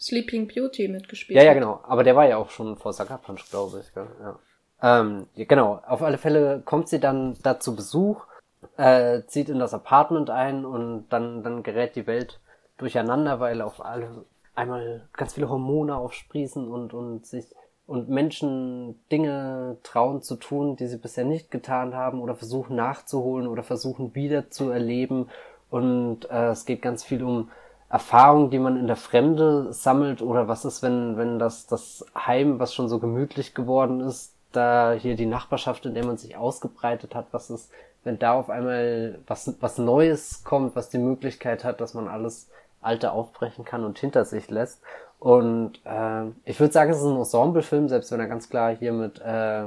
Sleeping 0.05 0.47
Beauty 0.47 0.87
mitgespielt. 0.87 1.37
Ja, 1.37 1.43
ja, 1.43 1.53
genau. 1.53 1.79
Aber 1.83 2.03
der 2.03 2.15
war 2.15 2.27
ja 2.27 2.37
auch 2.37 2.51
schon 2.51 2.77
vor 2.77 2.93
Sucker 2.93 3.17
Punch, 3.17 3.49
glaube 3.49 3.79
ich. 3.79 3.93
Gell? 3.93 4.07
Ja. 4.21 4.39
Ähm, 4.99 5.27
genau, 5.35 5.81
auf 5.87 6.03
alle 6.03 6.19
Fälle 6.19 6.61
kommt 6.63 6.89
sie 6.89 6.99
dann 6.99 7.35
da 7.41 7.59
zu 7.59 7.75
Besuch, 7.75 8.25
äh, 8.77 9.23
zieht 9.27 9.49
in 9.49 9.57
das 9.57 9.73
Apartment 9.73 10.29
ein 10.29 10.63
und 10.65 11.07
dann, 11.09 11.43
dann 11.43 11.63
gerät 11.63 11.95
die 11.95 12.05
Welt 12.05 12.39
durcheinander, 12.77 13.39
weil 13.39 13.61
auf 13.61 13.83
alle 13.83 14.25
einmal 14.53 15.07
ganz 15.13 15.33
viele 15.33 15.49
Hormone 15.49 15.95
aufsprießen 15.95 16.67
und, 16.67 16.93
und 16.93 17.25
sich 17.25 17.45
und 17.87 18.09
Menschen 18.09 18.99
Dinge 19.11 19.77
trauen 19.83 20.21
zu 20.21 20.35
tun, 20.35 20.75
die 20.75 20.87
sie 20.87 20.97
bisher 20.97 21.23
nicht 21.23 21.51
getan 21.51 21.93
haben 21.93 22.19
oder 22.21 22.35
versuchen 22.35 22.75
nachzuholen 22.75 23.47
oder 23.47 23.63
versuchen 23.63 24.15
wieder 24.15 24.49
zu 24.49 24.69
erleben. 24.71 25.29
Und 25.69 26.29
äh, 26.31 26.49
es 26.49 26.65
geht 26.65 26.81
ganz 26.81 27.03
viel 27.03 27.23
um 27.23 27.49
Erfahrungen, 27.89 28.49
die 28.49 28.59
man 28.59 28.77
in 28.77 28.87
der 28.87 28.95
Fremde 28.95 29.71
sammelt 29.71 30.21
oder 30.21 30.47
was 30.47 30.65
ist, 30.65 30.81
wenn, 30.81 31.17
wenn 31.17 31.39
das, 31.39 31.67
das 31.67 32.05
Heim, 32.15 32.59
was 32.59 32.73
schon 32.73 32.89
so 32.89 32.99
gemütlich 32.99 33.53
geworden 33.53 34.01
ist, 34.01 34.33
da 34.51 34.93
hier 34.93 35.15
die 35.15 35.25
Nachbarschaft, 35.25 35.85
in 35.85 35.93
der 35.93 36.05
man 36.05 36.17
sich 36.17 36.35
ausgebreitet 36.35 37.13
hat, 37.13 37.27
was 37.31 37.49
ist, 37.49 37.71
wenn 38.03 38.19
da 38.19 38.33
auf 38.33 38.49
einmal 38.49 39.19
was, 39.27 39.55
was 39.59 39.77
Neues 39.77 40.43
kommt, 40.43 40.75
was 40.75 40.89
die 40.89 40.97
Möglichkeit 40.97 41.63
hat, 41.63 41.81
dass 41.81 41.93
man 41.93 42.07
alles 42.07 42.49
Alte 42.81 43.11
aufbrechen 43.11 43.65
kann 43.65 43.83
und 43.83 43.99
hinter 43.99 44.25
sich 44.25 44.49
lässt. 44.49 44.81
Und 45.19 45.79
äh, 45.85 46.25
ich 46.45 46.59
würde 46.59 46.73
sagen, 46.73 46.91
es 46.91 46.97
ist 46.97 47.05
ein 47.05 47.17
Ensemble-Film, 47.17 47.89
selbst 47.89 48.11
wenn 48.11 48.19
er 48.19 48.27
ganz 48.27 48.49
klar 48.49 48.75
hier 48.75 48.93
mit 48.93 49.19
äh, 49.21 49.65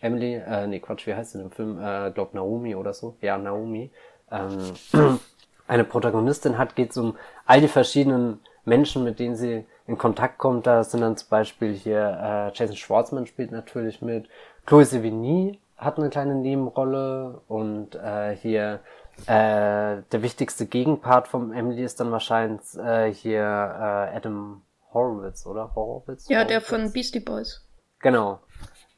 Emily, 0.00 0.34
äh, 0.34 0.66
nee, 0.66 0.80
Quatsch, 0.80 1.06
wie 1.06 1.14
heißt 1.14 1.32
sie 1.32 1.40
im 1.40 1.50
Film? 1.50 1.78
Äh, 1.80 2.10
glaub 2.12 2.34
Naomi 2.34 2.74
oder 2.74 2.92
so. 2.92 3.16
Ja, 3.20 3.38
Naomi. 3.38 3.90
Ähm, 4.30 5.18
eine 5.66 5.84
Protagonistin 5.84 6.58
hat, 6.58 6.76
geht 6.76 6.90
es 6.90 6.96
um 6.96 7.16
all 7.46 7.60
die 7.60 7.68
verschiedenen 7.68 8.40
Menschen, 8.64 9.04
mit 9.04 9.18
denen 9.18 9.36
sie 9.36 9.64
in 9.86 9.98
Kontakt 9.98 10.38
kommt. 10.38 10.66
Da 10.66 10.84
sind 10.84 11.00
dann 11.00 11.16
zum 11.16 11.28
Beispiel 11.28 11.72
hier 11.72 12.52
äh, 12.52 12.56
Jason 12.56 12.76
Schwartzman 12.76 13.26
spielt 13.26 13.50
natürlich 13.50 14.02
mit, 14.02 14.28
Chloe 14.66 14.84
Sevigny 14.84 15.58
hat 15.76 15.98
eine 15.98 16.10
kleine 16.10 16.36
Nebenrolle 16.36 17.40
und 17.48 17.96
äh, 17.96 18.36
hier 18.36 18.80
äh, 19.26 20.02
der 20.12 20.22
wichtigste 20.22 20.66
Gegenpart 20.66 21.28
vom 21.28 21.52
Emily 21.52 21.82
ist 21.82 22.00
dann 22.00 22.12
wahrscheinlich 22.12 22.62
äh, 22.78 23.12
hier 23.12 23.40
äh, 23.40 24.16
Adam 24.16 24.62
Horowitz, 24.92 25.44
oder? 25.46 25.74
Horowitz? 25.74 26.28
Ja, 26.28 26.38
Horowitz? 26.38 26.48
der 26.48 26.60
von 26.60 26.92
Beastie 26.92 27.20
Boys. 27.20 27.66
Genau. 27.98 28.40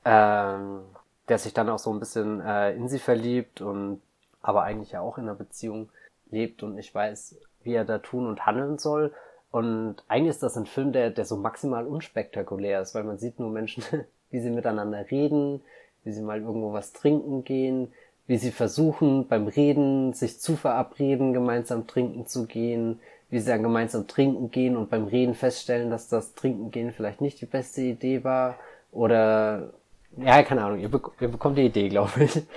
Ähm, 0.04 0.82
der 1.28 1.38
sich 1.38 1.54
dann 1.54 1.70
auch 1.70 1.78
so 1.78 1.90
ein 1.90 2.00
bisschen 2.00 2.40
äh, 2.40 2.72
in 2.72 2.88
sie 2.88 2.98
verliebt 2.98 3.60
und 3.62 4.02
aber 4.42 4.64
eigentlich 4.64 4.92
ja 4.92 5.00
auch 5.00 5.16
in 5.16 5.24
einer 5.24 5.34
Beziehung 5.34 5.88
lebt 6.30 6.62
und 6.62 6.74
nicht 6.74 6.94
weiß, 6.94 7.36
wie 7.62 7.74
er 7.74 7.84
da 7.84 7.98
tun 7.98 8.26
und 8.26 8.46
handeln 8.46 8.78
soll. 8.78 9.12
Und 9.50 9.96
eigentlich 10.08 10.30
ist 10.30 10.42
das 10.42 10.56
ein 10.56 10.66
Film, 10.66 10.92
der, 10.92 11.10
der 11.10 11.24
so 11.24 11.36
maximal 11.36 11.86
unspektakulär 11.86 12.80
ist, 12.80 12.94
weil 12.94 13.04
man 13.04 13.18
sieht 13.18 13.38
nur 13.38 13.50
Menschen, 13.50 13.84
wie 14.30 14.40
sie 14.40 14.50
miteinander 14.50 15.10
reden, 15.10 15.60
wie 16.02 16.12
sie 16.12 16.22
mal 16.22 16.40
irgendwo 16.40 16.72
was 16.72 16.92
trinken 16.92 17.44
gehen, 17.44 17.92
wie 18.26 18.38
sie 18.38 18.50
versuchen, 18.50 19.28
beim 19.28 19.48
Reden 19.48 20.12
sich 20.12 20.40
zu 20.40 20.56
verabreden, 20.56 21.32
gemeinsam 21.32 21.86
trinken 21.86 22.26
zu 22.26 22.46
gehen, 22.46 23.00
wie 23.30 23.38
sie 23.38 23.50
dann 23.50 23.62
gemeinsam 23.62 24.06
trinken 24.06 24.50
gehen 24.50 24.76
und 24.76 24.90
beim 24.90 25.06
Reden 25.06 25.34
feststellen, 25.34 25.90
dass 25.90 26.08
das 26.08 26.34
Trinken 26.34 26.70
gehen 26.70 26.92
vielleicht 26.92 27.20
nicht 27.20 27.40
die 27.40 27.46
beste 27.46 27.82
Idee 27.82 28.24
war. 28.24 28.56
Oder, 28.92 29.70
ja, 30.16 30.42
keine 30.42 30.64
Ahnung, 30.64 30.80
ihr, 30.80 30.88
bek 30.88 31.10
ihr 31.20 31.28
bekommt 31.28 31.58
die 31.58 31.66
Idee, 31.66 31.88
glaube 31.88 32.24
ich. 32.24 32.42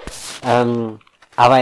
Ähm, 0.45 0.99
aber 1.35 1.59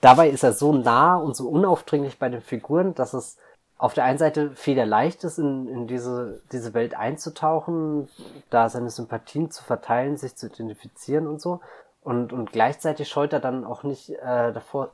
dabei 0.00 0.28
ist 0.28 0.42
er 0.42 0.52
so 0.52 0.72
nah 0.72 1.16
und 1.16 1.36
so 1.36 1.48
unaufdringlich 1.48 2.18
bei 2.18 2.28
den 2.28 2.42
Figuren, 2.42 2.94
dass 2.94 3.14
es 3.14 3.38
auf 3.78 3.94
der 3.94 4.04
einen 4.04 4.18
Seite 4.18 4.52
federleicht 4.52 5.24
ist, 5.24 5.38
in, 5.38 5.66
in 5.66 5.86
diese, 5.88 6.40
diese 6.52 6.72
Welt 6.72 6.94
einzutauchen, 6.94 8.08
da 8.48 8.68
seine 8.68 8.90
Sympathien 8.90 9.50
zu 9.50 9.64
verteilen, 9.64 10.16
sich 10.16 10.36
zu 10.36 10.46
identifizieren 10.46 11.26
und 11.26 11.40
so. 11.40 11.60
Und, 12.00 12.32
und 12.32 12.52
gleichzeitig 12.52 13.08
scheut 13.08 13.32
er 13.32 13.40
dann 13.40 13.64
auch 13.64 13.82
nicht 13.82 14.10
äh, 14.10 14.52
davor, 14.52 14.92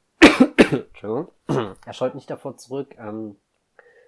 Entschuldigung, 0.58 1.28
er 1.84 1.92
scheut 1.92 2.14
nicht 2.14 2.30
davor 2.30 2.56
zurück, 2.56 2.94
ähm, 2.98 3.36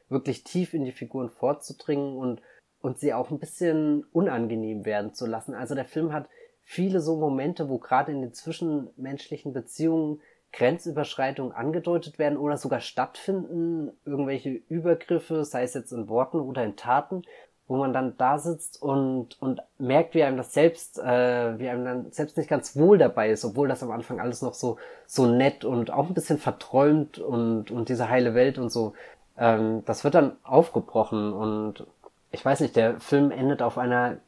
wirklich 0.09 0.43
tief 0.43 0.73
in 0.73 0.85
die 0.85 0.93
Figuren 0.93 1.29
vorzudringen 1.29 2.17
und, 2.17 2.41
und 2.81 2.99
sie 2.99 3.13
auch 3.13 3.31
ein 3.31 3.39
bisschen 3.39 4.05
unangenehm 4.13 4.85
werden 4.87 5.13
zu 5.13 5.27
lassen. 5.27 5.55
Also 5.55 5.75
der 5.75 5.85
Film 5.85 6.13
hat 6.13 6.29
viele 6.69 7.01
so 7.01 7.17
Momente, 7.17 7.71
wo 7.71 7.79
gerade 7.79 8.13
in 8.13 8.21
den 8.21 8.35
zwischenmenschlichen 8.35 9.55
Beziehungen 9.55 10.21
Grenzüberschreitungen 10.53 11.55
angedeutet 11.55 12.19
werden 12.19 12.37
oder 12.37 12.59
sogar 12.59 12.81
stattfinden, 12.81 13.91
irgendwelche 14.05 14.51
Übergriffe, 14.69 15.47
sei 15.47 15.63
es 15.63 15.73
jetzt 15.73 15.93
in 15.93 16.11
Worten 16.11 16.41
oder 16.41 16.65
in 16.65 16.77
Taten, 16.77 17.23
wo 17.69 17.79
man 17.79 17.95
dann 17.95 18.19
da 18.19 18.39
sitzt 18.39 18.83
und, 18.83 19.41
und 19.41 19.63
merkt, 19.79 20.15
wie 20.15 20.23
einem 20.23 20.37
das 20.37 20.53
selbst, 20.53 20.99
äh, 20.99 21.59
wie 21.59 21.71
einem 21.71 21.85
dann 21.87 22.13
selbst 22.13 22.37
nicht 22.37 22.51
ganz 22.51 22.77
wohl 22.77 22.99
dabei 22.99 23.31
ist, 23.31 23.47
obwohl 23.47 23.69
das 23.69 23.83
am 23.83 23.91
Anfang 23.91 24.21
alles 24.21 24.43
noch 24.43 24.55
so, 24.55 24.77
so 25.07 25.25
nett 25.25 25.65
und 25.65 25.91
auch 25.91 26.09
ein 26.09 26.15
bisschen 26.15 26.39
verträumt 26.39 27.19
und, 27.19 27.71
und 27.71 27.89
diese 27.89 28.11
heile 28.11 28.35
Welt 28.35 28.59
und 28.59 28.69
so. 28.69 28.93
Ähm, 29.39 29.85
das 29.87 30.05
wird 30.05 30.15
dann 30.15 30.37
aufgebrochen 30.43 31.33
und 31.33 31.87
ich 32.31 32.45
weiß 32.45 32.61
nicht, 32.61 32.77
der 32.77 33.01
Film 33.01 33.31
endet 33.31 33.63
auf 33.63 33.79
einer 33.79 34.19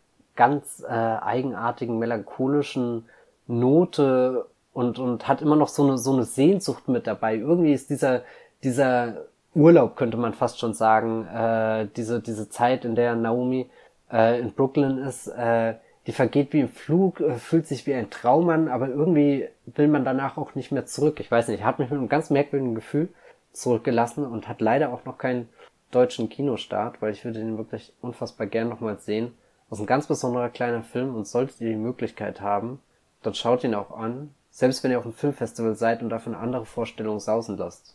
ganz 0.41 0.83
äh, 0.89 0.91
eigenartigen, 0.91 1.99
melancholischen 1.99 3.05
Note 3.47 4.47
und, 4.73 4.99
und 4.99 5.29
hat 5.29 5.43
immer 5.43 5.55
noch 5.55 5.69
so 5.69 5.83
eine, 5.87 5.99
so 5.99 6.15
eine 6.15 6.25
Sehnsucht 6.25 6.89
mit 6.89 7.07
dabei. 7.07 7.37
Irgendwie 7.37 7.75
ist 7.75 7.91
dieser, 7.91 8.23
dieser 8.65 9.27
Urlaub, 9.55 9.97
könnte 9.97 10.17
man 10.17 10.33
fast 10.33 10.59
schon 10.59 10.73
sagen, 10.73 11.27
äh, 11.27 11.89
diese, 11.95 12.23
diese 12.23 12.49
Zeit, 12.49 12.87
in 12.87 12.95
der 12.95 13.17
Naomi 13.17 13.69
äh, 14.11 14.41
in 14.41 14.55
Brooklyn 14.55 14.97
ist, 14.97 15.27
äh, 15.27 15.75
die 16.07 16.13
vergeht 16.13 16.55
wie 16.55 16.61
im 16.61 16.71
Flug, 16.71 17.21
äh, 17.21 17.35
fühlt 17.35 17.67
sich 17.67 17.87
wie 17.87 17.93
ein 17.93 18.09
Traum 18.09 18.49
an, 18.49 18.69
aber 18.69 18.89
irgendwie 18.89 19.47
will 19.67 19.89
man 19.89 20.07
danach 20.07 20.39
auch 20.39 20.55
nicht 20.55 20.73
mehr 20.73 20.87
zurück. 20.87 21.21
Ich 21.21 21.31
weiß 21.31 21.49
nicht, 21.49 21.65
hat 21.65 21.79
mich 21.79 21.91
mit 21.91 21.99
einem 21.99 22.09
ganz 22.09 22.31
merkwürdigen 22.31 22.75
Gefühl 22.75 23.11
zurückgelassen 23.53 24.25
und 24.25 24.49
hat 24.49 24.63
leider 24.63 24.91
auch 24.91 25.05
noch 25.05 25.19
keinen 25.19 25.51
deutschen 25.91 26.31
Kinostart, 26.31 27.03
weil 27.03 27.13
ich 27.13 27.27
würde 27.27 27.41
den 27.41 27.59
wirklich 27.59 27.93
unfassbar 28.01 28.47
gern 28.47 28.71
nochmal 28.71 28.97
sehen. 29.01 29.35
Das 29.71 29.79
ist 29.79 29.85
ein 29.85 29.87
ganz 29.87 30.09
besonderer 30.09 30.51
kleiner 30.51 30.83
Film 30.83 31.15
und 31.15 31.27
solltet 31.27 31.61
ihr 31.61 31.71
die 31.71 31.77
Möglichkeit 31.77 32.41
haben, 32.41 32.81
dann 33.23 33.35
schaut 33.35 33.65
ihn 33.65 33.75
auch 33.75 33.97
an. 33.97 34.35
Selbst 34.51 34.83
wenn 34.83 34.91
ihr 34.91 34.99
auf 34.99 35.05
einem 35.05 35.15
Filmfestival 35.15 35.77
seid 35.77 36.03
und 36.03 36.11
dafür 36.11 36.33
eine 36.33 36.43
andere 36.43 36.67
Vorstellung 36.67 37.21
sausen 37.21 37.57
lasst. 37.57 37.95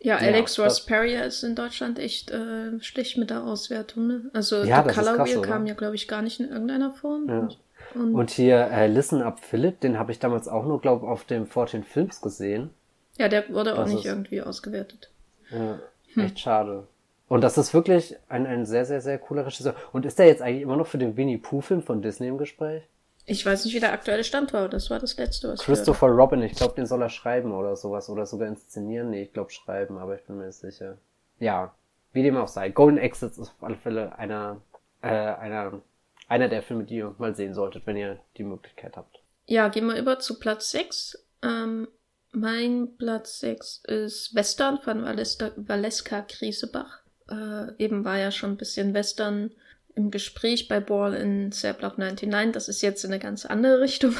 Ja, 0.00 0.16
Alex 0.16 0.56
ja, 0.56 0.64
Ross 0.64 0.84
Perrier 0.84 1.24
ist 1.24 1.42
in 1.44 1.54
Deutschland 1.54 1.98
echt 1.98 2.30
äh, 2.30 2.80
schlecht 2.80 3.16
mit 3.18 3.30
der 3.30 3.44
Auswertung. 3.44 4.06
Ne? 4.08 4.30
Also 4.32 4.64
ja, 4.64 4.82
The 4.86 4.94
Color 4.94 5.24
Wheel 5.24 5.42
kam 5.42 5.66
ja, 5.66 5.74
glaube 5.74 5.94
ich, 5.94 6.08
gar 6.08 6.22
nicht 6.22 6.40
in 6.40 6.48
irgendeiner 6.48 6.92
Form. 6.92 7.28
Ja. 7.28 7.48
Und, 7.94 8.14
und, 8.14 8.30
hier 8.30 8.68
äh, 8.70 8.88
Listen 8.88 9.22
Up 9.22 9.40
Philip, 9.40 9.80
den 9.80 9.98
habe 9.98 10.12
ich 10.12 10.18
damals 10.18 10.48
auch 10.48 10.64
nur, 10.64 10.80
glaube 10.80 11.06
ich, 11.06 11.10
auf 11.10 11.24
dem 11.24 11.46
14 11.46 11.84
Films 11.84 12.20
gesehen. 12.20 12.70
Ja, 13.16 13.28
der 13.28 13.48
wurde 13.48 13.70
das 13.70 13.78
auch 13.78 13.86
nicht 13.86 14.04
ist, 14.04 14.06
irgendwie 14.06 14.42
ausgewertet. 14.42 15.10
Ja, 15.50 15.78
hm. 16.14 16.24
echt 16.24 16.40
schade. 16.40 16.86
Und 17.28 17.40
das 17.40 17.58
ist 17.58 17.74
wirklich 17.74 18.16
ein, 18.28 18.46
ein 18.46 18.66
sehr, 18.66 18.84
sehr, 18.84 19.00
sehr 19.00 19.18
cooler 19.18 19.46
Regisseur. 19.46 19.74
Und 19.92 20.06
ist 20.06 20.18
der 20.18 20.26
jetzt 20.26 20.42
eigentlich 20.42 20.62
immer 20.62 20.76
noch 20.76 20.86
für 20.86 20.98
den 20.98 21.16
Winnie 21.16 21.38
Pooh-Film 21.38 21.82
von 21.82 22.02
Disney 22.02 22.28
im 22.28 22.38
Gespräch? 22.38 22.84
Ich 23.24 23.44
weiß 23.44 23.64
nicht, 23.64 23.74
wie 23.74 23.80
der 23.80 23.92
aktuelle 23.92 24.22
Stand 24.22 24.52
war. 24.52 24.68
Das 24.68 24.88
war 24.90 25.00
das 25.00 25.16
letzte, 25.16 25.48
was 25.48 25.60
Christopher 25.60 26.06
ich 26.06 26.16
Robin, 26.16 26.42
ich 26.42 26.54
glaube, 26.54 26.76
den 26.76 26.86
soll 26.86 27.02
er 27.02 27.08
schreiben 27.08 27.52
oder 27.52 27.74
sowas. 27.74 28.08
Oder 28.08 28.24
sogar 28.26 28.46
inszenieren. 28.46 29.10
Nee, 29.10 29.22
ich 29.22 29.32
glaube 29.32 29.50
schreiben, 29.50 29.98
aber 29.98 30.14
ich 30.14 30.24
bin 30.24 30.38
mir 30.38 30.46
nicht 30.46 30.58
sicher. 30.58 30.98
Ja, 31.40 31.74
wie 32.12 32.22
dem 32.22 32.36
auch 32.36 32.48
sei. 32.48 32.68
Golden 32.68 32.98
Exits 32.98 33.38
ist 33.38 33.48
auf 33.48 33.64
alle 33.64 33.76
Fälle 33.76 34.16
einer, 34.16 34.60
äh, 35.02 35.08
einer, 35.08 35.80
einer 36.28 36.48
der 36.48 36.62
Filme, 36.62 36.84
die 36.84 36.98
ihr 36.98 37.14
mal 37.18 37.34
sehen 37.34 37.52
solltet, 37.52 37.86
wenn 37.86 37.96
ihr 37.96 38.20
die 38.36 38.44
Möglichkeit 38.44 38.96
habt. 38.96 39.18
Ja, 39.46 39.68
gehen 39.68 39.86
wir 39.86 39.96
über 39.96 40.20
zu 40.20 40.38
Platz 40.38 40.70
6. 40.70 41.26
Ähm, 41.42 41.88
mein 42.30 42.96
Platz 42.96 43.40
6 43.40 43.82
ist 43.86 44.34
Western 44.36 44.78
von 44.78 45.02
Valeska, 45.02 45.50
Valeska 45.56 46.24
Griesebach. 46.28 47.00
Äh, 47.30 47.72
eben 47.78 48.04
war 48.04 48.18
ja 48.18 48.30
schon 48.30 48.52
ein 48.52 48.56
bisschen 48.56 48.94
Western 48.94 49.50
im 49.94 50.10
Gespräch 50.10 50.68
bei 50.68 50.80
Ball 50.80 51.14
in 51.14 51.50
Block 51.78 51.98
99. 51.98 52.52
Das 52.52 52.68
ist 52.68 52.82
jetzt 52.82 53.04
in 53.04 53.12
eine 53.12 53.20
ganz 53.20 53.46
andere 53.46 53.80
Richtung 53.82 54.14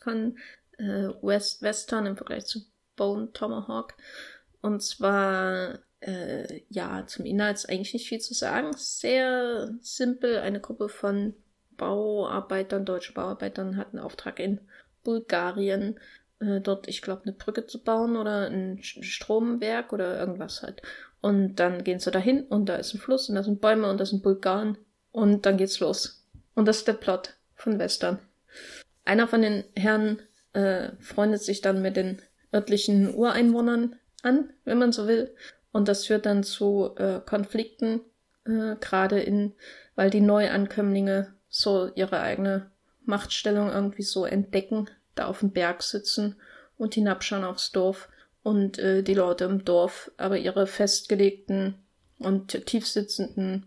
von 0.00 0.36
äh, 0.78 1.08
West 1.22 1.62
Western 1.62 2.06
im 2.06 2.16
Vergleich 2.16 2.46
zu 2.46 2.60
Bone 2.96 3.32
Tomahawk. 3.32 3.94
Und 4.60 4.82
zwar, 4.82 5.78
äh, 6.00 6.62
ja, 6.68 7.06
zum 7.06 7.24
Inhalt 7.24 7.56
ist 7.56 7.68
eigentlich 7.68 7.94
nicht 7.94 8.08
viel 8.08 8.20
zu 8.20 8.34
sagen. 8.34 8.72
Sehr 8.76 9.74
simpel. 9.80 10.38
Eine 10.38 10.60
Gruppe 10.60 10.88
von 10.88 11.34
Bauarbeitern, 11.76 12.84
deutsche 12.84 13.12
Bauarbeitern 13.12 13.76
hat 13.76 13.88
einen 13.88 13.98
Auftrag 13.98 14.38
in 14.38 14.60
Bulgarien, 15.02 15.98
äh, 16.38 16.60
dort, 16.60 16.88
ich 16.88 17.02
glaube, 17.02 17.22
eine 17.22 17.32
Brücke 17.32 17.66
zu 17.66 17.82
bauen 17.82 18.16
oder 18.16 18.46
ein 18.46 18.78
Stromwerk 18.82 19.92
oder 19.92 20.18
irgendwas 20.18 20.62
halt. 20.62 20.82
Und 21.22 21.54
dann 21.56 21.84
gehen 21.84 22.00
sie 22.00 22.10
dahin 22.10 22.42
und 22.42 22.68
da 22.68 22.74
ist 22.76 22.92
ein 22.92 23.00
Fluss 23.00 23.28
und 23.28 23.36
da 23.36 23.44
sind 23.44 23.60
Bäume 23.60 23.88
und 23.88 23.98
da 23.98 24.04
sind 24.04 24.24
Bulgaren 24.24 24.76
und 25.12 25.46
dann 25.46 25.56
geht's 25.56 25.78
los. 25.78 26.26
Und 26.54 26.66
das 26.66 26.78
ist 26.78 26.88
der 26.88 26.94
Plot 26.94 27.36
von 27.54 27.78
Western. 27.78 28.18
Einer 29.04 29.28
von 29.28 29.40
den 29.40 29.64
Herren 29.76 30.20
äh, 30.52 30.90
freundet 30.98 31.42
sich 31.42 31.60
dann 31.60 31.80
mit 31.80 31.96
den 31.96 32.20
örtlichen 32.52 33.14
Ureinwohnern 33.14 33.96
an, 34.22 34.52
wenn 34.64 34.78
man 34.78 34.92
so 34.92 35.06
will. 35.06 35.34
Und 35.70 35.88
das 35.88 36.06
führt 36.06 36.26
dann 36.26 36.42
zu 36.42 36.90
äh, 36.96 37.20
Konflikten, 37.24 38.00
äh, 38.44 38.74
gerade 38.80 39.20
in, 39.20 39.54
weil 39.94 40.10
die 40.10 40.20
Neuankömmlinge 40.20 41.34
so 41.48 41.90
ihre 41.94 42.20
eigene 42.20 42.70
Machtstellung 43.04 43.70
irgendwie 43.70 44.02
so 44.02 44.24
entdecken, 44.24 44.90
da 45.14 45.26
auf 45.26 45.38
dem 45.38 45.52
Berg 45.52 45.82
sitzen 45.82 46.36
und 46.76 46.94
hinabschauen 46.94 47.44
aufs 47.44 47.70
Dorf 47.70 48.08
und 48.42 48.78
äh, 48.78 49.02
die 49.02 49.14
Leute 49.14 49.44
im 49.44 49.64
Dorf 49.64 50.10
aber 50.16 50.38
ihre 50.38 50.66
festgelegten 50.66 51.74
und 52.18 52.66
tiefsitzenden 52.66 53.66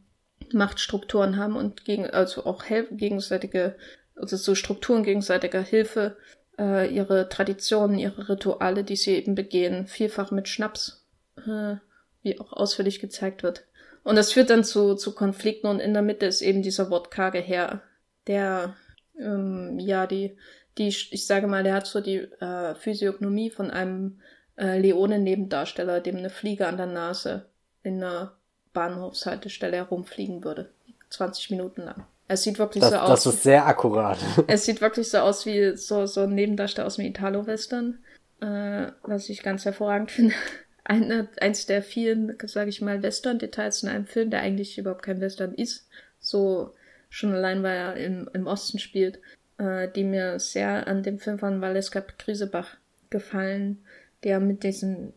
Machtstrukturen 0.51 1.37
haben 1.37 1.55
und 1.55 1.85
gegen, 1.85 2.09
also 2.09 2.45
auch 2.45 2.63
gegenseitige, 2.91 3.75
also 4.15 4.37
so 4.37 4.55
Strukturen 4.55 5.03
gegenseitiger 5.03 5.61
Hilfe, 5.61 6.17
äh, 6.57 6.93
ihre 6.93 7.29
Traditionen, 7.29 7.97
ihre 7.97 8.29
Rituale, 8.29 8.83
die 8.83 8.95
sie 8.95 9.15
eben 9.15 9.35
begehen, 9.35 9.87
vielfach 9.87 10.31
mit 10.31 10.47
Schnaps, 10.47 11.05
äh, 11.37 11.75
wie 12.21 12.39
auch 12.39 12.53
ausführlich 12.53 12.99
gezeigt 12.99 13.43
wird. 13.43 13.65
Und 14.03 14.15
das 14.15 14.31
führt 14.31 14.49
dann 14.49 14.63
zu, 14.63 14.95
zu 14.95 15.15
Konflikten 15.15 15.67
und 15.67 15.79
in 15.79 15.93
der 15.93 16.03
Mitte 16.03 16.27
ist 16.27 16.41
eben 16.41 16.61
dieser 16.61 16.89
wortkarge 16.91 17.39
Herr, 17.39 17.81
der 18.27 18.75
ähm, 19.19 19.79
ja 19.79 20.05
die, 20.05 20.37
die, 20.77 20.87
ich 20.87 21.25
sage 21.25 21.47
mal, 21.47 21.63
der 21.63 21.73
hat 21.73 21.87
so 21.87 22.01
die 22.01 22.17
äh, 22.17 22.75
Physiognomie 22.75 23.49
von 23.49 23.71
einem 23.71 24.19
äh, 24.57 24.79
Leone-Nebendarsteller, 24.79 25.99
dem 25.99 26.17
eine 26.17 26.29
Fliege 26.29 26.67
an 26.67 26.77
der 26.77 26.87
Nase 26.87 27.45
in 27.83 28.03
einer 28.03 28.33
Bahnhofshaltestelle 28.73 29.77
herumfliegen 29.77 30.43
würde. 30.43 30.69
20 31.09 31.51
Minuten 31.51 31.81
lang. 31.81 32.05
Es 32.27 32.43
sieht 32.43 32.57
wirklich 32.57 32.81
das, 32.81 32.91
so 32.91 32.97
aus. 32.97 33.23
Das 33.23 33.35
ist 33.35 33.43
sehr 33.43 33.65
akkurat. 33.65 34.17
Es 34.47 34.65
sieht 34.65 34.81
wirklich 34.81 35.09
so 35.09 35.19
aus 35.19 35.45
wie 35.45 35.75
so, 35.75 36.05
so 36.05 36.21
ein 36.21 36.33
Nebendarsteller 36.33 36.87
aus 36.87 36.95
dem 36.95 37.05
Italo-Western, 37.05 37.99
äh, 38.41 38.87
was 39.03 39.29
ich 39.29 39.43
ganz 39.43 39.65
hervorragend 39.65 40.11
finde. 40.11 40.33
Eine, 40.83 41.29
eins 41.39 41.65
der 41.65 41.81
vielen, 41.81 42.37
sage 42.45 42.69
ich 42.69 42.79
mal, 42.79 43.01
Western-Details 43.01 43.81
in 43.81 43.89
einem 43.89 44.05
Film, 44.05 44.29
der 44.29 44.41
eigentlich 44.41 44.77
überhaupt 44.77 45.01
kein 45.01 45.19
Western 45.19 45.55
ist. 45.55 45.87
So 46.19 46.75
schon 47.09 47.33
allein, 47.33 47.63
weil 47.63 47.75
er 47.75 47.95
im, 47.95 48.29
im 48.33 48.45
Osten 48.45 48.77
spielt, 48.77 49.19
äh, 49.57 49.87
die 49.89 50.03
mir 50.03 50.39
sehr 50.39 50.87
an 50.87 51.01
dem 51.01 51.17
Film 51.17 51.39
von 51.39 51.59
Valeska 51.59 52.01
Krisebach 52.01 52.77
gefallen, 53.09 53.84
der 54.25 54.41
mit 54.41 54.63
diesen 54.63 55.13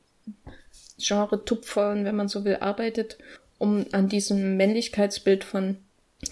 Genre-Tupfern, 0.98 2.04
wenn 2.04 2.14
man 2.14 2.28
so 2.28 2.44
will, 2.44 2.56
arbeitet, 2.56 3.18
um 3.58 3.86
an 3.90 4.08
diesem 4.08 4.56
Männlichkeitsbild 4.56 5.42
von 5.42 5.78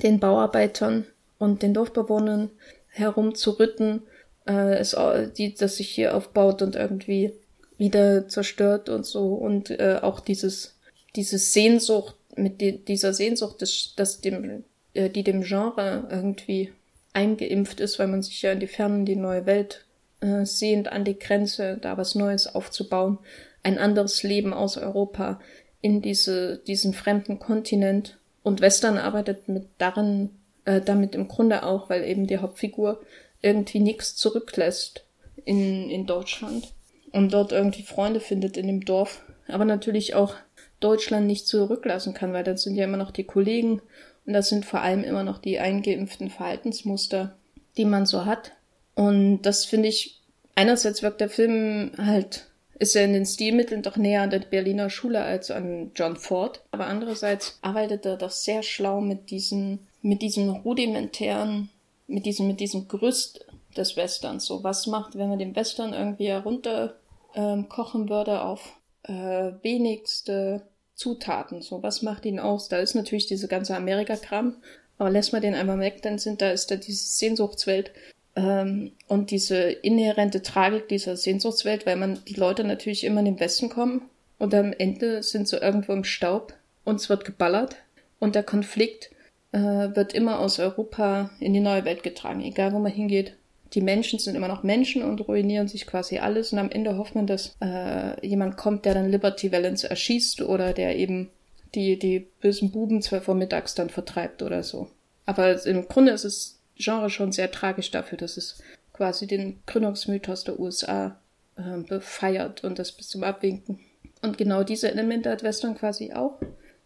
den 0.03 0.21
Bauarbeitern 0.21 1.05
und 1.39 1.63
den 1.63 1.75
Dorfbewohnern 1.75 2.51
herumzurütten, 2.89 4.03
äh, 4.47 4.77
es, 4.77 4.97
die, 5.37 5.55
das 5.55 5.77
sich 5.77 5.89
hier 5.89 6.15
aufbaut 6.15 6.63
und 6.63 6.77
irgendwie 6.77 7.33
wieder 7.79 8.29
zerstört 8.29 8.89
und 8.89 9.05
so. 9.05 9.35
Und 9.35 9.71
äh, 9.71 9.99
auch 10.01 10.21
dieses 10.21 10.77
diese 11.17 11.39
Sehnsucht 11.39 12.15
mit 12.37 12.61
die, 12.61 12.85
dieser 12.85 13.15
Sehnsucht, 13.15 13.63
das, 13.63 13.95
das 13.97 14.21
dem, 14.21 14.65
äh, 14.95 15.09
die 15.09 15.25
dem 15.25 15.43
Genre 15.43 16.07
irgendwie 16.11 16.73
eingeimpft 17.15 17.81
ist, 17.81 17.99
weil 17.99 18.09
man 18.09 18.23
sich 18.23 18.43
ja 18.43 18.53
in 18.53 18.61
die 18.61 18.67
Fernen 18.67 19.07
die 19.07 19.17
neue 19.17 19.47
Welt 19.47 19.86
äh, 20.21 20.45
sehend 20.45 20.89
an 20.89 21.05
die 21.05 21.19
Grenze, 21.19 21.79
da 21.81 21.97
was 21.97 22.15
Neues 22.15 22.55
aufzubauen, 22.55 23.19
ein 23.63 23.79
anderes 23.79 24.23
Leben 24.23 24.53
aus 24.53 24.77
Europa 24.77 25.41
in 25.81 26.03
diese, 26.03 26.59
diesen 26.67 26.95
fremden 26.95 27.39
Kontinent. 27.39 28.19
Und 28.43 28.61
Western 28.61 28.97
arbeitet 28.97 29.49
mit 29.49 29.67
darin, 29.79 30.31
äh, 30.65 30.81
damit 30.81 31.15
im 31.15 31.29
Grunde 31.29 31.65
auch, 31.65 31.91
weil 31.91 32.05
eben 32.05 32.27
die 32.27 32.39
Hauptfigur 32.39 33.01
irgendwie 33.43 33.81
nichts 33.81 34.17
zurücklässt 34.17 35.05
in, 35.45 35.91
in 35.91 36.07
Deutschland 36.07 36.73
und 37.13 37.33
dort 37.33 37.53
irgendwie 37.53 37.83
Freunde 37.83 38.21
findet 38.21 38.57
in 38.57 38.67
dem 38.67 38.85
Dorf, 38.85 39.25
aber 39.49 39.65
natürlich 39.65 40.15
auch 40.15 40.35
Deutschland 40.81 41.27
nicht 41.27 41.47
zurücklassen 41.47 42.15
kann, 42.15 42.33
weil 42.33 42.45
das 42.45 42.63
sind 42.63 42.77
ja 42.77 42.85
immer 42.85 42.97
noch 42.97 43.11
die 43.11 43.25
Kollegen 43.25 43.81
und 44.27 44.33
das 44.33 44.49
sind 44.49 44.67
vor 44.67 44.81
allem 44.81 45.05
immer 45.05 45.23
noch 45.23 45.39
die 45.39 45.59
eingeimpften 45.59 46.31
Verhaltensmuster, 46.31 47.37
die 47.77 47.85
man 47.85 48.07
so 48.07 48.25
hat. 48.25 48.53
Und 48.97 49.43
das 49.43 49.65
finde 49.67 49.89
ich, 49.89 50.21
einerseits 50.55 51.03
wirkt 51.03 51.21
der 51.21 51.29
Film 51.29 51.93
halt, 51.99 52.47
ist 52.79 52.97
er 52.97 53.05
in 53.05 53.13
den 53.13 53.27
Stilmitteln 53.27 53.83
doch 53.83 53.97
näher 53.97 54.23
an 54.23 54.31
der 54.31 54.41
Berliner 54.41 54.91
Schule 54.91 55.23
als 55.23 55.51
an 55.51 55.93
John 55.95 56.17
Ford, 56.17 56.63
aber 56.73 56.87
andererseits 56.87 57.59
arbeitet 57.63 58.05
er 58.07 58.17
doch 58.17 58.31
sehr 58.31 58.63
schlau 58.63 59.01
mit 59.01 59.31
diesen, 59.31 59.87
mit 60.03 60.23
diesem 60.23 60.51
rudimentären, 60.51 61.69
mit 62.07 62.27
diesem, 62.27 62.49
mit 62.49 62.59
diesem 62.59 62.89
Gerüst 62.89 63.47
des 63.77 63.97
Westerns. 63.97 64.47
So, 64.47 64.65
was 64.65 64.87
macht, 64.87 65.17
wenn 65.17 65.29
man 65.29 65.39
den 65.39 65.55
Western 65.55 65.93
irgendwie 65.93 66.29
herunter 66.29 66.97
ähm, 67.35 67.69
würde 67.69 68.43
auf 68.43 68.79
äh, 69.03 69.53
wenigste 69.63 70.63
Zutaten. 70.95 71.61
So, 71.61 71.83
was 71.83 72.01
macht 72.01 72.25
ihn 72.25 72.41
aus? 72.41 72.69
Da 72.69 72.79
ist 72.79 72.95
natürlich 72.95 73.27
diese 73.27 73.47
ganze 73.47 73.77
Amerika-Kram, 73.77 74.57
aber 74.97 75.11
lässt 75.11 75.35
man 75.35 75.43
den 75.43 75.55
einmal 75.55 75.79
weg, 75.79 76.01
dann 76.01 76.19
sind 76.19 76.41
da 76.41 76.51
ist 76.51 76.71
da 76.71 76.77
diese 76.77 77.05
Sehnsuchtswelt 77.05 77.91
und 78.37 79.31
diese 79.31 79.57
inhärente 79.57 80.43
Tragik 80.43 80.89
dieser 80.89 81.17
Sehnsuchtswelt, 81.17 81.87
weil 81.87 81.97
man 81.97 82.19
die 82.29 82.35
Leute 82.35 82.65
natürlich 82.65 83.05
immer 83.05 83.21
in 83.21 83.27
den 83.27 83.41
Westen 83.41 83.71
kommen 83.71 84.03
und 84.39 84.55
am 84.55 84.75
Ende 84.75 85.23
sind 85.23 85.49
sie 85.49 85.57
irgendwo 85.57 85.93
im 85.93 86.05
Staub 86.05 86.53
und 86.85 86.97
es 86.97 87.09
wird 87.09 87.25
geballert 87.25 87.77
und 88.19 88.35
der 88.35 88.43
Konflikt 88.43 89.11
äh, 89.53 89.59
wird 89.59 90.13
immer 90.13 90.39
aus 90.41 90.59
Europa 90.59 91.31
in 91.41 91.55
die 91.55 91.61
neue 91.61 91.87
Welt 91.87 92.03
getragen, 92.03 92.43
egal 92.43 92.75
wo 92.75 92.79
man 92.79 92.93
hingeht 92.93 93.37
die 93.75 93.81
Menschen 93.81 94.19
sind 94.19 94.35
immer 94.35 94.49
noch 94.49 94.63
Menschen 94.63 95.03
und 95.03 95.27
ruinieren 95.27 95.69
sich 95.69 95.87
quasi 95.87 96.19
alles 96.19 96.53
und 96.53 96.59
am 96.59 96.71
Ende 96.71 96.97
hofft 96.97 97.15
man, 97.15 97.27
dass 97.27 97.57
äh, 97.61 98.27
jemand 98.27 98.57
kommt, 98.57 98.85
der 98.85 98.95
dann 98.95 99.11
Liberty 99.11 99.51
Valance 99.53 99.89
erschießt 99.89 100.43
oder 100.43 100.73
der 100.73 100.97
eben 100.97 101.31
die, 101.75 101.99
die 101.99 102.27
bösen 102.41 102.71
Buben 102.71 103.03
zwölf 103.03 103.29
Uhr 103.29 103.35
mittags 103.35 103.75
dann 103.75 103.91
vertreibt 103.91 104.43
oder 104.43 104.63
so. 104.63 104.89
Aber 105.27 105.65
im 105.67 105.89
Grunde 105.89 106.13
ist 106.13 106.25
das 106.25 106.56
Genre 106.77 107.11
schon 107.11 107.33
sehr 107.33 107.51
tragisch 107.51 107.91
dafür, 107.91 108.19
dass 108.19 108.37
es 108.37 108.63
quasi 108.93 109.27
den 109.27 109.61
Gründungsmythos 109.67 110.45
der 110.45 110.59
USA 110.59 111.19
äh, 111.57 111.79
befeiert 111.79 112.65
und 112.65 112.79
das 112.79 112.93
bis 112.93 113.09
zum 113.09 113.25
Abwinken. 113.25 113.81
Und 114.23 114.39
genau 114.39 114.63
diese 114.63 114.91
Elemente 114.91 115.31
hat 115.31 115.43
Western 115.43 115.77
quasi 115.77 116.13
auch 116.13 116.41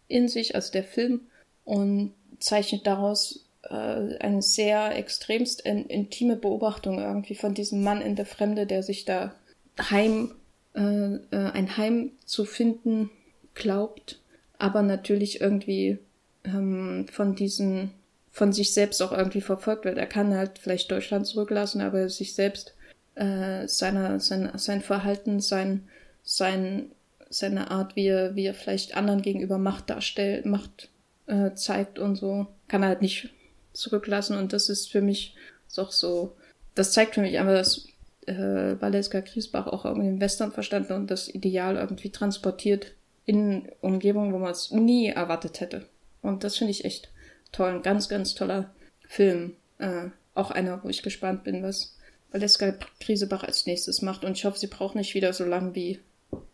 in 0.07 0.27
sich, 0.27 0.55
also 0.55 0.71
der 0.71 0.83
Film, 0.83 1.21
und 1.63 2.13
zeichnet 2.39 2.85
daraus 2.87 3.45
äh, 3.63 4.17
eine 4.17 4.41
sehr 4.41 4.95
extremst 4.95 5.61
in, 5.61 5.85
intime 5.85 6.35
Beobachtung 6.35 6.99
irgendwie 6.99 7.35
von 7.35 7.53
diesem 7.53 7.83
Mann 7.83 8.01
in 8.01 8.15
der 8.15 8.25
Fremde, 8.25 8.65
der 8.65 8.83
sich 8.83 9.05
da 9.05 9.33
heim, 9.79 10.33
äh, 10.75 10.81
äh, 10.81 11.19
ein 11.31 11.77
Heim 11.77 12.11
zu 12.25 12.45
finden 12.45 13.09
glaubt, 13.53 14.19
aber 14.57 14.81
natürlich 14.81 15.41
irgendwie 15.41 15.99
ähm, 16.43 17.07
von 17.11 17.35
diesen, 17.35 17.91
von 18.31 18.53
sich 18.53 18.73
selbst 18.73 19.01
auch 19.01 19.11
irgendwie 19.11 19.41
verfolgt 19.41 19.85
wird. 19.85 19.97
Er 19.97 20.07
kann 20.07 20.35
halt 20.35 20.57
vielleicht 20.59 20.89
Deutschland 20.89 21.27
zurücklassen, 21.27 21.81
aber 21.81 22.09
sich 22.09 22.33
selbst 22.33 22.73
äh, 23.15 23.67
seiner, 23.67 24.19
sein, 24.19 24.51
sein 24.55 24.81
Verhalten, 24.81 25.41
sein, 25.41 25.87
sein, 26.23 26.91
seine 27.29 27.71
Art, 27.71 27.95
wie 27.95 28.07
er, 28.07 28.35
wie 28.35 28.45
er 28.45 28.53
vielleicht 28.53 28.95
anderen 28.95 29.21
gegenüber 29.21 29.57
Macht 29.57 29.89
darstellt, 29.89 30.45
Macht 30.45 30.89
äh, 31.27 31.53
zeigt 31.53 31.99
und 31.99 32.15
so, 32.15 32.47
kann 32.67 32.83
er 32.83 32.89
halt 32.89 33.01
nicht 33.01 33.29
zurücklassen 33.73 34.37
und 34.37 34.53
das 34.53 34.69
ist 34.69 34.91
für 34.91 35.01
mich 35.01 35.35
doch 35.75 35.91
so, 35.91 36.35
das 36.75 36.93
zeigt 36.93 37.15
für 37.15 37.21
mich 37.21 37.37
einfach, 37.37 37.53
dass 37.53 37.87
äh, 38.27 38.79
Valeska 38.79 39.21
Griesbach 39.21 39.67
auch 39.67 39.85
irgendwie 39.85 40.07
den 40.07 40.21
Western 40.21 40.51
verstanden 40.51 40.93
und 40.93 41.11
das 41.11 41.27
Ideal 41.27 41.75
irgendwie 41.75 42.11
transportiert 42.11 42.93
in 43.25 43.69
Umgebungen, 43.81 44.33
wo 44.33 44.37
man 44.37 44.51
es 44.51 44.71
nie 44.71 45.07
erwartet 45.07 45.59
hätte. 45.59 45.85
Und 46.21 46.43
das 46.43 46.57
finde 46.57 46.71
ich 46.71 46.85
echt 46.85 47.09
toll. 47.51 47.69
Ein 47.69 47.81
ganz, 47.81 48.09
ganz 48.09 48.33
toller 48.33 48.71
Film. 49.07 49.55
Äh, 49.77 50.07
auch 50.33 50.51
einer, 50.51 50.83
wo 50.83 50.89
ich 50.89 51.03
gespannt 51.03 51.43
bin, 51.43 51.63
was 51.63 51.97
Valeska 52.31 52.73
Griesbach 52.99 53.43
als 53.43 53.65
nächstes 53.65 54.01
macht. 54.01 54.23
Und 54.23 54.37
ich 54.37 54.45
hoffe, 54.45 54.59
sie 54.59 54.67
braucht 54.67 54.95
nicht 54.95 55.13
wieder 55.13 55.33
so 55.33 55.45
lang 55.45 55.75
wie 55.75 55.99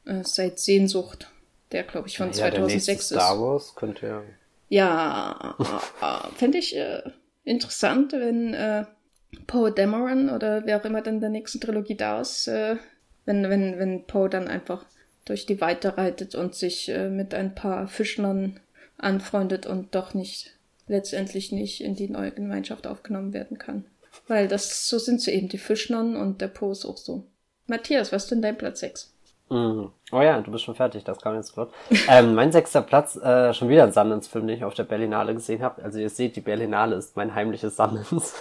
äh, 0.06 0.24
seit 0.24 0.60
Sehnsucht, 0.60 1.30
der, 1.72 1.84
glaube 1.84 2.08
ich, 2.08 2.18
von 2.18 2.28
ja, 2.28 2.34
2006 2.34 2.88
ist. 2.88 3.08
Star 3.10 3.40
Wars 3.40 3.76
könnte 3.76 4.08
ja 4.08 4.24
ja, 4.70 5.56
fände 6.36 6.58
ich 6.58 6.76
äh, 6.76 7.02
interessant, 7.44 8.14
wenn 8.14 8.54
äh, 8.54 8.86
Poe 9.46 9.72
Dameron 9.72 10.30
oder 10.30 10.66
wer 10.66 10.80
auch 10.80 10.86
immer 10.86 11.02
dann 11.02 11.22
der 11.22 11.30
nächsten 11.30 11.62
Trilogie 11.62 11.96
da 11.96 12.22
ist, 12.22 12.48
äh, 12.48 12.78
wenn, 13.26 13.50
wenn, 13.50 13.80
wenn 13.80 14.06
Poe 14.06 14.30
dann 14.30 14.48
einfach 14.48 14.86
durch 15.26 15.46
die 15.46 15.60
Weite 15.62 15.98
reitet 15.98 16.36
und 16.36 16.56
sich 16.56 16.90
äh, 16.90 17.10
mit 17.10 17.34
ein 17.34 17.56
paar 17.56 17.88
Fischlern 17.88 18.60
anfreundet 18.98 19.66
und 19.66 19.94
doch 19.96 20.14
nicht 20.14 20.57
letztendlich 20.88 21.52
nicht 21.52 21.82
in 21.82 21.96
die 21.96 22.10
neue 22.10 22.32
Gemeinschaft 22.32 22.88
aufgenommen 22.88 23.34
werden 23.34 23.58
kann. 23.58 23.86
Weil 24.28 24.48
das 24.48 24.90
so 24.90 24.98
sind 24.98 25.22
sie 25.22 25.32
eben, 25.32 25.50
die 25.50 25.58
Fischlern 25.58 26.16
und 26.16 26.42
der 26.42 26.48
Poe 26.48 26.72
ist 26.72 26.86
auch 26.86 26.98
so. 26.98 27.24
Matthias, 27.68 28.12
was 28.12 28.24
ist 28.24 28.32
denn 28.32 28.42
dein 28.42 28.58
Platz 28.58 28.80
6? 28.80 29.14
Mhm. 29.50 29.92
Oh 30.12 30.22
ja, 30.22 30.42
du 30.42 30.52
bist 30.52 30.64
schon 30.64 30.76
fertig, 30.76 31.04
das 31.04 31.22
kam 31.22 31.36
jetzt 31.36 31.52
flott. 31.52 31.72
ähm, 32.10 32.36
mein 32.36 32.52
sechster 32.52 32.82
Platz, 32.82 33.16
äh, 33.16 33.54
schon 33.54 33.70
wieder 33.70 33.84
ein 33.84 33.92
Sundance-Film, 33.92 34.48
den 34.48 34.58
ich 34.58 34.64
auf 34.64 34.74
der 34.74 34.84
Berlinale 34.84 35.34
gesehen 35.34 35.62
habe. 35.62 35.84
Also 35.84 36.00
ihr 36.00 36.10
seht, 36.10 36.36
die 36.36 36.42
Berlinale 36.42 36.96
ist 36.96 37.16
mein 37.16 37.34
heimliches 37.34 37.78
Sundance. 37.78 38.36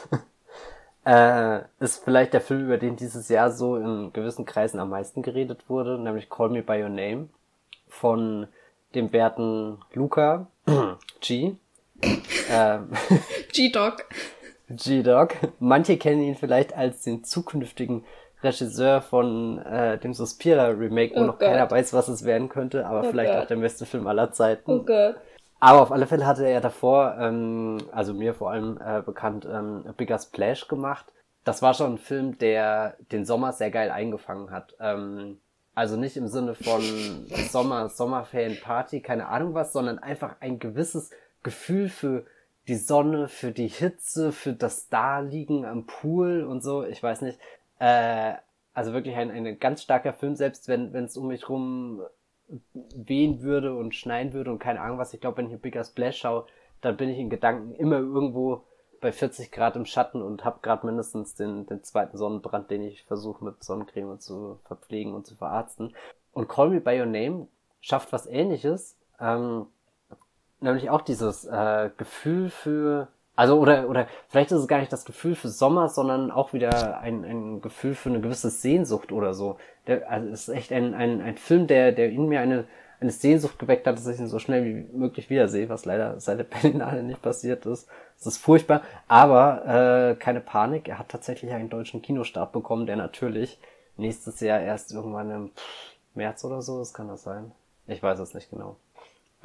äh, 1.05 1.61
ist 1.81 2.03
vielleicht 2.05 2.33
der 2.33 2.41
Film, 2.41 2.65
über 2.65 2.79
den 2.79 2.97
dieses 2.97 3.29
Jahr 3.29 3.51
so 3.51 3.77
in 3.77 4.13
gewissen 4.13 4.45
Kreisen 4.45 4.81
am 4.81 4.91
meisten 4.91 5.23
geredet 5.23 5.69
wurde, 5.69 5.99
nämlich 5.99 6.29
Call 6.29 6.51
Me 6.51 6.63
By 6.63 6.83
Your 6.83 6.89
Name 6.89 7.29
von 7.89 8.49
dem 8.95 9.13
werten 9.13 9.79
Luca 9.93 10.49
G. 11.21 11.55
ähm, 12.51 12.91
G-Dog. 13.53 14.05
G-Dog. 14.69 15.35
Manche 15.59 15.97
kennen 15.97 16.23
ihn 16.23 16.35
vielleicht 16.35 16.77
als 16.77 17.03
den 17.03 17.25
zukünftigen 17.25 18.05
Regisseur 18.43 19.01
von 19.01 19.59
äh, 19.59 19.99
dem 19.99 20.13
Suspira 20.13 20.67
Remake, 20.67 21.15
wo 21.15 21.21
oh 21.21 21.25
noch 21.25 21.39
Gott. 21.39 21.49
keiner 21.49 21.71
weiß, 21.71 21.93
was 21.95 22.09
es 22.09 22.25
werden 22.25 22.49
könnte, 22.49 22.87
aber 22.87 23.01
oh 23.01 23.11
vielleicht 23.11 23.33
Gott. 23.33 23.43
auch 23.43 23.47
der 23.47 23.57
beste 23.57 23.87
Film 23.87 24.07
aller 24.07 24.33
Zeiten. 24.33 24.71
Oh 24.71 24.83
Gott. 24.85 25.17
Aber 25.59 25.81
auf 25.81 25.91
alle 25.91 26.07
Fälle 26.07 26.27
hatte 26.27 26.45
er 26.45 26.51
ja 26.51 26.61
davor, 26.61 27.17
ähm, 27.19 27.79
also 27.93 28.13
mir 28.13 28.35
vor 28.35 28.51
allem 28.51 28.79
äh, 28.85 29.01
bekannt, 29.01 29.47
ähm, 29.51 29.85
A 29.89 29.93
Bigger 29.93 30.19
Splash 30.19 30.69
gemacht. 30.69 31.07
Das 31.45 31.63
war 31.63 31.75
schon 31.75 31.95
ein 31.95 31.99
Film, 31.99 32.39
der 32.39 32.97
den 33.11 33.25
Sommer 33.25 33.53
sehr 33.53 33.71
geil 33.71 33.91
eingefangen 33.91 34.51
hat. 34.51 34.75
Ähm, 34.81 35.39
also 35.75 35.97
nicht 35.97 36.17
im 36.17 36.29
Sinne 36.29 36.55
von 36.55 36.83
Sommer, 37.51 37.89
Sommerferien, 37.89 38.59
Party, 38.61 39.01
keine 39.01 39.29
Ahnung 39.29 39.55
was, 39.55 39.73
sondern 39.73 39.99
einfach 39.99 40.37
ein 40.41 40.59
gewisses 40.59 41.11
Gefühl 41.47 41.89
für 41.89 42.27
die 42.67 42.75
Sonne, 42.75 43.29
für 43.29 43.53
die 43.53 43.69
Hitze, 43.69 44.33
für 44.33 44.53
das 44.53 44.89
Daliegen 44.89 45.65
am 45.65 45.87
Pool 45.87 46.43
und 46.43 46.61
so. 46.61 46.85
Ich 46.85 47.01
weiß 47.01 47.23
nicht. 47.23 47.39
Äh, 47.79 48.35
also 48.75 48.93
wirklich 48.93 49.17
ein, 49.17 49.31
ein 49.31 49.59
ganz 49.59 49.83
starker 49.83 50.13
Film, 50.13 50.35
selbst 50.35 50.69
wenn 50.69 50.95
es 50.95 51.17
um 51.17 51.29
mich 51.29 51.49
rum 51.49 52.03
wehen 52.75 53.43
würde 53.43 53.75
und 53.75 53.95
schneien 53.95 54.33
würde 54.33 54.51
und 54.51 54.59
keine 54.59 54.81
Ahnung 54.81 54.99
was. 54.99 55.15
Ich 55.15 55.21
glaube, 55.21 55.39
wenn 55.39 55.47
ich 55.47 55.53
ein 55.53 55.61
Bigger 55.61 55.85
Splash 55.85 56.19
schaue, 56.19 56.47
dann 56.81 56.97
bin 56.97 57.09
ich 57.09 57.19
in 57.19 57.31
Gedanken 57.31 57.75
immer 57.75 57.99
irgendwo 57.99 58.65
bei 59.01 59.13
40 59.13 59.53
Grad 59.53 59.77
im 59.77 59.87
Schatten 59.87 60.21
und 60.21 60.45
habe 60.45 60.59
gerade 60.63 60.85
mindestens 60.85 61.35
den, 61.35 61.67
den 61.67 61.85
zweiten 61.85 62.19
Sonnenbrand, 62.19 62.71
den 62.71 62.83
ich 62.83 63.05
versuche 63.05 63.45
mit 63.45 63.63
Sonnencreme 63.63 64.19
zu 64.19 64.59
verpflegen 64.65 65.15
und 65.15 65.27
zu 65.27 65.37
verarzten. 65.37 65.95
Und 66.33 66.49
Call 66.49 66.71
Me 66.71 66.81
By 66.81 67.01
Your 67.01 67.07
Name 67.07 67.49
schafft 67.81 68.13
was 68.13 68.27
ähnliches, 68.27 68.97
ähm, 69.21 69.67
nämlich 70.67 70.91
auch 70.91 71.03
dieses 71.03 71.45
äh, 71.47 71.91
Gefühl 71.97 72.51
für, 72.51 73.09
also 73.35 73.59
oder 73.59 73.89
oder 73.89 74.07
vielleicht 74.29 74.53
ist 74.53 74.61
es 74.61 74.69
gar 74.69 74.79
nicht 74.79 74.93
das 74.93 75.05
Gefühl 75.05 75.35
für 75.35 75.49
Sommer, 75.49 75.89
sondern 75.89 76.31
auch 76.31 76.53
wieder 76.53 77.01
ein, 77.01 77.25
ein 77.25 77.61
Gefühl 77.63 77.95
für 77.95 78.11
eine 78.11 78.21
gewisse 78.21 78.51
Sehnsucht 78.51 79.13
oder 79.13 79.35
so. 79.35 79.57
Der, 79.87 80.11
also 80.11 80.29
es 80.29 80.49
ist 80.49 80.55
echt 80.55 80.73
ein, 80.73 80.95
ein, 80.95 81.21
ein 81.21 81.37
Film, 81.37 81.67
der, 81.67 81.93
der 81.93 82.11
in 82.11 82.29
mir 82.29 82.41
eine 82.41 82.67
eine 83.01 83.11
Sehnsucht 83.11 83.59
geweckt 83.59 83.87
hat, 83.87 83.97
dass 83.97 84.07
ich 84.07 84.19
ihn 84.19 84.29
so 84.29 84.39
schnell 84.39 84.65
wie 84.65 84.97
möglich 84.97 85.29
wiedersehe, 85.29 85.69
was 85.69 85.85
leider 85.85 86.19
seit 86.21 86.39
der 86.39 86.45
Berlinale 86.63 87.03
nicht 87.03 87.23
passiert 87.23 87.67
ist. 87.67 87.89
Das 88.19 88.27
ist 88.27 88.39
furchtbar, 88.39 88.83
aber 89.09 90.13
äh, 90.13 90.17
keine 90.17 90.41
Panik, 90.41 90.89
er 90.89 90.99
hat 90.99 91.09
tatsächlich 91.09 91.53
einen 91.53 91.69
deutschen 91.69 92.03
Kinostart 92.03 92.53
bekommen, 92.53 92.87
der 92.87 92.97
natürlich 92.97 93.59
nächstes 93.97 94.41
Jahr 94.41 94.61
erst 94.61 94.93
irgendwann 94.93 95.31
im 95.31 95.51
März 96.15 96.45
oder 96.45 96.63
so 96.63 96.81
ist, 96.81 96.95
kann 96.95 97.09
das 97.09 97.23
sein? 97.23 97.53
Ich 97.87 98.03
weiß 98.03 98.19
es 98.19 98.35
nicht 98.35 98.51
genau. 98.51 98.77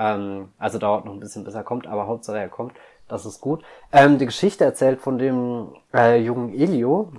Ähm, 0.02 0.49
also 0.58 0.80
dauert 0.80 1.06
noch 1.06 1.14
ein 1.14 1.20
bisschen, 1.20 1.43
bis 1.43 1.54
er 1.54 1.64
kommt, 1.64 1.86
aber 1.86 2.08
Hauptsache 2.08 2.39
er 2.39 2.49
kommt, 2.49 2.74
das 3.08 3.26
ist 3.26 3.39
gut. 3.39 3.64
Ähm, 3.91 4.18
die 4.18 4.26
Geschichte 4.26 4.64
erzählt 4.64 4.99
von 4.99 5.20
dem 5.20 5.76
äh, 5.93 6.20
jungen 6.20 6.54
Elio, 6.54 7.12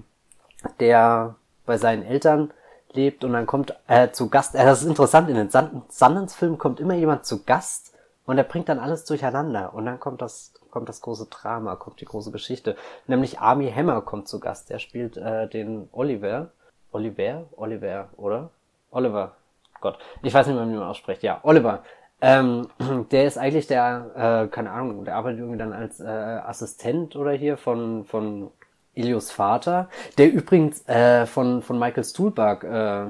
der 0.81 1.37
bei 1.65 1.79
seinen 1.79 2.03
Eltern 2.03 2.53
lebt 2.93 3.23
und 3.23 3.35
dann 3.35 3.47
kommt 3.47 3.77
äh, 3.87 4.11
zu 4.11 4.29
Gast. 4.29 4.57
Äh, 4.57 4.65
das 4.65 4.83
ist 4.83 4.89
interessant, 4.89 5.31
in 5.31 5.37
den 5.37 5.51
Sundance-Filmen 5.51 6.59
kommt 6.59 6.81
immer 6.81 6.95
jemand 6.95 7.25
zu 7.25 7.45
Gast 7.45 7.95
und 8.27 8.37
er 8.37 8.45
bringt 8.45 8.69
dann 8.69 8.81
alles 8.81 9.05
durcheinander 9.05 9.75
und 9.75 9.87
dann 9.87 10.01
kommt 10.01 10.21
das 10.21 10.53
kommt 10.71 10.89
das 10.89 11.03
große 11.03 11.27
Drama, 11.27 11.77
kommt 11.77 12.01
die 12.01 12.07
große 12.07 12.33
Geschichte. 12.33 12.77
Nämlich 13.07 13.39
Army 13.39 13.71
Hammer 13.71 14.01
kommt 14.01 14.27
zu 14.27 14.41
Gast. 14.41 14.71
Der 14.71 14.79
spielt 14.79 15.19
äh, 15.19 15.47
den 15.47 15.89
Oliver. 15.93 16.49
Oliver? 16.93 17.45
Oliver, 17.57 18.09
oder? 18.17 18.49
Oliver. 18.91 19.37
Gott. 19.83 19.99
Ich 20.23 20.33
weiß 20.33 20.47
nicht 20.47 20.57
mehr, 20.57 20.67
wie 20.67 20.73
man 20.73 20.89
ausspricht. 20.89 21.23
Ja, 21.23 21.41
Oliver. 21.43 21.83
Ähm, 22.23 22.69
der 23.11 23.27
ist 23.27 23.37
eigentlich 23.37 23.67
der, 23.67 24.47
äh, 24.47 24.49
keine 24.49 24.71
Ahnung, 24.71 25.05
der 25.05 25.17
arbeitet 25.17 25.41
irgendwie 25.41 25.59
dann 25.59 25.73
als 25.73 26.01
äh, 26.01 26.07
Assistent 26.07 27.17
oder 27.17 27.33
hier 27.33 27.57
von, 27.57 28.05
von 28.05 28.51
Ilios 28.95 29.33
Vater, 29.33 29.89
der 30.19 30.33
übrigens 30.33 30.89
äh, 30.89 31.27
von, 31.27 31.63
von 31.63 31.79
Michael 31.79 32.05
Stuhlbarg 32.05 32.63
äh, 32.65 33.07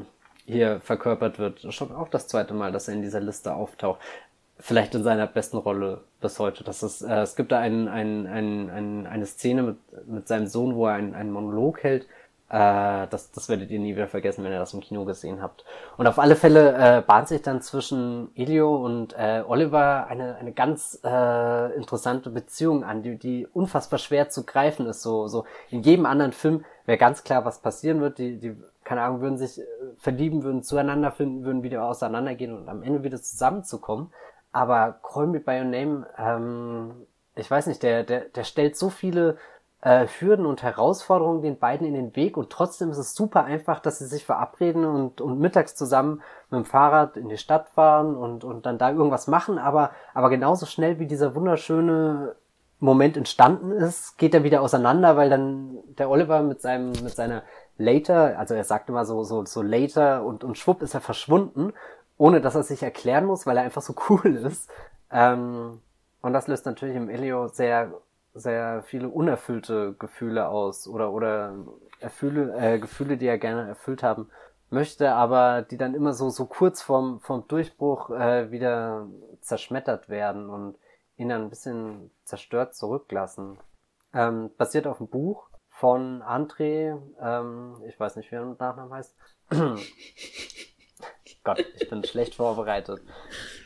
hier 0.46 0.80
verkörpert 0.80 1.38
wird. 1.38 1.72
Schon 1.74 1.92
auch 1.94 2.08
das 2.08 2.26
zweite 2.26 2.54
Mal, 2.54 2.72
dass 2.72 2.88
er 2.88 2.94
in 2.94 3.02
dieser 3.02 3.20
Liste 3.20 3.54
auftaucht. 3.54 4.00
Vielleicht 4.58 4.94
in 4.94 5.02
seiner 5.02 5.26
besten 5.26 5.58
Rolle 5.58 6.02
bis 6.20 6.38
heute. 6.38 6.64
Das 6.64 6.82
ist, 6.82 7.02
äh, 7.02 7.20
es 7.20 7.36
gibt 7.36 7.52
da 7.52 7.58
ein, 7.58 7.88
ein, 7.88 8.26
ein, 8.26 8.70
ein, 8.70 9.06
eine 9.06 9.26
Szene 9.26 9.62
mit, 9.62 10.08
mit 10.08 10.28
seinem 10.28 10.46
Sohn, 10.46 10.74
wo 10.74 10.86
er 10.86 10.94
einen 10.94 11.30
Monolog 11.30 11.82
hält 11.82 12.06
äh, 12.52 13.08
das, 13.08 13.32
das 13.32 13.48
werdet 13.48 13.70
ihr 13.70 13.80
nie 13.80 13.96
wieder 13.96 14.08
vergessen, 14.08 14.44
wenn 14.44 14.52
ihr 14.52 14.58
das 14.58 14.74
im 14.74 14.80
Kino 14.80 15.06
gesehen 15.06 15.40
habt. 15.40 15.64
Und 15.96 16.06
auf 16.06 16.18
alle 16.18 16.36
Fälle 16.36 16.98
äh, 16.98 17.00
bahnt 17.00 17.28
sich 17.28 17.40
dann 17.40 17.62
zwischen 17.62 18.30
Elio 18.36 18.76
und 18.76 19.14
äh, 19.14 19.42
Oliver 19.46 20.06
eine, 20.06 20.36
eine 20.36 20.52
ganz 20.52 21.00
äh, 21.02 21.74
interessante 21.74 22.28
Beziehung 22.28 22.84
an, 22.84 23.02
die, 23.02 23.16
die 23.18 23.46
unfassbar 23.46 23.98
schwer 23.98 24.28
zu 24.28 24.44
greifen 24.44 24.86
ist. 24.86 25.00
So, 25.00 25.28
so 25.28 25.46
in 25.70 25.82
jedem 25.82 26.04
anderen 26.04 26.32
Film 26.32 26.62
wäre 26.84 26.98
ganz 26.98 27.24
klar, 27.24 27.46
was 27.46 27.62
passieren 27.62 28.02
wird. 28.02 28.18
Die, 28.18 28.38
die, 28.38 28.54
keine 28.84 29.00
Ahnung, 29.00 29.22
würden 29.22 29.38
sich 29.38 29.58
äh, 29.58 29.64
verlieben, 29.96 30.42
würden 30.42 30.62
zueinander 30.62 31.10
finden, 31.10 31.44
würden 31.44 31.62
wieder 31.62 31.86
auseinandergehen 31.86 32.54
und 32.54 32.68
am 32.68 32.82
Ende 32.82 33.02
wieder 33.02 33.22
zusammenzukommen. 33.22 34.12
Aber 34.52 35.00
Call 35.02 35.28
Me 35.28 35.40
By 35.40 35.60
Your 35.60 35.64
Name, 35.64 36.06
ähm, 36.18 37.06
ich 37.34 37.50
weiß 37.50 37.66
nicht, 37.66 37.82
der, 37.82 38.04
der, 38.04 38.26
der 38.26 38.44
stellt 38.44 38.76
so 38.76 38.90
viele 38.90 39.38
äh, 39.82 40.06
Hürden 40.06 40.46
und 40.46 40.62
Herausforderungen 40.62 41.42
den 41.42 41.58
beiden 41.58 41.86
in 41.86 41.94
den 41.94 42.16
Weg 42.16 42.36
und 42.36 42.50
trotzdem 42.50 42.90
ist 42.90 42.98
es 42.98 43.14
super 43.14 43.44
einfach, 43.44 43.80
dass 43.80 43.98
sie 43.98 44.06
sich 44.06 44.24
verabreden 44.24 44.84
und, 44.84 45.20
und 45.20 45.40
mittags 45.40 45.74
zusammen 45.74 46.22
mit 46.50 46.58
dem 46.58 46.64
Fahrrad 46.64 47.16
in 47.16 47.28
die 47.28 47.36
Stadt 47.36 47.68
fahren 47.70 48.16
und, 48.16 48.44
und 48.44 48.64
dann 48.64 48.78
da 48.78 48.90
irgendwas 48.90 49.26
machen, 49.26 49.58
aber, 49.58 49.90
aber 50.14 50.30
genauso 50.30 50.66
schnell 50.66 50.98
wie 50.98 51.06
dieser 51.06 51.34
wunderschöne 51.34 52.36
Moment 52.78 53.16
entstanden 53.16 53.70
ist, 53.72 54.18
geht 54.18 54.34
er 54.34 54.44
wieder 54.44 54.60
auseinander, 54.62 55.16
weil 55.16 55.30
dann 55.30 55.78
der 55.98 56.10
Oliver 56.10 56.42
mit 56.42 56.60
seinem, 56.60 56.90
mit 56.90 57.14
seiner 57.14 57.42
Later, 57.76 58.38
also 58.38 58.54
er 58.54 58.64
sagt 58.64 58.88
immer 58.88 59.04
so, 59.04 59.24
so, 59.24 59.44
so 59.44 59.62
Later 59.62 60.24
und, 60.24 60.44
und 60.44 60.58
schwupp 60.58 60.82
ist 60.82 60.94
er 60.94 61.00
verschwunden, 61.00 61.72
ohne 62.18 62.40
dass 62.40 62.54
er 62.54 62.62
sich 62.62 62.82
erklären 62.82 63.24
muss, 63.24 63.46
weil 63.46 63.56
er 63.56 63.64
einfach 63.64 63.82
so 63.82 63.94
cool 64.08 64.36
ist. 64.36 64.68
Ähm, 65.10 65.80
und 66.22 66.32
das 66.32 66.46
löst 66.46 66.66
natürlich 66.66 66.96
im 66.96 67.08
Elio 67.08 67.48
sehr 67.48 67.92
sehr 68.34 68.82
viele 68.84 69.08
unerfüllte 69.08 69.94
Gefühle 69.98 70.48
aus 70.48 70.88
oder 70.88 71.12
oder 71.12 71.54
erfülle, 72.00 72.54
äh, 72.56 72.78
Gefühle, 72.78 73.16
die 73.16 73.26
er 73.26 73.38
gerne 73.38 73.68
erfüllt 73.68 74.02
haben 74.02 74.30
möchte, 74.70 75.12
aber 75.12 75.62
die 75.62 75.76
dann 75.76 75.94
immer 75.94 76.14
so 76.14 76.30
so 76.30 76.46
kurz 76.46 76.82
vorm 76.82 77.20
vom 77.20 77.46
Durchbruch 77.46 78.10
äh, 78.10 78.50
wieder 78.50 79.06
zerschmettert 79.40 80.08
werden 80.08 80.48
und 80.48 80.76
ihn 81.16 81.28
dann 81.28 81.42
ein 81.42 81.50
bisschen 81.50 82.10
zerstört 82.24 82.74
zurücklassen. 82.74 83.58
Ähm, 84.14 84.50
basiert 84.56 84.86
auf 84.86 85.00
einem 85.00 85.08
Buch 85.08 85.48
von 85.68 86.22
André, 86.22 86.98
ähm, 87.20 87.82
ich 87.86 87.98
weiß 87.98 88.16
nicht, 88.16 88.30
wie 88.30 88.36
er 88.36 88.44
mit 88.44 88.60
Nachnamen 88.60 88.92
heißt. 88.92 89.14
Gott, 91.44 91.64
ich 91.74 91.90
bin 91.90 92.04
schlecht 92.04 92.34
vorbereitet. 92.34 93.02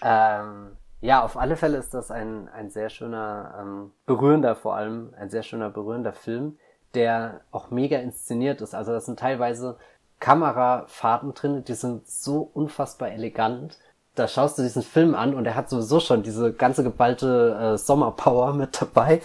Ähm, 0.03 0.77
ja, 1.01 1.23
auf 1.23 1.37
alle 1.37 1.57
Fälle 1.57 1.79
ist 1.79 1.95
das 1.95 2.11
ein, 2.11 2.49
ein 2.49 2.71
sehr 2.71 2.89
schöner, 2.89 3.55
ähm, 3.61 3.93
berührender 4.07 4.57
vor 4.57 4.77
allem, 4.77 5.13
ein 5.19 5.31
sehr 5.31 5.43
schöner, 5.43 5.71
berührender 5.71 6.13
Film, 6.13 6.59
der 6.95 7.43
auch 7.51 7.71
mega 7.71 7.99
inszeniert 7.99 8.61
ist. 8.61 8.75
Also 8.75 8.93
das 8.93 9.07
sind 9.07 9.19
teilweise 9.19 9.77
Kamerafahrten 10.21 11.35
drin, 11.35 11.65
die 11.65 11.75
sind 11.75 12.09
so 12.09 12.51
unfassbar 12.55 13.11
elegant. 13.11 13.79
Da 14.15 14.29
schaust 14.29 14.57
du 14.57 14.63
diesen 14.63 14.83
Film 14.83 15.15
an 15.15 15.35
und 15.35 15.45
er 15.45 15.55
hat 15.55 15.69
sowieso 15.69 16.01
schon 16.01 16.23
diese 16.23 16.53
ganze 16.53 16.83
geballte 16.83 17.75
äh, 17.75 17.79
Sommerpower 17.79 18.55
mit 18.55 18.81
dabei. 18.81 19.21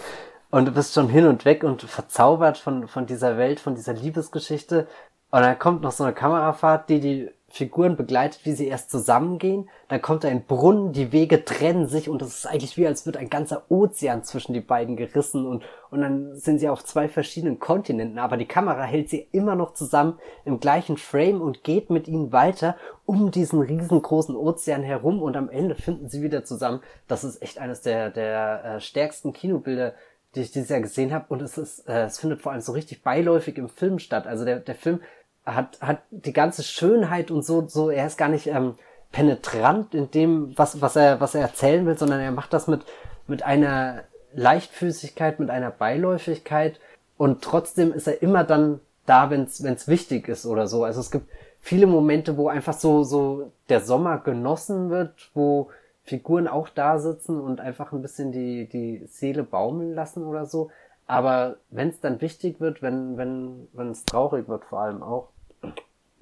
Und 0.50 0.66
du 0.66 0.72
bist 0.72 0.92
schon 0.92 1.08
hin 1.08 1.26
und 1.26 1.46
weg 1.46 1.64
und 1.64 1.80
verzaubert 1.80 2.58
von, 2.58 2.86
von 2.86 3.06
dieser 3.06 3.38
Welt, 3.38 3.58
von 3.58 3.74
dieser 3.74 3.94
Liebesgeschichte. 3.94 4.86
Und 5.30 5.40
dann 5.40 5.58
kommt 5.58 5.80
noch 5.80 5.92
so 5.92 6.04
eine 6.04 6.12
Kamerafahrt, 6.12 6.90
die 6.90 7.00
die 7.00 7.30
Figuren 7.52 7.96
begleitet, 7.96 8.40
wie 8.44 8.52
sie 8.52 8.66
erst 8.66 8.90
zusammengehen. 8.90 9.68
Dann 9.88 10.00
kommt 10.00 10.24
ein 10.24 10.46
Brunnen, 10.46 10.92
die 10.92 11.12
Wege 11.12 11.44
trennen 11.44 11.86
sich 11.86 12.08
und 12.08 12.22
es 12.22 12.38
ist 12.38 12.46
eigentlich 12.46 12.78
wie, 12.78 12.86
als 12.86 13.04
wird 13.04 13.18
ein 13.18 13.28
ganzer 13.28 13.64
Ozean 13.68 14.24
zwischen 14.24 14.54
die 14.54 14.62
beiden 14.62 14.96
gerissen 14.96 15.44
und, 15.44 15.62
und 15.90 16.00
dann 16.00 16.34
sind 16.34 16.60
sie 16.60 16.70
auf 16.70 16.82
zwei 16.82 17.08
verschiedenen 17.08 17.58
Kontinenten. 17.58 18.18
Aber 18.18 18.38
die 18.38 18.46
Kamera 18.46 18.84
hält 18.84 19.10
sie 19.10 19.28
immer 19.32 19.54
noch 19.54 19.74
zusammen 19.74 20.18
im 20.46 20.60
gleichen 20.60 20.96
Frame 20.96 21.42
und 21.42 21.62
geht 21.62 21.90
mit 21.90 22.08
ihnen 22.08 22.32
weiter 22.32 22.76
um 23.04 23.30
diesen 23.30 23.60
riesengroßen 23.60 24.34
Ozean 24.34 24.82
herum 24.82 25.20
und 25.20 25.36
am 25.36 25.50
Ende 25.50 25.74
finden 25.74 26.08
sie 26.08 26.22
wieder 26.22 26.44
zusammen. 26.44 26.80
Das 27.06 27.22
ist 27.22 27.42
echt 27.42 27.58
eines 27.58 27.82
der, 27.82 28.08
der 28.08 28.64
äh, 28.64 28.80
stärksten 28.80 29.34
Kinobilder, 29.34 29.92
die 30.34 30.40
ich 30.40 30.52
dieses 30.52 30.70
Jahr 30.70 30.80
gesehen 30.80 31.12
habe 31.12 31.26
und 31.28 31.42
es 31.42 31.58
ist, 31.58 31.86
äh, 31.86 32.04
es 32.04 32.18
findet 32.18 32.40
vor 32.40 32.52
allem 32.52 32.62
so 32.62 32.72
richtig 32.72 33.02
beiläufig 33.02 33.58
im 33.58 33.68
Film 33.68 33.98
statt. 33.98 34.26
Also 34.26 34.46
der, 34.46 34.60
der 34.60 34.74
Film 34.74 35.00
hat, 35.44 35.80
hat 35.80 36.02
die 36.10 36.32
ganze 36.32 36.62
Schönheit 36.62 37.30
und 37.30 37.44
so, 37.44 37.66
so, 37.66 37.90
er 37.90 38.06
ist 38.06 38.18
gar 38.18 38.28
nicht 38.28 38.46
ähm, 38.46 38.74
penetrant 39.10 39.94
in 39.94 40.10
dem, 40.10 40.56
was, 40.56 40.80
was 40.80 40.96
er, 40.96 41.20
was 41.20 41.34
er 41.34 41.42
erzählen 41.42 41.84
will, 41.86 41.98
sondern 41.98 42.20
er 42.20 42.32
macht 42.32 42.52
das 42.52 42.66
mit, 42.68 42.82
mit 43.26 43.42
einer 43.42 44.04
Leichtfüßigkeit, 44.34 45.40
mit 45.40 45.50
einer 45.50 45.70
Beiläufigkeit 45.70 46.80
und 47.18 47.42
trotzdem 47.42 47.92
ist 47.92 48.06
er 48.06 48.22
immer 48.22 48.44
dann 48.44 48.80
da, 49.06 49.30
wenn 49.30 49.42
es 49.42 49.88
wichtig 49.88 50.28
ist 50.28 50.46
oder 50.46 50.66
so. 50.66 50.84
Also 50.84 51.00
es 51.00 51.10
gibt 51.10 51.28
viele 51.60 51.86
Momente, 51.86 52.36
wo 52.36 52.48
einfach 52.48 52.74
so, 52.74 53.02
so 53.04 53.52
der 53.68 53.80
Sommer 53.80 54.18
genossen 54.18 54.90
wird, 54.90 55.30
wo 55.34 55.70
Figuren 56.04 56.48
auch 56.48 56.68
da 56.68 56.98
sitzen 56.98 57.40
und 57.40 57.60
einfach 57.60 57.92
ein 57.92 58.02
bisschen 58.02 58.32
die, 58.32 58.68
die 58.68 59.06
Seele 59.06 59.44
baumeln 59.44 59.94
lassen 59.94 60.24
oder 60.24 60.46
so. 60.46 60.70
Aber 61.06 61.56
wenn 61.70 61.88
es 61.88 62.00
dann 62.00 62.20
wichtig 62.20 62.60
wird, 62.60 62.82
wenn 62.82 63.16
wenn 63.16 63.68
wenn 63.72 63.90
es 63.90 64.04
traurig 64.04 64.48
wird 64.48 64.64
vor 64.64 64.80
allem 64.80 65.02
auch, 65.02 65.28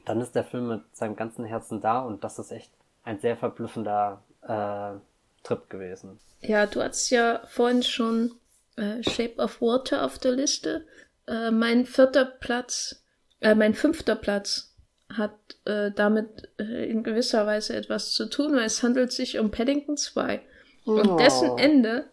dann 0.04 0.20
ist 0.20 0.34
der 0.34 0.44
Film 0.44 0.68
mit 0.68 0.82
seinem 0.92 1.16
ganzen 1.16 1.44
Herzen 1.44 1.80
da 1.80 2.00
und 2.00 2.24
das 2.24 2.38
ist 2.38 2.52
echt 2.52 2.70
ein 3.04 3.18
sehr 3.20 3.36
verblüffender 3.36 4.22
äh, 4.42 4.98
Trip 5.42 5.68
gewesen. 5.68 6.18
Ja, 6.40 6.66
du 6.66 6.82
hast 6.82 7.10
ja 7.10 7.42
vorhin 7.46 7.82
schon 7.82 8.32
äh, 8.76 9.02
Shape 9.02 9.36
of 9.36 9.60
Water 9.60 10.04
auf 10.04 10.18
der 10.18 10.32
Liste. 10.32 10.86
Äh, 11.26 11.50
mein 11.50 11.86
vierter 11.86 12.24
Platz, 12.24 13.02
äh, 13.40 13.54
mein 13.54 13.74
fünfter 13.74 14.16
Platz 14.16 14.74
hat 15.10 15.34
äh, 15.64 15.90
damit 15.90 16.48
äh, 16.58 16.88
in 16.88 17.02
gewisser 17.02 17.46
Weise 17.46 17.74
etwas 17.74 18.12
zu 18.12 18.26
tun, 18.26 18.54
weil 18.54 18.64
es 18.64 18.82
handelt 18.82 19.12
sich 19.12 19.38
um 19.38 19.50
Paddington 19.50 19.96
2. 19.96 20.40
Oh. 20.86 20.92
Und 20.92 21.18
dessen 21.18 21.58
Ende 21.58 22.06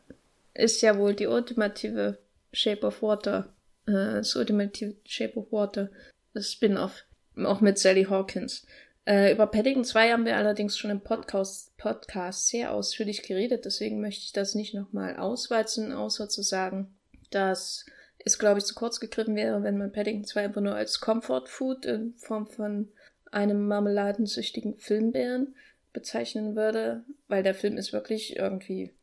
ist 0.54 0.82
ja 0.82 0.98
wohl 0.98 1.14
die 1.14 1.28
ultimative 1.28 2.18
Shape 2.52 2.86
of 2.88 3.02
Water, 3.02 3.54
das 3.86 4.36
ultimative 4.36 4.96
Shape 5.06 5.38
of 5.38 5.52
Water, 5.52 5.90
das 6.34 6.52
Spin-off, 6.52 7.06
auch 7.46 7.62
mit 7.62 7.78
Sally 7.78 8.06
Hawkins. 8.06 8.66
Äh, 9.06 9.34
über 9.34 9.48
Paddington 9.48 9.86
2 9.86 10.12
haben 10.12 10.26
wir 10.26 10.36
allerdings 10.36 10.78
schon 10.78 10.92
im 10.92 11.02
Podcast, 11.02 11.78
Podcast 11.78 12.48
sehr 12.50 12.74
ausführlich 12.74 13.24
geredet, 13.24 13.66
deswegen 13.66 14.02
möchte 14.02 14.26
ich 14.26 14.34
das 14.34 14.56
nicht 14.56 14.74
nochmal 14.74 15.18
auswalzen, 15.18 15.94
außer 15.94 16.28
zu 16.28 16.42
sagen, 16.42 16.94
dass 17.30 17.86
es, 18.20 18.38
glaube 18.38 18.60
ich, 18.60 18.66
zu 18.66 18.76
kurz 18.76 19.00
gegriffen 19.00 19.36
wäre, 19.36 19.64
wenn 19.64 19.78
man 19.78 19.92
Paddington 19.92 20.26
2 20.26 20.46
einfach 20.46 20.62
nur 20.62 20.76
als 20.76 21.00
Comfort 21.00 21.46
Food 21.46 21.86
in 21.86 22.16
Form 22.18 22.48
von 22.48 22.90
einem 23.32 23.68
marmeladensüchtigen 23.68 24.78
Filmbären 24.78 25.56
bezeichnen 25.94 26.56
würde, 26.56 27.04
weil 27.28 27.44
der 27.44 27.56
Film 27.56 27.78
ist 27.78 27.94
wirklich 27.94 28.36
irgendwie 28.36 28.94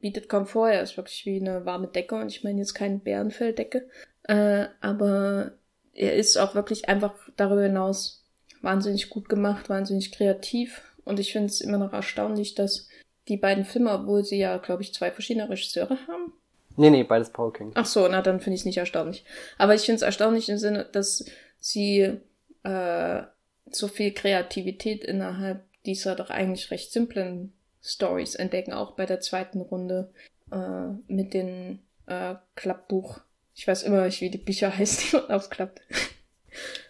bietet 0.00 0.28
Komfort, 0.28 0.70
er 0.70 0.82
ist 0.82 0.96
wirklich 0.96 1.26
wie 1.26 1.40
eine 1.40 1.64
warme 1.64 1.88
Decke 1.88 2.14
und 2.14 2.28
ich 2.28 2.44
meine 2.44 2.58
jetzt 2.58 2.74
keine 2.74 2.98
Bärenfelldecke, 2.98 3.88
äh, 4.24 4.66
aber 4.80 5.52
er 5.96 6.14
ist 6.14 6.36
auch 6.36 6.54
wirklich 6.54 6.88
einfach 6.88 7.14
darüber 7.36 7.62
hinaus 7.62 8.24
wahnsinnig 8.62 9.10
gut 9.10 9.28
gemacht, 9.28 9.68
wahnsinnig 9.68 10.12
kreativ 10.12 10.82
und 11.04 11.18
ich 11.20 11.32
finde 11.32 11.46
es 11.46 11.60
immer 11.60 11.78
noch 11.78 11.92
erstaunlich, 11.92 12.54
dass 12.54 12.88
die 13.28 13.36
beiden 13.36 13.64
Filme, 13.64 13.92
obwohl 13.92 14.24
sie 14.24 14.38
ja, 14.38 14.58
glaube 14.58 14.82
ich, 14.82 14.94
zwei 14.94 15.10
verschiedene 15.10 15.48
Regisseure 15.48 15.98
haben. 16.06 16.32
Nee, 16.76 16.90
nee, 16.90 17.04
beides 17.04 17.30
Paul 17.30 17.52
King. 17.52 17.72
Ach 17.74 17.86
so, 17.86 18.06
na 18.06 18.22
dann 18.22 18.40
finde 18.40 18.54
ich 18.54 18.60
es 18.60 18.66
nicht 18.66 18.76
erstaunlich. 18.76 19.24
Aber 19.56 19.74
ich 19.74 19.82
finde 19.82 19.96
es 19.96 20.02
erstaunlich 20.02 20.48
im 20.48 20.58
Sinne, 20.58 20.86
dass 20.92 21.24
sie 21.58 22.20
äh, 22.62 23.22
so 23.70 23.88
viel 23.88 24.12
Kreativität 24.12 25.04
innerhalb 25.04 25.64
dieser 25.86 26.14
doch 26.14 26.30
eigentlich 26.30 26.70
recht 26.70 26.92
simplen 26.92 27.52
Stories 27.82 28.34
entdecken, 28.34 28.72
auch 28.72 28.92
bei 28.92 29.06
der 29.06 29.20
zweiten 29.20 29.60
Runde 29.60 30.12
äh, 30.52 30.88
mit 31.06 31.34
den 31.34 31.80
äh, 32.06 32.34
Klappbuch. 32.56 33.20
Ich 33.56 33.66
weiß 33.66 33.84
immer 33.84 34.04
nicht, 34.04 34.20
wie 34.20 34.30
die 34.30 34.38
Bücher 34.38 34.70
heißen, 34.78 35.04
die 35.10 35.16
man 35.16 35.30
aufklappt. 35.30 35.80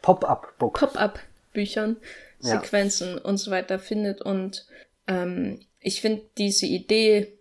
Pop-up-Book. 0.02 0.78
Pop-up-Büchern, 0.78 1.96
ja. 2.40 2.60
Sequenzen 2.60 3.18
und 3.18 3.38
so 3.38 3.50
weiter 3.50 3.78
findet. 3.78 4.20
Und 4.20 4.66
ähm, 5.06 5.60
ich 5.80 6.00
finde 6.00 6.22
diese 6.36 6.66
Idee, 6.66 7.38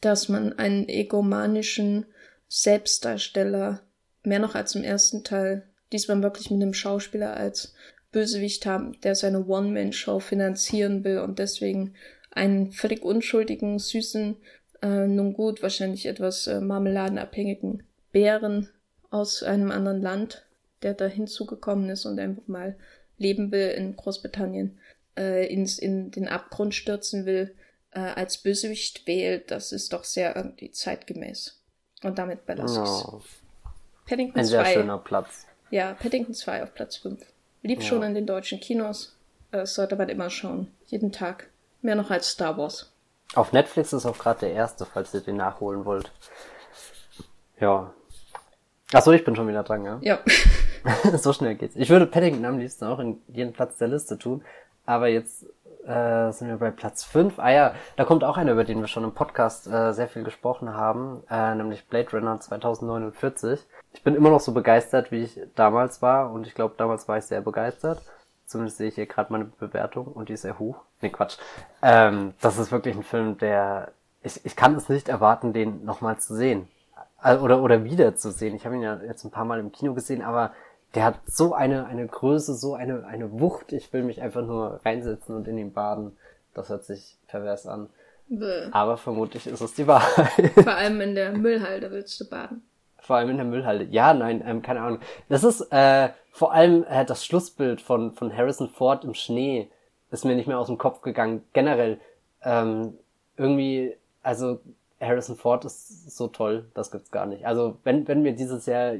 dass 0.00 0.28
man 0.28 0.52
einen 0.52 0.88
egomanischen 0.88 2.06
Selbstdarsteller 2.48 3.82
mehr 4.22 4.38
noch 4.38 4.54
als 4.54 4.74
im 4.74 4.84
ersten 4.84 5.24
Teil 5.24 5.66
diesmal 5.92 6.22
wirklich 6.22 6.50
mit 6.50 6.62
einem 6.62 6.74
Schauspieler 6.74 7.34
als 7.34 7.74
Bösewicht 8.12 8.66
haben, 8.66 9.00
der 9.00 9.14
seine 9.14 9.46
One-Man-Show 9.46 10.20
finanzieren 10.20 11.04
will 11.04 11.18
und 11.18 11.38
deswegen 11.38 11.94
einen 12.30 12.70
völlig 12.72 13.02
unschuldigen, 13.02 13.78
süßen, 13.78 14.36
äh, 14.82 15.06
nun 15.06 15.32
gut, 15.32 15.62
wahrscheinlich 15.62 16.06
etwas 16.06 16.46
äh, 16.46 16.60
marmeladenabhängigen 16.60 17.87
Bären 18.12 18.68
aus 19.10 19.42
einem 19.42 19.70
anderen 19.70 20.02
Land, 20.02 20.46
der 20.82 20.94
da 20.94 21.06
hinzugekommen 21.06 21.88
ist 21.90 22.06
und 22.06 22.18
einfach 22.18 22.46
mal 22.46 22.76
leben 23.16 23.50
will 23.50 23.68
in 23.70 23.96
Großbritannien, 23.96 24.78
äh, 25.16 25.52
ins, 25.52 25.78
in 25.78 26.10
den 26.10 26.28
Abgrund 26.28 26.74
stürzen 26.74 27.26
will, 27.26 27.54
äh, 27.90 28.00
als 28.00 28.38
Bösewicht 28.38 29.06
wählt, 29.06 29.50
das 29.50 29.72
ist 29.72 29.92
doch 29.92 30.04
sehr 30.04 30.36
irgendwie 30.36 30.70
zeitgemäß. 30.70 31.60
Und 32.02 32.18
damit 32.18 32.46
belasse 32.46 32.82
ich 32.82 32.88
oh. 32.88 33.20
Paddington 34.06 34.40
Ein 34.40 34.46
2. 34.46 34.50
sehr 34.50 34.66
schöner 34.66 34.98
Platz. 34.98 35.46
Ja, 35.70 35.94
Paddington 35.94 36.34
2 36.34 36.62
auf 36.62 36.74
Platz 36.74 36.96
5. 36.96 37.20
Lieb 37.62 37.80
ja. 37.80 37.86
schon 37.86 38.02
in 38.02 38.14
den 38.14 38.26
deutschen 38.26 38.60
Kinos. 38.60 39.16
Das 39.50 39.74
sollte 39.74 39.96
man 39.96 40.08
immer 40.08 40.30
schauen. 40.30 40.72
Jeden 40.86 41.12
Tag. 41.12 41.48
Mehr 41.82 41.96
noch 41.96 42.10
als 42.10 42.30
Star 42.30 42.56
Wars. 42.56 42.92
Auf 43.34 43.52
Netflix 43.52 43.92
ist 43.92 44.06
auch 44.06 44.18
gerade 44.18 44.40
der 44.40 44.52
erste, 44.52 44.86
falls 44.86 45.12
ihr 45.12 45.20
den 45.20 45.36
nachholen 45.36 45.84
wollt. 45.84 46.10
Ja. 47.60 47.92
Achso, 48.92 49.12
ich 49.12 49.24
bin 49.24 49.36
schon 49.36 49.48
wieder 49.48 49.62
dran, 49.62 49.84
ja? 49.84 49.98
Ja. 50.00 50.18
so 51.18 51.32
schnell 51.34 51.56
geht's. 51.56 51.76
Ich 51.76 51.90
würde 51.90 52.06
Paddington 52.06 52.44
am 52.46 52.58
liebsten 52.58 52.86
auch 52.86 52.98
in 52.98 53.20
jeden 53.28 53.52
Platz 53.52 53.76
der 53.76 53.88
Liste 53.88 54.18
tun, 54.18 54.42
aber 54.86 55.08
jetzt 55.08 55.44
äh, 55.86 56.32
sind 56.32 56.48
wir 56.48 56.56
bei 56.56 56.70
Platz 56.70 57.04
5. 57.04 57.38
Ah 57.38 57.50
ja, 57.50 57.74
da 57.96 58.04
kommt 58.04 58.24
auch 58.24 58.38
einer, 58.38 58.52
über 58.52 58.64
den 58.64 58.80
wir 58.80 58.88
schon 58.88 59.04
im 59.04 59.12
Podcast 59.12 59.66
äh, 59.66 59.92
sehr 59.92 60.08
viel 60.08 60.22
gesprochen 60.22 60.74
haben, 60.74 61.22
äh, 61.30 61.54
nämlich 61.54 61.86
Blade 61.86 62.10
Runner 62.12 62.40
2049. 62.40 63.60
Ich 63.92 64.02
bin 64.02 64.14
immer 64.14 64.30
noch 64.30 64.40
so 64.40 64.52
begeistert, 64.52 65.12
wie 65.12 65.22
ich 65.22 65.40
damals 65.54 66.00
war 66.00 66.30
und 66.30 66.46
ich 66.46 66.54
glaube, 66.54 66.74
damals 66.78 67.08
war 67.08 67.18
ich 67.18 67.24
sehr 67.24 67.42
begeistert. 67.42 68.00
Zumindest 68.46 68.78
sehe 68.78 68.88
ich 68.88 68.94
hier 68.94 69.04
gerade 69.06 69.30
meine 69.30 69.44
Bewertung 69.44 70.06
und 70.06 70.30
die 70.30 70.32
ist 70.32 70.42
sehr 70.42 70.58
hoch. 70.58 70.76
Nee, 71.02 71.10
Quatsch. 71.10 71.36
Ähm, 71.82 72.32
das 72.40 72.56
ist 72.56 72.72
wirklich 72.72 72.96
ein 72.96 73.02
Film, 73.02 73.36
der. 73.36 73.92
Ich, 74.22 74.44
ich 74.46 74.56
kann 74.56 74.74
es 74.74 74.88
nicht 74.88 75.10
erwarten, 75.10 75.52
den 75.52 75.84
nochmal 75.84 76.18
zu 76.18 76.34
sehen. 76.34 76.66
Oder, 77.22 77.62
oder 77.62 77.84
wieder 77.84 78.14
zu 78.14 78.30
sehen. 78.30 78.54
Ich 78.54 78.64
habe 78.64 78.76
ihn 78.76 78.82
ja 78.82 79.00
jetzt 79.02 79.24
ein 79.24 79.30
paar 79.30 79.44
Mal 79.44 79.58
im 79.58 79.72
Kino 79.72 79.94
gesehen, 79.94 80.22
aber 80.22 80.52
der 80.94 81.04
hat 81.04 81.20
so 81.26 81.52
eine, 81.52 81.86
eine 81.86 82.06
Größe, 82.06 82.54
so 82.54 82.74
eine, 82.74 83.04
eine 83.06 83.40
Wucht. 83.40 83.72
Ich 83.72 83.92
will 83.92 84.02
mich 84.02 84.22
einfach 84.22 84.42
nur 84.42 84.80
reinsetzen 84.84 85.34
und 85.34 85.48
in 85.48 85.58
ihn 85.58 85.72
baden. 85.72 86.16
Das 86.54 86.68
hört 86.68 86.84
sich 86.84 87.16
pervers 87.26 87.66
an. 87.66 87.88
Bäh. 88.28 88.68
Aber 88.72 88.96
vermutlich 88.96 89.46
ist 89.46 89.60
es 89.60 89.74
die 89.74 89.86
Wahrheit. 89.86 90.52
Vor 90.52 90.74
allem 90.74 91.00
in 91.00 91.14
der 91.14 91.32
Müllhalde 91.32 91.90
willst 91.90 92.20
du 92.20 92.28
baden. 92.28 92.62
Vor 92.98 93.16
allem 93.16 93.30
in 93.30 93.36
der 93.36 93.46
Müllhalde. 93.46 93.84
Ja, 93.84 94.12
nein, 94.12 94.42
ähm, 94.46 94.62
keine 94.62 94.80
Ahnung. 94.80 95.00
Das 95.28 95.44
ist 95.44 95.60
äh, 95.72 96.10
vor 96.30 96.52
allem 96.52 96.84
äh, 96.88 97.04
das 97.04 97.24
Schlussbild 97.24 97.80
von, 97.80 98.14
von 98.14 98.34
Harrison 98.36 98.68
Ford 98.68 99.04
im 99.04 99.14
Schnee 99.14 99.70
ist 100.10 100.24
mir 100.24 100.36
nicht 100.36 100.46
mehr 100.46 100.58
aus 100.58 100.68
dem 100.68 100.78
Kopf 100.78 101.02
gegangen. 101.02 101.44
Generell 101.52 102.00
ähm, 102.42 102.94
irgendwie, 103.36 103.94
also 104.22 104.60
Harrison 105.00 105.36
Ford 105.36 105.64
ist 105.64 106.16
so 106.16 106.28
toll, 106.28 106.66
das 106.74 106.90
gibt's 106.90 107.10
gar 107.10 107.26
nicht. 107.26 107.46
Also 107.46 107.76
wenn, 107.84 108.08
wenn 108.08 108.22
mir 108.22 108.32
dieses 108.32 108.66
Jahr 108.66 108.94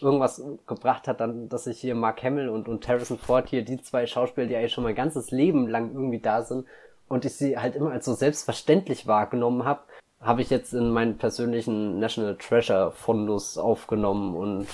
irgendwas 0.00 0.42
gebracht 0.66 1.08
hat, 1.08 1.20
dann, 1.20 1.48
dass 1.48 1.66
ich 1.66 1.80
hier 1.80 1.94
Mark 1.94 2.22
Hamill 2.22 2.48
und, 2.48 2.68
und 2.68 2.86
Harrison 2.86 3.18
Ford 3.18 3.48
hier, 3.48 3.64
die 3.64 3.80
zwei 3.80 4.06
Schauspieler, 4.06 4.46
die 4.46 4.56
eigentlich 4.56 4.72
schon 4.72 4.84
mein 4.84 4.94
ganzes 4.94 5.30
Leben 5.30 5.68
lang 5.68 5.92
irgendwie 5.92 6.20
da 6.20 6.42
sind 6.42 6.66
und 7.08 7.24
ich 7.24 7.34
sie 7.34 7.58
halt 7.58 7.76
immer 7.76 7.92
als 7.92 8.04
so 8.04 8.14
selbstverständlich 8.14 9.06
wahrgenommen 9.06 9.64
habe, 9.64 9.80
habe 10.20 10.42
ich 10.42 10.50
jetzt 10.50 10.72
in 10.72 10.90
meinen 10.90 11.18
persönlichen 11.18 11.98
National 11.98 12.36
Treasure 12.36 12.92
Fundus 12.92 13.58
aufgenommen 13.58 14.34
und 14.34 14.66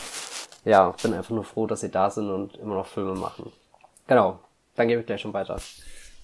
ja, 0.65 0.95
bin 1.03 1.15
einfach 1.15 1.35
nur 1.35 1.45
froh, 1.45 1.67
dass 1.67 1.81
sie 1.81 1.91
da 1.91 2.11
sind 2.11 2.31
und 2.31 2.57
immer 2.57 2.77
noch 2.77 2.87
Filme 2.87 3.15
machen. 3.15 3.53
Genau, 4.07 4.39
dann 4.77 4.89
gebe 4.89 5.01
ich 5.01 5.07
gleich 5.07 5.21
schon 5.21 5.33
weiter. 5.33 5.59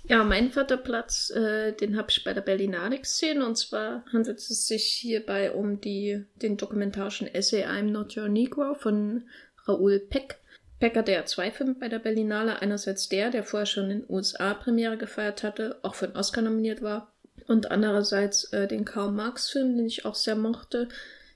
Ja, 0.05 0.25
mein 0.25 0.51
vierter 0.51 0.79
Platz, 0.79 1.31
äh, 1.31 1.73
den 1.73 1.97
habe 1.97 2.11
ich 2.11 2.25
bei 2.25 2.33
der 2.33 2.41
Berlinale 2.41 2.99
gesehen 2.99 3.43
und 3.43 3.57
zwar 3.57 4.05
handelt 4.13 4.39
es 4.39 4.67
sich 4.67 4.85
hierbei 4.85 5.53
um 5.53 5.81
die, 5.81 6.25
den 6.37 6.57
dokumentarischen 6.57 7.27
Essay 7.27 7.65
I'm 7.65 7.91
Not 7.91 8.17
Your 8.17 8.29
Negro 8.29 8.75
von 8.75 9.29
Raoul 9.67 9.99
Peck. 9.99 10.39
Peck 10.81 10.97
hatte 10.97 11.13
ja 11.13 11.27
zwei 11.27 11.51
Filme 11.51 11.75
bei 11.75 11.89
der 11.89 11.99
Berlinale. 11.99 12.63
Einerseits 12.63 13.09
der, 13.09 13.31
der 13.31 13.45
vorher 13.45 13.67
schon 13.67 13.91
in 13.91 14.01
den 14.01 14.11
USA 14.11 14.55
Premiere 14.55 14.97
gefeiert 14.97 15.43
hatte, 15.43 15.79
auch 15.83 15.95
für 15.95 16.07
einen 16.07 16.17
Oscar 16.17 16.43
nominiert 16.43 16.83
war 16.83 17.13
und 17.47 17.71
andererseits 17.71 18.45
äh, 18.53 18.69
den 18.69 18.85
Karl 18.85 19.13
Marx-Film, 19.13 19.77
den 19.77 19.87
ich 19.87 20.05
auch 20.05 20.15
sehr 20.15 20.37
mochte. 20.37 20.89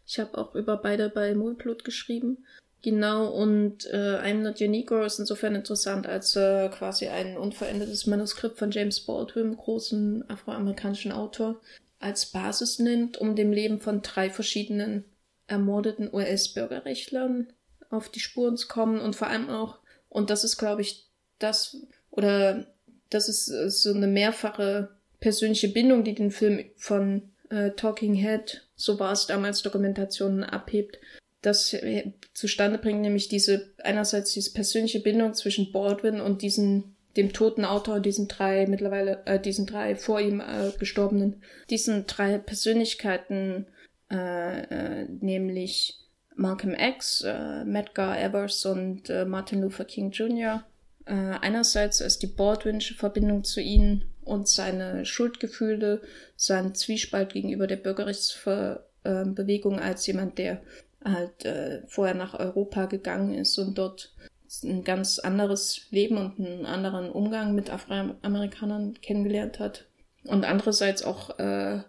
Ich 0.07 0.19
habe 0.19 0.39
auch 0.39 0.55
über 0.55 0.77
beide 0.77 1.09
bei 1.09 1.35
Mohlblut 1.35 1.85
geschrieben. 1.85 2.45
Genau, 2.83 3.29
und 3.29 3.87
äh, 3.87 4.19
I'm 4.19 4.43
Not 4.43 4.61
Your 4.61 4.67
Negro 4.67 5.05
ist 5.05 5.21
insofern 5.21 5.55
interessant, 5.55 6.09
als 6.09 6.35
äh, 6.35 6.69
quasi 6.69 7.07
ein 7.07 7.37
unverändertes 7.37 8.07
Manuskript 8.07 8.59
von 8.59 8.73
James 8.73 9.01
Baldwin, 9.01 9.57
großen 9.57 10.29
afroamerikanischen 10.29 11.13
Autor, 11.13 11.61
als 12.01 12.27
Basis 12.27 12.81
nimmt, 12.81 13.19
um 13.19 13.37
dem 13.37 13.53
Leben 13.53 13.81
von 13.81 14.03
drei 14.03 14.31
verschiedenen 14.31 15.05
ermordeten 15.47 16.13
US-Bürgerrechtlern 16.13 17.53
auf 17.89 18.09
die 18.09 18.21
Spuren 18.21 18.57
zu 18.57 18.67
kommen 18.67 19.01
und 19.01 19.15
vor 19.15 19.29
allem 19.29 19.49
auch, 19.49 19.79
und 20.09 20.31
das 20.31 20.43
ist, 20.43 20.57
glaube 20.57 20.83
ich, 20.83 21.07
das, 21.39 21.77
oder 22.11 22.67
das 23.11 23.29
ist 23.29 23.49
äh, 23.49 23.71
so 23.71 23.95
eine 23.95 24.09
mehrfache 24.09 24.89
persönliche 25.21 25.69
Bindung, 25.69 26.03
die 26.03 26.17
den 26.17 26.33
Film 26.33 26.65
von 26.75 27.31
äh, 27.51 27.71
Talking 27.71 28.15
Head, 28.15 28.67
so 28.75 28.99
war 28.99 29.13
es 29.13 29.27
damals, 29.27 29.63
Dokumentationen 29.63 30.43
abhebt, 30.43 30.99
das 31.43 31.75
äh, 31.75 32.13
zustande 32.33 32.79
bringt, 32.79 33.03
nämlich 33.03 33.29
diese, 33.29 33.73
einerseits 33.83 34.33
diese 34.33 34.53
persönliche 34.53 35.01
Bindung 35.01 35.35
zwischen 35.35 35.73
Baldwin 35.73 36.21
und 36.21 36.43
diesen, 36.43 36.95
dem 37.17 37.33
toten 37.33 37.65
Autor 37.65 38.01
diesen 38.01 38.29
drei 38.29 38.67
mittlerweile, 38.67 39.23
äh, 39.27 39.41
diesen 39.41 39.67
drei 39.67 39.97
vor 39.97 40.21
ihm 40.21 40.41
äh, 40.41 40.71
gestorbenen, 40.79 41.43
diesen 41.69 42.07
drei 42.07 42.39
Persönlichkeiten, 42.39 43.67
äh, 44.11 44.63
äh, 44.63 45.09
nämlich 45.21 45.99
Malcolm 46.37 46.75
X, 46.75 47.23
äh, 47.27 47.65
Medgar 47.65 48.19
Evers 48.19 48.65
und 48.65 49.11
äh, 49.11 49.25
Martin 49.25 49.63
Luther 49.63 49.85
King 49.85 50.13
Jr. 50.13 50.65
Äh, 51.05 51.13
einerseits 51.13 52.01
ist 52.01 52.23
die 52.23 52.29
Baldwinsche 52.29 52.95
Verbindung 52.95 53.45
zu 53.45 53.61
ihnen 53.61 54.05
und 54.25 54.49
seine 54.49 55.05
Schuldgefühle, 55.05 56.01
sein 56.37 56.75
Zwiespalt 56.75 57.33
gegenüber 57.33 57.67
der 57.67 57.77
Bürgerrechtsbewegung 57.77 59.81
als 59.81 60.07
jemand, 60.07 60.39
der 60.39 60.63
halt 61.05 61.45
äh, 61.45 61.83
vorher 61.87 62.15
nach 62.15 62.39
Europa 62.39 62.87
gegangen 62.87 63.35
ist 63.35 63.59
und 63.59 63.79
dort 63.79 64.15
ein 64.63 64.85
ganz 64.85 65.19
anderes 65.19 65.87
Leben 65.91 66.19
und 66.19 66.39
einen 66.39 66.67
anderen 66.67 67.11
Umgang 67.11 67.55
mit 67.55 67.71
Afroamerikanern 67.71 68.95
kennengelernt 69.01 69.59
hat. 69.59 69.87
Und 70.25 70.45
andererseits 70.45 71.03
auch 71.03 71.39
äh, 71.39 71.81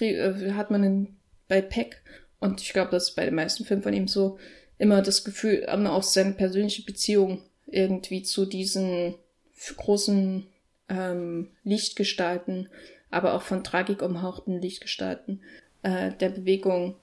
äh 0.00 0.52
hat 0.52 0.70
man 0.70 0.84
in 0.84 1.16
bei 1.48 1.62
Peck. 1.62 2.02
Und 2.40 2.60
ich 2.62 2.72
glaube, 2.72 2.90
das 2.92 3.10
ist 3.10 3.16
bei 3.16 3.24
den 3.24 3.34
meisten 3.34 3.64
Filmen 3.64 3.82
von 3.82 3.94
ihm 3.94 4.06
so 4.06 4.38
immer 4.78 5.02
das 5.02 5.24
Gefühl, 5.24 5.66
auch 5.66 6.02
seine 6.02 6.32
persönliche 6.32 6.84
Beziehung 6.84 7.42
irgendwie 7.66 8.22
zu 8.22 8.46
diesen 8.46 9.16
großen 9.76 10.46
ähm, 10.88 11.50
Lichtgestalten, 11.64 12.68
aber 13.10 13.34
auch 13.34 13.42
von 13.42 13.64
Tragik 13.64 14.02
umhauchten 14.02 14.60
Lichtgestalten 14.60 15.42
äh, 15.82 16.12
der 16.12 16.28
Bewegung 16.28 16.96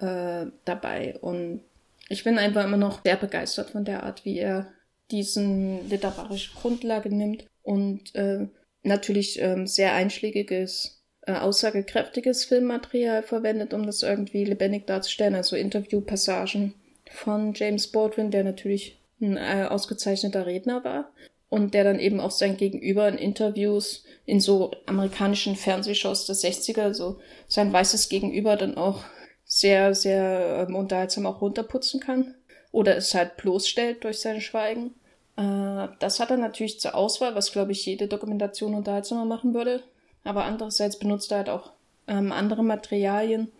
äh, 0.00 0.46
dabei. 0.64 1.18
Und 1.20 1.62
ich 2.08 2.24
bin 2.24 2.38
einfach 2.38 2.64
immer 2.64 2.76
noch 2.76 3.02
sehr 3.04 3.16
begeistert 3.16 3.70
von 3.70 3.84
der 3.84 4.02
Art, 4.02 4.24
wie 4.24 4.38
er 4.38 4.72
diesen 5.10 5.88
literarische 5.88 6.54
Grundlage 6.54 7.14
nimmt 7.14 7.46
und 7.62 8.14
äh, 8.14 8.46
natürlich 8.82 9.40
ähm, 9.40 9.66
sehr 9.66 9.94
einschlägiges, 9.94 11.02
äh, 11.22 11.32
aussagekräftiges 11.32 12.44
Filmmaterial 12.44 13.22
verwendet, 13.22 13.74
um 13.74 13.84
das 13.84 14.02
irgendwie 14.02 14.44
lebendig 14.44 14.86
darzustellen. 14.86 15.34
Also 15.34 15.56
Interviewpassagen 15.56 16.74
von 17.10 17.54
James 17.54 17.88
Baldwin, 17.88 18.30
der 18.30 18.44
natürlich 18.44 18.98
ein 19.20 19.36
äh, 19.36 19.66
ausgezeichneter 19.68 20.46
Redner 20.46 20.84
war 20.84 21.12
und 21.48 21.74
der 21.74 21.84
dann 21.84 21.98
eben 21.98 22.20
auch 22.20 22.30
sein 22.30 22.56
Gegenüber 22.56 23.08
in 23.08 23.18
Interviews 23.18 24.04
in 24.24 24.40
so 24.40 24.70
amerikanischen 24.86 25.56
Fernsehshows 25.56 26.26
der 26.26 26.36
60er, 26.36 26.94
so 26.94 27.18
sein 27.48 27.72
weißes 27.72 28.08
Gegenüber 28.08 28.56
dann 28.56 28.76
auch 28.76 29.04
sehr, 29.50 29.96
sehr 29.96 30.66
ähm, 30.68 30.76
unterhaltsam 30.76 31.26
auch 31.26 31.40
runterputzen 31.40 31.98
kann 31.98 32.36
oder 32.70 32.96
es 32.96 33.12
halt 33.14 33.36
bloßstellt 33.36 34.04
durch 34.04 34.20
sein 34.20 34.40
Schweigen. 34.40 34.94
Äh, 35.36 35.88
das 35.98 36.20
hat 36.20 36.30
er 36.30 36.36
natürlich 36.36 36.78
zur 36.78 36.94
Auswahl, 36.94 37.34
was 37.34 37.50
glaube 37.50 37.72
ich 37.72 37.84
jede 37.84 38.06
Dokumentation 38.06 38.74
unterhaltsamer 38.74 39.24
machen 39.24 39.52
würde. 39.52 39.82
Aber 40.22 40.44
andererseits 40.44 40.98
benutzt 40.98 41.32
er 41.32 41.38
halt 41.38 41.48
auch 41.48 41.72
ähm, 42.06 42.30
andere 42.30 42.62
Materialien, 42.62 43.50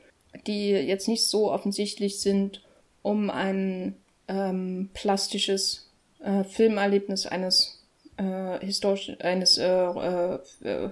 die 0.47 0.70
jetzt 0.70 1.09
nicht 1.09 1.26
so 1.26 1.51
offensichtlich 1.51 2.20
sind, 2.20 2.62
um 3.03 3.28
ein 3.28 3.97
ähm, 4.28 4.91
plastisches 4.95 5.91
äh, 6.20 6.45
Filmerlebnis 6.45 7.26
eines 7.26 7.82
äh, 8.16 8.64
historischen, 8.64 9.20
eines 9.20 9.59
äh, 9.59 10.38
äh, 10.62 10.91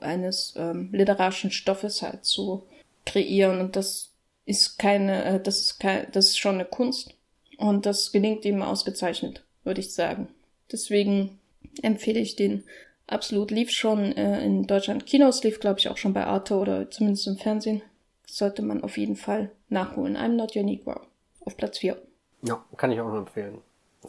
eines 0.00 0.54
ähm, 0.56 0.88
literarischen 0.92 1.50
Stoffes 1.50 2.00
halt 2.00 2.24
zu 2.24 2.62
kreieren. 3.04 3.60
Und 3.60 3.74
das 3.74 4.11
ist 4.44 4.78
keine, 4.78 5.24
äh, 5.24 5.40
das 5.40 5.60
ist 5.60 5.80
kein, 5.80 6.10
das 6.12 6.26
ist 6.26 6.38
schon 6.38 6.56
eine 6.56 6.64
Kunst. 6.64 7.14
Und 7.58 7.86
das 7.86 8.12
gelingt 8.12 8.44
ihm 8.44 8.62
ausgezeichnet, 8.62 9.44
würde 9.64 9.80
ich 9.80 9.94
sagen. 9.94 10.28
Deswegen 10.70 11.38
empfehle 11.82 12.18
ich 12.18 12.34
den 12.34 12.64
absolut. 13.06 13.50
Lief 13.50 13.70
schon 13.70 14.12
äh, 14.12 14.44
in 14.44 14.66
Deutschland 14.66 15.06
Kinos, 15.06 15.44
lief 15.44 15.60
glaube 15.60 15.78
ich 15.78 15.88
auch 15.88 15.96
schon 15.96 16.12
bei 16.12 16.24
Arte 16.24 16.56
oder 16.56 16.90
zumindest 16.90 17.26
im 17.26 17.36
Fernsehen. 17.36 17.82
Sollte 18.26 18.62
man 18.62 18.82
auf 18.82 18.96
jeden 18.96 19.16
Fall 19.16 19.50
nachholen. 19.68 20.16
I'm 20.16 20.36
Not 20.36 20.56
Your 20.56 20.64
Negro. 20.64 21.00
Auf 21.44 21.56
Platz 21.56 21.78
4. 21.78 22.00
Ja, 22.42 22.64
kann 22.76 22.90
ich 22.90 23.00
auch 23.00 23.08
nur 23.08 23.18
empfehlen. 23.18 23.58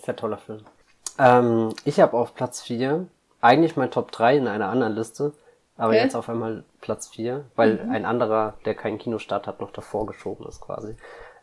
Sehr 0.03 0.15
toller 0.15 0.37
Film. 0.37 0.61
Ähm, 1.19 1.73
ich 1.85 1.99
habe 1.99 2.17
auf 2.17 2.33
Platz 2.33 2.61
4 2.61 3.05
eigentlich 3.41 3.75
mein 3.75 3.91
Top 3.91 4.11
3 4.11 4.37
in 4.37 4.47
einer 4.47 4.69
anderen 4.69 4.95
Liste, 4.95 5.33
aber 5.77 5.93
okay. 5.93 6.03
jetzt 6.03 6.15
auf 6.15 6.29
einmal 6.29 6.63
Platz 6.81 7.07
4, 7.07 7.45
weil 7.55 7.83
mhm. 7.83 7.91
ein 7.91 8.05
anderer, 8.05 8.57
der 8.65 8.75
keinen 8.75 8.99
Kinostart 8.99 9.47
hat, 9.47 9.59
noch 9.59 9.71
davor 9.71 10.05
geschoben 10.05 10.45
ist 10.47 10.61
quasi. 10.61 10.95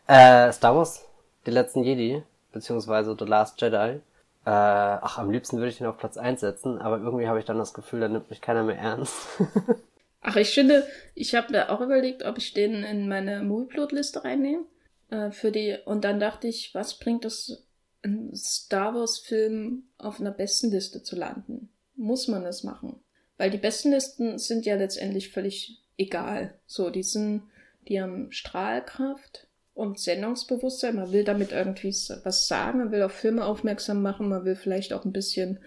Äh, 0.07 0.51
Star 0.51 0.75
Wars, 0.75 1.05
die 1.45 1.51
letzten 1.51 1.83
Jedi, 1.83 2.23
beziehungsweise 2.51 3.15
The 3.17 3.25
Last 3.25 3.59
Jedi. 3.61 3.99
Äh, 4.43 4.49
ach, 4.49 5.17
am 5.17 5.29
liebsten 5.29 5.57
würde 5.57 5.69
ich 5.69 5.81
ihn 5.81 5.87
auf 5.87 5.97
Platz 5.97 6.17
1 6.17 6.39
setzen, 6.39 6.79
aber 6.79 6.97
irgendwie 6.97 7.27
habe 7.27 7.39
ich 7.39 7.45
dann 7.45 7.57
das 7.57 7.73
Gefühl, 7.73 7.99
da 7.99 8.07
nimmt 8.07 8.29
mich 8.29 8.41
keiner 8.41 8.63
mehr 8.63 8.77
ernst. 8.77 9.27
ach, 10.21 10.35
ich 10.35 10.53
finde, 10.53 10.87
ich 11.13 11.35
habe 11.35 11.51
mir 11.51 11.69
auch 11.69 11.81
überlegt, 11.81 12.23
ob 12.23 12.37
ich 12.37 12.53
den 12.53 12.83
in 12.83 13.07
meine 13.07 13.43
Movieplot-Liste 13.43 14.23
reinnehme. 14.23 14.63
Äh, 15.09 15.31
für 15.31 15.51
die, 15.51 15.77
und 15.85 16.03
dann 16.03 16.19
dachte 16.19 16.47
ich, 16.47 16.73
was 16.73 16.97
bringt 16.97 17.25
es, 17.25 17.67
einen 18.03 18.35
Star 18.35 18.95
Wars-Film 18.95 19.83
auf 19.97 20.19
einer 20.19 20.31
Bestenliste 20.31 21.03
zu 21.03 21.15
landen? 21.15 21.69
Muss 21.95 22.27
man 22.27 22.43
das 22.43 22.63
machen? 22.63 23.00
Weil 23.41 23.49
die 23.49 23.57
Bestenlisten 23.57 24.37
sind 24.37 24.67
ja 24.67 24.75
letztendlich 24.75 25.31
völlig 25.31 25.81
egal. 25.97 26.53
So, 26.67 26.91
die 26.91 27.01
sind, 27.01 27.41
die 27.87 27.99
haben 27.99 28.31
Strahlkraft, 28.31 29.47
und 29.73 29.99
Sendungsbewusstsein. 29.99 30.97
Man 30.97 31.11
will 31.11 31.23
damit 31.23 31.51
irgendwie 31.51 31.89
was 32.23 32.47
sagen, 32.47 32.79
man 32.79 32.91
will 32.91 33.01
auf 33.01 33.13
Filme 33.13 33.45
aufmerksam 33.45 34.03
machen, 34.03 34.29
man 34.29 34.45
will 34.45 34.55
vielleicht 34.55 34.93
auch 34.93 35.05
ein 35.05 35.11
bisschen 35.11 35.59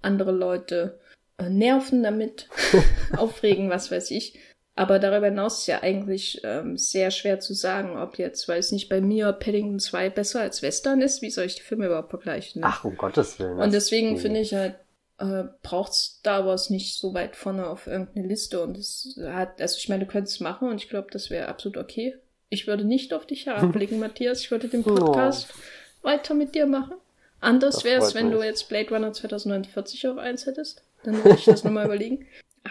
andere 0.00 0.32
Leute 0.32 0.98
äh, 1.36 1.50
nerven 1.50 2.02
damit, 2.02 2.48
aufregen, 3.16 3.68
was 3.68 3.90
weiß 3.90 4.12
ich. 4.12 4.38
Aber 4.76 4.98
darüber 4.98 5.26
hinaus 5.26 5.58
ist 5.58 5.66
ja 5.66 5.82
eigentlich 5.82 6.40
ähm, 6.42 6.78
sehr 6.78 7.10
schwer 7.10 7.38
zu 7.38 7.52
sagen, 7.52 7.98
ob 7.98 8.16
jetzt, 8.16 8.48
weil 8.48 8.60
es 8.60 8.72
nicht 8.72 8.88
bei 8.88 9.02
mir 9.02 9.32
Paddington 9.32 9.78
2 9.78 10.08
besser 10.08 10.40
als 10.40 10.62
Western 10.62 11.02
ist, 11.02 11.20
wie 11.20 11.30
soll 11.30 11.44
ich 11.44 11.56
die 11.56 11.62
Filme 11.62 11.84
überhaupt 11.84 12.10
vergleichen? 12.10 12.62
Ne? 12.62 12.66
Ach, 12.70 12.84
um 12.84 12.96
Gottes 12.96 13.38
Willen. 13.38 13.58
Und 13.58 13.74
deswegen 13.74 14.16
finde 14.16 14.40
ich 14.40 14.54
halt, 14.54 14.76
äh, 15.20 15.44
braucht 15.62 15.92
Star 15.92 16.46
Wars 16.46 16.70
nicht 16.70 16.96
so 16.96 17.14
weit 17.14 17.36
vorne 17.36 17.68
auf 17.68 17.86
irgendeine 17.86 18.26
Liste. 18.26 18.62
Und 18.62 18.76
es 18.76 19.18
hat, 19.22 19.60
also 19.60 19.76
ich 19.78 19.88
meine, 19.88 20.04
du 20.04 20.10
könntest 20.10 20.36
es 20.36 20.40
machen 20.40 20.68
und 20.68 20.76
ich 20.76 20.88
glaube, 20.88 21.08
das 21.10 21.30
wäre 21.30 21.48
absolut 21.48 21.76
okay. 21.76 22.16
Ich 22.48 22.66
würde 22.66 22.84
nicht 22.84 23.12
auf 23.12 23.26
dich 23.26 23.46
herabblicken, 23.46 23.98
Matthias. 24.00 24.40
Ich 24.40 24.50
würde 24.50 24.68
den 24.68 24.82
Podcast 24.82 25.48
oh. 25.52 26.06
weiter 26.06 26.34
mit 26.34 26.54
dir 26.54 26.66
machen. 26.66 26.94
Anders 27.40 27.84
wäre 27.84 28.02
es, 28.02 28.14
wenn 28.14 28.28
mich. 28.28 28.36
du 28.36 28.42
jetzt 28.42 28.68
Blade 28.68 28.90
Runner 28.90 29.12
2049 29.12 30.08
auf 30.08 30.18
eins 30.18 30.46
hättest. 30.46 30.82
Dann 31.04 31.16
würde 31.16 31.38
ich 31.38 31.44
das 31.44 31.64
nochmal 31.64 31.84
überlegen. 31.86 32.26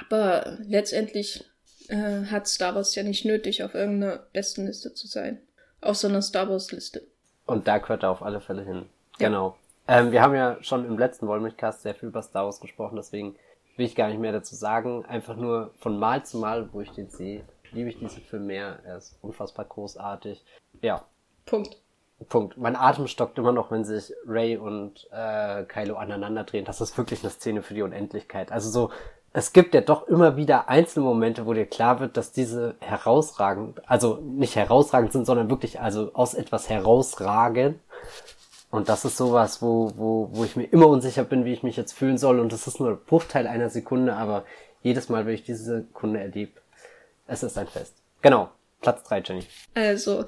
Aber 0.08 0.58
letztendlich 0.68 1.44
äh, 1.88 2.26
hat 2.26 2.48
Star 2.48 2.76
Wars 2.76 2.94
ja 2.96 3.04
nicht 3.04 3.26
nötig, 3.26 3.64
auf 3.64 3.74
irgendeiner 3.74 4.18
besten 4.34 4.68
Liste 4.68 4.94
zu 4.94 5.08
sein. 5.08 5.40
Auf 5.82 5.98
so 5.98 6.08
einer 6.08 6.22
Star 6.22 6.50
Wars 6.50 6.72
Liste. 6.72 7.04
Und 7.46 7.68
da 7.68 7.78
gehört 7.80 8.04
er 8.04 8.12
auf 8.12 8.22
alle 8.22 8.42
Fälle 8.42 8.64
hin. 8.64 8.86
Ja. 9.20 9.28
Genau. 9.28 9.58
Ähm, 9.90 10.12
wir 10.12 10.22
haben 10.22 10.36
ja 10.36 10.58
schon 10.62 10.86
im 10.86 11.00
letzten 11.00 11.28
Wollmilchcast 11.28 11.82
sehr 11.82 11.96
viel 11.96 12.10
über 12.10 12.22
Star 12.22 12.46
Wars 12.46 12.60
gesprochen, 12.60 12.96
deswegen 12.98 13.36
will 13.76 13.88
ich 13.88 13.96
gar 13.96 14.08
nicht 14.10 14.20
mehr 14.20 14.32
dazu 14.32 14.54
sagen. 14.54 15.04
Einfach 15.06 15.36
nur 15.36 15.72
von 15.80 15.98
Mal 15.98 16.24
zu 16.24 16.38
Mal, 16.38 16.70
wo 16.72 16.82
ich 16.82 16.92
den 16.92 17.10
sehe, 17.10 17.44
liebe 17.72 17.90
ich 17.90 17.98
diesen 17.98 18.22
Film 18.22 18.46
mehr. 18.46 18.80
Er 18.86 18.98
ist 18.98 19.18
unfassbar 19.22 19.66
großartig. 19.66 20.46
Ja. 20.82 21.06
Punkt. 21.46 21.82
Punkt. 22.28 22.56
Mein 22.58 22.76
Atem 22.76 23.08
stockt 23.08 23.40
immer 23.40 23.52
noch, 23.52 23.72
wenn 23.72 23.84
sich 23.84 24.14
Ray 24.28 24.58
und 24.58 25.08
äh, 25.12 25.64
Kylo 25.64 25.96
aneinander 25.96 26.44
drehen. 26.44 26.66
Das 26.66 26.82
ist 26.82 26.96
wirklich 26.96 27.24
eine 27.24 27.32
Szene 27.32 27.64
für 27.64 27.74
die 27.74 27.82
Unendlichkeit. 27.82 28.52
Also 28.52 28.70
so, 28.70 28.92
es 29.34 29.54
gibt 29.54 29.74
ja 29.74 29.82
doch 29.82 30.08
immer 30.08 30.36
wieder 30.36 30.70
einzelne 30.70 31.06
Momente, 31.06 31.48
wo 31.48 31.54
dir 31.54 31.66
klar 31.66 32.00
wird, 32.00 32.16
dass 32.16 32.32
diese 32.32 32.76
herausragend, 32.80 33.82
also 33.90 34.18
nicht 34.18 34.56
herausragend 34.56 35.14
sind, 35.14 35.26
sondern 35.26 35.50
wirklich 35.50 35.80
also 35.80 36.12
aus 36.14 36.36
etwas 36.36 36.70
herausragen. 36.70 37.80
Und 38.72 38.88
das 38.88 39.04
ist 39.04 39.18
sowas, 39.18 39.62
wo, 39.62 39.92
wo, 39.96 40.30
wo 40.32 40.46
ich 40.46 40.56
mir 40.56 40.66
immer 40.66 40.88
unsicher 40.88 41.24
bin, 41.24 41.44
wie 41.46 41.54
ich 41.54 41.64
mich 41.64 41.76
jetzt 41.76 41.94
fühlen 41.94 42.18
soll. 42.18 42.40
Und 42.40 42.54
das 42.54 42.68
ist 42.68 42.80
nur 42.80 42.90
ein 42.90 43.00
Bruchteil 43.06 43.48
einer 43.48 43.70
Sekunde, 43.70 44.14
aber 44.14 44.46
jedes 44.84 45.10
Mal, 45.10 45.26
wenn 45.26 45.34
ich 45.34 45.44
diese 45.44 45.82
Sekunde 45.82 46.20
erlebe, 46.20 46.54
es 47.28 47.44
ist 47.44 47.58
ein 47.58 47.68
Fest. 47.68 47.96
Genau. 48.22 48.52
Platz 48.82 49.04
3, 49.04 49.22
Jenny. 49.26 49.44
Also, 49.74 50.26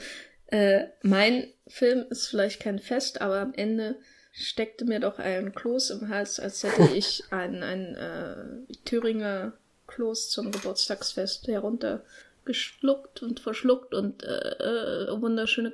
äh, 0.47 0.88
mein 1.03 1.47
Film 1.68 2.05
ist 2.09 2.27
vielleicht 2.27 2.61
kein 2.61 2.80
Fest, 2.80 3.22
aber 3.22 3.39
am 3.39 3.53
Ende 3.53 3.95
steckte 4.34 4.85
mir 4.85 4.99
doch 4.99 5.19
ein 5.19 5.53
Kloß 5.53 5.91
im 5.91 6.09
Hals, 6.09 6.39
als 6.39 6.63
hätte 6.63 6.84
ich 6.95 7.23
ein, 7.31 7.63
ein 7.63 7.95
äh, 7.95 8.73
Thüringer 8.85 9.53
Kloß 9.88 10.30
zum 10.30 10.51
Geburtstagsfest 10.51 11.47
heruntergeschluckt 11.47 13.23
und 13.23 13.39
verschluckt 13.39 13.93
und 13.93 14.23
äh, 14.23 15.07
äh, 15.07 15.22
wunderschöne 15.22 15.72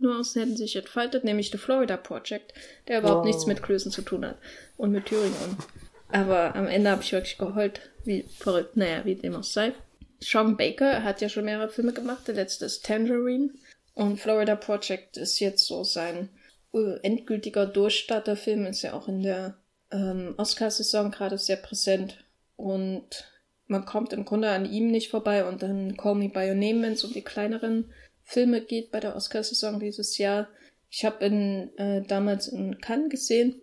Geschmacksnuancen 0.00 0.42
hätten 0.42 0.56
sich 0.56 0.76
entfaltet, 0.76 1.24
nämlich 1.24 1.50
The 1.50 1.58
Florida 1.58 1.96
Project, 1.96 2.54
der 2.88 3.00
überhaupt 3.00 3.22
oh. 3.22 3.26
nichts 3.26 3.46
mit 3.46 3.62
Klößen 3.62 3.92
zu 3.92 4.02
tun 4.02 4.24
hat 4.24 4.38
und 4.76 4.92
mit 4.92 5.06
Thüringen. 5.06 5.56
Aber 6.08 6.54
am 6.56 6.66
Ende 6.66 6.90
habe 6.90 7.02
ich 7.02 7.12
wirklich 7.12 7.38
geheult, 7.38 7.80
wie 8.04 8.24
verrückt, 8.38 8.76
naja, 8.76 9.04
wie 9.04 9.14
dem 9.14 9.36
auch 9.36 9.44
sei. 9.44 9.72
Sean 10.20 10.56
Baker 10.56 11.04
hat 11.04 11.20
ja 11.20 11.28
schon 11.28 11.44
mehrere 11.44 11.70
Filme 11.70 11.92
gemacht. 11.92 12.26
Der 12.26 12.34
letzte 12.34 12.66
ist 12.66 12.84
Tangerine. 12.84 13.50
Und 13.94 14.18
Florida 14.18 14.56
Project 14.56 15.16
ist 15.16 15.38
jetzt 15.40 15.66
so 15.66 15.84
sein 15.84 16.28
uh, 16.72 16.96
endgültiger 17.02 17.66
Durchstarterfilm. 17.66 18.66
Ist 18.66 18.82
ja 18.82 18.94
auch 18.94 19.08
in 19.08 19.22
der 19.22 19.56
ähm, 19.90 20.34
Oscarsaison 20.36 21.10
gerade 21.10 21.38
sehr 21.38 21.56
präsent. 21.56 22.24
Und 22.56 23.30
man 23.66 23.86
kommt 23.86 24.12
im 24.12 24.24
Grunde 24.24 24.50
an 24.50 24.70
ihm 24.70 24.90
nicht 24.90 25.10
vorbei. 25.10 25.46
Und 25.46 25.62
dann 25.62 25.96
Call 25.96 26.16
Me 26.16 26.28
By 26.28 26.48
Your 26.48 26.54
Name, 26.54 26.82
wenn 26.82 26.92
es 26.92 27.04
um 27.04 27.12
die 27.12 27.22
kleineren 27.22 27.92
Filme 28.30 28.60
geht 28.60 28.92
bei 28.92 29.00
der 29.00 29.16
Oscarsaison 29.16 29.80
dieses 29.80 30.16
Jahr. 30.16 30.46
Ich 30.88 31.04
habe 31.04 31.26
ihn 31.26 31.76
äh, 31.78 32.02
damals 32.02 32.46
in 32.46 32.80
Cannes 32.80 33.10
gesehen. 33.10 33.60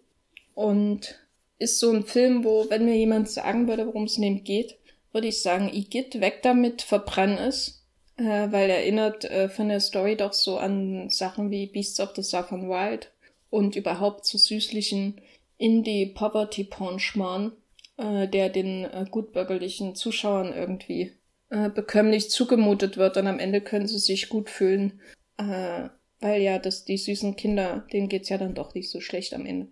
Und 0.56 1.16
ist 1.58 1.80
so 1.80 1.90
ein 1.92 2.04
Film, 2.04 2.44
wo, 2.44 2.70
wenn 2.70 2.84
mir 2.84 2.98
jemand 2.98 3.30
sagen 3.30 3.68
würde, 3.70 3.88
worum 3.88 4.04
es 4.04 4.18
in 4.18 4.24
dem 4.24 4.44
geht, 4.44 4.78
würde 5.14 5.28
ich 5.28 5.42
sagen, 5.42 5.70
Igitt, 5.74 6.20
weg 6.20 6.42
damit, 6.44 6.82
verbrann 6.82 7.38
es. 7.38 7.82
Äh, 8.18 8.52
weil 8.52 8.70
erinnert 8.70 9.24
äh, 9.26 9.48
von 9.48 9.70
der 9.70 9.80
Story 9.80 10.18
doch 10.18 10.34
so 10.34 10.58
an 10.58 11.10
Sachen 11.10 11.50
wie 11.50 11.68
Beasts 11.68 12.02
of 12.02 12.14
the 12.16 12.24
Southern 12.24 12.68
Wild 12.68 13.12
und 13.50 13.78
überhaupt 13.78 14.26
zu 14.26 14.38
süßlichen 14.38 15.22
Indie-Poverty-Porn-Schmarrn, 15.60 17.54
äh, 17.98 18.28
der 18.28 18.50
den 18.50 18.84
äh, 18.84 19.06
gutbürgerlichen 19.10 19.96
Zuschauern 19.96 20.54
irgendwie 20.54 21.14
äh, 21.50 21.70
bekömmlich 21.70 22.30
zugemutet 22.30 22.98
wird 22.98 23.18
und 23.18 23.28
am 23.28 23.40
Ende 23.40 23.62
können 23.62 23.88
sie 23.88 24.00
sich 24.00 24.30
gut 24.30 24.50
fühlen, 24.50 25.00
äh, 25.38 25.90
weil 26.20 26.42
ja 26.42 26.60
das, 26.60 26.86
die 26.86 26.98
süßen 26.98 27.36
Kinder, 27.36 27.86
denen 27.94 28.10
geht's 28.10 28.30
ja 28.30 28.38
dann 28.38 28.56
doch 28.56 28.74
nicht 28.74 28.90
so 28.90 29.00
schlecht 29.00 29.34
am 29.34 29.46
Ende. 29.46 29.68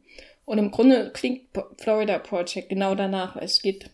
Und 0.45 0.60
im 0.60 0.72
Grunde 0.72 1.11
klingt 1.11 1.47
Florida 1.77 2.19
Project 2.19 2.69
genau 2.69 2.93
danach. 2.93 3.35
Es 3.35 3.61
geht 3.61 3.89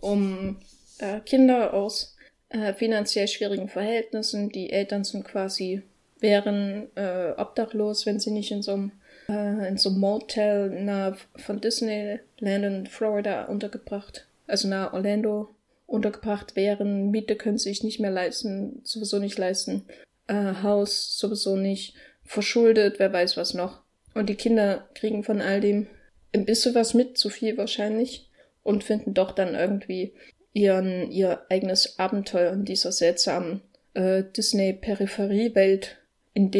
um 0.00 0.60
äh, 0.98 1.20
Kinder 1.20 1.74
aus 1.74 2.16
äh, 2.48 2.72
finanziell 2.74 3.26
schwierigen 3.26 3.68
Verhältnissen. 3.68 4.50
Die 4.50 4.70
Eltern 4.70 5.02
sind 5.02 5.24
quasi, 5.24 5.82
wären 6.20 6.88
äh, 6.94 7.32
obdachlos, 7.36 8.06
wenn 8.06 8.20
sie 8.20 8.30
nicht 8.30 8.52
in 8.52 8.62
so 8.62 8.72
einem 8.72 8.92
äh, 9.28 9.68
in 9.68 9.76
so 9.76 9.90
einem 9.90 10.00
Motel 10.00 10.70
nahe 10.84 11.16
von 11.36 11.60
Disneyland 11.60 12.20
in 12.40 12.86
Florida 12.86 13.44
untergebracht, 13.44 14.26
also 14.46 14.68
nahe 14.68 14.92
Orlando 14.92 15.48
untergebracht 15.94 16.56
wären. 16.56 17.10
Miete 17.10 17.36
können 17.36 17.58
sie 17.58 17.70
sich 17.70 17.82
nicht 17.82 18.00
mehr 18.00 18.10
leisten, 18.10 18.80
sowieso 18.84 19.18
nicht 19.18 19.38
leisten. 19.38 19.84
Äh, 20.26 20.62
Haus 20.62 21.18
sowieso 21.18 21.56
nicht. 21.56 21.94
Verschuldet, 22.24 22.98
wer 22.98 23.12
weiß 23.12 23.36
was 23.36 23.54
noch. 23.54 23.80
Und 24.14 24.28
die 24.28 24.34
Kinder 24.34 24.88
kriegen 24.94 25.24
von 25.24 25.40
all 25.40 25.60
dem 25.60 25.86
ein 26.32 26.44
bisschen 26.44 26.74
was 26.74 26.94
mit, 26.94 27.16
zu 27.16 27.30
viel 27.30 27.56
wahrscheinlich, 27.56 28.28
und 28.62 28.82
finden 28.82 29.14
doch 29.14 29.32
dann 29.32 29.54
irgendwie 29.54 30.14
ihren, 30.52 31.10
ihr 31.10 31.42
eigenes 31.50 31.98
Abenteuer 31.98 32.52
in 32.52 32.64
dieser 32.64 32.92
seltsamen 32.92 33.60
äh, 33.94 34.24
Disney-Peripheriewelt, 34.36 35.98
in, 36.32 36.50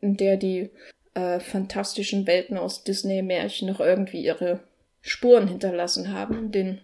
in 0.00 0.16
der 0.16 0.36
die 0.36 0.70
äh, 1.14 1.38
fantastischen 1.38 2.26
Welten 2.26 2.56
aus 2.56 2.84
Disney-Märchen 2.84 3.68
noch 3.68 3.80
irgendwie 3.80 4.24
ihre 4.24 4.60
Spuren 5.00 5.48
hinterlassen 5.48 6.12
haben, 6.12 6.50
den, 6.50 6.80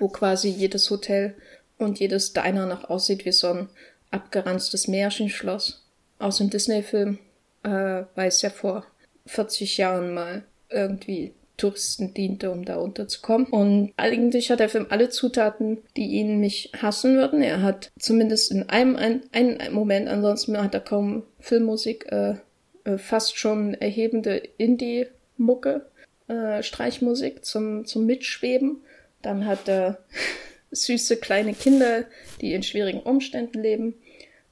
wo 0.00 0.08
quasi 0.08 0.48
jedes 0.48 0.90
Hotel 0.90 1.36
und 1.78 2.00
jedes 2.00 2.32
Diner 2.32 2.66
noch 2.66 2.90
aussieht 2.90 3.24
wie 3.24 3.32
so 3.32 3.48
ein 3.48 3.68
abgeranztes 4.10 4.88
Märchenschloss 4.88 5.86
aus 6.18 6.38
dem 6.38 6.50
Disney-Film, 6.50 7.18
äh, 7.62 8.02
weil 8.14 8.28
es 8.28 8.42
ja 8.42 8.50
vor 8.50 8.84
40 9.26 9.78
Jahren 9.78 10.12
mal 10.12 10.42
irgendwie 10.68 11.32
Touristen 11.56 12.14
diente, 12.14 12.50
um 12.50 12.64
da 12.64 12.76
unterzukommen. 12.76 13.46
Und 13.48 13.92
eigentlich 13.96 14.50
hat 14.50 14.60
der 14.60 14.70
Film 14.70 14.86
alle 14.88 15.10
Zutaten, 15.10 15.78
die 15.96 16.06
ihn 16.06 16.40
nicht 16.40 16.82
hassen 16.82 17.16
würden. 17.16 17.42
Er 17.42 17.62
hat 17.62 17.90
zumindest 17.98 18.50
in 18.50 18.68
einem, 18.70 18.96
ein, 18.96 19.22
einen 19.32 19.72
Moment, 19.72 20.08
ansonsten 20.08 20.56
hat 20.60 20.74
er 20.74 20.80
kaum 20.80 21.24
Filmmusik, 21.38 22.10
äh, 22.10 22.36
äh, 22.84 22.96
fast 22.96 23.36
schon 23.36 23.74
erhebende 23.74 24.36
Indie-Mucke, 24.56 25.86
äh, 26.28 26.62
Streichmusik 26.62 27.44
zum, 27.44 27.84
zum 27.84 28.06
Mitschweben. 28.06 28.82
Dann 29.22 29.46
hat 29.46 29.68
er 29.68 29.98
süße 30.70 31.16
kleine 31.16 31.54
Kinder, 31.54 32.04
die 32.40 32.54
in 32.54 32.62
schwierigen 32.62 33.00
Umständen 33.00 33.62
leben. 33.62 33.94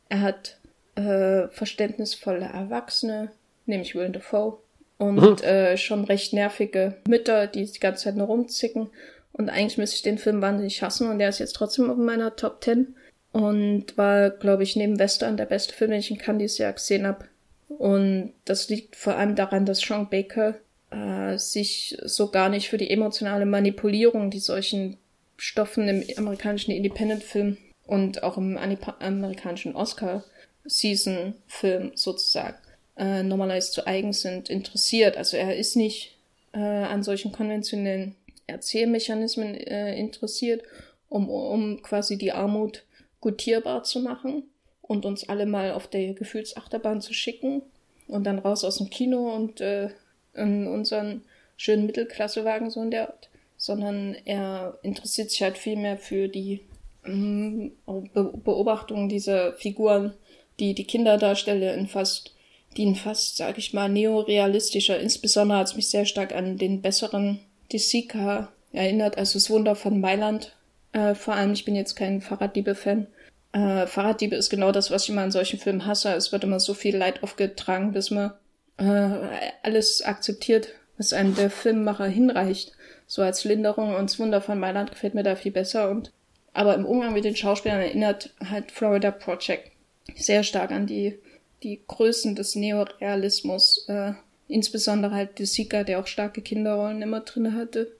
Er 0.09 0.21
hat 0.23 0.59
äh, 0.95 1.49
verständnisvolle 1.49 2.47
Erwachsene, 2.47 3.31
nämlich 3.67 3.95
Willem 3.95 4.13
Dafoe, 4.13 4.59
und 4.99 5.43
mhm. 5.43 5.47
äh, 5.47 5.77
schon 5.77 6.05
recht 6.05 6.33
nervige 6.33 6.97
Mütter, 7.07 7.47
die 7.47 7.65
die 7.65 7.81
ganze 7.81 8.05
Zeit 8.05 8.17
nur 8.17 8.27
rumzicken. 8.27 8.91
Und 9.33 9.49
eigentlich 9.49 9.79
müsste 9.79 9.97
ich 9.97 10.03
den 10.03 10.19
Film 10.19 10.43
wahnsinnig 10.43 10.83
hassen 10.83 11.09
und 11.09 11.21
der 11.21 11.29
ist 11.29 11.39
jetzt 11.39 11.55
trotzdem 11.55 11.91
auf 11.91 11.97
meiner 11.97 12.35
Top 12.35 12.63
10 12.65 12.97
und 13.31 13.97
war, 13.97 14.31
glaube 14.31 14.65
ich, 14.65 14.75
neben 14.75 14.99
Western 14.99 15.37
der 15.37 15.47
beste 15.47 15.73
Film, 15.73 15.93
den 15.93 16.01
ich 16.01 16.11
in 16.11 16.19
Cannes 16.19 16.39
dieses 16.41 16.59
Jahr 16.59 16.73
gesehen 16.73 17.07
habe. 17.07 17.27
Und 17.69 18.33
das 18.45 18.69
liegt 18.69 18.97
vor 18.97 19.15
allem 19.15 19.37
daran, 19.37 19.67
dass 19.67 19.81
Sean 19.81 20.09
Baker 20.09 20.57
äh, 20.91 21.39
sich 21.39 21.97
so 22.05 22.31
gar 22.31 22.49
nicht 22.49 22.69
für 22.69 22.79
die 22.79 22.91
emotionale 22.91 23.47
Manipulierung, 23.47 24.31
die 24.31 24.41
solchen 24.41 24.97
Stoffen 25.37 25.89
im 25.89 26.05
amerikanischen 26.17 26.73
Independent-Film 26.73 27.57
und 27.87 28.23
auch 28.23 28.37
im 28.37 28.57
amerikanischen 28.57 29.75
Oscar-Season-Film 29.75 31.93
sozusagen 31.95 32.59
äh, 32.97 33.23
normalerweise 33.23 33.71
zu 33.71 33.87
eigen 33.87 34.13
sind, 34.13 34.51
interessiert. 34.51 35.17
Also 35.17 35.37
er 35.37 35.57
ist 35.57 35.77
nicht 35.77 36.17
äh, 36.53 36.59
an 36.59 37.03
solchen 37.03 37.33
konventionellen 37.33 38.17
Erzählmechanismen 38.47 39.55
äh, 39.55 39.97
interessiert, 39.97 40.63
um, 41.09 41.31
um 41.31 41.83
quasi 41.83 42.19
die 42.19 42.33
Armut 42.33 42.85
gutierbar 43.21 43.85
zu 43.85 44.01
machen 44.01 44.45
und 44.83 45.07
uns 45.07 45.29
alle 45.29 45.47
mal 45.47 45.73
auf 45.73 45.87
der 45.87 46.15
Gefühlsachterbahn 46.15 47.01
zu 47.01 47.13
schicken 47.13 47.63
und 48.07 48.25
dann 48.25 48.39
raus 48.39 48.65
aus 48.65 48.79
dem 48.79 48.91
Kino 48.91 49.35
und 49.35 49.61
äh, 49.61 49.91
unseren 50.39 51.23
schönen 51.57 51.87
Mittelklassewagen 51.87 52.71
so 52.71 52.83
in 52.83 52.91
der 52.91 53.09
Art, 53.09 53.29
sondern 53.57 54.17
er 54.25 54.79
interessiert 54.83 55.31
sich 55.31 55.43
halt 55.43 55.59
viel 55.59 55.77
mehr 55.77 55.99
für 55.99 56.29
die 56.29 56.61
ähm, 57.05 57.73
Be 57.87 58.33
Beobachtungen 58.45 59.09
dieser 59.09 59.55
Figuren, 59.55 60.15
die 60.61 60.75
die 60.75 60.85
Kinder 60.85 61.19
darstellen 61.19 61.79
in 61.79 61.87
fast 61.87 62.33
die 62.77 62.83
ihn 62.83 62.97
fast, 62.97 63.37
sag 63.37 63.59
ich 63.59 63.73
mal, 63.73 63.89
neorealistischer, 63.89 64.99
insbesondere 64.99 65.59
hat 65.59 65.69
es 65.69 65.77
mich 65.77 65.89
sehr 65.89 66.05
stark 66.05 66.35
an 66.35 66.59
den 66.59 66.83
besseren 66.83 67.41
Desica 67.73 68.53
erinnert, 68.73 69.17
also 69.17 69.39
das 69.39 69.51
Wunder 69.51 69.75
von 69.75 70.01
Mailand. 70.01 70.55
Äh, 70.93 71.15
vor 71.15 71.35
allem, 71.35 71.53
ich 71.53 71.65
bin 71.65 71.75
jetzt 71.75 71.97
kein 71.97 72.21
Fahrraddiebe-Fan. 72.21 73.07
Äh, 73.53 73.87
Fahrraddiebe 73.87 74.37
ist 74.37 74.51
genau 74.51 74.73
das, 74.73 74.91
was 74.91 75.05
ich 75.05 75.11
immer 75.11 75.25
in 75.25 75.31
solchen 75.31 75.59
Filmen 75.59 75.87
hasse. 75.87 76.13
Es 76.13 76.33
wird 76.33 76.45
immer 76.45 76.61
so 76.61 76.75
viel 76.75 76.97
Leid 76.97 77.23
aufgetragen, 77.23 77.93
bis 77.93 78.11
man 78.11 78.33
äh, 78.79 79.53
alles 79.63 80.03
akzeptiert, 80.03 80.69
was 80.97 81.13
einem 81.13 81.35
der 81.35 81.51
Filmmacher 81.51 82.07
hinreicht. 82.07 82.73
So 83.07 83.23
als 83.23 83.45
Linderung 83.45 83.95
und 83.95 84.11
das 84.11 84.19
Wunder 84.19 84.41
von 84.41 84.59
Mailand 84.59 84.91
gefällt 84.91 85.15
mir 85.15 85.23
da 85.23 85.37
viel 85.37 85.53
besser 85.53 85.91
und 85.91 86.13
aber 86.53 86.75
im 86.75 86.87
Umgang 86.87 87.13
mit 87.13 87.25
den 87.25 87.37
Schauspielern 87.37 87.81
erinnert 87.81 88.35
halt 88.45 88.73
Florida 88.73 89.11
Project 89.11 89.71
sehr 90.17 90.43
stark 90.43 90.73
an 90.73 90.87
die 90.87 91.19
die 91.63 91.81
Größen 91.87 92.35
des 92.37 92.55
Neorealismus, 92.55 93.85
äh, 93.89 94.13
insbesondere 94.47 95.15
halt 95.15 95.39
De 95.39 95.47
Sica, 95.47 95.85
der 95.85 96.01
auch 96.01 96.07
starke 96.07 96.41
Kinderrollen 96.41 97.03
immer 97.03 97.21
drin 97.21 97.55
hatte. 97.55 97.93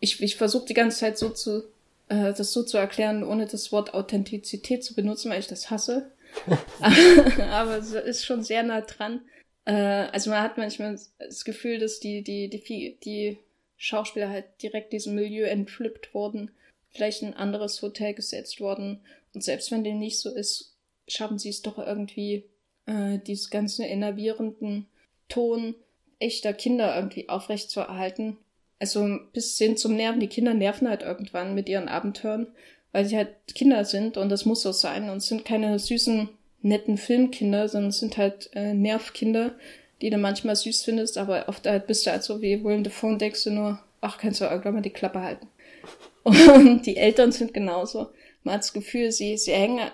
Ich, 0.00 0.22
ich 0.22 0.36
versuche 0.36 0.66
die 0.66 0.74
ganze 0.74 0.98
Zeit 0.98 1.18
so 1.18 1.28
zu, 1.28 1.64
äh, 2.08 2.32
das 2.32 2.52
so 2.52 2.62
zu 2.62 2.78
erklären, 2.78 3.22
ohne 3.22 3.46
das 3.46 3.70
Wort 3.72 3.94
Authentizität 3.94 4.82
zu 4.82 4.94
benutzen, 4.94 5.30
weil 5.30 5.40
ich 5.40 5.46
das 5.46 5.70
hasse. 5.70 6.10
Aber 7.50 7.76
es 7.76 7.92
ist 7.92 8.24
schon 8.24 8.42
sehr 8.42 8.62
nah 8.62 8.80
dran. 8.80 9.20
Äh, 9.64 9.72
also 9.72 10.30
man 10.30 10.42
hat 10.42 10.58
manchmal 10.58 10.98
das 11.18 11.44
Gefühl, 11.44 11.78
dass 11.78 12.00
die, 12.00 12.22
die, 12.22 12.48
die, 12.48 12.98
die 13.02 13.38
Schauspieler 13.76 14.28
halt 14.28 14.46
direkt 14.62 14.92
diesem 14.92 15.14
Milieu 15.14 15.44
entflippt 15.44 16.14
wurden, 16.14 16.50
vielleicht 16.90 17.22
in 17.22 17.28
ein 17.28 17.36
anderes 17.36 17.80
Hotel 17.82 18.14
gesetzt 18.14 18.60
worden. 18.60 19.00
Und 19.34 19.42
selbst 19.42 19.70
wenn 19.70 19.84
dem 19.84 19.98
nicht 19.98 20.20
so 20.20 20.30
ist, 20.30 20.76
schaffen 21.08 21.38
sie 21.38 21.48
es 21.48 21.62
doch 21.62 21.78
irgendwie 21.78 22.44
äh, 22.86 23.18
dieses 23.18 23.50
ganze 23.50 23.84
enervierenden 23.84 24.86
Ton 25.28 25.74
echter 26.18 26.52
Kinder 26.52 26.94
irgendwie 26.94 27.28
aufrecht 27.28 27.70
zu 27.70 27.80
erhalten. 27.80 28.38
Also 28.78 29.18
bis 29.32 29.56
hin 29.58 29.76
zum 29.76 29.96
Nerven. 29.96 30.20
Die 30.20 30.28
Kinder 30.28 30.54
nerven 30.54 30.88
halt 30.88 31.02
irgendwann 31.02 31.54
mit 31.54 31.68
ihren 31.68 31.88
Abenteuern, 31.88 32.48
weil 32.92 33.04
sie 33.04 33.16
halt 33.16 33.34
Kinder 33.54 33.84
sind 33.84 34.16
und 34.16 34.28
das 34.28 34.44
muss 34.44 34.62
so 34.62 34.72
sein 34.72 35.10
und 35.10 35.20
sind 35.20 35.44
keine 35.44 35.78
süßen, 35.78 36.28
netten 36.62 36.96
Filmkinder, 36.96 37.68
sondern 37.68 37.90
es 37.90 37.98
sind 37.98 38.16
halt 38.16 38.50
äh, 38.54 38.74
Nervkinder, 38.74 39.54
die 40.00 40.10
du 40.10 40.18
manchmal 40.18 40.56
süß 40.56 40.82
findest, 40.84 41.18
aber 41.18 41.48
oft 41.48 41.66
halt 41.66 41.86
bist 41.86 42.06
du 42.06 42.10
halt 42.10 42.22
so 42.22 42.40
wie 42.40 42.62
Willem 42.64 42.84
Dafoe 42.84 43.10
und 43.10 43.20
denkst 43.20 43.44
du 43.44 43.50
nur, 43.50 43.80
ach, 44.00 44.18
kannst 44.18 44.40
du 44.40 44.44
irgendwann 44.44 44.74
mal 44.74 44.82
die 44.82 44.90
Klappe 44.90 45.20
halten. 45.20 45.48
Und 46.24 46.86
die 46.86 46.96
Eltern 46.96 47.32
sind 47.32 47.52
genauso. 47.52 48.10
Man 48.44 48.54
hat 48.54 48.62
das 48.62 48.72
Gefühl, 48.72 49.10
sie, 49.10 49.36
sie 49.36 49.52
hängen 49.52 49.90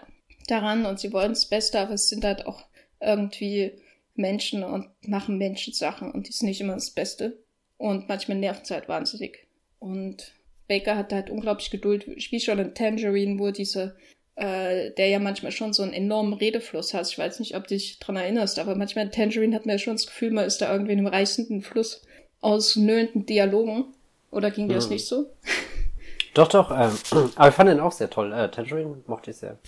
daran 0.46 0.84
und 0.84 1.00
sie 1.00 1.12
wollen 1.12 1.30
das 1.30 1.46
Beste, 1.46 1.78
aber 1.80 1.94
es 1.94 2.10
sind 2.10 2.22
halt 2.22 2.46
auch 2.46 2.64
irgendwie 3.00 3.72
Menschen 4.14 4.62
und 4.62 4.88
machen 5.06 5.38
Menschensachen 5.38 6.10
und 6.10 6.28
die 6.28 6.32
sind 6.32 6.48
nicht 6.48 6.60
immer 6.60 6.74
das 6.74 6.90
Beste. 6.90 7.38
Und 7.78 8.08
manchmal 8.08 8.36
nerven 8.36 8.62
es 8.62 8.70
halt 8.70 8.88
wahnsinnig. 8.88 9.46
Und 9.78 10.34
Baker 10.66 10.96
hat 10.96 11.12
halt 11.12 11.30
unglaublich 11.30 11.70
Geduld, 11.70 12.06
wie 12.06 12.40
schon 12.40 12.58
in 12.58 12.74
Tangerine, 12.74 13.38
wo 13.38 13.50
diese, 13.50 13.96
äh, 14.38 14.92
der 14.92 15.08
ja 15.08 15.18
manchmal 15.18 15.50
schon 15.50 15.72
so 15.72 15.82
einen 15.82 15.92
enormen 15.92 16.32
Redefluss 16.32 16.94
hat. 16.94 17.10
Ich 17.10 17.18
weiß 17.18 17.40
nicht, 17.40 17.56
ob 17.56 17.66
du 17.66 17.74
dich 17.74 17.98
dran 17.98 18.14
erinnerst, 18.14 18.60
aber 18.60 18.76
manchmal 18.76 19.06
in 19.06 19.10
Tangerine 19.10 19.54
hat 19.56 19.66
man 19.66 19.74
ja 19.74 19.78
schon 19.78 19.94
das 19.94 20.06
Gefühl, 20.06 20.30
man 20.30 20.44
ist 20.44 20.58
da 20.58 20.72
irgendwie 20.72 20.92
in 20.92 20.98
einem 20.98 21.08
reißenden 21.08 21.60
Fluss 21.62 22.02
aus 22.40 22.76
nöhlenden 22.76 23.26
Dialogen. 23.26 23.86
Oder 24.30 24.52
ging 24.52 24.68
dir 24.68 24.76
das 24.76 24.84
hm. 24.84 24.92
nicht 24.92 25.06
so? 25.06 25.26
Doch, 26.34 26.46
doch, 26.46 26.70
ähm, 26.70 26.96
aber 27.34 27.48
ich 27.48 27.54
fand 27.54 27.68
den 27.68 27.80
auch 27.80 27.90
sehr 27.90 28.10
toll. 28.10 28.32
Äh, 28.32 28.48
Tangerine 28.48 29.02
mochte 29.08 29.32
ich 29.32 29.38
sehr. 29.38 29.58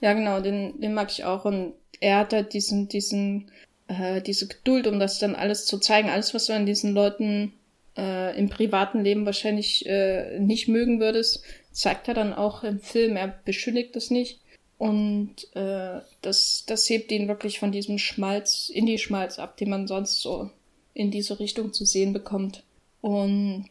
Ja, 0.00 0.14
genau, 0.14 0.40
den, 0.40 0.80
den 0.80 0.94
mag 0.94 1.10
ich 1.10 1.24
auch. 1.24 1.44
Und 1.44 1.74
er 2.00 2.20
hat 2.20 2.32
halt 2.32 2.54
diesen, 2.54 2.88
diesen, 2.88 3.50
äh, 3.88 4.22
diese 4.22 4.48
Geduld, 4.48 4.86
um 4.86 4.98
das 4.98 5.18
dann 5.18 5.34
alles 5.34 5.66
zu 5.66 5.78
zeigen. 5.78 6.08
Alles, 6.08 6.32
was 6.32 6.46
du 6.46 6.54
an 6.54 6.64
diesen 6.64 6.94
Leuten 6.94 7.52
äh, 7.98 8.38
im 8.38 8.48
privaten 8.48 9.02
Leben 9.02 9.26
wahrscheinlich 9.26 9.84
äh, 9.84 10.38
nicht 10.38 10.68
mögen 10.68 11.00
würdest, 11.00 11.42
zeigt 11.76 12.08
er 12.08 12.14
dann 12.14 12.32
auch 12.32 12.64
im 12.64 12.80
Film. 12.80 13.16
Er 13.16 13.28
beschönigt 13.28 13.94
das 13.96 14.10
nicht. 14.10 14.40
Und 14.78 15.54
äh, 15.54 16.00
das, 16.22 16.64
das 16.66 16.88
hebt 16.88 17.12
ihn 17.12 17.28
wirklich 17.28 17.58
von 17.58 17.70
diesem 17.70 17.98
Schmalz, 17.98 18.70
Indie-Schmalz 18.72 19.38
ab, 19.38 19.58
den 19.58 19.70
man 19.70 19.86
sonst 19.86 20.22
so 20.22 20.50
in 20.94 21.10
diese 21.10 21.38
Richtung 21.38 21.74
zu 21.74 21.84
sehen 21.84 22.14
bekommt. 22.14 22.64
Und 23.02 23.68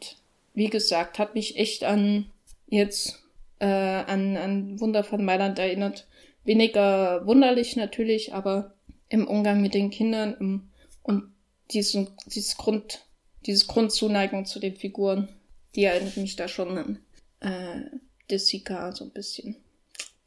wie 0.54 0.68
gesagt, 0.68 1.18
hat 1.18 1.34
mich 1.34 1.58
echt 1.58 1.82
an 1.82 2.26
jetzt 2.68 3.22
äh, 3.58 3.66
an, 3.66 4.36
an 4.36 4.80
Wunder 4.80 5.02
von 5.02 5.24
Mailand 5.24 5.58
erinnert. 5.58 6.06
Weniger 6.44 7.26
wunderlich 7.26 7.74
natürlich, 7.74 8.34
aber 8.34 8.74
im 9.08 9.26
Umgang 9.26 9.60
mit 9.60 9.74
den 9.74 9.90
Kindern 9.90 10.36
im, 10.38 10.68
und 11.02 11.24
diesen, 11.72 12.08
dieses 12.26 12.56
Grund, 12.56 13.04
dieses 13.46 13.66
Grundzuneigung 13.66 14.44
zu 14.44 14.60
den 14.60 14.76
Figuren, 14.76 15.28
die 15.74 15.84
erinnert 15.84 16.16
mich 16.16 16.36
da 16.36 16.46
schon 16.46 16.78
an 16.78 16.98
äh, 17.40 17.82
Desica 18.30 18.92
so 18.92 19.04
ein 19.04 19.10
bisschen. 19.10 19.56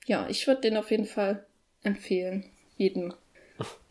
Ja, 0.06 0.27
ich 0.30 0.48
würde 0.48 0.61
den 0.61 0.77
auf 0.77 0.91
jeden 0.91 1.06
Fall 1.06 1.45
empfehlen. 1.84 2.45
Jedem. 2.77 3.14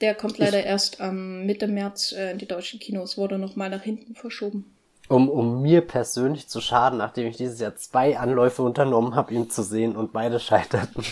Der 0.00 0.14
kommt 0.14 0.38
leider 0.38 0.60
ich, 0.60 0.66
erst 0.66 1.00
am 1.00 1.44
Mitte 1.44 1.68
März 1.68 2.12
äh, 2.12 2.30
in 2.30 2.38
die 2.38 2.46
deutschen 2.46 2.80
Kinos, 2.80 3.18
wurde 3.18 3.38
nochmal 3.38 3.68
nach 3.70 3.82
hinten 3.82 4.14
verschoben. 4.14 4.74
Um, 5.08 5.28
um 5.28 5.62
mir 5.62 5.82
persönlich 5.82 6.48
zu 6.48 6.60
schaden, 6.60 6.98
nachdem 6.98 7.26
ich 7.26 7.36
dieses 7.36 7.60
Jahr 7.60 7.76
zwei 7.76 8.18
Anläufe 8.18 8.62
unternommen 8.62 9.14
habe, 9.14 9.34
ihn 9.34 9.50
zu 9.50 9.62
sehen 9.62 9.96
und 9.96 10.12
beide 10.12 10.40
scheiterten. 10.40 11.04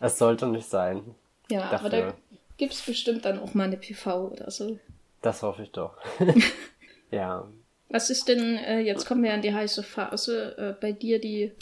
es 0.00 0.18
sollte 0.18 0.46
nicht 0.46 0.68
sein. 0.68 1.02
Ja, 1.50 1.70
Dafür. 1.70 1.78
aber 1.78 1.90
da 1.90 2.14
gibt 2.56 2.72
es 2.74 2.82
bestimmt 2.82 3.24
dann 3.24 3.38
auch 3.38 3.54
mal 3.54 3.64
eine 3.64 3.76
PV 3.76 4.28
oder 4.28 4.50
so. 4.50 4.78
Das 5.20 5.42
hoffe 5.42 5.62
ich 5.62 5.70
doch. 5.70 5.96
ja. 7.10 7.46
Was 7.92 8.08
ist 8.08 8.26
denn, 8.26 8.56
äh, 8.56 8.80
jetzt 8.80 9.06
kommen 9.06 9.22
wir 9.22 9.34
an 9.34 9.42
die 9.42 9.52
heiße 9.52 9.82
Phase, 9.82 10.56
äh, 10.56 10.80
bei 10.80 10.92
dir 10.92 11.20
die 11.20 11.52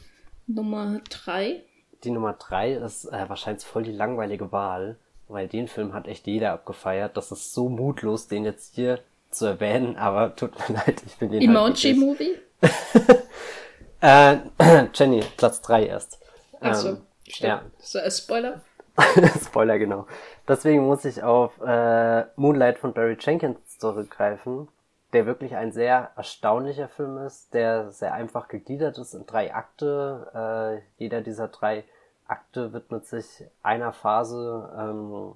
Nummer 0.46 1.00
drei? 1.10 1.64
Die 2.04 2.10
Nummer 2.12 2.34
drei 2.34 2.74
ist 2.74 3.06
äh, 3.06 3.28
wahrscheinlich 3.28 3.64
voll 3.64 3.82
die 3.82 3.92
langweilige 3.92 4.52
Wahl, 4.52 4.96
weil 5.26 5.48
den 5.48 5.66
Film 5.66 5.92
hat 5.92 6.06
echt 6.06 6.28
jeder 6.28 6.52
abgefeiert. 6.52 7.16
Das 7.16 7.32
ist 7.32 7.52
so 7.52 7.68
mutlos, 7.68 8.28
den 8.28 8.44
jetzt 8.44 8.76
hier 8.76 9.00
zu 9.32 9.46
erwähnen, 9.46 9.96
aber 9.96 10.36
tut 10.36 10.56
mir 10.68 10.76
leid, 10.86 11.02
ich 11.04 11.16
bin 11.16 11.32
den 11.32 11.42
Emoji-Movie? 11.42 12.38
Halt 14.00 14.42
Jenny, 14.94 15.24
Platz 15.36 15.60
drei 15.60 15.86
erst. 15.86 16.20
Achso, 16.60 16.90
ähm, 16.90 16.98
ja. 17.24 17.62
So, 17.80 17.98
äh, 17.98 18.10
Spoiler? 18.10 18.60
Spoiler, 19.44 19.80
genau. 19.80 20.06
Deswegen 20.46 20.86
muss 20.86 21.04
ich 21.04 21.24
auf 21.24 21.60
äh, 21.60 22.24
Moonlight 22.36 22.78
von 22.78 22.92
Barry 22.92 23.16
Jenkins 23.18 23.78
zurückgreifen, 23.78 24.68
der 25.12 25.26
wirklich 25.26 25.56
ein 25.56 25.72
sehr 25.72 26.12
erstaunlicher 26.16 26.88
Film 26.88 27.18
ist, 27.18 27.52
der 27.54 27.90
sehr 27.90 28.14
einfach 28.14 28.48
gegliedert 28.48 28.98
ist 28.98 29.14
in 29.14 29.26
drei 29.26 29.54
Akte. 29.54 30.82
Äh, 30.98 31.02
jeder 31.02 31.20
dieser 31.20 31.48
drei 31.48 31.84
Akte 32.26 32.72
widmet 32.72 33.06
sich 33.06 33.44
einer 33.62 33.92
Phase 33.92 34.72
ähm, 34.78 35.34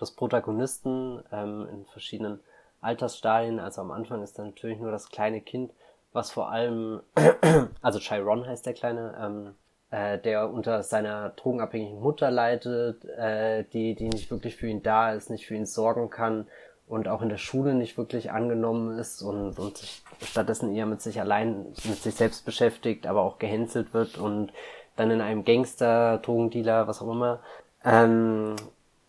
des 0.00 0.12
Protagonisten 0.12 1.22
ähm, 1.32 1.68
in 1.70 1.86
verschiedenen 1.86 2.40
Altersstadien. 2.80 3.58
Also 3.58 3.80
am 3.80 3.90
Anfang 3.90 4.22
ist 4.22 4.38
da 4.38 4.44
natürlich 4.44 4.78
nur 4.78 4.92
das 4.92 5.08
kleine 5.08 5.40
Kind, 5.40 5.72
was 6.12 6.30
vor 6.30 6.50
allem, 6.50 7.00
also 7.82 7.98
Chiron 7.98 8.46
heißt 8.46 8.66
der 8.66 8.74
Kleine, 8.74 9.16
ähm, 9.20 9.54
äh, 9.90 10.18
der 10.18 10.50
unter 10.50 10.84
seiner 10.84 11.30
drogenabhängigen 11.30 12.00
Mutter 12.00 12.30
leidet, 12.30 13.04
äh, 13.04 13.64
die, 13.64 13.96
die 13.96 14.08
nicht 14.08 14.30
wirklich 14.30 14.54
für 14.54 14.68
ihn 14.68 14.82
da 14.82 15.12
ist, 15.12 15.28
nicht 15.28 15.46
für 15.46 15.54
ihn 15.54 15.66
sorgen 15.66 16.08
kann 16.08 16.46
und 16.88 17.08
auch 17.08 17.22
in 17.22 17.28
der 17.28 17.38
Schule 17.38 17.74
nicht 17.74 17.98
wirklich 17.98 18.30
angenommen 18.30 18.98
ist 18.98 19.22
und, 19.22 19.58
und 19.58 19.78
sich 19.78 20.02
stattdessen 20.22 20.74
eher 20.74 20.86
mit 20.86 21.02
sich 21.02 21.20
allein, 21.20 21.66
mit 21.84 22.02
sich 22.02 22.14
selbst 22.14 22.44
beschäftigt, 22.44 23.06
aber 23.06 23.22
auch 23.22 23.38
gehänselt 23.38 23.92
wird 23.94 24.18
und 24.18 24.52
dann 24.96 25.10
in 25.10 25.20
einem 25.20 25.44
Gangster, 25.44 26.18
Drogendealer, 26.18 26.88
was 26.88 27.02
auch 27.02 27.10
immer, 27.12 27.40
ähm, 27.84 28.56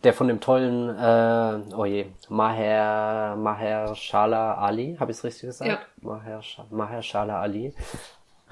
der 0.04 0.14
von 0.14 0.28
dem 0.28 0.40
tollen, 0.40 0.88
äh, 0.88 1.74
oh 1.74 1.84
je, 1.84 2.06
Maher, 2.28 3.36
Maher 3.36 3.94
Shala 3.94 4.54
Ali, 4.54 4.96
habe 4.98 5.10
ich 5.10 5.18
es 5.18 5.24
richtig 5.24 5.48
gesagt? 5.48 5.70
Ja. 5.70 5.78
Maher, 6.00 6.40
Maher 6.70 7.02
Shala 7.02 7.40
Ali. 7.40 7.74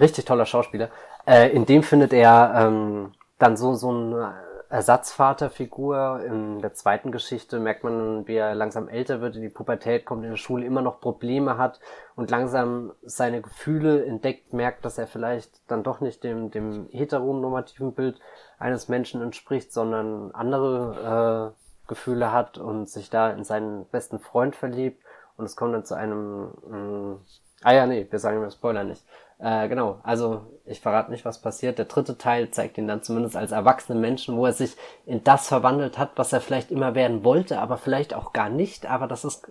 Richtig 0.00 0.24
toller 0.24 0.46
Schauspieler. 0.46 0.90
Äh, 1.26 1.50
in 1.50 1.66
dem 1.66 1.82
findet 1.82 2.12
er 2.12 2.52
ähm, 2.55 3.12
dann 3.38 3.56
so, 3.56 3.74
so 3.74 3.90
eine 3.90 4.34
Ersatzvaterfigur. 4.70 6.20
In 6.24 6.61
der 6.61 6.74
zweiten 6.74 7.11
Geschichte 7.11 7.59
merkt 7.59 7.85
man, 7.85 8.27
wie 8.27 8.36
er 8.36 8.55
langsam 8.55 8.89
älter 8.89 9.20
wird, 9.20 9.36
in 9.36 9.43
die 9.43 9.49
Pubertät 9.49 10.05
kommt, 10.05 10.24
in 10.24 10.31
der 10.31 10.36
Schule 10.36 10.66
immer 10.66 10.82
noch 10.82 11.01
Probleme 11.01 11.57
hat 11.57 11.81
und 12.16 12.31
langsam 12.31 12.93
seine 13.03 13.40
Gefühle 13.40 14.05
entdeckt, 14.05 14.53
merkt, 14.53 14.85
dass 14.85 14.99
er 14.99 15.07
vielleicht 15.07 15.62
dann 15.70 15.82
doch 15.82 16.01
nicht 16.01 16.23
dem, 16.23 16.51
dem 16.51 16.89
heteronormativen 16.90 17.95
Bild 17.95 18.20
eines 18.59 18.89
Menschen 18.89 19.23
entspricht, 19.23 19.73
sondern 19.73 20.32
andere 20.32 21.55
äh, 21.55 21.89
Gefühle 21.89 22.32
hat 22.32 22.59
und 22.59 22.89
sich 22.89 23.09
da 23.09 23.31
in 23.31 23.45
seinen 23.45 23.86
besten 23.86 24.19
Freund 24.19 24.55
verliebt. 24.55 25.03
Und 25.36 25.47
es 25.47 25.57
kommt 25.57 25.74
dann 25.74 25.85
zu 25.85 25.95
einem... 25.95 26.53
Mh, 26.69 26.77
mm, 26.77 27.20
ah 27.62 27.73
ja, 27.73 27.86
nee, 27.86 28.07
wir 28.11 28.19
sagen 28.19 28.36
immer 28.36 28.51
Spoiler 28.51 28.85
nicht. 28.85 29.03
Äh, 29.39 29.69
genau, 29.69 30.01
also 30.02 30.47
ich 30.66 30.81
verrate 30.81 31.10
nicht, 31.10 31.24
was 31.24 31.40
passiert. 31.40 31.78
Der 31.78 31.85
dritte 31.85 32.19
Teil 32.19 32.51
zeigt 32.51 32.77
ihn 32.77 32.89
dann 32.89 33.02
zumindest 33.02 33.36
als 33.36 33.52
erwachsenen 33.52 34.01
Menschen, 34.01 34.36
wo 34.36 34.47
er 34.47 34.52
sich 34.52 34.77
in 35.06 35.23
das 35.24 35.48
verwandelt 35.48 35.97
hat, 35.97 36.10
was 36.16 36.32
er 36.32 36.40
vielleicht 36.40 36.70
immer 36.70 36.94
werden 36.94 37.24
wollte, 37.24 37.59
aber 37.60 37.78
vielleicht 37.78 38.15
auch 38.15 38.32
gar 38.32 38.48
nicht. 38.48 38.86
Aber 38.86 39.06
das 39.06 39.24
ist 39.24 39.51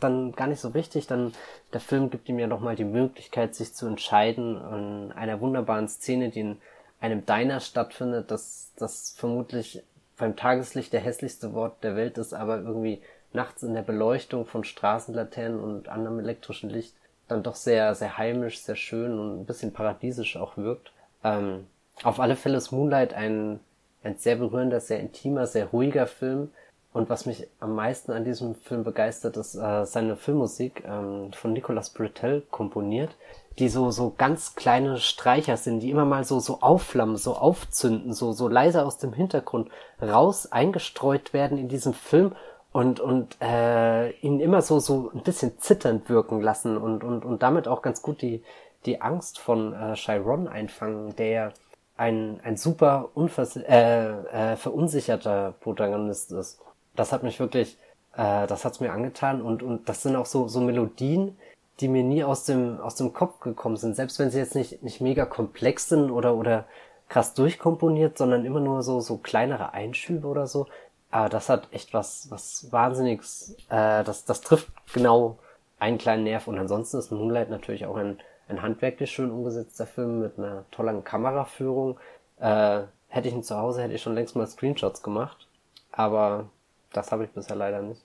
dann 0.00 0.32
gar 0.32 0.48
nicht 0.48 0.60
so 0.60 0.74
wichtig. 0.74 1.06
Dann 1.06 1.32
der 1.72 1.80
Film 1.80 2.10
gibt 2.10 2.28
ihm 2.28 2.38
ja 2.38 2.46
nochmal 2.46 2.76
die 2.76 2.84
Möglichkeit, 2.84 3.54
sich 3.54 3.74
zu 3.74 3.86
entscheiden 3.86 4.56
in 4.56 5.12
einer 5.12 5.40
wunderbaren 5.40 5.88
Szene, 5.88 6.30
die 6.30 6.40
in 6.40 6.56
einem 7.00 7.24
Diner 7.24 7.60
stattfindet, 7.60 8.30
das, 8.30 8.72
das 8.76 9.14
vermutlich 9.16 9.82
beim 10.16 10.34
Tageslicht 10.34 10.92
der 10.92 11.00
hässlichste 11.00 11.54
Wort 11.54 11.84
der 11.84 11.94
Welt 11.94 12.18
ist, 12.18 12.34
aber 12.34 12.58
irgendwie 12.58 13.00
nachts 13.32 13.62
in 13.62 13.74
der 13.74 13.82
Beleuchtung 13.82 14.46
von 14.46 14.64
Straßenlaternen 14.64 15.60
und 15.60 15.88
anderem 15.88 16.18
elektrischen 16.18 16.70
Licht 16.70 16.94
dann 17.28 17.42
doch 17.42 17.54
sehr, 17.54 17.94
sehr 17.94 18.18
heimisch, 18.18 18.60
sehr 18.60 18.76
schön 18.76 19.18
und 19.18 19.40
ein 19.40 19.46
bisschen 19.46 19.72
paradiesisch 19.72 20.36
auch 20.36 20.56
wirkt. 20.56 20.92
Ähm, 21.22 21.66
auf 22.02 22.20
alle 22.20 22.36
Fälle 22.36 22.56
ist 22.56 22.72
Moonlight 22.72 23.12
ein, 23.14 23.60
ein 24.02 24.16
sehr 24.16 24.36
berührender, 24.36 24.80
sehr 24.80 25.00
intimer, 25.00 25.46
sehr 25.46 25.66
ruhiger 25.66 26.06
Film. 26.06 26.50
Und 26.92 27.10
was 27.10 27.26
mich 27.26 27.46
am 27.60 27.74
meisten 27.74 28.12
an 28.12 28.24
diesem 28.24 28.54
Film 28.54 28.82
begeistert, 28.82 29.36
ist 29.36 29.54
äh, 29.54 29.84
seine 29.84 30.16
Filmmusik 30.16 30.84
ähm, 30.86 31.32
von 31.32 31.52
Nicolas 31.52 31.90
Britell 31.90 32.42
komponiert, 32.50 33.14
die 33.58 33.68
so 33.68 33.90
so 33.90 34.14
ganz 34.16 34.54
kleine 34.54 34.96
Streicher 34.96 35.58
sind, 35.58 35.80
die 35.80 35.90
immer 35.90 36.06
mal 36.06 36.24
so 36.24 36.40
so 36.40 36.60
aufflammen, 36.60 37.16
so 37.16 37.34
aufzünden, 37.34 38.14
so 38.14 38.32
so 38.32 38.48
leise 38.48 38.86
aus 38.86 38.96
dem 38.96 39.12
Hintergrund 39.12 39.68
raus 40.00 40.50
eingestreut 40.50 41.34
werden 41.34 41.58
in 41.58 41.68
diesem 41.68 41.92
Film 41.92 42.34
und 42.72 43.00
und 43.00 43.36
äh, 43.40 44.10
ihn 44.20 44.40
immer 44.40 44.62
so 44.62 44.78
so 44.78 45.10
ein 45.14 45.22
bisschen 45.22 45.58
zitternd 45.58 46.08
wirken 46.08 46.40
lassen 46.40 46.76
und 46.76 47.04
und 47.04 47.24
und 47.24 47.42
damit 47.42 47.68
auch 47.68 47.82
ganz 47.82 48.02
gut 48.02 48.22
die 48.22 48.42
die 48.86 49.00
Angst 49.00 49.38
von 49.38 49.72
äh, 49.72 49.94
Chiron 49.94 50.48
einfangen, 50.48 51.16
der 51.16 51.52
ein 51.96 52.40
ein 52.44 52.56
super 52.56 53.10
unvers 53.14 53.56
äh, 53.56 54.52
äh, 54.52 54.56
verunsicherter 54.56 55.54
Protagonist 55.60 56.32
ist. 56.32 56.60
Das 56.94 57.12
hat 57.12 57.22
mich 57.22 57.40
wirklich, 57.40 57.78
äh, 58.16 58.46
das 58.46 58.64
hat's 58.64 58.80
mir 58.80 58.92
angetan 58.92 59.42
und 59.42 59.62
und 59.62 59.88
das 59.88 60.02
sind 60.02 60.16
auch 60.16 60.26
so 60.26 60.48
so 60.48 60.60
Melodien, 60.60 61.36
die 61.80 61.88
mir 61.88 62.02
nie 62.02 62.24
aus 62.24 62.44
dem, 62.44 62.80
aus 62.80 62.96
dem 62.96 63.12
Kopf 63.12 63.40
gekommen 63.40 63.76
sind. 63.76 63.94
Selbst 63.94 64.18
wenn 64.18 64.30
sie 64.30 64.38
jetzt 64.38 64.54
nicht, 64.54 64.82
nicht 64.82 65.00
mega 65.00 65.24
komplex 65.26 65.88
sind 65.88 66.10
oder, 66.10 66.34
oder 66.34 66.66
krass 67.08 67.34
durchkomponiert, 67.34 68.18
sondern 68.18 68.44
immer 68.44 68.60
nur 68.60 68.82
so, 68.82 69.00
so 69.00 69.18
kleinere 69.18 69.72
Einschübe 69.72 70.26
oder 70.26 70.46
so. 70.46 70.66
Aber 71.10 71.28
das 71.28 71.48
hat 71.48 71.68
echt 71.72 71.94
was, 71.94 72.30
was 72.30 72.70
Wahnsinniges, 72.70 73.56
äh, 73.70 74.04
das, 74.04 74.24
das 74.24 74.40
trifft 74.40 74.68
genau 74.92 75.38
einen 75.78 75.98
kleinen 75.98 76.24
Nerv. 76.24 76.48
Und 76.48 76.58
ansonsten 76.58 76.98
ist 76.98 77.10
Moonlight 77.10 77.50
natürlich 77.50 77.86
auch 77.86 77.96
ein, 77.96 78.18
ein 78.48 78.62
handwerklich 78.62 79.10
schön 79.10 79.30
umgesetzter 79.30 79.86
Film 79.86 80.20
mit 80.20 80.38
einer 80.38 80.64
tollen 80.70 81.04
Kameraführung. 81.04 81.98
Äh, 82.40 82.82
hätte 83.08 83.28
ich 83.28 83.34
ihn 83.34 83.42
zu 83.42 83.56
Hause, 83.56 83.82
hätte 83.82 83.94
ich 83.94 84.02
schon 84.02 84.14
längst 84.14 84.36
mal 84.36 84.46
Screenshots 84.46 85.02
gemacht. 85.02 85.46
Aber 85.92 86.50
das 86.92 87.10
habe 87.10 87.24
ich 87.24 87.30
bisher 87.30 87.56
leider 87.56 87.80
nicht. 87.80 88.02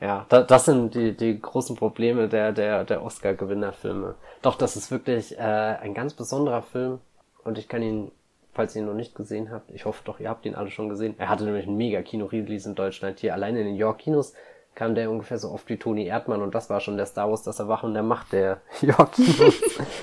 Ja, 0.00 0.26
da, 0.28 0.42
das 0.42 0.64
sind 0.64 0.94
die, 0.94 1.16
die 1.16 1.40
großen 1.40 1.76
Probleme 1.76 2.28
der, 2.28 2.52
der, 2.52 2.84
der 2.84 3.02
Oscar-Gewinnerfilme. 3.02 4.14
Doch, 4.42 4.54
das 4.54 4.76
ist 4.76 4.90
wirklich 4.90 5.36
äh, 5.38 5.42
ein 5.42 5.94
ganz 5.94 6.14
besonderer 6.14 6.62
Film 6.62 7.00
und 7.44 7.58
ich 7.58 7.68
kann 7.68 7.82
ihn, 7.82 8.12
falls 8.58 8.74
ihr 8.74 8.82
ihn 8.82 8.88
noch 8.88 8.94
nicht 8.94 9.14
gesehen 9.14 9.52
habt, 9.52 9.70
ich 9.70 9.84
hoffe 9.84 10.02
doch, 10.04 10.18
ihr 10.18 10.28
habt 10.28 10.44
ihn 10.44 10.56
alle 10.56 10.68
schon 10.68 10.88
gesehen. 10.88 11.14
Er 11.16 11.28
hatte 11.28 11.44
nämlich 11.44 11.68
einen 11.68 11.76
mega 11.76 12.02
Kino-Release 12.02 12.68
in 12.68 12.74
Deutschland. 12.74 13.20
Hier 13.20 13.32
allein 13.32 13.54
in 13.54 13.66
den 13.66 13.76
York-Kinos 13.76 14.32
kam 14.74 14.96
der 14.96 15.12
ungefähr 15.12 15.38
so 15.38 15.52
oft 15.52 15.68
wie 15.68 15.76
Toni 15.76 16.06
Erdmann 16.06 16.42
und 16.42 16.56
das 16.56 16.68
war 16.68 16.80
schon 16.80 16.96
der 16.96 17.06
Star 17.06 17.30
Wars, 17.30 17.44
das 17.44 17.60
Erwachen 17.60 17.94
der 17.94 18.02
Macht 18.02 18.32
der 18.32 18.60
York-Kinos. 18.80 19.54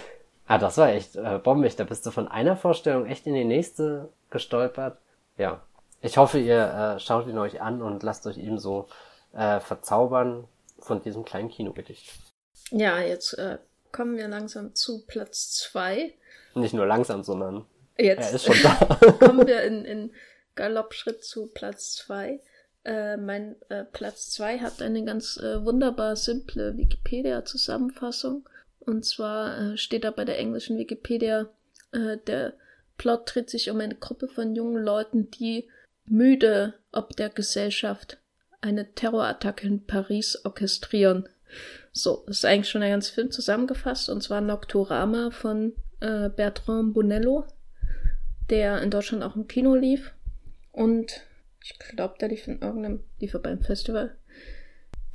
ah, 0.48 0.58
das 0.58 0.78
war 0.78 0.88
echt 0.88 1.18
äh, 1.18 1.38
bombig. 1.44 1.76
Da 1.76 1.84
bist 1.84 2.06
du 2.06 2.12
von 2.12 2.30
einer 2.30 2.56
Vorstellung 2.56 3.08
echt 3.08 3.28
in 3.28 3.34
die 3.34 3.44
nächste 3.44 4.08
gestolpert. 4.30 5.00
Ja. 5.36 5.62
Ich 6.00 6.16
hoffe, 6.16 6.40
ihr 6.40 6.96
äh, 6.96 7.00
schaut 7.02 7.28
ihn 7.28 7.38
euch 7.38 7.62
an 7.62 7.82
und 7.82 8.04
lasst 8.04 8.26
euch 8.26 8.38
ebenso 8.38 8.88
äh, 9.34 9.60
verzaubern 9.60 10.48
von 10.80 11.02
diesem 11.02 11.26
kleinen 11.26 11.50
Kinogedicht. 11.50 12.10
Ja, 12.72 13.02
jetzt 13.02 13.34
äh, 13.34 13.58
kommen 13.92 14.16
wir 14.16 14.30
langsam 14.30 14.74
zu 14.76 15.06
Platz 15.08 15.52
zwei. 15.56 16.14
Nicht 16.54 16.74
nur 16.74 16.86
langsam, 16.86 17.22
sondern 17.22 17.66
jetzt 17.98 18.30
er 18.30 18.36
ist 18.36 18.46
schon 18.46 18.62
da. 18.64 19.00
kommen 19.20 19.48
wir 19.48 19.62
in, 19.64 19.86
in 19.86 20.12
Galoppschritt 20.56 21.24
zu 21.24 21.48
Platz 21.48 21.96
zwei. 21.96 22.42
Äh, 22.84 23.18
mein 23.18 23.56
äh, 23.70 23.84
Platz 23.84 24.30
zwei 24.32 24.60
hat 24.60 24.82
eine 24.82 25.04
ganz 25.04 25.38
äh, 25.38 25.64
wunderbar 25.66 26.16
simple 26.16 26.78
Wikipedia-Zusammenfassung. 26.78 28.48
Und 28.80 29.06
zwar 29.06 29.74
äh, 29.74 29.78
steht 29.78 30.04
da 30.04 30.12
bei 30.12 30.26
der 30.26 30.38
englischen 30.38 30.78
Wikipedia, 30.78 31.50
äh, 31.92 32.18
der 32.28 32.54
Plot 32.98 33.34
dreht 33.34 33.50
sich 33.50 33.70
um 33.70 33.80
eine 33.80 33.96
Gruppe 33.96 34.28
von 34.28 34.56
jungen 34.56 34.84
Leuten, 34.84 35.32
die 35.32 35.68
müde 36.06 36.76
ob 36.92 37.16
der 37.16 37.30
Gesellschaft 37.30 38.18
eine 38.62 38.94
Terrorattacke 38.94 39.68
in 39.68 39.86
Paris 39.86 40.40
orchestrieren. 40.46 41.28
So, 41.92 42.24
das 42.28 42.38
ist 42.38 42.46
eigentlich 42.46 42.70
schon 42.70 42.82
der 42.82 42.90
ganze 42.90 43.14
Film 43.14 43.32
zusammengefasst, 43.32 44.10
und 44.10 44.22
zwar 44.22 44.42
Nocturama 44.42 45.32
von 45.32 45.74
äh, 46.00 46.30
Bertrand 46.30 46.94
Bonello, 46.94 47.46
der 48.50 48.82
in 48.82 48.92
Deutschland 48.92 49.24
auch 49.24 49.36
im 49.36 49.48
Kino 49.48 49.76
lief. 49.76 50.14
Und 50.72 51.24
ich 51.64 51.78
glaube, 51.80 52.16
der 52.20 52.30
lief 52.30 52.48
in 52.48 52.62
irgendeinem, 52.62 53.04
lief 53.20 53.34
er 53.34 53.40
beim 53.40 53.62
Festival. 53.62 54.16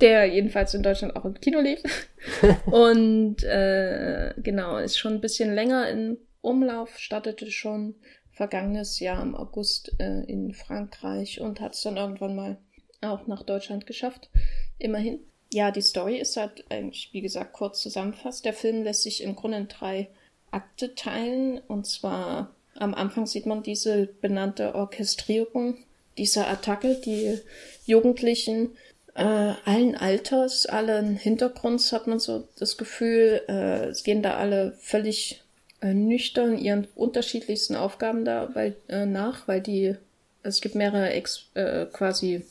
Der 0.01 0.25
jedenfalls 0.25 0.73
in 0.73 0.83
Deutschland 0.83 1.15
auch 1.15 1.25
im 1.25 1.39
Kino 1.39 1.59
lief. 1.61 1.81
und 2.65 3.43
äh, 3.43 4.33
genau, 4.37 4.77
ist 4.77 4.97
schon 4.97 5.13
ein 5.13 5.21
bisschen 5.21 5.53
länger 5.53 5.89
im 5.89 6.17
Umlauf, 6.41 6.97
startete 6.97 7.51
schon 7.51 7.95
vergangenes 8.31 8.99
Jahr 8.99 9.21
im 9.21 9.35
August 9.35 9.93
äh, 9.99 10.23
in 10.23 10.53
Frankreich 10.53 11.39
und 11.41 11.59
hat 11.59 11.75
es 11.75 11.81
dann 11.81 11.97
irgendwann 11.97 12.35
mal 12.35 12.57
auch 13.01 13.27
nach 13.27 13.43
Deutschland 13.43 13.85
geschafft. 13.85 14.29
Immerhin. 14.77 15.19
Ja, 15.53 15.71
die 15.71 15.81
Story 15.81 16.17
ist 16.17 16.37
halt 16.37 16.63
eigentlich, 16.69 17.09
wie 17.11 17.21
gesagt, 17.21 17.53
kurz 17.53 17.81
zusammenfasst. 17.81 18.45
Der 18.45 18.53
Film 18.53 18.83
lässt 18.83 19.03
sich 19.03 19.21
im 19.21 19.35
Grunde 19.35 19.57
in 19.57 19.67
drei 19.67 20.09
Akte 20.49 20.95
teilen. 20.95 21.59
Und 21.59 21.85
zwar 21.85 22.55
am 22.77 22.93
Anfang 22.93 23.25
sieht 23.25 23.45
man 23.45 23.63
diese 23.63 24.07
benannte 24.21 24.75
Orchestrierung 24.75 25.77
dieser 26.17 26.47
Attacke. 26.47 26.95
Die 26.95 27.39
Jugendlichen 27.85 28.71
äh, 29.15 29.23
allen 29.65 29.95
Alters, 29.95 30.65
allen 30.65 31.15
Hintergrunds 31.15 31.91
hat 31.91 32.07
man 32.07 32.19
so 32.19 32.47
das 32.57 32.77
Gefühl, 32.77 33.41
äh, 33.47 33.87
es 33.87 34.03
gehen 34.03 34.23
da 34.23 34.37
alle 34.37 34.73
völlig 34.79 35.43
äh, 35.81 35.93
nüchtern 35.93 36.57
ihren 36.57 36.87
unterschiedlichsten 36.95 37.75
Aufgaben 37.75 38.23
da 38.23 38.49
weil, 38.53 38.75
äh, 38.87 39.05
nach, 39.05 39.47
weil 39.47 39.61
die 39.61 39.95
es 40.43 40.61
gibt 40.61 40.75
mehrere 40.75 41.11
Ex, 41.11 41.49
äh, 41.53 41.85
quasi 41.85 42.45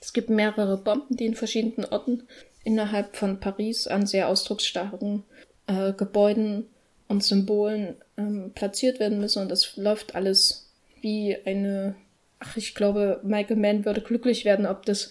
es 0.00 0.12
gibt 0.12 0.28
mehrere 0.28 0.76
Bomben, 0.76 1.16
die 1.16 1.26
in 1.26 1.34
verschiedenen 1.34 1.88
Orten 1.90 2.24
innerhalb 2.64 3.16
von 3.16 3.40
Paris 3.40 3.86
an 3.86 4.06
sehr 4.06 4.28
ausdrucksstarken 4.28 5.22
äh, 5.66 5.92
Gebäuden 5.92 6.66
und 7.08 7.22
Symbolen 7.22 7.96
ähm, 8.16 8.52
platziert 8.54 9.00
werden 9.00 9.20
müssen. 9.20 9.42
Und 9.42 9.50
das 9.50 9.76
läuft 9.76 10.14
alles 10.14 10.70
wie 11.00 11.36
eine. 11.44 11.96
Ach, 12.38 12.56
ich 12.56 12.74
glaube, 12.74 13.20
Michael 13.22 13.56
Mann 13.56 13.84
würde 13.84 14.02
glücklich 14.02 14.44
werden, 14.44 14.66
ob 14.66 14.84
des 14.84 15.10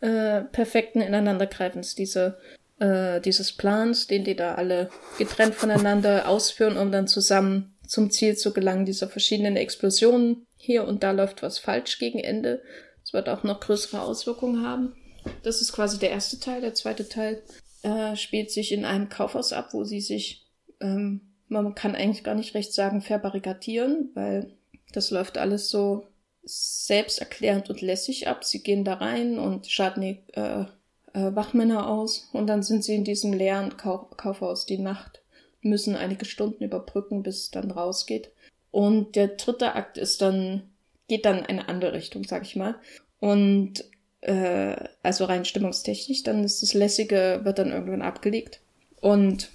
äh, 0.00 0.42
perfekten 0.42 1.00
Ineinandergreifens 1.00 1.94
diese, 1.94 2.38
äh, 2.78 3.20
dieses 3.20 3.52
Plans, 3.52 4.06
den 4.06 4.24
die 4.24 4.36
da 4.36 4.54
alle 4.54 4.90
getrennt 5.16 5.54
voneinander 5.54 6.28
ausführen, 6.28 6.76
um 6.76 6.92
dann 6.92 7.08
zusammen 7.08 7.74
zum 7.86 8.10
Ziel 8.10 8.36
zu 8.36 8.52
gelangen, 8.52 8.84
dieser 8.84 9.08
verschiedenen 9.08 9.56
Explosionen. 9.56 10.46
Hier 10.56 10.86
und 10.86 11.02
da 11.02 11.12
läuft 11.12 11.42
was 11.42 11.58
falsch 11.58 11.98
gegen 11.98 12.18
Ende. 12.18 12.62
Es 13.02 13.12
wird 13.12 13.28
auch 13.28 13.42
noch 13.42 13.60
größere 13.60 14.02
Auswirkungen 14.02 14.66
haben. 14.66 14.94
Das 15.42 15.62
ist 15.62 15.72
quasi 15.72 15.98
der 15.98 16.10
erste 16.10 16.38
Teil. 16.38 16.60
Der 16.60 16.74
zweite 16.74 17.08
Teil 17.08 17.42
äh, 17.82 18.16
spielt 18.16 18.50
sich 18.50 18.72
in 18.72 18.84
einem 18.84 19.08
Kaufhaus 19.08 19.52
ab, 19.52 19.70
wo 19.72 19.84
sie 19.84 20.00
sich, 20.00 20.46
ähm, 20.80 21.27
man 21.48 21.74
kann 21.74 21.94
eigentlich 21.94 22.24
gar 22.24 22.34
nicht 22.34 22.54
recht 22.54 22.72
sagen, 22.72 23.00
verbarrikadieren, 23.00 24.10
weil 24.14 24.52
das 24.92 25.10
läuft 25.10 25.38
alles 25.38 25.68
so 25.68 26.06
selbsterklärend 26.44 27.68
und 27.70 27.80
lässig 27.80 28.28
ab. 28.28 28.44
Sie 28.44 28.62
gehen 28.62 28.84
da 28.84 28.94
rein 28.94 29.38
und 29.38 29.66
schalten 29.66 30.00
die 30.00 30.22
äh, 30.32 30.64
äh, 31.12 31.34
Wachmänner 31.34 31.88
aus 31.88 32.28
und 32.32 32.46
dann 32.46 32.62
sind 32.62 32.84
sie 32.84 32.94
in 32.94 33.04
diesem 33.04 33.32
leeren 33.32 33.76
Kau 33.76 34.08
Kaufhaus 34.16 34.66
die 34.66 34.78
Nacht, 34.78 35.22
müssen 35.60 35.96
einige 35.96 36.24
Stunden 36.24 36.64
überbrücken, 36.64 37.22
bis 37.22 37.42
es 37.42 37.50
dann 37.50 37.70
rausgeht. 37.70 38.30
Und 38.70 39.16
der 39.16 39.28
dritte 39.28 39.74
Akt 39.74 39.98
ist 39.98 40.22
dann 40.22 40.70
geht 41.08 41.24
dann 41.24 41.38
in 41.38 41.46
eine 41.46 41.68
andere 41.68 41.94
Richtung, 41.94 42.24
sag 42.24 42.42
ich 42.42 42.54
mal. 42.54 42.76
Und 43.18 43.84
äh, 44.20 44.76
also 45.02 45.24
rein 45.24 45.44
stimmungstechnisch, 45.44 46.22
dann 46.22 46.44
ist 46.44 46.62
das 46.62 46.74
Lässige, 46.74 47.40
wird 47.44 47.58
dann 47.58 47.72
irgendwann 47.72 48.02
abgelegt. 48.02 48.60
Und 49.00 49.50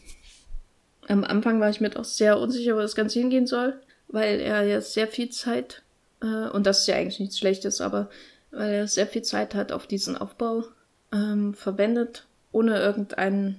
am 1.07 1.23
Anfang 1.23 1.59
war 1.59 1.69
ich 1.69 1.81
mir 1.81 1.97
auch 1.97 2.05
sehr 2.05 2.39
unsicher, 2.39 2.75
wo 2.75 2.79
das 2.79 2.95
Ganze 2.95 3.19
hingehen 3.19 3.47
soll, 3.47 3.79
weil 4.07 4.39
er 4.39 4.63
ja 4.63 4.81
sehr 4.81 5.07
viel 5.07 5.29
Zeit, 5.29 5.83
äh, 6.21 6.49
und 6.49 6.65
das 6.65 6.81
ist 6.81 6.87
ja 6.87 6.95
eigentlich 6.95 7.19
nichts 7.19 7.37
Schlechtes, 7.37 7.81
aber 7.81 8.09
weil 8.51 8.73
er 8.73 8.87
sehr 8.87 9.07
viel 9.07 9.23
Zeit 9.23 9.55
hat 9.55 9.71
auf 9.71 9.87
diesen 9.87 10.15
Aufbau 10.17 10.63
ähm, 11.11 11.53
verwendet, 11.53 12.27
ohne 12.51 12.79
irgendeine 12.79 13.55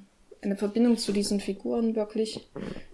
Verbindung 0.56 0.96
zu 0.98 1.12
diesen 1.12 1.40
Figuren 1.40 1.96
wirklich 1.96 2.46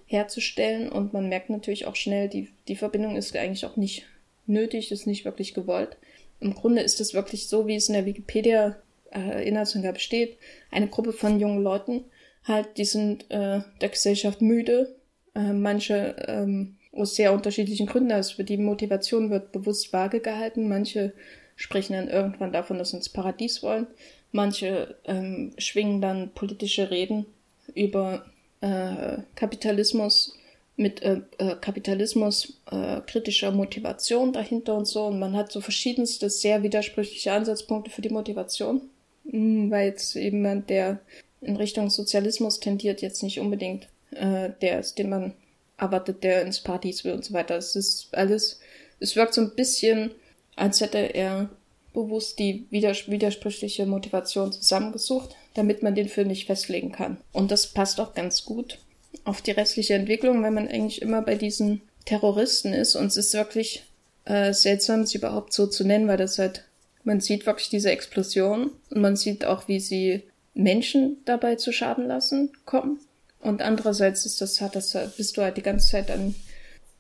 herzustellen. 0.06 0.90
Und 0.90 1.12
man 1.12 1.28
merkt 1.28 1.50
natürlich 1.50 1.86
auch 1.86 1.96
schnell, 1.96 2.28
die, 2.28 2.48
die 2.68 2.76
Verbindung 2.76 3.16
ist 3.16 3.36
eigentlich 3.36 3.66
auch 3.66 3.76
nicht 3.76 4.06
nötig, 4.46 4.90
ist 4.90 5.06
nicht 5.06 5.24
wirklich 5.24 5.54
gewollt. 5.54 5.96
Im 6.40 6.54
Grunde 6.54 6.82
ist 6.82 7.00
es 7.00 7.12
wirklich 7.12 7.48
so, 7.48 7.66
wie 7.66 7.76
es 7.76 7.88
in 7.88 7.94
der 7.94 8.06
Wikipedia 8.06 8.76
äh, 9.10 9.98
steht, 9.98 10.38
eine 10.70 10.88
Gruppe 10.88 11.12
von 11.12 11.38
jungen 11.38 11.62
Leuten, 11.62 12.04
halt, 12.44 12.76
die 12.76 12.84
sind 12.84 13.30
äh, 13.30 13.60
der 13.80 13.88
Gesellschaft 13.88 14.40
müde. 14.40 14.96
Äh, 15.34 15.52
manche 15.52 16.16
ähm, 16.26 16.76
aus 16.92 17.14
sehr 17.14 17.32
unterschiedlichen 17.32 17.86
Gründen, 17.86 18.12
also 18.12 18.42
die 18.42 18.56
Motivation 18.56 19.30
wird 19.30 19.52
bewusst 19.52 19.92
vage 19.92 20.20
gehalten. 20.20 20.68
Manche 20.68 21.12
sprechen 21.56 21.92
dann 21.92 22.08
irgendwann 22.08 22.52
davon, 22.52 22.78
dass 22.78 22.90
sie 22.90 22.96
ins 22.96 23.08
Paradies 23.08 23.62
wollen. 23.62 23.86
Manche 24.32 24.96
ähm, 25.04 25.52
schwingen 25.58 26.00
dann 26.00 26.30
politische 26.30 26.90
Reden 26.90 27.26
über 27.74 28.24
äh, 28.60 29.18
Kapitalismus 29.34 30.36
mit 30.76 31.02
äh, 31.02 31.20
äh, 31.38 31.56
Kapitalismus 31.60 32.60
äh, 32.70 33.00
kritischer 33.06 33.52
Motivation 33.52 34.32
dahinter 34.32 34.76
und 34.76 34.86
so. 34.86 35.06
Und 35.06 35.18
man 35.18 35.36
hat 35.36 35.52
so 35.52 35.60
verschiedenste, 35.60 36.30
sehr 36.30 36.62
widersprüchliche 36.62 37.32
Ansatzpunkte 37.32 37.90
für 37.90 38.02
die 38.02 38.08
Motivation. 38.08 38.82
Mhm, 39.24 39.70
weil 39.70 39.88
jetzt 39.88 40.16
eben 40.16 40.66
der 40.66 41.00
in 41.40 41.56
Richtung 41.56 41.90
Sozialismus 41.90 42.60
tendiert, 42.60 43.02
jetzt 43.02 43.22
nicht 43.22 43.40
unbedingt 43.40 43.88
äh, 44.12 44.50
der 44.60 44.80
ist, 44.80 44.98
den 44.98 45.08
man 45.08 45.34
erwartet, 45.78 46.22
der 46.22 46.42
ins 46.42 46.60
Partys 46.60 47.04
will 47.04 47.12
und 47.12 47.24
so 47.24 47.32
weiter. 47.32 47.56
Es 47.56 47.76
ist 47.76 48.08
alles, 48.12 48.60
es 48.98 49.16
wirkt 49.16 49.34
so 49.34 49.40
ein 49.40 49.54
bisschen, 49.54 50.12
als 50.56 50.80
hätte 50.80 50.98
er 50.98 51.48
bewusst 51.92 52.38
die 52.38 52.66
widers 52.70 53.08
widersprüchliche 53.08 53.86
Motivation 53.86 54.52
zusammengesucht, 54.52 55.34
damit 55.54 55.82
man 55.82 55.94
den 55.94 56.08
Film 56.08 56.28
nicht 56.28 56.46
festlegen 56.46 56.92
kann. 56.92 57.16
Und 57.32 57.50
das 57.50 57.68
passt 57.68 58.00
auch 58.00 58.14
ganz 58.14 58.44
gut 58.44 58.78
auf 59.24 59.42
die 59.42 59.50
restliche 59.50 59.94
Entwicklung, 59.94 60.42
weil 60.42 60.52
man 60.52 60.68
eigentlich 60.68 61.02
immer 61.02 61.22
bei 61.22 61.34
diesen 61.34 61.82
Terroristen 62.04 62.72
ist 62.72 62.94
und 62.94 63.06
es 63.06 63.16
ist 63.16 63.34
wirklich 63.34 63.84
äh, 64.24 64.52
seltsam, 64.52 65.04
sie 65.04 65.18
überhaupt 65.18 65.52
so 65.52 65.66
zu 65.66 65.84
nennen, 65.84 66.08
weil 66.08 66.16
das 66.16 66.38
halt, 66.38 66.64
man 67.04 67.20
sieht 67.20 67.46
wirklich 67.46 67.68
diese 67.68 67.90
Explosion 67.90 68.70
und 68.90 69.00
man 69.00 69.16
sieht 69.16 69.44
auch, 69.44 69.68
wie 69.68 69.80
sie 69.80 70.22
Menschen 70.54 71.18
dabei 71.24 71.56
zu 71.56 71.72
Schaden 71.72 72.06
lassen 72.06 72.50
kommen. 72.64 73.00
Und 73.40 73.62
andererseits 73.62 74.26
ist 74.26 74.40
das, 74.40 74.60
hat 74.60 74.76
das, 74.76 74.96
bist 75.16 75.36
du 75.36 75.42
halt 75.42 75.56
die 75.56 75.62
ganze 75.62 75.88
Zeit 75.88 76.10
dann 76.10 76.34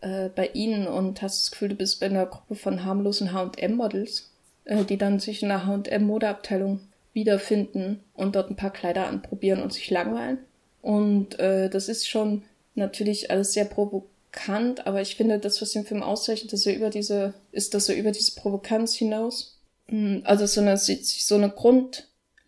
äh, 0.00 0.28
bei 0.28 0.48
ihnen 0.54 0.86
und 0.86 1.20
hast 1.22 1.44
das 1.44 1.50
Gefühl, 1.50 1.70
du 1.70 1.74
bist 1.74 2.00
bei 2.00 2.06
einer 2.06 2.26
Gruppe 2.26 2.54
von 2.54 2.84
harmlosen 2.84 3.32
H&M-Models, 3.32 4.30
äh, 4.64 4.84
die 4.84 4.96
dann 4.96 5.20
sich 5.20 5.42
in 5.42 5.50
einer 5.50 5.66
H&M-Modeabteilung 5.66 6.80
wiederfinden 7.12 8.00
und 8.14 8.36
dort 8.36 8.50
ein 8.50 8.56
paar 8.56 8.72
Kleider 8.72 9.06
anprobieren 9.06 9.62
und 9.62 9.72
sich 9.72 9.90
langweilen. 9.90 10.38
Und 10.80 11.38
äh, 11.38 11.68
das 11.68 11.88
ist 11.88 12.08
schon 12.08 12.42
natürlich 12.74 13.30
alles 13.30 13.52
sehr 13.52 13.64
provokant, 13.66 14.86
aber 14.86 15.02
ich 15.02 15.16
finde, 15.16 15.38
das, 15.38 15.60
was 15.60 15.72
den 15.72 15.84
Film 15.84 16.02
auszeichnet, 16.02 16.52
dass 16.52 16.66
er 16.66 16.76
über 16.76 16.88
diese, 16.88 17.34
ist, 17.52 17.74
dass 17.74 17.88
er 17.88 17.96
über 17.96 18.12
diese 18.12 18.34
Provokanz 18.34 18.94
hinaus, 18.94 19.58
hm, 19.88 20.22
also 20.24 20.46
so 20.46 20.60
eine, 20.60 20.76
so 20.78 21.34
eine 21.34 21.50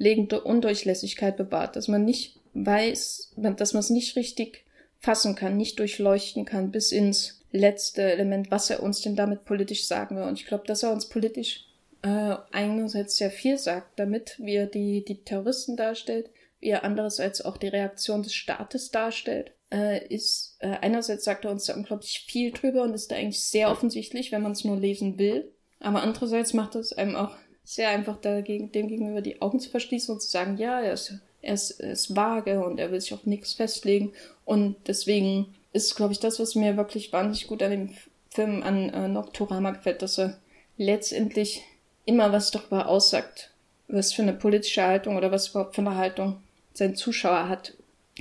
grundlegende 0.02 0.40
Undurchlässigkeit 0.40 1.36
bewahrt, 1.36 1.76
dass 1.76 1.86
man 1.86 2.04
nicht 2.04 2.40
weiß, 2.54 3.34
dass 3.36 3.72
man 3.72 3.80
es 3.80 3.90
nicht 3.90 4.16
richtig 4.16 4.64
fassen 4.98 5.36
kann, 5.36 5.56
nicht 5.56 5.78
durchleuchten 5.78 6.44
kann, 6.44 6.72
bis 6.72 6.90
ins 6.90 7.40
letzte 7.52 8.02
Element, 8.02 8.50
was 8.50 8.68
er 8.68 8.82
uns 8.82 9.00
denn 9.00 9.14
damit 9.14 9.44
politisch 9.44 9.86
sagen 9.86 10.16
will. 10.16 10.24
Und 10.24 10.40
ich 10.40 10.46
glaube, 10.46 10.64
dass 10.66 10.82
er 10.82 10.92
uns 10.92 11.08
politisch 11.08 11.66
äh, 12.02 12.34
einerseits 12.50 13.16
sehr 13.16 13.30
viel 13.30 13.58
sagt 13.58 13.98
damit, 13.98 14.36
wie 14.38 14.56
er 14.56 14.66
die, 14.66 15.04
die 15.04 15.22
Terroristen 15.22 15.76
darstellt, 15.76 16.30
wie 16.58 16.70
er 16.70 16.82
andererseits 16.84 17.44
auch 17.44 17.56
die 17.56 17.68
Reaktion 17.68 18.24
des 18.24 18.34
Staates 18.34 18.90
darstellt, 18.90 19.52
äh, 19.70 20.04
ist 20.08 20.56
äh, 20.60 20.78
einerseits 20.80 21.24
sagt 21.24 21.44
er 21.44 21.52
uns 21.52 21.66
da 21.66 21.74
unglaublich 21.74 22.24
viel 22.26 22.50
drüber 22.50 22.82
und 22.82 22.94
ist 22.94 23.12
da 23.12 23.16
eigentlich 23.16 23.44
sehr 23.44 23.70
offensichtlich, 23.70 24.32
wenn 24.32 24.42
man 24.42 24.52
es 24.52 24.64
nur 24.64 24.76
lesen 24.76 25.18
will. 25.18 25.52
Aber 25.78 26.02
andererseits 26.02 26.54
macht 26.54 26.74
es 26.74 26.92
einem 26.92 27.14
auch 27.16 27.36
sehr 27.64 27.90
einfach 27.90 28.20
dagegen, 28.20 28.72
dem 28.72 28.88
gegenüber 28.88 29.20
die 29.20 29.40
Augen 29.40 29.60
zu 29.60 29.70
verschließen 29.70 30.12
und 30.14 30.20
zu 30.20 30.28
sagen, 30.28 30.56
ja, 30.58 30.80
er 30.80 30.92
ist, 30.92 31.14
er 31.40 31.54
ist, 31.54 31.70
er 31.80 31.92
ist 31.92 32.14
vage 32.16 32.64
und 32.64 32.78
er 32.78 32.90
will 32.90 33.00
sich 33.00 33.14
auf 33.14 33.26
nichts 33.26 33.54
festlegen. 33.54 34.12
Und 34.44 34.76
deswegen 34.86 35.54
ist, 35.72 35.96
glaube 35.96 36.12
ich, 36.12 36.20
das, 36.20 36.40
was 36.40 36.54
mir 36.54 36.76
wirklich 36.76 37.12
wahnsinnig 37.12 37.46
gut 37.46 37.62
an 37.62 37.70
dem 37.70 37.90
Film 38.30 38.62
an 38.62 38.90
äh, 38.90 39.08
Nocturama 39.08 39.72
gefällt, 39.72 40.02
dass 40.02 40.18
er 40.18 40.38
letztendlich 40.76 41.62
immer 42.04 42.32
was 42.32 42.50
darüber 42.50 42.88
aussagt, 42.88 43.50
was 43.88 44.12
für 44.12 44.22
eine 44.22 44.32
politische 44.32 44.82
Haltung 44.82 45.16
oder 45.16 45.30
was 45.30 45.48
überhaupt 45.48 45.74
für 45.74 45.82
eine 45.82 45.96
Haltung 45.96 46.42
sein 46.72 46.96
Zuschauer 46.96 47.48
hat. 47.48 47.74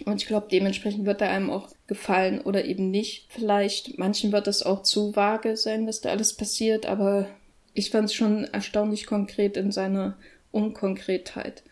Und 0.06 0.22
ich 0.22 0.28
glaube, 0.28 0.48
dementsprechend 0.52 1.06
wird 1.06 1.22
er 1.22 1.30
einem 1.30 1.50
auch 1.50 1.70
gefallen 1.88 2.42
oder 2.42 2.64
eben 2.66 2.92
nicht. 2.92 3.28
Vielleicht, 3.30 3.98
manchen 3.98 4.32
wird 4.32 4.48
es 4.48 4.64
auch 4.64 4.84
zu 4.84 5.16
vage 5.16 5.58
sein, 5.58 5.88
was 5.88 6.02
da 6.02 6.10
alles 6.10 6.34
passiert, 6.34 6.86
aber 6.86 7.28
ich 7.74 7.90
fand 7.90 8.06
es 8.06 8.14
schon 8.14 8.46
erstaunlich 8.46 9.06
konkret 9.06 9.58
in 9.58 9.72
seiner 9.72 10.18
Unkonkretheit. 10.52 11.64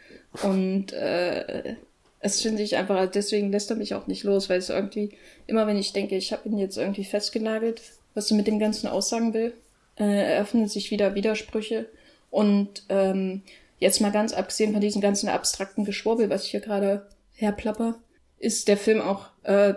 Und 0.44 0.94
äh, 0.94 1.76
es 2.20 2.42
finde 2.42 2.64
ich 2.64 2.76
einfach, 2.76 3.10
deswegen 3.10 3.52
lässt 3.52 3.70
er 3.70 3.76
mich 3.76 3.94
auch 3.94 4.08
nicht 4.08 4.24
los, 4.24 4.50
weil 4.50 4.60
es 4.60 4.70
irgendwie, 4.70 5.12
immer 5.48 5.68
wenn 5.68 5.78
ich 5.78 5.94
denke, 5.94 6.16
ich 6.16 6.32
habe 6.32 6.48
ihn 6.48 6.58
jetzt 6.58 6.78
irgendwie 6.78 7.06
festgenagelt, 7.06 7.82
was 8.14 8.32
er 8.32 8.38
mit 8.38 8.48
dem 8.48 8.60
Ganzen 8.60 8.88
aussagen 8.88 9.34
will, 9.34 9.54
äh, 9.98 10.34
eröffnen 10.34 10.68
sich 10.68 10.92
wieder 10.92 11.16
Widersprüche. 11.16 11.88
Und 12.30 12.84
ähm, 12.90 13.42
jetzt 13.80 14.02
mal 14.02 14.12
ganz 14.12 14.34
abgesehen 14.34 14.74
von 14.74 14.82
diesem 14.82 15.02
ganzen 15.02 15.30
abstrakten 15.30 15.86
Geschwurbel, 15.86 16.30
was 16.30 16.46
ich 16.46 16.52
hier 16.52 16.60
gerade 16.60 17.08
herplapper, 17.34 17.96
ist 18.38 18.68
der 18.68 18.78
Film 18.78 19.02
auch, 19.02 19.28
äh, 19.44 19.74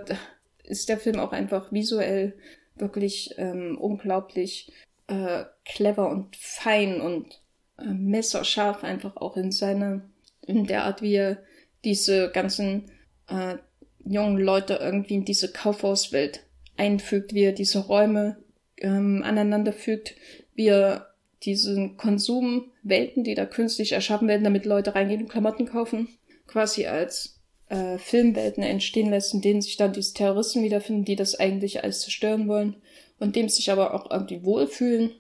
ist 0.65 0.89
der 0.89 0.99
Film 0.99 1.19
auch 1.19 1.33
einfach 1.33 1.73
visuell 1.73 2.35
wirklich 2.77 3.35
ähm, 3.39 3.79
unglaublich 3.79 4.73
äh, 5.07 5.45
clever 5.65 6.09
und 6.09 6.37
fein 6.37 7.01
und 7.01 7.41
äh, 7.79 7.87
messerscharf 7.87 8.85
einfach 8.85 9.17
auch 9.17 9.37
in 9.37 9.53
seiner, 9.53 10.03
in 10.47 10.67
der 10.67 10.85
Art, 10.85 11.03
wie 11.03 11.15
er 11.15 11.43
diese 11.85 12.31
ganzen 12.31 12.91
äh, 13.29 13.57
jungen 14.05 14.39
Leute 14.39 14.75
irgendwie 14.75 15.15
in 15.15 15.25
diese 15.25 15.53
Kaufhauswelt 15.53 16.45
einfügt, 16.77 17.35
wie 17.35 17.45
er 17.45 17.53
diese 17.53 17.81
Räume 17.81 18.43
ähm, 18.79 19.23
aneinander 19.25 19.73
fügt, 19.73 20.15
wie 20.55 20.69
er 20.69 21.15
diesen 21.45 21.97
Konsumwelten, 21.97 23.25
die 23.25 23.35
da 23.35 23.47
künstlich 23.47 23.93
erschaffen 23.93 24.29
werden, 24.29 24.45
damit 24.45 24.65
Leute 24.65 24.95
reingehen 24.95 25.23
und 25.23 25.29
Klamotten 25.29 25.67
kaufen, 25.67 26.09
quasi 26.47 26.87
als 26.87 27.41
äh, 27.69 27.99
Filmwelten 27.99 28.63
entstehen 28.63 29.11
lässt, 29.11 29.35
in 29.35 29.41
denen 29.41 29.63
sich 29.63 29.77
dann 29.77 29.93
diese 29.93 30.15
Terroristen 30.15 30.63
wiederfinden, 30.63 31.05
die 31.05 31.17
das 31.17 31.39
eigentlich 31.39 31.83
alles 31.83 32.01
zerstören 32.01 32.49
wollen 32.49 32.77
und 33.19 33.35
dem 33.37 33.49
sich 33.49 33.71
aber 33.71 33.95
auch 33.95 34.11
irgendwie 34.11 34.45
wohlfühlen, 34.45 35.13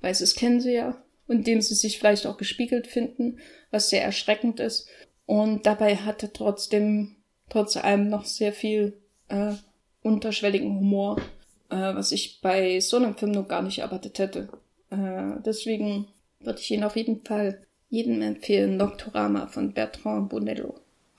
weil 0.00 0.14
sie 0.14 0.24
es 0.24 0.34
kennen 0.34 0.60
sie 0.60 0.74
ja, 0.74 1.02
und 1.26 1.46
dem 1.46 1.60
sie 1.60 1.74
sich 1.74 1.98
vielleicht 1.98 2.26
auch 2.26 2.36
gespiegelt 2.36 2.86
finden, 2.86 3.38
was 3.70 3.90
sehr 3.90 4.02
erschreckend 4.02 4.60
ist. 4.60 4.88
Und 5.26 5.66
dabei 5.66 5.96
hat 5.96 6.22
er 6.22 6.32
trotzdem, 6.32 7.16
trotz 7.48 7.76
allem 7.76 8.08
noch 8.08 8.24
sehr 8.24 8.52
viel 8.52 8.98
äh, 9.28 9.52
unterschwelligen 10.02 10.76
Humor, 10.76 11.20
äh, 11.68 11.76
was 11.76 12.12
ich 12.12 12.40
bei 12.40 12.80
so 12.80 12.96
einem 12.96 13.16
Film 13.16 13.32
noch 13.32 13.46
gar 13.46 13.62
nicht 13.62 13.78
erwartet 13.78 14.18
hätte. 14.18 14.48
Äh, 14.90 15.40
deswegen 15.44 16.08
würde 16.40 16.58
ich 16.58 16.70
ihn 16.70 16.84
auf 16.84 16.96
jeden 16.96 17.24
Fall 17.24 17.64
jedem 17.88 18.22
empfehlen, 18.22 18.76
Nocturama 18.76 19.46
von 19.46 19.72
Bertrand 19.72 20.30
Bonello. 20.30 20.74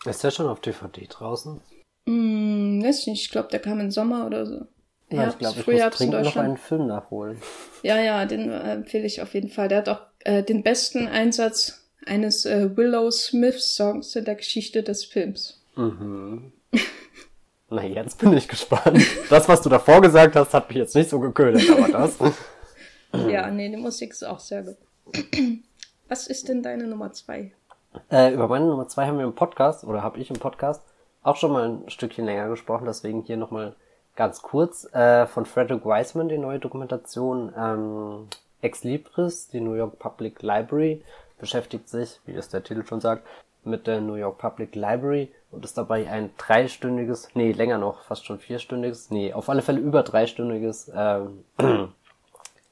Ist 0.05 0.23
der 0.23 0.31
schon 0.31 0.47
auf 0.47 0.61
DVD 0.61 1.05
draußen? 1.07 1.61
Hm, 2.07 2.83
weiß 2.83 3.07
nicht, 3.07 3.23
ich 3.23 3.31
glaube, 3.31 3.49
der 3.49 3.59
kam 3.59 3.79
im 3.79 3.91
Sommer 3.91 4.25
oder 4.25 4.45
so. 4.45 4.65
Ja, 5.11 5.29
ich 5.29 5.37
glaube, 5.37 5.59
ich 5.59 5.67
muss 5.67 5.97
dringend 5.97 6.23
noch 6.23 6.35
einen 6.37 6.57
Film 6.57 6.87
nachholen. 6.87 7.41
Ja, 7.83 7.97
ja, 7.99 8.25
den 8.25 8.49
äh, 8.49 8.73
empfehle 8.73 9.05
ich 9.05 9.21
auf 9.21 9.33
jeden 9.33 9.49
Fall. 9.49 9.67
Der 9.67 9.79
hat 9.79 9.89
auch 9.89 10.01
äh, 10.19 10.43
den 10.43 10.63
besten 10.63 11.07
Einsatz 11.07 11.87
eines 12.05 12.45
äh, 12.45 12.75
Willow 12.75 13.11
Smith 13.11 13.75
Songs 13.75 14.15
in 14.15 14.25
der 14.25 14.35
Geschichte 14.35 14.83
des 14.83 15.05
Films. 15.05 15.61
Mhm. 15.75 16.51
Na, 17.69 17.83
jetzt 17.85 18.19
bin 18.19 18.33
ich 18.33 18.47
gespannt. 18.47 19.05
Das, 19.29 19.47
was 19.47 19.61
du 19.61 19.69
davor 19.69 20.01
gesagt 20.01 20.35
hast, 20.35 20.53
hat 20.53 20.67
mich 20.69 20.77
jetzt 20.77 20.95
nicht 20.95 21.09
so 21.09 21.19
geködert, 21.19 21.63
aber 21.69 21.87
das. 21.87 22.17
ja, 23.29 23.49
nee, 23.49 23.69
die 23.69 23.77
Musik 23.77 24.11
ist 24.11 24.23
auch 24.23 24.39
sehr 24.39 24.63
gut. 24.63 24.77
Was 26.09 26.27
ist 26.27 26.49
denn 26.49 26.61
deine 26.61 26.87
Nummer 26.87 27.13
zwei? 27.13 27.53
Äh, 28.11 28.33
über 28.33 28.49
meine 28.49 28.65
Nummer 28.65 28.89
zwei 28.89 29.07
haben 29.07 29.17
wir 29.17 29.23
im 29.23 29.35
Podcast, 29.35 29.85
oder 29.85 30.03
habe 30.03 30.19
ich 30.19 30.29
im 30.29 30.35
Podcast, 30.35 30.83
auch 31.23 31.37
schon 31.37 31.53
mal 31.53 31.69
ein 31.69 31.89
Stückchen 31.89 32.25
länger 32.25 32.49
gesprochen, 32.49 32.85
deswegen 32.85 33.21
hier 33.21 33.37
nochmal 33.37 33.77
ganz 34.15 34.41
kurz. 34.41 34.91
Äh, 34.93 35.27
von 35.27 35.45
Frederick 35.45 35.85
Wiseman, 35.85 36.29
die 36.29 36.37
neue 36.37 36.59
Dokumentation 36.59 37.53
ähm, 37.57 38.27
Ex 38.61 38.83
Libris, 38.83 39.47
die 39.49 39.61
New 39.61 39.73
York 39.73 39.99
Public 39.99 40.41
Library, 40.41 41.03
beschäftigt 41.39 41.89
sich, 41.89 42.19
wie 42.25 42.33
es 42.35 42.49
der 42.49 42.63
Titel 42.63 42.85
schon 42.85 43.01
sagt, 43.01 43.27
mit 43.63 43.87
der 43.87 44.01
New 44.01 44.15
York 44.15 44.37
Public 44.37 44.75
Library 44.75 45.31
und 45.51 45.65
ist 45.65 45.77
dabei 45.77 46.09
ein 46.09 46.31
dreistündiges, 46.37 47.29
nee, 47.33 47.51
länger 47.51 47.77
noch, 47.77 48.01
fast 48.01 48.25
schon 48.25 48.39
vierstündiges, 48.39 49.11
nee, 49.11 49.33
auf 49.33 49.49
alle 49.49 49.61
Fälle 49.61 49.79
über 49.79 50.03
dreistündiges 50.03 50.91
ähm, 50.95 51.43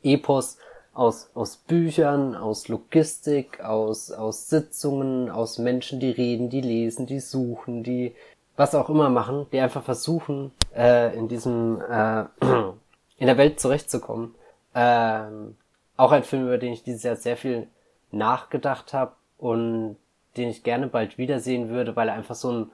Epos 0.03 0.57
aus, 0.93 1.29
aus 1.33 1.57
Büchern, 1.57 2.35
aus 2.35 2.67
Logistik, 2.67 3.63
aus, 3.63 4.11
aus 4.11 4.49
Sitzungen, 4.49 5.29
aus 5.29 5.57
Menschen, 5.57 5.99
die 5.99 6.11
reden, 6.11 6.49
die 6.49 6.61
lesen, 6.61 7.05
die 7.05 7.19
suchen, 7.19 7.83
die 7.83 8.15
was 8.55 8.75
auch 8.75 8.89
immer 8.89 9.09
machen, 9.09 9.45
die 9.53 9.59
einfach 9.59 9.83
versuchen, 9.83 10.51
äh, 10.79 11.13
in 11.15 11.27
diesem, 11.27 11.81
äh, 11.81 12.25
in 13.17 13.27
der 13.27 13.37
Welt 13.37 13.59
zurechtzukommen. 13.59 14.33
Ähm, 14.73 15.57
auch 15.97 16.13
ein 16.13 16.23
Film, 16.23 16.47
über 16.47 16.57
den 16.57 16.71
ich 16.71 16.83
dieses 16.83 17.03
Jahr 17.03 17.17
sehr 17.17 17.35
viel 17.35 17.67
nachgedacht 18.11 18.93
habe 18.93 19.11
und 19.37 19.97
den 20.37 20.49
ich 20.49 20.63
gerne 20.63 20.87
bald 20.87 21.17
wiedersehen 21.17 21.69
würde, 21.69 21.95
weil 21.95 22.07
er 22.07 22.15
einfach 22.15 22.35
so 22.35 22.51
ein 22.51 22.71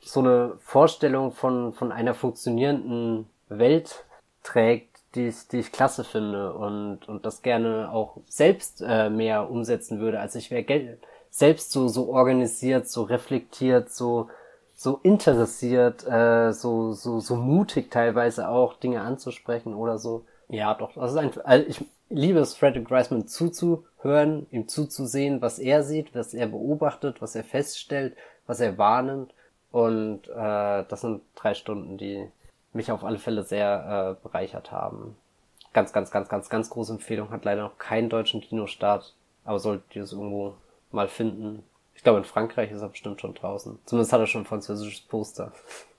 so 0.00 0.20
eine 0.20 0.54
Vorstellung 0.60 1.32
von 1.32 1.72
von 1.72 1.92
einer 1.92 2.14
funktionierenden 2.14 3.28
Welt 3.48 4.04
trägt, 4.42 4.98
die 5.14 5.28
ich, 5.28 5.48
die 5.48 5.58
ich 5.58 5.72
klasse 5.72 6.04
finde 6.04 6.52
und, 6.54 7.08
und 7.08 7.24
das 7.24 7.42
gerne 7.42 7.90
auch 7.92 8.18
selbst 8.26 8.82
äh, 8.86 9.10
mehr 9.10 9.50
umsetzen 9.50 10.00
würde. 10.00 10.20
Also 10.20 10.38
ich 10.38 10.50
wäre 10.50 10.98
selbst 11.30 11.72
so, 11.72 11.88
so 11.88 12.08
organisiert, 12.10 12.88
so 12.88 13.02
reflektiert, 13.02 13.90
so, 13.90 14.28
so 14.78 15.00
interessiert, 15.02 16.06
äh, 16.06 16.52
so, 16.52 16.92
so, 16.92 17.18
so 17.18 17.34
mutig 17.34 17.90
teilweise 17.90 18.48
auch 18.48 18.74
Dinge 18.74 19.00
anzusprechen 19.00 19.74
oder 19.74 19.98
so. 19.98 20.24
Ja, 20.48 20.72
doch, 20.74 20.94
das 20.94 21.10
ist 21.10 21.16
ein, 21.16 21.32
also 21.42 21.66
ich 21.66 21.84
liebe 22.10 22.38
es, 22.38 22.54
Frederick 22.54 22.88
Reisman 22.88 23.26
zuzuhören, 23.26 24.46
ihm 24.52 24.68
zuzusehen, 24.68 25.42
was 25.42 25.58
er 25.58 25.82
sieht, 25.82 26.14
was 26.14 26.32
er 26.32 26.46
beobachtet, 26.46 27.20
was 27.20 27.34
er 27.34 27.42
feststellt, 27.42 28.16
was 28.46 28.60
er 28.60 28.78
wahrnimmt. 28.78 29.34
Und 29.72 30.28
äh, 30.28 30.84
das 30.88 31.00
sind 31.00 31.22
drei 31.34 31.54
Stunden, 31.54 31.98
die 31.98 32.30
mich 32.72 32.92
auf 32.92 33.02
alle 33.02 33.18
Fälle 33.18 33.42
sehr 33.42 34.16
äh, 34.16 34.22
bereichert 34.22 34.70
haben. 34.70 35.16
Ganz, 35.72 35.92
ganz, 35.92 36.12
ganz, 36.12 36.28
ganz, 36.28 36.48
ganz 36.48 36.70
große 36.70 36.92
Empfehlung. 36.92 37.30
Hat 37.30 37.44
leider 37.44 37.62
noch 37.62 37.78
keinen 37.78 38.10
deutschen 38.10 38.40
Kinostart, 38.42 39.12
aber 39.44 39.58
solltet 39.58 39.96
ihr 39.96 40.04
es 40.04 40.12
irgendwo 40.12 40.54
mal 40.92 41.08
finden. 41.08 41.64
Ich 41.98 42.04
glaube, 42.04 42.18
in 42.20 42.24
Frankreich 42.24 42.70
ist 42.70 42.80
er 42.80 42.90
bestimmt 42.90 43.20
schon 43.20 43.34
draußen. 43.34 43.76
Zumindest 43.84 44.12
hat 44.12 44.20
er 44.20 44.28
schon 44.28 44.42
ein 44.42 44.46
französisches 44.46 45.00
Poster. 45.00 45.50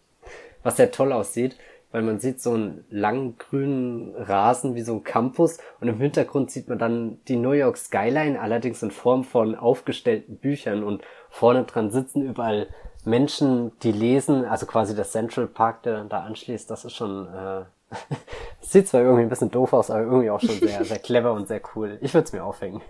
Was 0.64 0.78
sehr 0.78 0.92
toll 0.92 1.12
aussieht, 1.12 1.58
weil 1.92 2.04
man 2.04 2.22
sieht 2.22 2.40
so 2.40 2.54
einen 2.54 2.86
langen 2.90 3.38
grünen 3.38 4.16
Rasen 4.16 4.76
wie 4.76 4.82
so 4.82 4.94
ein 4.94 5.04
Campus 5.04 5.58
und 5.82 5.90
im 5.90 5.98
Hintergrund 5.98 6.52
sieht 6.52 6.70
man 6.70 6.80
dann 6.80 7.20
die 7.28 7.36
New 7.36 7.52
York 7.52 7.76
Skyline, 7.76 8.40
allerdings 8.40 8.82
in 8.82 8.92
Form 8.92 9.26
von 9.26 9.56
aufgestellten 9.56 10.38
Büchern 10.38 10.84
und 10.84 11.04
vorne 11.30 11.66
dran 11.66 11.92
sitzen 11.92 12.22
überall 12.22 12.68
Menschen, 13.04 13.78
die 13.84 13.92
lesen, 13.92 14.46
also 14.46 14.68
quasi 14.68 14.96
der 14.96 15.06
Central 15.06 15.48
Park, 15.48 15.84
der 15.84 16.06
da 16.06 16.22
anschließt, 16.22 16.72
das 16.72 16.86
ist 16.86 16.96
schon, 16.96 17.28
äh, 17.28 17.66
sieht 18.62 18.88
zwar 18.88 19.02
irgendwie 19.02 19.24
ein 19.24 19.30
bisschen 19.30 19.52
doof 19.52 19.74
aus, 19.74 19.92
aber 19.92 20.04
irgendwie 20.04 20.30
auch 20.30 20.40
schon 20.40 20.60
sehr, 20.60 20.86
sehr 20.86 21.00
clever 21.00 21.34
und 21.34 21.50
sehr 21.50 21.62
cool. 21.76 21.98
Ich 22.00 22.14
würde 22.14 22.26
es 22.26 22.32
mir 22.32 22.46
aufhängen. 22.46 22.82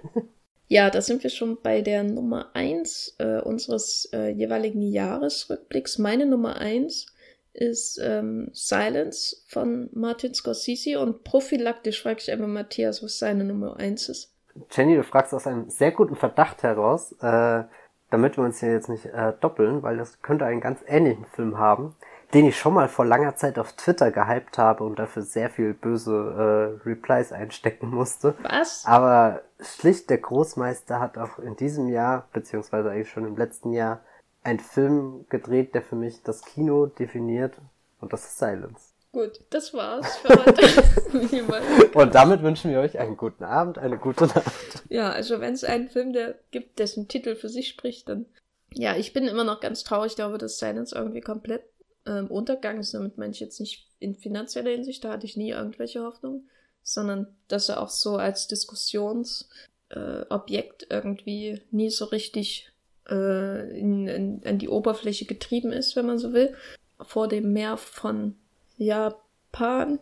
Ja, 0.70 0.90
da 0.90 1.02
sind 1.02 1.24
wir 1.24 1.30
schon 1.30 1.58
bei 1.62 1.82
der 1.82 2.04
Nummer 2.04 2.52
eins 2.54 3.16
äh, 3.18 3.42
unseres 3.42 4.08
äh, 4.14 4.30
jeweiligen 4.30 4.82
Jahresrückblicks. 4.82 5.98
Meine 5.98 6.26
Nummer 6.26 6.58
eins 6.58 7.08
ist 7.54 8.00
ähm, 8.02 8.50
Silence 8.54 9.44
von 9.48 9.90
Martin 9.92 10.34
Scorsese 10.34 11.00
und 11.00 11.24
prophylaktisch 11.24 12.02
frage 12.02 12.20
ich 12.22 12.32
einfach 12.32 12.48
Matthias, 12.48 13.04
was 13.04 13.18
seine 13.18 13.44
Nummer 13.44 13.78
eins 13.78 14.08
ist. 14.08 14.32
Jenny, 14.72 14.96
du 14.96 15.04
fragst 15.04 15.34
aus 15.34 15.48
einem 15.48 15.70
sehr 15.70 15.92
guten 15.92 16.16
Verdacht 16.16 16.64
heraus. 16.64 17.14
Äh, 17.20 17.64
damit 18.10 18.38
wir 18.38 18.44
uns 18.44 18.60
hier 18.60 18.72
jetzt 18.72 18.90
nicht 18.90 19.06
äh, 19.06 19.34
doppeln, 19.40 19.84
weil 19.84 19.98
das 19.98 20.22
könnte 20.22 20.46
einen 20.46 20.62
ganz 20.62 20.80
ähnlichen 20.88 21.26
Film 21.26 21.58
haben, 21.58 21.96
den 22.34 22.46
ich 22.46 22.58
schon 22.58 22.74
mal 22.74 22.88
vor 22.88 23.06
langer 23.06 23.36
Zeit 23.36 23.58
auf 23.58 23.74
Twitter 23.74 24.12
gehypt 24.12 24.58
habe 24.58 24.84
und 24.84 25.00
dafür 25.00 25.24
sehr 25.24 25.50
viel 25.50 25.74
böse 25.74 26.80
äh, 26.84 26.88
Replies 26.88 27.32
einstecken 27.32 27.90
musste. 27.90 28.36
Was? 28.44 28.86
Aber 28.86 29.42
schlicht 29.60 30.10
der 30.10 30.20
Großmeister 30.20 31.00
hat 31.00 31.18
auch 31.18 31.40
in 31.40 31.56
diesem 31.56 31.90
Jahr, 31.90 32.28
beziehungsweise 32.34 32.92
eigentlich 32.92 33.10
schon 33.10 33.26
im 33.26 33.38
letzten 33.38 33.74
Jahr, 33.74 34.02
einen 34.44 34.60
Film 34.60 35.26
gedreht, 35.30 35.74
der 35.74 35.82
für 35.82 35.96
mich 35.96 36.24
das 36.24 36.44
Kino 36.44 36.86
definiert 36.86 37.56
und 38.00 38.14
das 38.14 38.24
ist 38.26 38.38
Silence. 38.38 38.94
Gut, 39.12 39.42
das 39.50 39.74
war's 39.74 40.18
für 40.18 40.30
heute. 40.46 41.90
Und 41.98 42.14
damit 42.14 42.44
wünschen 42.44 42.70
wir 42.70 42.80
euch 42.80 43.00
einen 43.00 43.18
guten 43.18 43.44
Abend, 43.44 43.80
eine 43.80 43.98
gute 43.98 44.28
Nacht. 44.28 44.84
Ja, 44.88 45.10
also 45.10 45.40
wenn 45.40 45.56
es 45.56 45.64
einen 45.64 45.90
Film 45.90 46.14
der 46.14 46.36
gibt, 46.52 46.78
dessen 46.78 47.08
Titel 47.08 47.36
für 47.36 47.50
sich 47.50 47.70
spricht, 47.70 48.08
dann. 48.08 48.28
Ja, 48.72 48.96
ich 48.96 49.12
bin 49.12 49.28
immer 49.28 49.44
noch 49.44 49.62
ganz 49.62 49.84
traurig 49.84 50.14
darüber, 50.14 50.38
dass 50.38 50.60
Silence 50.60 50.94
irgendwie 50.96 51.22
komplett 51.22 51.64
ähm, 52.06 52.28
untergegangen 52.28 52.82
ist. 52.82 52.94
Damit 52.94 53.18
meine 53.18 53.32
ich 53.32 53.40
jetzt 53.40 53.60
nicht 53.60 53.88
in 54.00 54.16
finanzieller 54.16 54.72
Hinsicht, 54.72 55.04
da 55.04 55.12
hatte 55.12 55.26
ich 55.26 55.38
nie 55.38 55.52
irgendwelche 55.52 56.04
Hoffnung, 56.04 56.48
sondern 56.84 57.28
dass 57.48 57.70
er 57.70 57.82
auch 57.82 57.90
so 57.90 58.18
als 58.18 58.48
Diskussionsobjekt 58.48 60.84
äh, 60.84 60.88
irgendwie 60.90 61.62
nie 61.72 61.90
so 61.90 62.06
richtig 62.06 62.72
äh, 63.10 63.78
in, 63.78 64.08
in, 64.08 64.42
an 64.46 64.58
die 64.58 64.70
Oberfläche 64.70 65.26
getrieben 65.26 65.72
ist, 65.72 65.96
wenn 65.96 66.06
man 66.06 66.18
so 66.18 66.34
will, 66.34 66.56
vor 67.02 67.28
dem 67.28 67.54
Meer 67.54 67.78
von 67.78 68.36
Japan. 68.78 70.00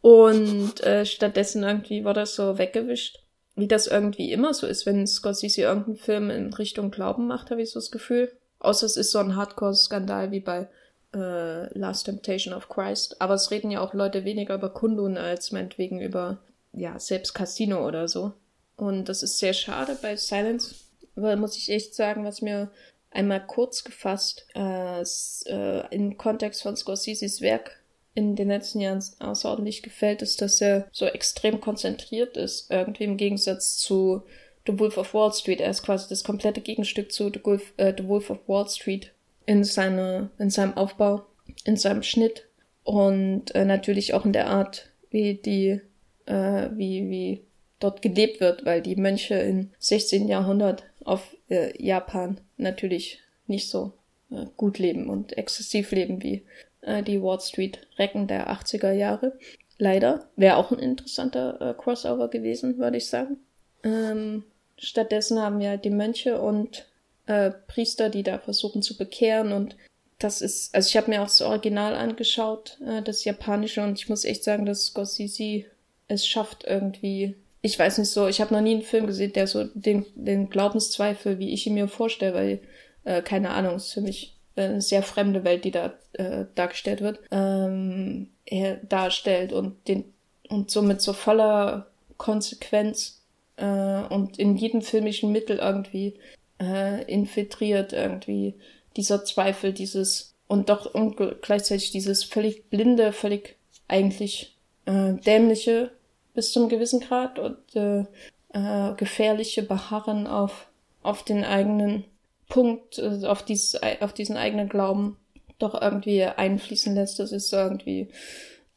Und 0.00 0.80
äh, 0.82 1.04
stattdessen 1.04 1.64
irgendwie 1.64 2.04
war 2.04 2.14
das 2.14 2.36
so 2.36 2.58
weggewischt. 2.58 3.22
Wie 3.56 3.66
das 3.66 3.86
irgendwie 3.86 4.32
immer 4.32 4.52
so 4.52 4.66
ist, 4.66 4.86
wenn 4.86 5.06
Scorsese 5.06 5.62
irgendeinen 5.62 5.96
Film 5.96 6.30
in 6.30 6.52
Richtung 6.52 6.90
Glauben 6.90 7.26
macht, 7.26 7.50
habe 7.50 7.62
ich 7.62 7.70
so 7.70 7.80
das 7.80 7.90
Gefühl. 7.90 8.30
Außer 8.58 8.86
es 8.86 8.96
ist 8.96 9.10
so 9.10 9.18
ein 9.18 9.34
Hardcore-Skandal 9.34 10.30
wie 10.30 10.40
bei 10.40 10.68
äh, 11.16 11.78
Last 11.78 12.04
Temptation 12.04 12.52
of 12.54 12.68
Christ. 12.68 13.20
Aber 13.20 13.34
es 13.34 13.50
reden 13.50 13.70
ja 13.70 13.80
auch 13.80 13.94
Leute 13.94 14.24
weniger 14.24 14.54
über 14.54 14.68
Kundun 14.70 15.16
als 15.16 15.50
meinetwegen 15.50 16.00
über, 16.00 16.38
ja, 16.72 16.98
selbst 16.98 17.34
Casino 17.34 17.86
oder 17.86 18.06
so. 18.06 18.32
Und 18.76 19.08
das 19.08 19.22
ist 19.22 19.38
sehr 19.38 19.54
schade 19.54 19.96
bei 20.00 20.16
Silence, 20.16 20.74
weil 21.14 21.36
muss 21.36 21.56
ich 21.56 21.70
echt 21.70 21.94
sagen, 21.94 22.24
was 22.24 22.42
mir 22.42 22.70
einmal 23.10 23.44
kurz 23.44 23.82
gefasst 23.84 24.46
äh, 24.54 25.00
äh, 25.00 25.94
im 25.94 26.18
Kontext 26.18 26.62
von 26.62 26.76
Scorseses 26.76 27.40
Werk 27.40 27.80
in 28.14 28.36
den 28.36 28.48
letzten 28.48 28.80
Jahren 28.80 29.02
außerordentlich 29.18 29.82
gefällt, 29.82 30.22
ist, 30.22 30.40
dass 30.42 30.60
er 30.60 30.88
so 30.92 31.06
extrem 31.06 31.60
konzentriert 31.60 32.36
ist, 32.36 32.70
irgendwie 32.70 33.04
im 33.04 33.16
Gegensatz 33.16 33.78
zu 33.78 34.22
The 34.66 34.78
Wolf 34.78 34.98
of 34.98 35.14
Wall 35.14 35.32
Street. 35.32 35.60
Er 35.60 35.70
ist 35.70 35.82
quasi 35.82 36.08
das 36.08 36.24
komplette 36.24 36.60
Gegenstück 36.60 37.12
zu 37.12 37.30
The 37.32 37.44
Wolf, 37.44 37.72
äh, 37.76 37.94
The 37.96 38.08
Wolf 38.08 38.30
of 38.30 38.38
Wall 38.46 38.68
Street 38.68 39.12
in, 39.46 39.64
seine, 39.64 40.30
in 40.38 40.50
seinem 40.50 40.76
Aufbau, 40.76 41.22
in 41.64 41.76
seinem 41.76 42.02
Schnitt 42.02 42.46
und 42.84 43.54
äh, 43.54 43.64
natürlich 43.64 44.14
auch 44.14 44.24
in 44.24 44.32
der 44.32 44.48
Art, 44.48 44.90
wie 45.10 45.34
die, 45.34 45.80
äh, 46.26 46.68
wie, 46.72 47.08
wie 47.08 47.44
dort 47.80 48.02
gelebt 48.02 48.40
wird, 48.40 48.64
weil 48.64 48.82
die 48.82 48.96
Mönche 48.96 49.34
im 49.34 49.70
16. 49.78 50.28
Jahrhundert 50.28 50.84
auf 51.04 51.36
äh, 51.48 51.80
Japan 51.82 52.40
natürlich 52.56 53.20
nicht 53.46 53.68
so 53.68 53.92
äh, 54.30 54.46
gut 54.56 54.78
leben 54.78 55.08
und 55.08 55.36
exzessiv 55.36 55.92
leben 55.92 56.22
wie 56.22 56.44
äh, 56.82 57.02
die 57.02 57.22
Wall 57.22 57.40
Street 57.40 57.86
Recken 57.98 58.26
der 58.26 58.50
80er 58.50 58.92
Jahre. 58.92 59.38
Leider. 59.78 60.28
Wäre 60.36 60.56
auch 60.56 60.72
ein 60.72 60.78
interessanter 60.78 61.60
äh, 61.60 61.74
Crossover 61.74 62.28
gewesen, 62.28 62.78
würde 62.78 62.96
ich 62.96 63.08
sagen. 63.08 63.38
Ähm, 63.82 64.44
stattdessen 64.78 65.40
haben 65.40 65.58
wir 65.60 65.70
halt 65.70 65.84
die 65.84 65.90
Mönche 65.90 66.40
und 66.40 66.86
äh, 67.26 67.50
Priester, 67.66 68.08
die 68.08 68.22
da 68.22 68.38
versuchen 68.38 68.82
zu 68.82 68.96
bekehren. 68.96 69.52
Und 69.52 69.76
das 70.18 70.40
ist, 70.40 70.74
also 70.74 70.88
ich 70.88 70.96
habe 70.96 71.10
mir 71.10 71.20
auch 71.20 71.26
das 71.26 71.42
Original 71.42 71.94
angeschaut, 71.94 72.78
äh, 72.86 73.02
das 73.02 73.24
japanische. 73.24 73.82
Und 73.82 73.98
ich 73.98 74.08
muss 74.08 74.24
echt 74.24 74.44
sagen, 74.44 74.66
dass 74.66 74.86
Scorsese 74.86 75.64
es 76.08 76.26
schafft 76.26 76.64
irgendwie, 76.64 77.34
ich 77.62 77.78
weiß 77.78 77.98
nicht 77.98 78.10
so, 78.10 78.28
ich 78.28 78.40
habe 78.40 78.54
noch 78.54 78.60
nie 78.60 78.74
einen 78.74 78.82
Film 78.82 79.06
gesehen, 79.06 79.32
der 79.32 79.46
so 79.46 79.64
den, 79.74 80.06
den 80.14 80.50
Glaubenszweifel, 80.50 81.38
wie 81.38 81.52
ich 81.52 81.66
ihn 81.66 81.74
mir 81.74 81.88
vorstelle, 81.88 82.34
weil, 82.34 82.60
äh, 83.04 83.22
keine 83.22 83.50
Ahnung, 83.50 83.76
ist 83.76 83.92
für 83.92 84.00
mich 84.00 84.34
eine 84.54 84.80
sehr 84.80 85.02
fremde 85.02 85.44
Welt, 85.44 85.64
die 85.64 85.70
da 85.70 85.94
äh, 86.12 86.46
dargestellt 86.54 87.00
wird, 87.00 87.20
ähm, 87.30 88.28
er 88.46 88.76
darstellt 88.76 89.52
und 89.52 89.88
den 89.88 90.04
und 90.48 90.70
somit 90.70 91.00
so 91.00 91.12
voller 91.12 91.88
Konsequenz 92.16 93.20
äh, 93.56 93.64
und 93.64 94.38
in 94.38 94.56
jedem 94.56 94.80
filmischen 94.80 95.32
Mittel 95.32 95.58
irgendwie 95.58 96.14
äh, 96.60 97.04
infiltriert 97.04 97.92
irgendwie 97.92 98.54
dieser 98.96 99.24
Zweifel, 99.24 99.72
dieses 99.72 100.34
und 100.48 100.68
doch 100.68 100.94
und 100.94 101.16
gleichzeitig 101.42 101.90
dieses 101.90 102.24
völlig 102.24 102.70
blinde, 102.70 103.12
völlig 103.12 103.56
eigentlich 103.88 104.56
äh, 104.86 105.14
dämliche 105.14 105.92
bis 106.34 106.52
zum 106.52 106.68
gewissen 106.68 107.00
Grad 107.00 107.38
und 107.38 107.58
äh, 107.74 108.04
äh, 108.52 108.94
gefährliche 108.96 109.62
Beharren 109.62 110.26
auf 110.26 110.68
auf 111.06 111.22
den 111.22 111.44
eigenen 111.44 112.04
Punkt, 112.48 112.98
äh, 112.98 113.24
auf, 113.26 113.44
dieses, 113.44 113.80
auf 114.00 114.12
diesen 114.12 114.36
eigenen 114.36 114.68
Glauben 114.68 115.16
doch 115.58 115.80
irgendwie 115.80 116.24
einfließen 116.24 116.94
lässt. 116.94 117.20
Das 117.20 117.32
ist 117.32 117.52
irgendwie, 117.52 118.08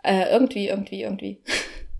äh, 0.03 0.31
irgendwie, 0.31 0.67
irgendwie, 0.67 1.01
irgendwie. 1.03 1.41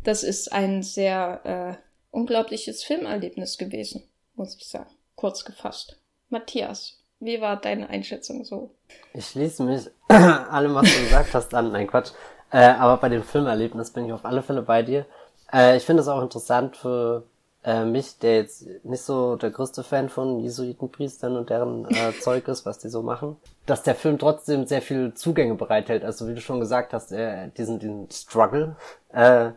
Das 0.01 0.23
ist 0.23 0.53
ein 0.53 0.81
sehr 0.81 1.41
äh, 1.43 2.15
unglaubliches 2.15 2.85
Filmerlebnis 2.85 3.57
gewesen, 3.57 4.03
muss 4.35 4.55
ich 4.55 4.65
sagen. 4.65 4.89
Kurz 5.19 5.43
gefasst. 5.43 5.97
Matthias, 6.29 6.97
wie 7.19 7.41
war 7.41 7.57
deine 7.57 7.89
Einschätzung 7.89 8.45
so? 8.45 8.71
Ich 9.13 9.25
schließe 9.25 9.63
mich 9.63 9.89
allem, 10.07 10.75
was 10.75 10.89
du 10.89 11.03
gesagt 11.03 11.33
hast, 11.33 11.53
an. 11.53 11.73
Nein, 11.73 11.87
Quatsch. 11.87 12.11
Äh, 12.53 12.69
aber 12.69 12.95
bei 12.95 13.09
dem 13.09 13.23
Filmerlebnis 13.23 13.91
bin 13.91 14.05
ich 14.05 14.13
auf 14.13 14.23
alle 14.23 14.41
Fälle 14.41 14.61
bei 14.61 14.81
dir. 14.81 15.05
Äh, 15.51 15.75
ich 15.75 15.83
finde 15.83 16.03
es 16.03 16.07
auch 16.07 16.21
interessant 16.21 16.77
für 16.77 17.25
äh, 17.65 17.83
mich, 17.83 18.17
der 18.19 18.37
jetzt 18.37 18.65
nicht 18.85 19.01
so 19.01 19.35
der 19.35 19.51
größte 19.51 19.83
Fan 19.83 20.07
von 20.07 20.39
Jesuitenpriestern 20.39 21.35
und 21.35 21.49
deren 21.49 21.83
äh, 21.89 22.13
Zeug 22.21 22.47
ist, 22.47 22.65
was 22.65 22.79
die 22.79 22.87
so 22.87 23.01
machen, 23.01 23.35
dass 23.65 23.83
der 23.83 23.95
Film 23.95 24.19
trotzdem 24.19 24.67
sehr 24.67 24.81
viel 24.81 25.13
Zugänge 25.15 25.55
bereithält. 25.55 26.05
Also 26.05 26.29
wie 26.29 26.33
du 26.33 26.39
schon 26.39 26.61
gesagt 26.61 26.93
hast, 26.93 27.11
er, 27.11 27.47
diesen, 27.47 27.79
diesen 27.79 28.09
Struggle 28.09 28.77
äh, 29.11 29.51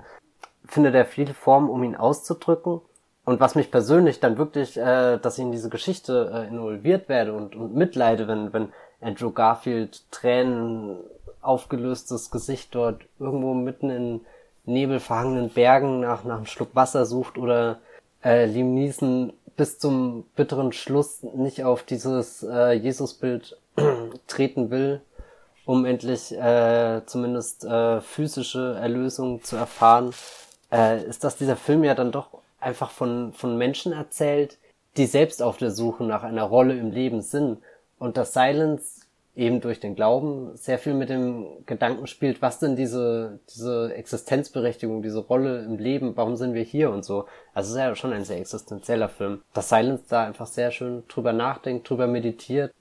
findet 0.67 0.97
er 0.97 1.05
viele 1.05 1.35
Formen, 1.35 1.71
um 1.71 1.85
ihn 1.85 1.95
auszudrücken. 1.95 2.81
Und 3.25 3.39
was 3.39 3.55
mich 3.55 3.71
persönlich 3.71 4.19
dann 4.19 4.37
wirklich, 4.37 4.77
äh, 4.77 5.19
dass 5.19 5.39
ich 5.39 5.45
in 5.45 5.53
diese 5.53 5.71
Geschichte 5.71 6.31
äh, 6.35 6.49
involviert 6.49 7.09
werde 7.09 7.33
und, 7.33 7.55
und 7.55 7.75
mitleide, 7.75 8.27
wenn, 8.27 8.53
wenn 8.53 8.73
Andrew 9.01 9.31
Garfield 9.31 10.03
Tränen 10.11 10.97
aufgelöstes 11.41 12.31
Gesicht 12.31 12.75
dort 12.75 13.03
irgendwo 13.19 13.55
mitten 13.55 13.91
in 13.91 14.21
nebelverhangenen 14.65 15.51
Bergen 15.51 16.01
nach, 16.01 16.25
nach 16.25 16.37
einem 16.37 16.47
Schluck 16.47 16.75
Wasser 16.75 17.05
sucht 17.05 17.39
oder 17.39 17.79
äh, 18.25 18.47
Liam 18.47 18.75
Neeson 18.75 19.33
bis 19.57 19.79
zum 19.79 20.25
bitteren 20.37 20.73
Schluss 20.73 21.23
nicht 21.23 21.65
auf 21.65 21.83
dieses 21.83 22.43
äh, 22.43 22.73
Jesusbild 22.73 23.57
treten 24.27 24.71
will, 24.71 25.01
um 25.65 25.85
endlich 25.85 26.33
äh, 26.33 27.03
zumindest 27.07 27.65
äh, 27.65 28.01
physische 28.01 28.77
Erlösung 28.81 29.43
zu 29.43 29.57
erfahren, 29.57 30.13
äh, 30.73 31.05
ist, 31.05 31.25
dass 31.25 31.37
dieser 31.37 31.57
Film 31.57 31.85
ja 31.85 31.95
dann 31.95 32.13
doch 32.13 32.42
einfach 32.63 32.91
von, 32.91 33.33
von 33.33 33.57
Menschen 33.57 33.93
erzählt, 33.93 34.59
die 34.97 35.07
selbst 35.07 35.43
auf 35.43 35.57
der 35.57 35.71
Suche 35.71 36.05
nach 36.05 36.23
einer 36.23 36.45
Rolle 36.45 36.77
im 36.79 36.91
Leben 36.91 37.23
sind. 37.23 37.59
Und 37.99 38.17
das 38.17 38.33
Silence 38.33 39.03
eben 39.35 39.61
durch 39.61 39.81
den 39.81 39.95
Glauben 39.95 40.55
sehr 40.57 40.79
viel 40.79 40.93
mit 40.93 41.09
dem 41.09 41.47
Gedanken 41.65 42.07
spielt, 42.07 42.43
was 42.43 42.59
denn 42.59 42.77
diese, 42.77 43.39
diese 43.49 43.95
Existenzberechtigung, 43.95 45.03
diese 45.03 45.21
Rolle 45.21 45.65
im 45.65 45.79
Leben, 45.79 46.17
warum 46.17 46.37
sind 46.37 46.53
wir 46.53 46.63
hier 46.63 46.91
und 46.91 47.05
so. 47.05 47.25
Also 47.55 47.69
es 47.69 47.75
ist 47.75 47.81
ja 47.81 47.97
schon 47.97 48.13
ein 48.13 48.25
sehr 48.25 48.39
existenzieller 48.39 49.09
Film. 49.09 49.43
Dass 49.55 49.71
Silence 49.71 50.05
da 50.09 50.25
einfach 50.25 50.47
sehr 50.47 50.71
schön 50.71 51.05
drüber 51.09 51.33
nachdenkt, 51.33 51.89
drüber 51.89 52.07
meditiert. 52.07 52.73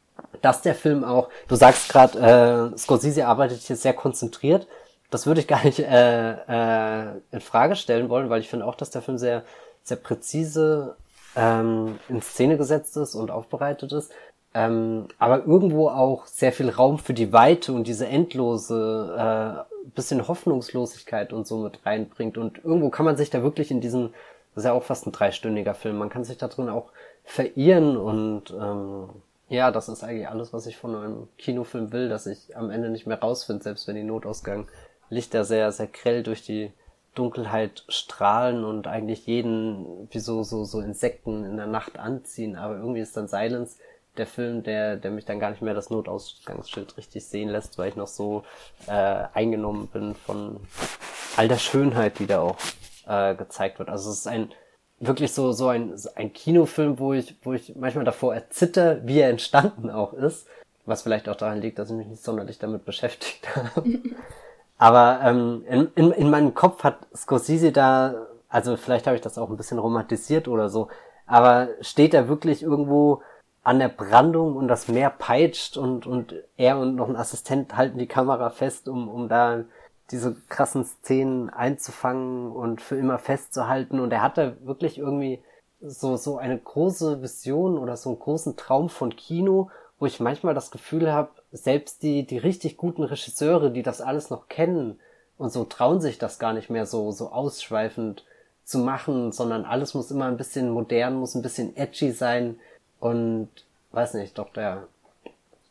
Dass 0.41 0.61
der 0.61 0.75
Film 0.75 1.03
auch, 1.05 1.29
du 1.47 1.55
sagst 1.55 1.89
gerade, 1.89 2.73
äh, 2.73 2.77
Scorsese 2.77 3.27
arbeitet 3.27 3.61
hier 3.61 3.77
sehr 3.77 3.93
konzentriert. 3.93 4.67
Das 5.09 5.25
würde 5.25 5.41
ich 5.41 5.47
gar 5.47 5.63
nicht 5.63 5.79
äh, 5.79 6.31
äh, 6.31 7.11
in 7.31 7.41
Frage 7.41 7.75
stellen 7.75 8.09
wollen, 8.09 8.29
weil 8.29 8.41
ich 8.41 8.49
finde 8.49 8.65
auch, 8.65 8.75
dass 8.75 8.91
der 8.91 9.01
Film 9.01 9.17
sehr, 9.17 9.43
sehr 9.83 9.97
präzise 9.97 10.95
ähm, 11.35 11.99
in 12.09 12.21
Szene 12.21 12.57
gesetzt 12.57 12.97
ist 12.97 13.15
und 13.15 13.31
aufbereitet 13.31 13.91
ist 13.91 14.11
ähm, 14.53 15.07
aber 15.17 15.45
irgendwo 15.45 15.87
auch 15.89 16.25
sehr 16.25 16.51
viel 16.51 16.69
Raum 16.69 16.99
für 16.99 17.13
die 17.13 17.31
Weite 17.31 17.71
und 17.71 17.87
diese 17.87 18.07
endlose, 18.07 19.65
äh, 19.67 19.89
bisschen 19.95 20.27
Hoffnungslosigkeit 20.27 21.33
und 21.33 21.47
so 21.47 21.57
mit 21.57 21.85
reinbringt. 21.85 22.37
Und 22.37 22.63
irgendwo 22.63 22.89
kann 22.89 23.05
man 23.05 23.17
sich 23.17 23.29
da 23.29 23.43
wirklich 23.43 23.71
in 23.71 23.81
diesem, 23.81 24.13
das 24.53 24.63
ist 24.63 24.67
ja 24.67 24.73
auch 24.73 24.83
fast 24.83 25.07
ein 25.07 25.13
dreistündiger 25.13 25.73
Film, 25.73 25.97
man 25.97 26.09
kann 26.09 26.25
sich 26.25 26.37
da 26.37 26.47
drin 26.49 26.69
auch 26.69 26.91
verirren 27.23 27.97
und 27.97 28.51
ähm, 28.51 29.09
ja, 29.47 29.71
das 29.71 29.89
ist 29.89 30.03
eigentlich 30.03 30.27
alles, 30.27 30.53
was 30.53 30.65
ich 30.65 30.77
von 30.77 30.95
einem 30.95 31.27
Kinofilm 31.37 31.91
will, 31.91 32.09
dass 32.09 32.25
ich 32.25 32.55
am 32.57 32.69
Ende 32.69 32.89
nicht 32.89 33.07
mehr 33.07 33.19
rausfinde, 33.19 33.63
selbst 33.63 33.87
wenn 33.87 33.95
die 33.95 34.03
Notausgang 34.03 34.67
Lichter 35.09 35.43
sehr, 35.43 35.71
sehr 35.71 35.87
grell 35.87 36.23
durch 36.23 36.41
die 36.43 36.71
Dunkelheit 37.15 37.83
strahlen 37.89 38.63
und 38.63 38.87
eigentlich 38.87 39.27
jeden 39.27 40.07
wie 40.11 40.19
so, 40.19 40.43
so, 40.43 40.63
so 40.63 40.79
Insekten 40.79 41.43
in 41.43 41.57
der 41.57 41.67
Nacht 41.67 41.99
anziehen, 41.99 42.55
aber 42.55 42.77
irgendwie 42.77 43.01
ist 43.01 43.17
dann 43.17 43.27
Silence 43.27 43.77
der 44.17 44.27
Film, 44.27 44.63
der, 44.63 44.97
der 44.97 45.11
mich 45.11 45.25
dann 45.25 45.39
gar 45.39 45.51
nicht 45.51 45.61
mehr 45.61 45.73
das 45.73 45.89
Notausgangsschild 45.89 46.97
richtig 46.97 47.25
sehen 47.25 47.49
lässt, 47.49 47.77
weil 47.77 47.89
ich 47.89 47.95
noch 47.95 48.07
so 48.07 48.43
äh, 48.87 48.91
eingenommen 49.33 49.87
bin 49.87 50.15
von 50.15 50.59
all 51.37 51.47
der 51.47 51.57
Schönheit, 51.57 52.19
die 52.19 52.27
da 52.27 52.41
auch 52.41 52.57
äh, 53.07 53.35
gezeigt 53.35 53.79
wird. 53.79 53.89
Also 53.89 54.09
es 54.09 54.19
ist 54.19 54.27
ein 54.27 54.51
wirklich 54.99 55.33
so 55.33 55.51
so 55.51 55.67
ein 55.67 55.95
ein 56.15 56.31
Kinofilm, 56.33 56.99
wo 56.99 57.13
ich 57.13 57.35
wo 57.41 57.53
ich 57.53 57.75
manchmal 57.75 58.05
davor 58.05 58.35
erzitter, 58.35 59.05
wie 59.07 59.19
er 59.19 59.29
entstanden 59.29 59.89
auch 59.89 60.13
ist, 60.13 60.47
was 60.85 61.01
vielleicht 61.01 61.29
auch 61.29 61.35
daran 61.35 61.61
liegt, 61.61 61.79
dass 61.79 61.89
ich 61.89 61.95
mich 61.95 62.07
nicht 62.07 62.23
sonderlich 62.23 62.59
damit 62.59 62.85
beschäftigt 62.85 63.55
habe. 63.55 63.99
Aber 64.81 65.19
ähm, 65.23 65.63
in, 65.69 65.91
in, 65.93 66.11
in 66.11 66.29
meinem 66.31 66.55
Kopf 66.55 66.83
hat 66.83 67.05
Scorsese 67.15 67.71
da, 67.71 68.25
also 68.49 68.77
vielleicht 68.77 69.05
habe 69.05 69.15
ich 69.15 69.21
das 69.21 69.37
auch 69.37 69.51
ein 69.51 69.55
bisschen 69.55 69.77
romantisiert 69.77 70.47
oder 70.47 70.69
so, 70.69 70.87
aber 71.27 71.67
steht 71.81 72.15
er 72.15 72.27
wirklich 72.27 72.63
irgendwo 72.63 73.21
an 73.61 73.77
der 73.77 73.89
Brandung 73.89 74.55
und 74.55 74.67
das 74.67 74.87
Meer 74.87 75.11
peitscht 75.11 75.77
und, 75.77 76.07
und 76.07 76.33
er 76.57 76.79
und 76.79 76.95
noch 76.95 77.07
ein 77.07 77.15
Assistent 77.15 77.77
halten 77.77 77.99
die 77.99 78.07
Kamera 78.07 78.49
fest, 78.49 78.89
um, 78.89 79.07
um 79.07 79.29
da 79.29 79.65
diese 80.09 80.35
krassen 80.49 80.83
Szenen 80.83 81.51
einzufangen 81.51 82.51
und 82.51 82.81
für 82.81 82.97
immer 82.97 83.19
festzuhalten. 83.19 83.99
Und 83.99 84.11
er 84.11 84.23
hat 84.23 84.39
da 84.39 84.53
wirklich 84.65 84.97
irgendwie 84.97 85.43
so, 85.79 86.17
so 86.17 86.39
eine 86.39 86.57
große 86.57 87.21
Vision 87.21 87.77
oder 87.77 87.97
so 87.97 88.09
einen 88.09 88.19
großen 88.19 88.57
Traum 88.57 88.89
von 88.89 89.15
Kino, 89.15 89.69
wo 90.01 90.07
ich 90.07 90.19
manchmal 90.19 90.55
das 90.55 90.71
Gefühl 90.71 91.13
habe, 91.13 91.29
selbst 91.51 92.01
die, 92.01 92.25
die 92.25 92.39
richtig 92.39 92.75
guten 92.75 93.03
Regisseure, 93.03 93.69
die 93.69 93.83
das 93.83 94.01
alles 94.01 94.31
noch 94.31 94.47
kennen 94.47 94.99
und 95.37 95.53
so 95.53 95.63
trauen 95.63 96.01
sich 96.01 96.17
das 96.17 96.39
gar 96.39 96.53
nicht 96.53 96.71
mehr 96.71 96.87
so, 96.87 97.11
so 97.11 97.31
ausschweifend 97.31 98.25
zu 98.65 98.79
machen, 98.79 99.31
sondern 99.31 99.63
alles 99.63 99.93
muss 99.93 100.09
immer 100.09 100.25
ein 100.25 100.37
bisschen 100.37 100.71
modern, 100.71 101.17
muss 101.17 101.35
ein 101.35 101.43
bisschen 101.43 101.77
edgy 101.77 102.13
sein 102.13 102.59
und 102.99 103.49
weiß 103.91 104.15
nicht, 104.15 104.39
doch 104.39 104.51
der. 104.51 104.87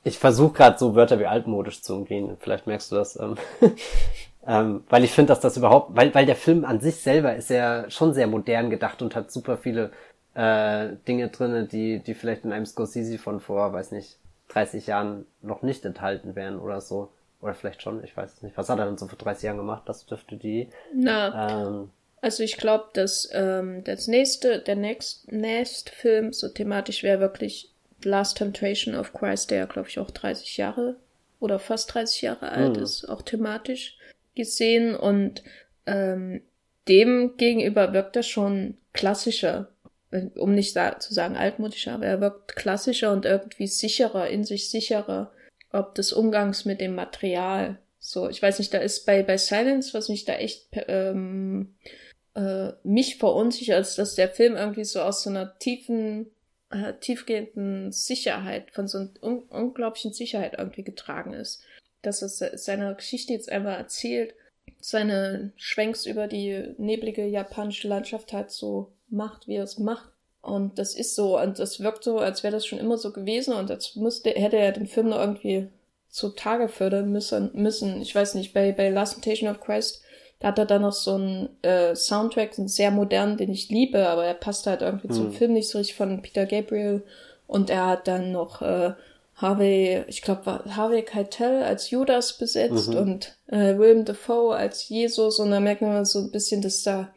Ich 0.04 0.20
versuche 0.20 0.52
gerade 0.52 0.78
so 0.78 0.94
Wörter 0.94 1.18
wie 1.18 1.26
altmodisch 1.26 1.82
zu 1.82 1.96
umgehen. 1.96 2.36
Vielleicht 2.38 2.68
merkst 2.68 2.92
du 2.92 2.96
das. 2.96 3.18
Ähm, 3.18 3.34
ähm, 4.46 4.84
weil 4.88 5.02
ich 5.02 5.10
finde, 5.10 5.30
dass 5.30 5.40
das 5.40 5.56
überhaupt, 5.56 5.96
weil, 5.96 6.14
weil 6.14 6.26
der 6.26 6.36
Film 6.36 6.64
an 6.64 6.78
sich 6.78 6.96
selber 6.96 7.34
ist 7.34 7.50
ja 7.50 7.90
schon 7.90 8.14
sehr 8.14 8.28
modern 8.28 8.70
gedacht 8.70 9.02
und 9.02 9.16
hat 9.16 9.32
super 9.32 9.56
viele 9.56 9.90
äh, 10.34 10.90
Dinge 11.08 11.30
drinne, 11.30 11.64
die, 11.64 11.98
die 11.98 12.14
vielleicht 12.14 12.44
in 12.44 12.52
einem 12.52 12.66
Scorsese 12.66 13.18
von 13.18 13.40
vor, 13.40 13.72
weiß 13.72 13.90
nicht, 13.90 14.19
30 14.50 14.86
Jahren 14.86 15.26
noch 15.42 15.62
nicht 15.62 15.84
enthalten 15.84 16.34
wären 16.34 16.58
oder 16.58 16.80
so. 16.80 17.12
Oder 17.40 17.54
vielleicht 17.54 17.82
schon, 17.82 18.04
ich 18.04 18.16
weiß 18.16 18.34
es 18.34 18.42
nicht. 18.42 18.56
Was 18.58 18.68
hat 18.68 18.78
er 18.78 18.84
denn 18.84 18.98
so 18.98 19.06
vor 19.06 19.18
30 19.18 19.44
Jahren 19.44 19.56
gemacht? 19.56 19.84
Das 19.86 20.04
dürfte 20.04 20.36
die. 20.36 20.68
Na. 20.94 21.66
Ähm, 21.66 21.90
also 22.20 22.42
ich 22.42 22.58
glaube, 22.58 22.90
dass 22.92 23.30
ähm, 23.32 23.82
das 23.84 24.08
nächste, 24.08 24.58
der 24.58 24.76
nächste, 24.76 25.34
nächste 25.34 25.92
Film 25.92 26.32
so 26.32 26.48
thematisch 26.48 27.02
wäre 27.02 27.20
wirklich 27.20 27.72
Last 28.04 28.38
Temptation 28.38 28.94
of 28.94 29.12
Christ, 29.12 29.50
der 29.50 29.58
ja, 29.58 29.66
glaube 29.66 29.88
ich, 29.88 29.98
auch 29.98 30.10
30 30.10 30.56
Jahre 30.58 30.96
oder 31.38 31.58
fast 31.58 31.94
30 31.94 32.22
Jahre 32.22 32.50
alt 32.50 32.76
mhm. 32.76 32.82
ist, 32.82 33.06
auch 33.06 33.22
thematisch 33.22 33.96
gesehen. 34.34 34.94
Und 34.94 35.42
ähm, 35.86 36.42
dem 36.88 37.36
gegenüber 37.36 37.92
wirkt 37.92 38.16
er 38.16 38.22
schon 38.22 38.76
klassischer, 38.92 39.68
um 40.10 40.54
nicht 40.54 40.76
zu 40.98 41.14
sagen 41.14 41.36
altmodischer, 41.36 41.94
aber 41.94 42.06
er 42.06 42.20
wirkt 42.20 42.56
klassischer 42.56 43.12
und 43.12 43.24
irgendwie 43.24 43.66
sicherer, 43.66 44.28
in 44.28 44.44
sich 44.44 44.70
sicherer, 44.70 45.32
ob 45.72 45.94
des 45.94 46.12
Umgangs 46.12 46.64
mit 46.64 46.80
dem 46.80 46.94
Material. 46.94 47.78
So, 47.98 48.28
ich 48.28 48.42
weiß 48.42 48.58
nicht, 48.58 48.74
da 48.74 48.78
ist 48.78 49.06
bei, 49.06 49.22
bei 49.22 49.36
Silence, 49.36 49.94
was 49.94 50.08
mich 50.08 50.24
da 50.24 50.34
echt 50.34 50.68
ähm, 50.88 51.74
äh, 52.34 52.72
mich 52.82 53.18
verunsichert, 53.18 53.80
ist, 53.80 53.98
dass 53.98 54.14
der 54.14 54.28
Film 54.28 54.56
irgendwie 54.56 54.84
so 54.84 55.00
aus 55.00 55.22
so 55.22 55.30
einer 55.30 55.58
tiefen, 55.58 56.30
äh, 56.70 56.94
tiefgehenden 56.94 57.92
Sicherheit, 57.92 58.70
von 58.72 58.88
so 58.88 58.98
einer 58.98 59.10
un 59.22 59.42
unglaublichen 59.44 60.12
Sicherheit 60.12 60.54
irgendwie 60.58 60.84
getragen 60.84 61.34
ist. 61.34 61.62
Dass 62.02 62.22
es 62.22 62.38
seine 62.64 62.94
Geschichte 62.94 63.32
jetzt 63.32 63.52
einfach 63.52 63.76
erzählt, 63.76 64.34
seine 64.80 65.52
Schwenks 65.56 66.06
über 66.06 66.26
die 66.26 66.74
neblige 66.78 67.26
japanische 67.26 67.88
Landschaft 67.88 68.32
halt 68.32 68.50
so 68.50 68.92
macht, 69.10 69.48
wie 69.48 69.56
er 69.56 69.64
es 69.64 69.78
macht. 69.78 70.08
Und 70.42 70.78
das 70.78 70.94
ist 70.94 71.14
so, 71.14 71.38
und 71.38 71.58
das 71.58 71.80
wirkt 71.80 72.02
so, 72.02 72.18
als 72.18 72.42
wäre 72.42 72.52
das 72.52 72.66
schon 72.66 72.78
immer 72.78 72.96
so 72.96 73.12
gewesen 73.12 73.52
und 73.54 73.70
als 73.70 73.94
müsste, 73.96 74.30
hätte 74.30 74.56
er 74.56 74.72
den 74.72 74.86
Film 74.86 75.10
noch 75.10 75.18
irgendwie 75.18 75.68
zutage 76.08 76.68
fördern 76.68 77.12
müssen, 77.12 77.50
müssen. 77.52 78.00
Ich 78.00 78.14
weiß 78.14 78.34
nicht, 78.34 78.54
bei, 78.54 78.72
bei 78.72 78.88
Last 78.88 79.14
Temptation 79.14 79.50
of 79.50 79.60
Christ 79.60 80.02
da 80.40 80.48
hat 80.48 80.58
er 80.58 80.64
dann 80.64 80.82
noch 80.82 80.92
so 80.92 81.14
einen 81.14 81.50
äh, 81.62 81.94
Soundtrack, 81.94 82.58
einen 82.58 82.68
sehr 82.68 82.90
modernen, 82.90 83.36
den 83.36 83.52
ich 83.52 83.68
liebe, 83.68 84.08
aber 84.08 84.24
er 84.24 84.34
passt 84.34 84.66
halt 84.66 84.80
irgendwie 84.80 85.08
hm. 85.08 85.14
zum 85.14 85.32
Film 85.32 85.52
nicht 85.52 85.68
so 85.68 85.78
richtig 85.78 85.96
von 85.96 86.22
Peter 86.22 86.46
Gabriel. 86.46 87.02
Und 87.46 87.68
er 87.68 87.86
hat 87.86 88.08
dann 88.08 88.32
noch 88.32 88.62
äh, 88.62 88.92
Harvey, 89.36 90.02
ich 90.08 90.22
glaube, 90.22 90.64
Harvey 90.74 91.02
Keitel 91.02 91.62
als 91.62 91.90
Judas 91.90 92.38
besetzt 92.38 92.90
mhm. 92.90 92.96
und 92.96 93.36
äh, 93.48 93.76
William 93.76 94.04
Defoe 94.04 94.54
als 94.54 94.88
Jesus. 94.88 95.38
Und 95.40 95.50
da 95.50 95.60
merkt 95.60 95.82
man 95.82 96.04
so 96.04 96.20
ein 96.20 96.30
bisschen, 96.30 96.62
dass 96.62 96.82
da, 96.82 97.12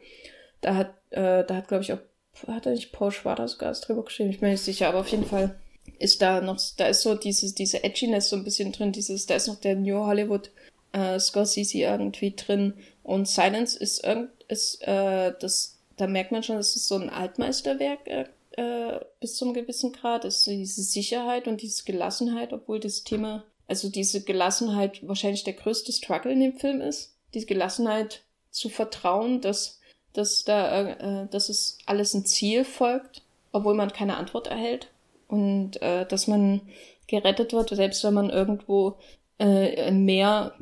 da 0.60 0.74
hat, 0.74 0.90
äh, 1.14 1.44
da 1.44 1.56
hat, 1.56 1.68
glaube 1.68 1.84
ich, 1.84 1.92
auch, 1.92 1.98
hat 2.46 2.66
er 2.66 2.72
nicht 2.72 2.92
Paul 2.92 3.10
Schwader 3.10 3.48
sogar 3.48 3.70
als 3.70 3.80
Drehbuch 3.80 4.06
geschrieben, 4.06 4.30
ich 4.30 4.40
bin 4.40 4.50
nicht 4.50 4.62
sicher, 4.62 4.88
aber 4.88 5.00
auf 5.00 5.08
jeden 5.08 5.26
Fall 5.26 5.58
ist 5.98 6.22
da 6.22 6.40
noch, 6.40 6.58
da 6.76 6.86
ist 6.86 7.02
so 7.02 7.14
dieses, 7.14 7.54
diese 7.54 7.84
Edginess 7.84 8.28
so 8.28 8.36
ein 8.36 8.44
bisschen 8.44 8.72
drin, 8.72 8.92
dieses, 8.92 9.26
da 9.26 9.34
ist 9.34 9.48
noch 9.48 9.60
der 9.60 9.76
New 9.76 10.04
Hollywood 10.04 10.50
äh, 10.92 11.18
Scorsese 11.18 11.78
irgendwie 11.78 12.34
drin. 12.34 12.74
Und 13.02 13.28
Silence 13.28 13.78
ist 13.78 14.04
irgend, 14.04 14.30
ist, 14.48 14.82
äh, 14.86 15.34
das, 15.38 15.78
da 15.96 16.06
merkt 16.06 16.32
man 16.32 16.42
schon, 16.42 16.56
dass 16.56 16.76
es 16.76 16.88
so 16.88 16.96
ein 16.96 17.10
Altmeisterwerk 17.10 18.06
äh, 18.06 18.24
äh, 18.56 19.00
bis 19.20 19.36
zum 19.36 19.52
gewissen 19.52 19.92
Grad 19.92 20.24
ist. 20.24 20.46
Diese 20.46 20.82
Sicherheit 20.82 21.46
und 21.46 21.60
diese 21.60 21.84
Gelassenheit, 21.84 22.52
obwohl 22.52 22.80
das 22.80 23.04
Thema, 23.04 23.44
also 23.66 23.88
diese 23.88 24.22
Gelassenheit 24.22 25.06
wahrscheinlich 25.06 25.44
der 25.44 25.54
größte 25.54 25.92
Struggle 25.92 26.32
in 26.32 26.40
dem 26.40 26.56
Film 26.56 26.80
ist. 26.80 27.14
Diese 27.34 27.46
Gelassenheit 27.46 28.22
zu 28.50 28.68
vertrauen, 28.68 29.40
dass, 29.40 29.80
dass 30.14 30.44
da, 30.44 30.88
äh, 30.88 31.26
dass 31.28 31.48
es 31.48 31.78
alles 31.86 32.14
ein 32.14 32.24
Ziel 32.24 32.64
folgt, 32.64 33.22
obwohl 33.52 33.74
man 33.74 33.92
keine 33.92 34.16
Antwort 34.16 34.46
erhält. 34.46 34.88
Und 35.28 35.82
äh, 35.82 36.06
dass 36.06 36.26
man 36.26 36.62
gerettet 37.06 37.52
wird, 37.52 37.70
selbst 37.70 38.02
wenn 38.04 38.14
man 38.14 38.30
irgendwo 38.30 38.96
äh, 39.38 39.90
Meer 39.90 40.54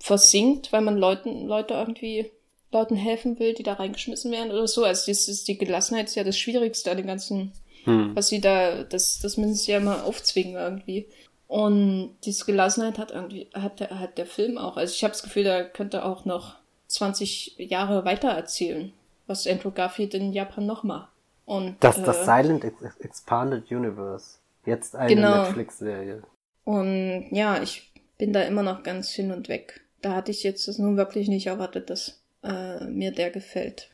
versinkt, 0.00 0.72
weil 0.72 0.80
man 0.80 0.96
Leuten, 0.96 1.46
Leute 1.46 1.74
irgendwie 1.74 2.30
Leuten 2.72 2.96
helfen 2.96 3.38
will, 3.38 3.54
die 3.54 3.62
da 3.62 3.74
reingeschmissen 3.74 4.32
werden 4.32 4.50
oder 4.50 4.66
so. 4.66 4.84
Also 4.84 5.10
das 5.10 5.28
ist, 5.28 5.48
die 5.48 5.58
Gelassenheit 5.58 6.06
ist 6.06 6.16
ja 6.16 6.24
das 6.24 6.38
Schwierigste 6.38 6.90
an 6.90 6.96
dem 6.96 7.06
ganzen, 7.06 7.52
hm. 7.84 8.14
was 8.14 8.28
sie 8.28 8.40
da, 8.40 8.84
das, 8.84 9.20
das 9.20 9.36
müssen 9.36 9.54
sie 9.54 9.72
ja 9.72 9.80
mal 9.80 10.02
aufzwingen 10.02 10.56
irgendwie. 10.56 11.06
Und 11.48 12.16
diese 12.24 12.44
Gelassenheit 12.44 12.98
hat 12.98 13.12
irgendwie, 13.12 13.48
hat 13.54 13.80
der, 13.80 14.00
hat 14.00 14.18
der 14.18 14.26
Film 14.26 14.58
auch. 14.58 14.76
Also 14.76 14.94
ich 14.94 15.04
habe 15.04 15.12
das 15.12 15.22
Gefühl, 15.22 15.44
da 15.44 15.62
könnte 15.62 16.04
auch 16.04 16.24
noch 16.24 16.56
20 16.88 17.56
Jahre 17.58 18.04
weiter 18.04 18.30
erzählen, 18.30 18.92
was 19.26 19.46
Andrew 19.46 19.70
Garfield 19.70 20.14
in 20.14 20.32
Japan 20.32 20.66
noch 20.66 20.82
macht. 20.82 21.10
Und, 21.44 21.76
das, 21.80 21.98
äh, 21.98 22.02
das 22.02 22.24
Silent 22.24 22.64
Expanded 23.00 23.70
Universe. 23.70 24.38
Jetzt 24.64 24.96
eine 24.96 25.14
genau. 25.14 25.44
Netflix-Serie. 25.44 26.22
Und 26.64 27.28
ja, 27.30 27.62
ich 27.62 27.92
bin 28.18 28.32
da 28.32 28.42
immer 28.42 28.62
noch 28.62 28.82
ganz 28.82 29.10
hin 29.10 29.30
und 29.30 29.48
weg. 29.48 29.82
Da 30.02 30.14
hatte 30.14 30.32
ich 30.32 30.42
jetzt 30.42 30.66
das 30.66 30.78
nun 30.78 30.96
wirklich 30.96 31.28
nicht 31.28 31.46
erwartet, 31.46 31.88
dass 31.90 32.20
äh, 32.42 32.84
mir 32.84 33.12
der 33.12 33.30
gefällt. 33.30 33.90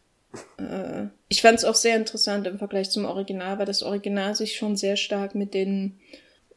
Äh, 0.57 1.07
ich 1.29 1.43
fand 1.43 1.59
es 1.59 1.65
auch 1.65 1.75
sehr 1.75 1.97
interessant 1.97 2.47
im 2.47 2.59
Vergleich 2.59 2.91
zum 2.91 3.05
Original, 3.05 3.59
weil 3.59 3.67
das 3.67 3.83
Original 3.83 4.35
sich 4.35 4.57
schon 4.57 4.77
sehr 4.77 4.97
stark 4.97 5.35
mit 5.35 5.53
den 5.53 6.01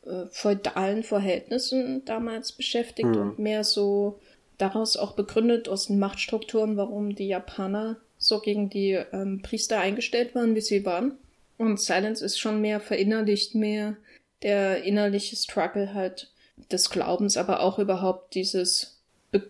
äh, 0.06 0.26
feudalen 0.32 1.04
Verhältnissen 1.04 2.06
damals 2.06 2.54
beschäftigt 2.54 3.10
mhm. 3.10 3.22
und 3.22 3.40
mehr 3.40 3.64
so 3.64 4.20
daraus 4.58 4.98
auch 4.98 5.14
begründet 5.14 5.70
aus 5.70 5.88
den 5.88 6.00
Machtstrukturen, 6.00 6.78
warum 6.78 7.16
die 7.16 7.28
Japaner 7.28 7.98
so 8.18 8.40
gegen 8.40 8.70
die 8.70 8.92
ähm, 8.92 9.42
Priester 9.42 9.80
eingestellt 9.80 10.36
waren, 10.36 10.56
wie 10.56 10.62
sie 10.62 10.86
waren. 10.86 11.18
Und 11.58 11.80
Silence 11.80 12.24
ist 12.24 12.40
schon 12.40 12.62
mehr 12.62 12.80
verinnerlicht, 12.80 13.56
mehr 13.56 13.98
der 14.42 14.84
innerliche 14.84 15.36
Struggle 15.36 15.94
halt 15.94 16.32
des 16.72 16.90
Glaubens, 16.90 17.38
aber 17.38 17.62
auch 17.62 17.80
überhaupt 17.80 18.36
dieses 18.36 18.96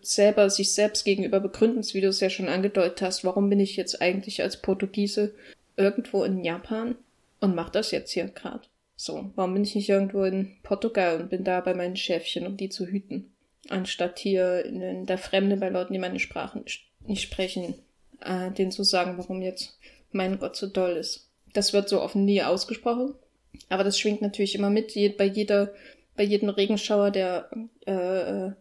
selber 0.01 0.49
sich 0.49 0.73
selbst 0.73 1.05
gegenüber 1.05 1.39
begründens, 1.39 1.93
wie 1.93 2.01
du 2.01 2.07
es 2.07 2.19
ja 2.19 2.29
schon 2.29 2.49
angedeutet 2.49 3.01
hast, 3.01 3.23
warum 3.23 3.49
bin 3.49 3.59
ich 3.59 3.75
jetzt 3.75 4.01
eigentlich 4.01 4.41
als 4.41 4.61
Portugiese 4.61 5.35
irgendwo 5.77 6.23
in 6.23 6.43
Japan 6.43 6.95
und 7.39 7.53
mach 7.53 7.69
das 7.69 7.91
jetzt 7.91 8.11
hier 8.11 8.25
gerade? 8.27 8.61
So, 8.95 9.31
warum 9.35 9.53
bin 9.53 9.63
ich 9.63 9.75
nicht 9.75 9.89
irgendwo 9.89 10.23
in 10.23 10.55
Portugal 10.63 11.21
und 11.21 11.29
bin 11.29 11.43
da 11.43 11.59
bei 11.61 11.75
meinen 11.75 11.97
Schäfchen, 11.97 12.47
um 12.47 12.57
die 12.57 12.69
zu 12.69 12.87
hüten? 12.87 13.34
Anstatt 13.69 14.19
hier 14.19 14.63
in 14.65 15.05
der 15.05 15.17
Fremde 15.17 15.57
bei 15.57 15.69
Leuten, 15.69 15.93
die 15.93 15.99
meine 15.99 16.19
Sprache 16.19 16.63
nicht 17.05 17.23
sprechen, 17.23 17.75
äh, 18.21 18.51
denen 18.51 18.71
zu 18.71 18.83
sagen, 18.83 19.17
warum 19.17 19.41
jetzt 19.41 19.79
mein 20.11 20.39
Gott 20.39 20.55
so 20.55 20.67
toll 20.67 20.91
ist. 20.91 21.29
Das 21.53 21.73
wird 21.73 21.89
so 21.89 22.01
offen 22.01 22.25
nie 22.25 22.43
ausgesprochen, 22.43 23.15
aber 23.69 23.83
das 23.83 23.99
schwingt 23.99 24.21
natürlich 24.21 24.55
immer 24.55 24.69
mit. 24.69 24.93
Bei 25.17 25.25
jeder 25.25 25.73
bei 26.15 26.23
jedem 26.23 26.49
Regenschauer, 26.49 27.11
der 27.11 27.49
äh, 27.85 28.51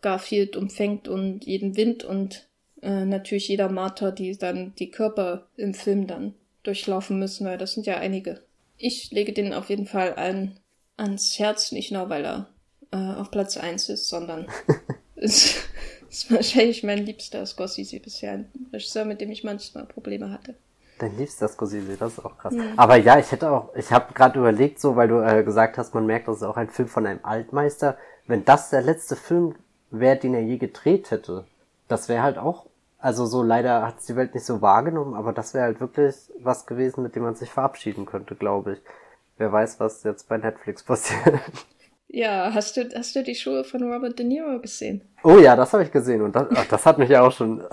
Garfield 0.00 0.56
umfängt 0.56 1.08
und 1.08 1.44
jeden 1.44 1.76
Wind 1.76 2.04
und 2.04 2.46
äh, 2.80 3.04
natürlich 3.04 3.48
jeder 3.48 3.68
Marter, 3.68 4.12
die 4.12 4.36
dann 4.36 4.74
die 4.78 4.90
Körper 4.90 5.48
im 5.56 5.74
Film 5.74 6.06
dann 6.06 6.34
durchlaufen 6.62 7.18
müssen, 7.18 7.46
weil 7.46 7.58
das 7.58 7.72
sind 7.72 7.86
ja 7.86 7.96
einige. 7.96 8.42
Ich 8.78 9.10
lege 9.10 9.32
den 9.32 9.52
auf 9.52 9.68
jeden 9.68 9.86
Fall 9.86 10.14
ein, 10.14 10.58
ans 10.96 11.38
Herz, 11.38 11.72
nicht 11.72 11.90
nur 11.90 12.08
weil 12.08 12.24
er 12.24 12.48
äh, 12.92 12.96
auf 12.96 13.30
Platz 13.30 13.56
eins 13.56 13.88
ist, 13.88 14.08
sondern 14.08 14.46
ist, 15.16 15.56
ist 16.08 16.30
wahrscheinlich 16.30 16.82
mein 16.82 16.98
liebster 16.98 17.44
Scorsese 17.44 18.00
bisher. 18.00 18.32
Ein 18.32 18.50
Regisseur, 18.72 19.04
mit 19.04 19.20
dem 19.20 19.30
ich 19.30 19.44
manchmal 19.44 19.86
Probleme 19.86 20.30
hatte. 20.30 20.54
Dein 20.98 21.16
liebster 21.16 21.48
Scorsese, 21.48 21.96
das 21.96 22.12
ist 22.12 22.24
auch 22.24 22.38
krass. 22.38 22.54
Mhm. 22.54 22.74
Aber 22.76 22.96
ja, 22.96 23.18
ich 23.18 23.32
hätte 23.32 23.50
auch, 23.50 23.74
ich 23.74 23.90
habe 23.90 24.12
gerade 24.14 24.38
überlegt, 24.38 24.80
so, 24.80 24.94
weil 24.94 25.08
du 25.08 25.20
äh, 25.20 25.42
gesagt 25.42 25.78
hast, 25.78 25.94
man 25.94 26.06
merkt, 26.06 26.28
das 26.28 26.36
ist 26.36 26.42
auch 26.42 26.56
ein 26.56 26.68
Film 26.68 26.88
von 26.88 27.06
einem 27.06 27.20
Altmeister. 27.22 27.96
Wenn 28.26 28.44
das 28.44 28.70
der 28.70 28.82
letzte 28.82 29.16
Film 29.16 29.56
wäre, 29.90 30.16
den 30.16 30.34
er 30.34 30.42
je 30.42 30.58
gedreht 30.58 31.10
hätte, 31.10 31.44
das 31.88 32.08
wäre 32.08 32.22
halt 32.22 32.38
auch, 32.38 32.66
also 32.98 33.26
so 33.26 33.42
leider 33.42 33.84
hat 33.84 33.98
es 33.98 34.06
die 34.06 34.14
Welt 34.14 34.34
nicht 34.34 34.46
so 34.46 34.62
wahrgenommen, 34.62 35.14
aber 35.14 35.32
das 35.32 35.54
wäre 35.54 35.64
halt 35.64 35.80
wirklich 35.80 36.14
was 36.38 36.66
gewesen, 36.66 37.02
mit 37.02 37.16
dem 37.16 37.24
man 37.24 37.34
sich 37.34 37.50
verabschieden 37.50 38.06
könnte, 38.06 38.36
glaube 38.36 38.74
ich. 38.74 38.78
Wer 39.38 39.50
weiß, 39.52 39.80
was 39.80 40.04
jetzt 40.04 40.28
bei 40.28 40.38
Netflix 40.38 40.84
passiert. 40.84 41.40
Ja, 42.12 42.52
hast 42.54 42.76
du, 42.76 42.88
hast 42.94 43.16
du 43.16 43.22
die 43.22 43.34
Schuhe 43.34 43.64
von 43.64 43.82
Robert 43.90 44.18
De 44.18 44.24
Niro 44.24 44.60
gesehen? 44.60 45.02
Oh 45.24 45.38
ja, 45.38 45.56
das 45.56 45.72
habe 45.72 45.82
ich 45.82 45.90
gesehen 45.90 46.22
und 46.22 46.36
das, 46.36 46.46
ach, 46.54 46.66
das 46.66 46.86
hat 46.86 46.98
mich 46.98 47.08
ja 47.08 47.22
auch 47.22 47.32
schon 47.32 47.64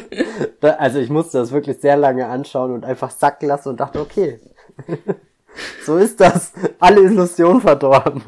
also 0.60 0.98
ich 0.98 1.10
musste 1.10 1.38
das 1.38 1.52
wirklich 1.52 1.78
sehr 1.78 1.96
lange 1.96 2.26
anschauen 2.26 2.72
und 2.72 2.84
einfach 2.84 3.10
sacken 3.10 3.48
lassen 3.48 3.70
und 3.70 3.80
dachte, 3.80 4.00
okay, 4.00 4.40
so 5.84 5.96
ist 5.96 6.20
das. 6.20 6.52
Alle 6.78 7.02
Illusionen 7.02 7.60
verdorben. 7.60 8.22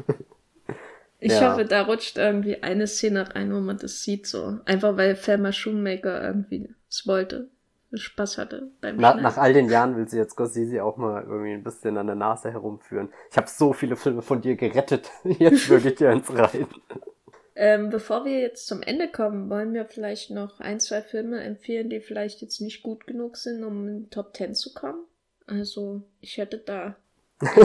Ich 1.19 1.31
ja. 1.31 1.51
hoffe, 1.51 1.65
da 1.65 1.83
rutscht 1.83 2.17
irgendwie 2.17 2.61
eine 2.61 2.87
Szene 2.87 3.33
rein, 3.33 3.53
wo 3.53 3.59
man 3.59 3.77
das 3.77 4.03
sieht, 4.03 4.27
so. 4.27 4.59
Einfach 4.65 4.95
weil 4.97 5.15
Thelma 5.15 5.51
Shoemaker 5.51 6.21
irgendwie 6.21 6.69
es 6.89 7.07
wollte. 7.07 7.49
Spaß 7.97 8.37
hatte 8.37 8.71
beim 8.81 8.97
Na, 8.97 9.15
Nach 9.15 9.37
all 9.37 9.53
den 9.53 9.69
Jahren 9.69 9.95
will 9.95 10.07
sie 10.07 10.17
jetzt 10.17 10.33
Scorsese 10.33 10.83
auch 10.83 10.97
mal 10.97 11.23
irgendwie 11.23 11.53
ein 11.53 11.63
bisschen 11.63 11.97
an 11.97 12.07
der 12.07 12.15
Nase 12.15 12.51
herumführen. 12.51 13.09
Ich 13.31 13.37
habe 13.37 13.47
so 13.47 13.73
viele 13.73 13.95
Filme 13.95 14.21
von 14.21 14.41
dir 14.41 14.55
gerettet. 14.55 15.09
Jetzt 15.23 15.69
würde 15.69 15.89
ich 15.89 15.95
dir 15.95 16.11
ins 16.11 16.31
rein. 16.33 16.67
Ähm, 17.57 17.89
bevor 17.89 18.25
wir 18.25 18.39
jetzt 18.41 18.67
zum 18.67 18.81
Ende 18.81 19.07
kommen, 19.07 19.49
wollen 19.49 19.73
wir 19.73 19.85
vielleicht 19.85 20.29
noch 20.29 20.59
ein, 20.59 20.81
zwei 20.81 21.01
Filme 21.01 21.41
empfehlen, 21.41 21.89
die 21.89 22.01
vielleicht 22.01 22.41
jetzt 22.41 22.59
nicht 22.59 22.83
gut 22.83 23.07
genug 23.07 23.37
sind, 23.37 23.63
um 23.63 23.87
in 23.87 24.09
Top 24.09 24.33
Ten 24.33 24.53
zu 24.55 24.73
kommen. 24.73 25.05
Also, 25.47 26.01
ich 26.19 26.37
hätte 26.37 26.57
da 26.57 26.97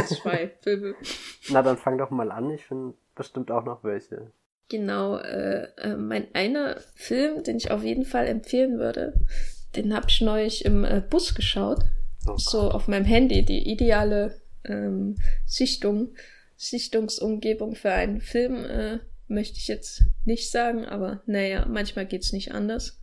zwei 0.06 0.52
Filme. 0.62 0.94
Na, 1.48 1.62
dann 1.62 1.76
fang 1.76 1.98
doch 1.98 2.10
mal 2.10 2.30
an. 2.30 2.50
Ich 2.50 2.66
finde 2.66 2.94
bestimmt 3.16 3.50
auch 3.50 3.64
noch 3.64 3.82
welche. 3.82 4.30
Genau, 4.68 5.16
äh, 5.16 5.66
äh, 5.78 5.96
mein 5.96 6.32
einer 6.32 6.76
Film, 6.94 7.42
den 7.42 7.56
ich 7.56 7.72
auf 7.72 7.82
jeden 7.82 8.04
Fall 8.04 8.28
empfehlen 8.28 8.78
würde, 8.78 9.14
den 9.76 9.94
habe 9.94 10.06
ich 10.08 10.20
neulich 10.20 10.64
im 10.64 10.84
äh, 10.84 11.02
Bus 11.08 11.34
geschaut. 11.34 11.84
Oh 12.28 12.36
so 12.36 12.70
auf 12.70 12.88
meinem 12.88 13.04
Handy, 13.04 13.44
die 13.44 13.70
ideale 13.70 14.40
ähm, 14.64 15.16
Sichtung, 15.46 16.14
Sichtungsumgebung 16.56 17.74
für 17.74 17.92
einen 17.92 18.20
Film, 18.20 18.64
äh, 18.64 18.98
möchte 19.28 19.58
ich 19.58 19.68
jetzt 19.68 20.02
nicht 20.24 20.50
sagen, 20.50 20.84
aber 20.84 21.22
naja, 21.26 21.64
manchmal 21.66 22.06
geht's 22.06 22.32
nicht 22.32 22.52
anders. 22.52 23.00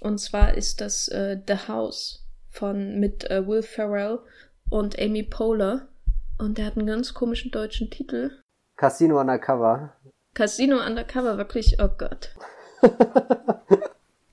Und 0.00 0.18
zwar 0.18 0.54
ist 0.54 0.80
das 0.80 1.08
äh, 1.08 1.38
The 1.46 1.68
House 1.68 2.26
von 2.48 2.98
mit 2.98 3.30
äh, 3.30 3.46
Will 3.46 3.62
Ferrell 3.62 4.18
und 4.70 4.98
Amy 4.98 5.22
Poehler. 5.22 5.88
Und 6.38 6.56
der 6.56 6.64
hat 6.64 6.78
einen 6.78 6.86
ganz 6.86 7.12
komischen 7.12 7.50
deutschen 7.50 7.90
Titel. 7.90 8.30
Casino 8.76 9.20
Undercover. 9.20 9.94
Casino 10.34 10.78
Undercover, 10.84 11.36
wirklich, 11.36 11.76
oh 11.80 11.88
Gott. 11.98 12.34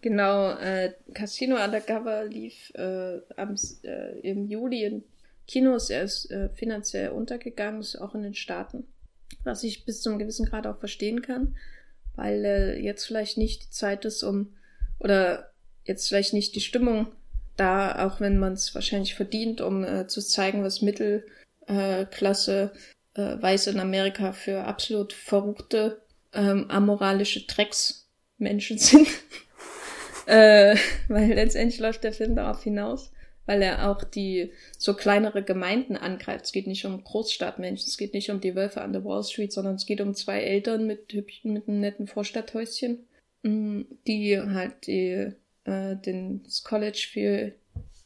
genau, 0.07 0.51
äh, 0.51 0.93
Casino 1.13 1.61
Undercover 1.61 2.23
lief 2.25 2.71
äh, 2.75 3.19
am, 3.35 3.55
äh, 3.83 4.19
im 4.21 4.47
Juli 4.47 4.85
in 4.85 5.03
Kinos. 5.47 5.89
Er 5.89 6.03
ist 6.03 6.31
äh, 6.31 6.47
finanziell 6.49 7.09
untergegangen, 7.09 7.81
ist 7.81 7.97
auch 7.97 8.15
in 8.15 8.23
den 8.23 8.33
Staaten. 8.33 8.87
Was 9.43 9.63
ich 9.63 9.83
bis 9.83 10.01
zum 10.01 10.17
gewissen 10.17 10.45
Grad 10.45 10.65
auch 10.65 10.79
verstehen 10.79 11.21
kann, 11.21 11.57
weil 12.15 12.45
äh, 12.45 12.79
jetzt 12.79 13.05
vielleicht 13.05 13.37
nicht 13.37 13.65
die 13.65 13.69
Zeit 13.69 14.05
ist, 14.05 14.23
um, 14.23 14.53
oder 14.99 15.51
jetzt 15.83 16.07
vielleicht 16.07 16.33
nicht 16.33 16.55
die 16.55 16.61
Stimmung 16.61 17.07
da, 17.57 18.07
auch 18.07 18.21
wenn 18.21 18.37
man 18.37 18.53
es 18.53 18.73
wahrscheinlich 18.73 19.15
verdient, 19.15 19.59
um 19.59 19.83
äh, 19.83 20.07
zu 20.07 20.21
zeigen, 20.21 20.63
was 20.63 20.81
Mittelklasse 20.81 22.71
äh, 23.15 23.41
Weiße 23.41 23.71
in 23.71 23.79
Amerika 23.81 24.31
für 24.31 24.63
absolut 24.63 25.11
verrückte, 25.11 26.01
ähm, 26.33 26.69
amoralische 26.69 27.45
Drecksmenschen 27.45 28.77
sind. 28.77 29.09
Äh, 30.27 30.75
weil 31.07 31.33
letztendlich 31.33 31.79
läuft 31.79 32.03
der 32.03 32.13
Film 32.13 32.35
darauf 32.35 32.63
hinaus, 32.63 33.11
weil 33.45 33.61
er 33.61 33.89
auch 33.89 34.03
die 34.03 34.51
so 34.77 34.93
kleinere 34.93 35.41
Gemeinden 35.41 35.95
angreift. 35.95 36.45
Es 36.45 36.51
geht 36.51 36.67
nicht 36.67 36.85
um 36.85 37.03
Großstadtmenschen, 37.03 37.87
es 37.87 37.97
geht 37.97 38.13
nicht 38.13 38.29
um 38.29 38.41
die 38.41 38.55
Wölfe 38.55 38.81
an 38.81 38.93
der 38.93 39.05
Wall 39.05 39.23
Street, 39.23 39.53
sondern 39.53 39.75
es 39.75 39.85
geht 39.85 40.01
um 40.01 40.13
zwei 40.13 40.41
Eltern 40.41 40.85
mit 40.85 41.13
mit 41.43 41.67
einem 41.67 41.79
netten 41.79 42.07
Vorstadthäuschen, 42.07 43.07
mm, 43.43 43.81
die 44.05 44.39
halt 44.39 44.85
die, 44.85 45.31
äh, 45.63 45.95
den, 45.95 46.43
das 46.43 46.63
College 46.63 47.07
für 47.11 47.53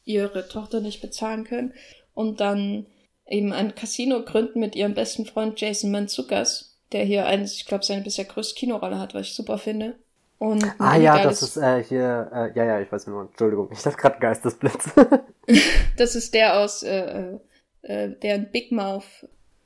ihre 0.04 0.48
Tochter 0.48 0.80
nicht 0.80 1.00
bezahlen 1.00 1.44
können 1.44 1.74
und 2.14 2.40
dann 2.40 2.86
eben 3.26 3.52
ein 3.52 3.74
Casino 3.74 4.22
gründen 4.22 4.60
mit 4.60 4.76
ihrem 4.76 4.94
besten 4.94 5.26
Freund 5.26 5.60
Jason 5.60 5.90
Manzukas, 5.90 6.78
der 6.92 7.04
hier 7.04 7.26
eines, 7.26 7.54
ich 7.56 7.66
glaube, 7.66 7.84
seine 7.84 8.02
bisher 8.02 8.24
größte 8.24 8.54
Kinorolle 8.54 8.98
hat, 8.98 9.14
was 9.14 9.28
ich 9.28 9.34
super 9.34 9.58
finde. 9.58 9.96
Und 10.42 10.74
ah 10.80 10.96
ja, 10.96 11.22
das 11.22 11.40
ist 11.40 11.56
äh, 11.56 11.84
hier, 11.84 12.28
äh, 12.34 12.58
ja, 12.58 12.64
ja, 12.64 12.80
ich 12.80 12.90
weiß 12.90 13.06
nicht 13.06 13.14
mehr, 13.14 13.22
Entschuldigung, 13.22 13.68
ich 13.70 13.80
dachte 13.80 13.96
gerade 13.96 14.18
Geistesblitz. 14.18 14.90
das 15.96 16.16
ist 16.16 16.34
der 16.34 16.58
aus, 16.58 16.82
äh, 16.82 17.38
äh, 17.82 18.08
der 18.08 18.34
in 18.34 18.50
Big 18.50 18.72
Mouth. 18.72 19.04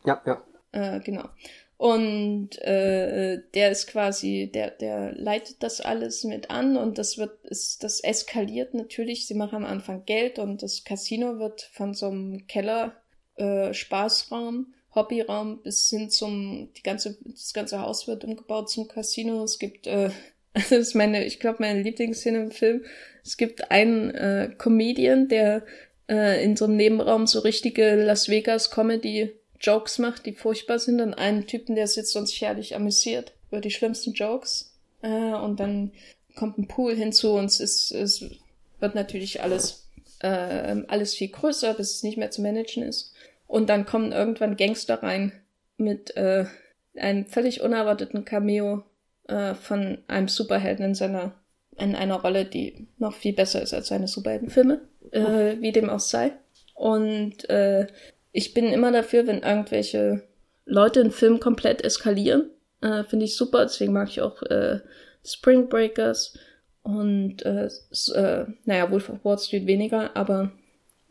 Ja, 0.04 0.20
ja. 0.26 0.42
Äh, 0.72 1.00
genau. 1.00 1.30
Und 1.78 2.58
äh, 2.58 3.40
der 3.54 3.70
ist 3.70 3.86
quasi, 3.86 4.50
der, 4.52 4.70
der 4.70 5.12
leitet 5.12 5.62
das 5.62 5.80
alles 5.80 6.24
mit 6.24 6.50
an 6.50 6.76
und 6.76 6.98
das 6.98 7.16
wird, 7.16 7.42
ist, 7.46 7.82
das 7.82 8.00
eskaliert 8.00 8.74
natürlich. 8.74 9.26
Sie 9.26 9.34
machen 9.34 9.56
am 9.56 9.64
Anfang 9.64 10.04
Geld 10.04 10.38
und 10.38 10.62
das 10.62 10.84
Casino 10.84 11.38
wird 11.38 11.62
von 11.72 11.94
so 11.94 12.08
einem 12.08 12.46
Keller 12.48 12.92
äh, 13.36 13.72
Spaßraum, 13.72 14.74
Hobbyraum 14.94 15.62
bis 15.62 15.88
hin 15.88 16.10
zum, 16.10 16.68
die 16.76 16.82
ganze, 16.82 17.16
das 17.24 17.54
ganze 17.54 17.80
Haus 17.80 18.06
wird 18.06 18.24
umgebaut 18.24 18.68
zum 18.68 18.88
Casino. 18.88 19.42
Es 19.42 19.58
gibt, 19.58 19.86
äh, 19.86 20.10
das 20.56 20.72
ist 20.72 20.94
meine, 20.94 21.24
ich 21.24 21.38
glaube, 21.38 21.58
meine 21.60 21.82
Lieblingsszene 21.82 22.38
im 22.38 22.50
Film. 22.50 22.84
Es 23.22 23.36
gibt 23.36 23.70
einen 23.70 24.10
äh, 24.14 24.50
Comedian, 24.56 25.28
der 25.28 25.62
äh, 26.08 26.42
in 26.42 26.56
so 26.56 26.64
einem 26.64 26.76
Nebenraum 26.76 27.26
so 27.26 27.40
richtige 27.40 27.94
Las 27.96 28.28
Vegas 28.28 28.70
Comedy 28.70 29.34
Jokes 29.60 29.98
macht, 29.98 30.26
die 30.26 30.32
furchtbar 30.32 30.78
sind, 30.78 31.00
und 31.00 31.14
einen 31.14 31.46
Typen, 31.46 31.74
der 31.74 31.86
sitzt 31.86 32.16
und 32.16 32.26
sich 32.26 32.40
herrlich 32.40 32.74
amüsiert 32.74 33.32
über 33.50 33.60
die 33.60 33.70
schlimmsten 33.70 34.12
Jokes. 34.12 34.72
Äh, 35.02 35.08
und 35.08 35.60
dann 35.60 35.92
kommt 36.34 36.58
ein 36.58 36.68
Pool 36.68 36.94
hinzu 36.94 37.32
und 37.32 37.46
es 37.46 37.60
ist, 37.60 37.90
es 37.90 38.24
wird 38.80 38.94
natürlich 38.94 39.42
alles, 39.42 39.86
äh, 40.20 40.82
alles 40.88 41.14
viel 41.14 41.28
größer, 41.28 41.74
bis 41.74 41.96
es 41.96 42.02
nicht 42.02 42.16
mehr 42.16 42.30
zu 42.30 42.42
managen 42.42 42.82
ist. 42.82 43.12
Und 43.46 43.68
dann 43.68 43.86
kommen 43.86 44.12
irgendwann 44.12 44.56
Gangster 44.56 45.02
rein 45.02 45.32
mit 45.76 46.16
äh, 46.16 46.46
einem 46.96 47.26
völlig 47.26 47.60
unerwarteten 47.60 48.24
Cameo 48.24 48.84
äh, 49.28 49.54
von 49.54 49.98
einem 50.08 50.28
Superhelden 50.28 50.84
in 50.84 50.94
seiner 50.94 51.34
in 51.78 51.94
einer 51.94 52.16
Rolle, 52.16 52.46
die 52.46 52.88
noch 52.96 53.12
viel 53.12 53.34
besser 53.34 53.60
ist 53.60 53.74
als 53.74 53.88
seine 53.88 54.08
Superheldenfilme, 54.08 54.80
äh, 55.10 55.56
wie 55.60 55.72
dem 55.72 55.90
auch 55.90 56.00
sei. 56.00 56.32
Und 56.74 57.50
äh, 57.50 57.86
ich 58.32 58.54
bin 58.54 58.72
immer 58.72 58.92
dafür, 58.92 59.26
wenn 59.26 59.42
irgendwelche 59.42 60.22
Leute 60.64 61.00
einen 61.00 61.10
Film 61.10 61.38
komplett 61.38 61.84
eskalieren. 61.84 62.50
Äh, 62.80 63.04
Finde 63.04 63.26
ich 63.26 63.36
super, 63.36 63.64
deswegen 63.64 63.92
mag 63.92 64.08
ich 64.08 64.22
auch 64.22 64.42
äh, 64.42 64.80
Spring 65.22 65.68
Breakers 65.68 66.38
und 66.82 67.44
äh, 67.44 67.66
äh, 67.66 68.46
naja, 68.64 68.90
Wolf 68.90 69.10
of 69.10 69.22
Wall 69.22 69.38
Street 69.38 69.66
weniger, 69.66 70.16
aber 70.16 70.52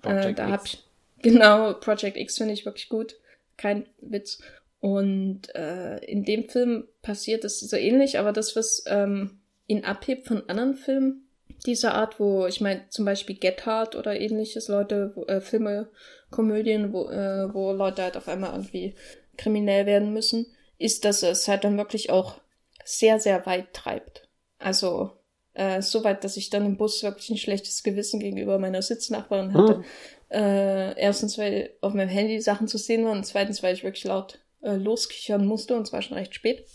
äh, 0.03 0.33
da 0.33 0.49
habe 0.49 0.63
ich 0.65 0.83
Genau, 1.25 1.73
Project 1.73 2.17
X 2.17 2.37
finde 2.37 2.53
ich 2.53 2.65
wirklich 2.65 2.87
gut. 2.87 3.15
Kein 3.57 3.87
Witz. 3.99 4.43
Und 4.85 5.55
äh, 5.55 5.97
in 6.05 6.25
dem 6.25 6.47
Film 6.47 6.87
passiert 7.01 7.43
es 7.43 7.59
so 7.59 7.75
ähnlich, 7.75 8.19
aber 8.19 8.31
das, 8.31 8.55
was 8.55 8.83
ähm, 8.85 9.39
ihn 9.65 9.83
abhebt 9.83 10.27
von 10.27 10.47
anderen 10.47 10.75
Filmen 10.75 11.27
dieser 11.65 11.95
Art, 11.95 12.19
wo 12.19 12.45
ich 12.45 12.61
meine 12.61 12.87
zum 12.89 13.03
Beispiel 13.03 13.35
Get 13.35 13.65
Hard 13.65 13.95
oder 13.95 14.19
ähnliches, 14.19 14.67
Leute, 14.67 15.11
wo, 15.15 15.23
äh, 15.23 15.41
Filme, 15.41 15.89
Komödien, 16.29 16.93
wo, 16.93 17.09
äh, 17.09 17.51
wo 17.51 17.71
Leute 17.71 18.03
halt 18.03 18.15
auf 18.15 18.27
einmal 18.27 18.51
irgendwie 18.51 18.93
kriminell 19.39 19.87
werden 19.87 20.13
müssen, 20.13 20.45
ist, 20.77 21.03
dass 21.03 21.23
es 21.23 21.47
halt 21.47 21.63
dann 21.63 21.79
wirklich 21.79 22.11
auch 22.11 22.39
sehr, 22.83 23.19
sehr 23.19 23.43
weit 23.47 23.73
treibt. 23.73 24.29
Also 24.59 25.13
äh, 25.55 25.81
so 25.81 26.03
weit, 26.03 26.23
dass 26.23 26.37
ich 26.37 26.51
dann 26.51 26.63
im 26.63 26.77
Bus 26.77 27.01
wirklich 27.01 27.31
ein 27.31 27.37
schlechtes 27.37 27.81
Gewissen 27.81 28.19
gegenüber 28.19 28.59
meiner 28.59 28.83
Sitznachbarin 28.83 29.55
hatte, 29.55 29.77
hm. 29.77 29.83
Äh, 30.29 30.99
erstens, 30.99 31.37
weil 31.37 31.71
auf 31.81 31.93
meinem 31.93 32.09
Handy 32.09 32.41
Sachen 32.41 32.67
zu 32.67 32.77
sehen 32.77 33.05
waren 33.05 33.17
und 33.17 33.25
zweitens, 33.25 33.63
weil 33.63 33.73
ich 33.73 33.83
wirklich 33.83 34.03
laut 34.03 34.39
äh, 34.65 34.75
loskichern 34.75 35.45
musste 35.45 35.75
und 35.75 35.87
zwar 35.87 36.01
schon 36.01 36.17
recht 36.17 36.35
spät. 36.35 36.65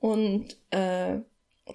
Und 0.00 0.56
äh, 0.70 1.18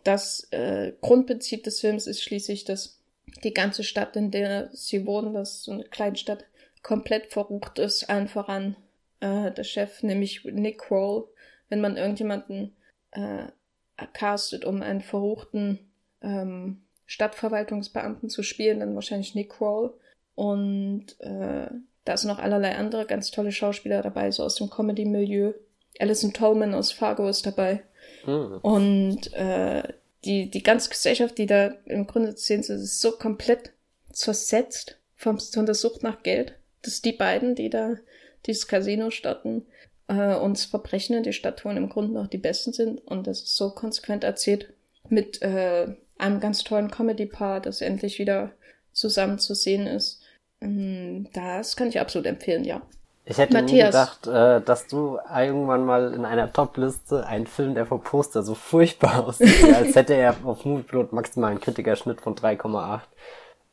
das 0.03 0.47
äh, 0.51 0.93
Grundprinzip 1.01 1.63
des 1.63 1.79
Films 1.79 2.07
ist 2.07 2.21
schließlich, 2.21 2.65
dass 2.65 2.99
die 3.43 3.53
ganze 3.53 3.83
Stadt, 3.83 4.15
in 4.15 4.31
der 4.31 4.69
sie 4.73 5.05
wohnen, 5.05 5.33
das 5.33 5.55
ist 5.55 5.63
so 5.63 5.71
eine 5.71 5.83
Kleinstadt, 5.85 6.45
komplett 6.83 7.31
verrucht 7.31 7.79
ist, 7.79 8.09
allen 8.09 8.27
voran 8.27 8.75
äh, 9.19 9.51
der 9.51 9.63
Chef, 9.63 10.03
nämlich 10.03 10.43
Nick 10.45 10.79
Kroll. 10.79 11.27
Wenn 11.69 11.81
man 11.81 11.97
irgendjemanden 11.97 12.75
äh, 13.11 13.47
castet, 14.13 14.65
um 14.65 14.81
einen 14.83 15.01
verruchten 15.01 15.79
ähm, 16.21 16.83
Stadtverwaltungsbeamten 17.07 18.29
zu 18.29 18.43
spielen, 18.43 18.81
dann 18.81 18.95
wahrscheinlich 18.95 19.33
Nick 19.33 19.49
Kroll. 19.51 19.93
Und 20.35 21.19
äh, 21.21 21.69
da 22.05 22.15
sind 22.15 22.29
noch 22.29 22.39
allerlei 22.39 22.75
andere 22.75 23.05
ganz 23.05 23.31
tolle 23.31 23.51
Schauspieler 23.51 24.01
dabei, 24.01 24.31
so 24.31 24.43
aus 24.43 24.55
dem 24.55 24.69
Comedy-Milieu. 24.69 25.53
Alison 25.99 26.33
Tolman 26.33 26.73
aus 26.73 26.91
Fargo 26.91 27.27
ist 27.27 27.45
dabei. 27.45 27.83
Mhm. 28.25 28.59
Und 28.61 29.33
äh, 29.33 29.83
die, 30.23 30.49
die 30.49 30.63
ganze 30.63 30.89
Gesellschaft, 30.89 31.37
die 31.37 31.45
da 31.45 31.73
im 31.85 32.07
Grunde 32.07 32.35
zu 32.35 32.45
sehen 32.45 32.61
ist, 32.61 32.69
ist 32.69 33.01
so 33.01 33.11
komplett 33.11 33.71
zersetzt 34.11 34.97
vom, 35.15 35.39
von 35.39 35.65
der 35.65 35.75
Sucht 35.75 36.03
nach 36.03 36.23
Geld, 36.23 36.55
dass 36.81 37.01
die 37.01 37.13
beiden, 37.13 37.55
die 37.55 37.69
da 37.69 37.95
dieses 38.45 38.67
Casino 38.67 39.09
starten, 39.09 39.65
äh, 40.07 40.35
uns 40.35 40.65
Verbrechen 40.65 41.15
in 41.15 41.23
die 41.23 41.33
Stadt 41.33 41.59
tun, 41.59 41.77
im 41.77 41.89
Grunde 41.89 42.13
noch 42.13 42.27
die 42.27 42.37
Besten 42.37 42.73
sind. 42.73 42.99
Und 42.99 43.27
das 43.27 43.41
ist 43.41 43.55
so 43.55 43.71
konsequent 43.71 44.23
erzählt 44.23 44.73
mit 45.09 45.41
äh, 45.41 45.87
einem 46.17 46.39
ganz 46.39 46.63
tollen 46.63 46.91
Comedy-Paar, 46.91 47.61
das 47.61 47.81
endlich 47.81 48.19
wieder 48.19 48.51
zusammen 48.91 49.39
zu 49.39 49.53
sehen 49.53 49.87
ist. 49.87 50.21
Ähm, 50.65 51.27
das 51.33 51.75
kann 51.75 51.87
ich 51.87 51.99
absolut 51.99 52.25
empfehlen, 52.27 52.63
ja. 52.63 52.81
Ich 53.27 53.39
hätte 53.39 53.53
Matthias. 53.53 53.71
nie 53.71 53.85
gedacht, 53.85 54.27
äh, 54.27 54.61
dass 54.61 54.87
du 54.87 55.17
irgendwann 55.35 55.83
mal 55.83 56.13
in 56.13 56.25
einer 56.25 56.53
Top-Liste 56.53 57.25
einen 57.25 57.47
Film, 57.47 57.73
der 57.73 57.87
vom 57.87 58.01
Poster 58.01 58.43
so 58.43 58.53
furchtbar 58.53 59.23
aussieht, 59.27 59.73
als 59.73 59.95
hätte 59.95 60.13
er 60.13 60.35
auf 60.43 60.63
Movieplot 60.63 61.11
maximal 61.11 61.51
einen 61.51 61.59
Kritikerschnitt 61.59 62.21
von 62.21 62.35
3,8. 62.35 63.01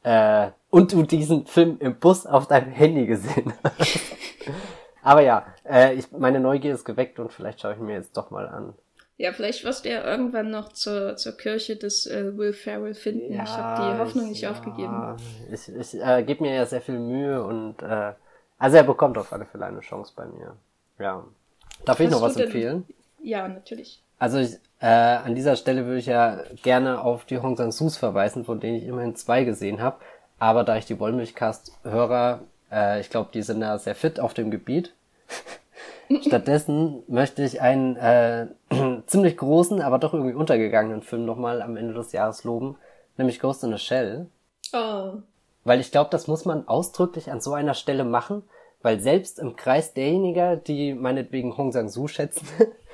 Äh, 0.04 0.50
und 0.70 0.92
du 0.92 1.02
diesen 1.02 1.46
Film 1.46 1.76
im 1.80 1.96
Bus 1.98 2.26
auf 2.26 2.48
deinem 2.48 2.72
Handy 2.72 3.06
gesehen 3.06 3.52
hast. 3.62 4.00
Aber 5.02 5.20
ja, 5.20 5.44
äh, 5.68 5.94
ich, 5.94 6.10
meine 6.12 6.40
Neugier 6.40 6.72
ist 6.72 6.84
geweckt 6.84 7.18
und 7.18 7.32
vielleicht 7.32 7.60
schaue 7.60 7.74
ich 7.74 7.78
mir 7.78 7.94
jetzt 7.94 8.16
doch 8.16 8.30
mal 8.30 8.48
an. 8.48 8.74
Ja, 9.18 9.32
vielleicht 9.32 9.64
wirst 9.64 9.84
du 9.84 9.90
ja 9.90 10.04
irgendwann 10.04 10.50
noch 10.50 10.72
zur, 10.72 11.16
zur 11.16 11.36
Kirche 11.36 11.76
des 11.76 12.06
äh, 12.06 12.36
Will 12.36 12.52
Ferrell 12.52 12.94
finden. 12.94 13.32
Ja, 13.32 13.44
ich 13.44 13.50
habe 13.50 13.82
die 13.82 13.98
Hoffnung 13.98 14.28
nicht 14.30 14.42
ja, 14.42 14.50
aufgegeben. 14.50 15.16
Ich, 15.52 15.68
ich 15.68 16.00
äh, 16.00 16.22
gebe 16.24 16.42
mir 16.42 16.54
ja 16.54 16.66
sehr 16.66 16.80
viel 16.80 16.98
Mühe 16.98 17.42
und 17.44 17.82
äh, 17.82 18.12
also 18.58 18.76
er 18.76 18.84
bekommt 18.84 19.18
auf 19.18 19.32
alle 19.32 19.44
Fälle 19.44 19.66
eine 19.66 19.80
Chance 19.80 20.12
bei 20.16 20.24
mir. 20.24 20.56
Ja. 20.98 21.24
Darf 21.84 21.98
Hast 21.98 22.04
ich 22.04 22.10
noch 22.10 22.22
was 22.22 22.36
empfehlen? 22.36 22.86
Ja, 23.20 23.48
natürlich. 23.48 24.02
Also 24.18 24.38
ich, 24.38 24.58
äh, 24.80 24.86
an 24.86 25.34
dieser 25.34 25.56
Stelle 25.56 25.84
würde 25.84 25.98
ich 25.98 26.06
ja 26.06 26.44
gerne 26.62 27.00
auf 27.00 27.24
die 27.24 27.38
Hong 27.38 27.56
Sang-Sus 27.56 27.96
verweisen, 27.96 28.44
von 28.44 28.60
denen 28.60 28.76
ich 28.76 28.84
immerhin 28.84 29.16
zwei 29.16 29.44
gesehen 29.44 29.80
habe. 29.80 29.96
Aber 30.38 30.64
da 30.64 30.76
ich 30.76 30.86
die 30.86 30.98
Wollmilchcast-Hörer, 30.98 32.40
äh, 32.70 33.00
ich 33.00 33.10
glaube, 33.10 33.30
die 33.32 33.42
sind 33.42 33.60
da 33.60 33.78
sehr 33.78 33.94
fit 33.94 34.20
auf 34.20 34.34
dem 34.34 34.50
Gebiet. 34.50 34.92
Stattdessen 36.20 37.02
möchte 37.08 37.42
ich 37.42 37.60
einen 37.60 37.96
äh, 37.96 38.46
ziemlich 39.06 39.36
großen, 39.36 39.80
aber 39.80 39.98
doch 39.98 40.14
irgendwie 40.14 40.34
untergegangenen 40.34 41.02
Film 41.02 41.24
nochmal 41.24 41.62
am 41.62 41.76
Ende 41.76 41.94
des 41.94 42.12
Jahres 42.12 42.44
loben, 42.44 42.76
nämlich 43.16 43.40
Ghost 43.40 43.64
in 43.64 43.72
a 43.72 43.78
Shell. 43.78 44.26
Oh. 44.72 45.14
Weil 45.64 45.80
ich 45.80 45.90
glaube, 45.90 46.10
das 46.10 46.26
muss 46.26 46.44
man 46.44 46.66
ausdrücklich 46.66 47.30
an 47.30 47.40
so 47.40 47.54
einer 47.54 47.74
Stelle 47.74 48.04
machen, 48.04 48.42
weil 48.82 49.00
selbst 49.00 49.38
im 49.38 49.54
Kreis 49.56 49.94
derjenigen, 49.94 50.62
die 50.64 50.92
meinetwegen 50.94 51.56
Hong 51.56 51.72
Sang-soo 51.72 52.08
schätzen, 52.08 52.48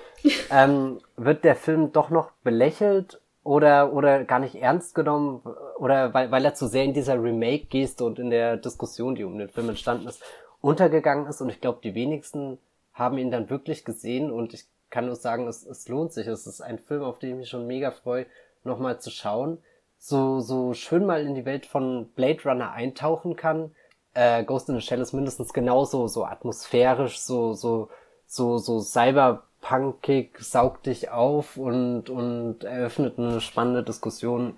ähm, 0.51 1.01
wird 1.17 1.45
der 1.45 1.57
Film 1.57 1.93
doch 1.93 2.11
noch 2.11 2.33
belächelt 2.45 3.21
oder, 3.43 3.93
oder 3.95 4.25
gar 4.25 4.41
nicht 4.41 4.57
ernst 4.57 4.95
genommen 4.95 5.41
oder 5.79 6.13
weil, 6.13 6.31
weil 6.31 6.45
er 6.45 6.55
zu 6.55 6.67
sehr 6.67 6.85
in 6.85 6.93
dieser 6.93 7.15
Remake-Geste 7.23 8.05
und 8.05 8.19
in 8.19 8.29
der 8.29 8.59
Diskussion, 8.59 9.15
die 9.15 9.25
um 9.25 9.39
den 9.39 9.49
Film 9.49 9.71
entstanden 9.71 10.07
ist, 10.07 10.23
untergegangen 10.61 11.27
ist 11.27 11.41
und 11.41 11.49
ich 11.49 11.61
glaube, 11.61 11.79
die 11.83 11.95
wenigsten 11.95 12.59
haben 12.99 13.19
ihn 13.19 13.31
dann 13.31 13.51
wirklich 13.51 13.85
gesehen 13.85 14.31
und 14.31 14.55
ich 14.55 14.65
kann 14.91 15.07
nur 15.07 15.17
sagen, 15.17 15.47
es, 15.47 15.65
es 15.65 15.89
lohnt 15.89 16.13
sich. 16.13 16.27
Es 16.27 16.47
ist 16.47 16.61
ein 16.61 16.79
Film, 16.79 17.03
auf 17.03 17.19
den 17.19 17.31
ich 17.31 17.37
mich 17.37 17.49
schon 17.49 17.67
mega 17.67 17.91
freue, 17.91 18.27
nochmal 18.65 19.01
zu 19.01 19.11
schauen 19.11 19.59
so, 19.99 20.41
so 20.41 20.75
schön 20.75 21.05
mal 21.05 21.27
in 21.27 21.35
die 21.35 21.45
Welt 21.45 21.67
von 21.67 22.09
Blade 22.15 22.43
Runner 22.45 22.73
eintauchen 22.73 23.37
kann. 23.37 23.73
Äh, 24.15 24.45
Ghost 24.45 24.69
in 24.69 24.77
the 24.77 24.81
Shell 24.81 25.01
ist 25.01 25.13
mindestens 25.13 25.53
genauso 25.53 26.09
so 26.09 26.25
atmosphärisch, 26.25 27.19
so, 27.21 27.53
so, 27.53 27.89
so, 28.27 28.59
so 28.59 28.81
cyberpunkig, 28.81 30.39
saugt 30.39 30.87
dich 30.87 31.11
auf 31.11 31.57
und, 31.57 32.11
und 32.11 32.65
eröffnet 32.65 33.19
eine 33.19 33.41
spannende 33.41 33.83
Diskussion, 33.83 34.57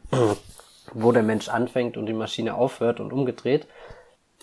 wo 0.93 1.13
der 1.13 1.23
Mensch 1.23 1.49
anfängt 1.49 1.97
und 1.97 2.07
die 2.07 2.13
Maschine 2.13 2.55
aufhört 2.55 3.01
und 3.01 3.13
umgedreht. 3.13 3.67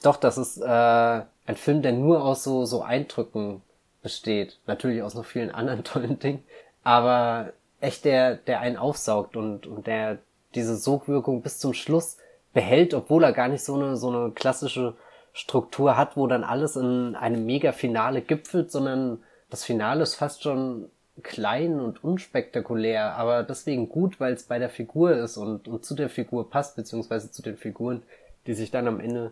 Doch, 0.04 0.18
das 0.18 0.38
ist 0.38 0.58
äh, 0.58 0.66
ein 0.66 1.56
Film, 1.56 1.82
der 1.82 1.94
nur 1.94 2.24
aus 2.24 2.44
so, 2.44 2.66
so 2.66 2.82
Eindrücken 2.82 3.62
besteht. 4.08 4.58
Natürlich 4.68 5.04
aus 5.04 5.16
noch 5.16 5.26
vielen 5.26 5.52
anderen 5.52 5.84
tollen 5.92 6.18
Dingen. 6.18 6.44
Aber 6.84 7.52
echt 7.82 8.06
der, 8.06 8.36
der 8.36 8.62
einen 8.62 8.78
aufsaugt 8.78 9.36
und, 9.36 9.68
und 9.68 9.86
der, 9.86 10.20
diese 10.56 10.78
Sogwirkung 10.78 11.42
bis 11.42 11.60
zum 11.60 11.74
Schluss 11.74 12.18
behält, 12.54 12.94
obwohl 12.94 13.26
er 13.26 13.34
gar 13.34 13.50
nicht 13.50 13.66
so 13.66 13.76
eine, 13.76 13.98
so 13.98 14.10
eine 14.10 14.32
klassische 14.32 14.96
Struktur 15.34 15.98
hat, 15.98 16.16
wo 16.16 16.26
dann 16.26 16.46
alles 16.46 16.78
in 16.78 17.16
einem 17.16 17.46
Mega-Finale 17.46 18.22
gipfelt, 18.22 18.72
sondern 18.72 19.22
das 19.50 19.66
Finale 19.66 20.04
ist 20.04 20.16
fast 20.16 20.42
schon 20.42 20.90
klein 21.22 21.82
und 21.82 22.02
unspektakulär, 22.02 23.16
aber 23.16 23.44
deswegen 23.44 23.90
gut, 23.90 24.22
weil 24.22 24.34
es 24.34 24.44
bei 24.44 24.58
der 24.58 24.70
Figur 24.70 25.18
ist 25.18 25.36
und, 25.36 25.68
und 25.68 25.84
zu 25.84 25.96
der 25.96 26.10
Figur 26.10 26.50
passt, 26.50 26.78
beziehungsweise 26.78 27.30
zu 27.30 27.42
den 27.42 27.58
Figuren, 27.58 28.04
die 28.46 28.54
sich 28.54 28.72
dann 28.72 28.88
am 28.88 29.02
Ende 29.02 29.32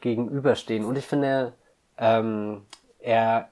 gegenüberstehen. 0.00 0.84
Und 0.84 0.98
ich 0.98 1.06
finde, 1.06 1.54
ähm, 1.96 2.62
er 3.00 3.48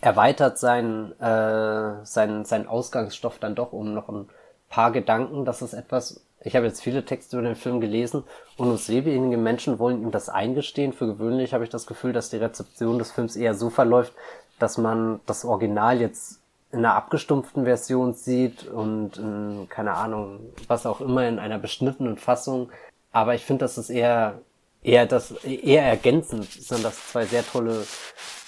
erweitert 0.00 0.58
seinen, 0.58 1.12
äh, 1.20 2.04
seinen, 2.04 2.44
seinen 2.44 2.66
Ausgangsstoff 2.66 3.38
dann 3.38 3.54
doch 3.54 3.72
um 3.72 3.94
noch 3.94 4.08
ein 4.08 4.28
paar 4.68 4.92
Gedanken. 4.92 5.44
Das 5.44 5.62
ist 5.62 5.74
etwas, 5.74 6.22
ich 6.42 6.56
habe 6.56 6.66
jetzt 6.66 6.82
viele 6.82 7.04
Texte 7.04 7.38
über 7.38 7.46
den 7.46 7.56
Film 7.56 7.80
gelesen 7.80 8.24
und 8.56 8.78
sehr 8.78 9.04
wenige 9.04 9.36
Menschen 9.36 9.78
wollen 9.78 10.02
ihm 10.02 10.10
das 10.10 10.28
eingestehen. 10.28 10.92
Für 10.92 11.06
gewöhnlich 11.06 11.52
habe 11.52 11.64
ich 11.64 11.70
das 11.70 11.86
Gefühl, 11.86 12.12
dass 12.12 12.30
die 12.30 12.38
Rezeption 12.38 12.98
des 12.98 13.12
Films 13.12 13.36
eher 13.36 13.54
so 13.54 13.68
verläuft, 13.68 14.14
dass 14.58 14.78
man 14.78 15.20
das 15.26 15.44
Original 15.44 16.00
jetzt 16.00 16.40
in 16.72 16.78
einer 16.78 16.94
abgestumpften 16.94 17.64
Version 17.64 18.14
sieht 18.14 18.66
und 18.66 19.16
in, 19.18 19.66
keine 19.68 19.94
Ahnung, 19.94 20.40
was 20.68 20.86
auch 20.86 21.00
immer 21.00 21.28
in 21.28 21.38
einer 21.38 21.58
beschnittenen 21.58 22.16
Fassung. 22.16 22.70
Aber 23.12 23.34
ich 23.34 23.44
finde, 23.44 23.64
das 23.64 23.76
ist 23.76 23.90
eher 23.90 24.40
eher 24.82 25.04
das 25.04 25.32
eher 25.44 25.82
ergänzend 25.82 26.50
sind 26.50 26.84
das 26.84 27.10
zwei 27.10 27.26
sehr 27.26 27.44
tolle 27.46 27.84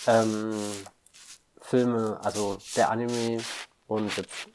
ähm, 0.06 0.54
Filme, 1.60 2.18
also 2.22 2.58
der 2.76 2.90
Anime 2.90 3.40
und 3.86 4.16
jetzt 4.16 4.48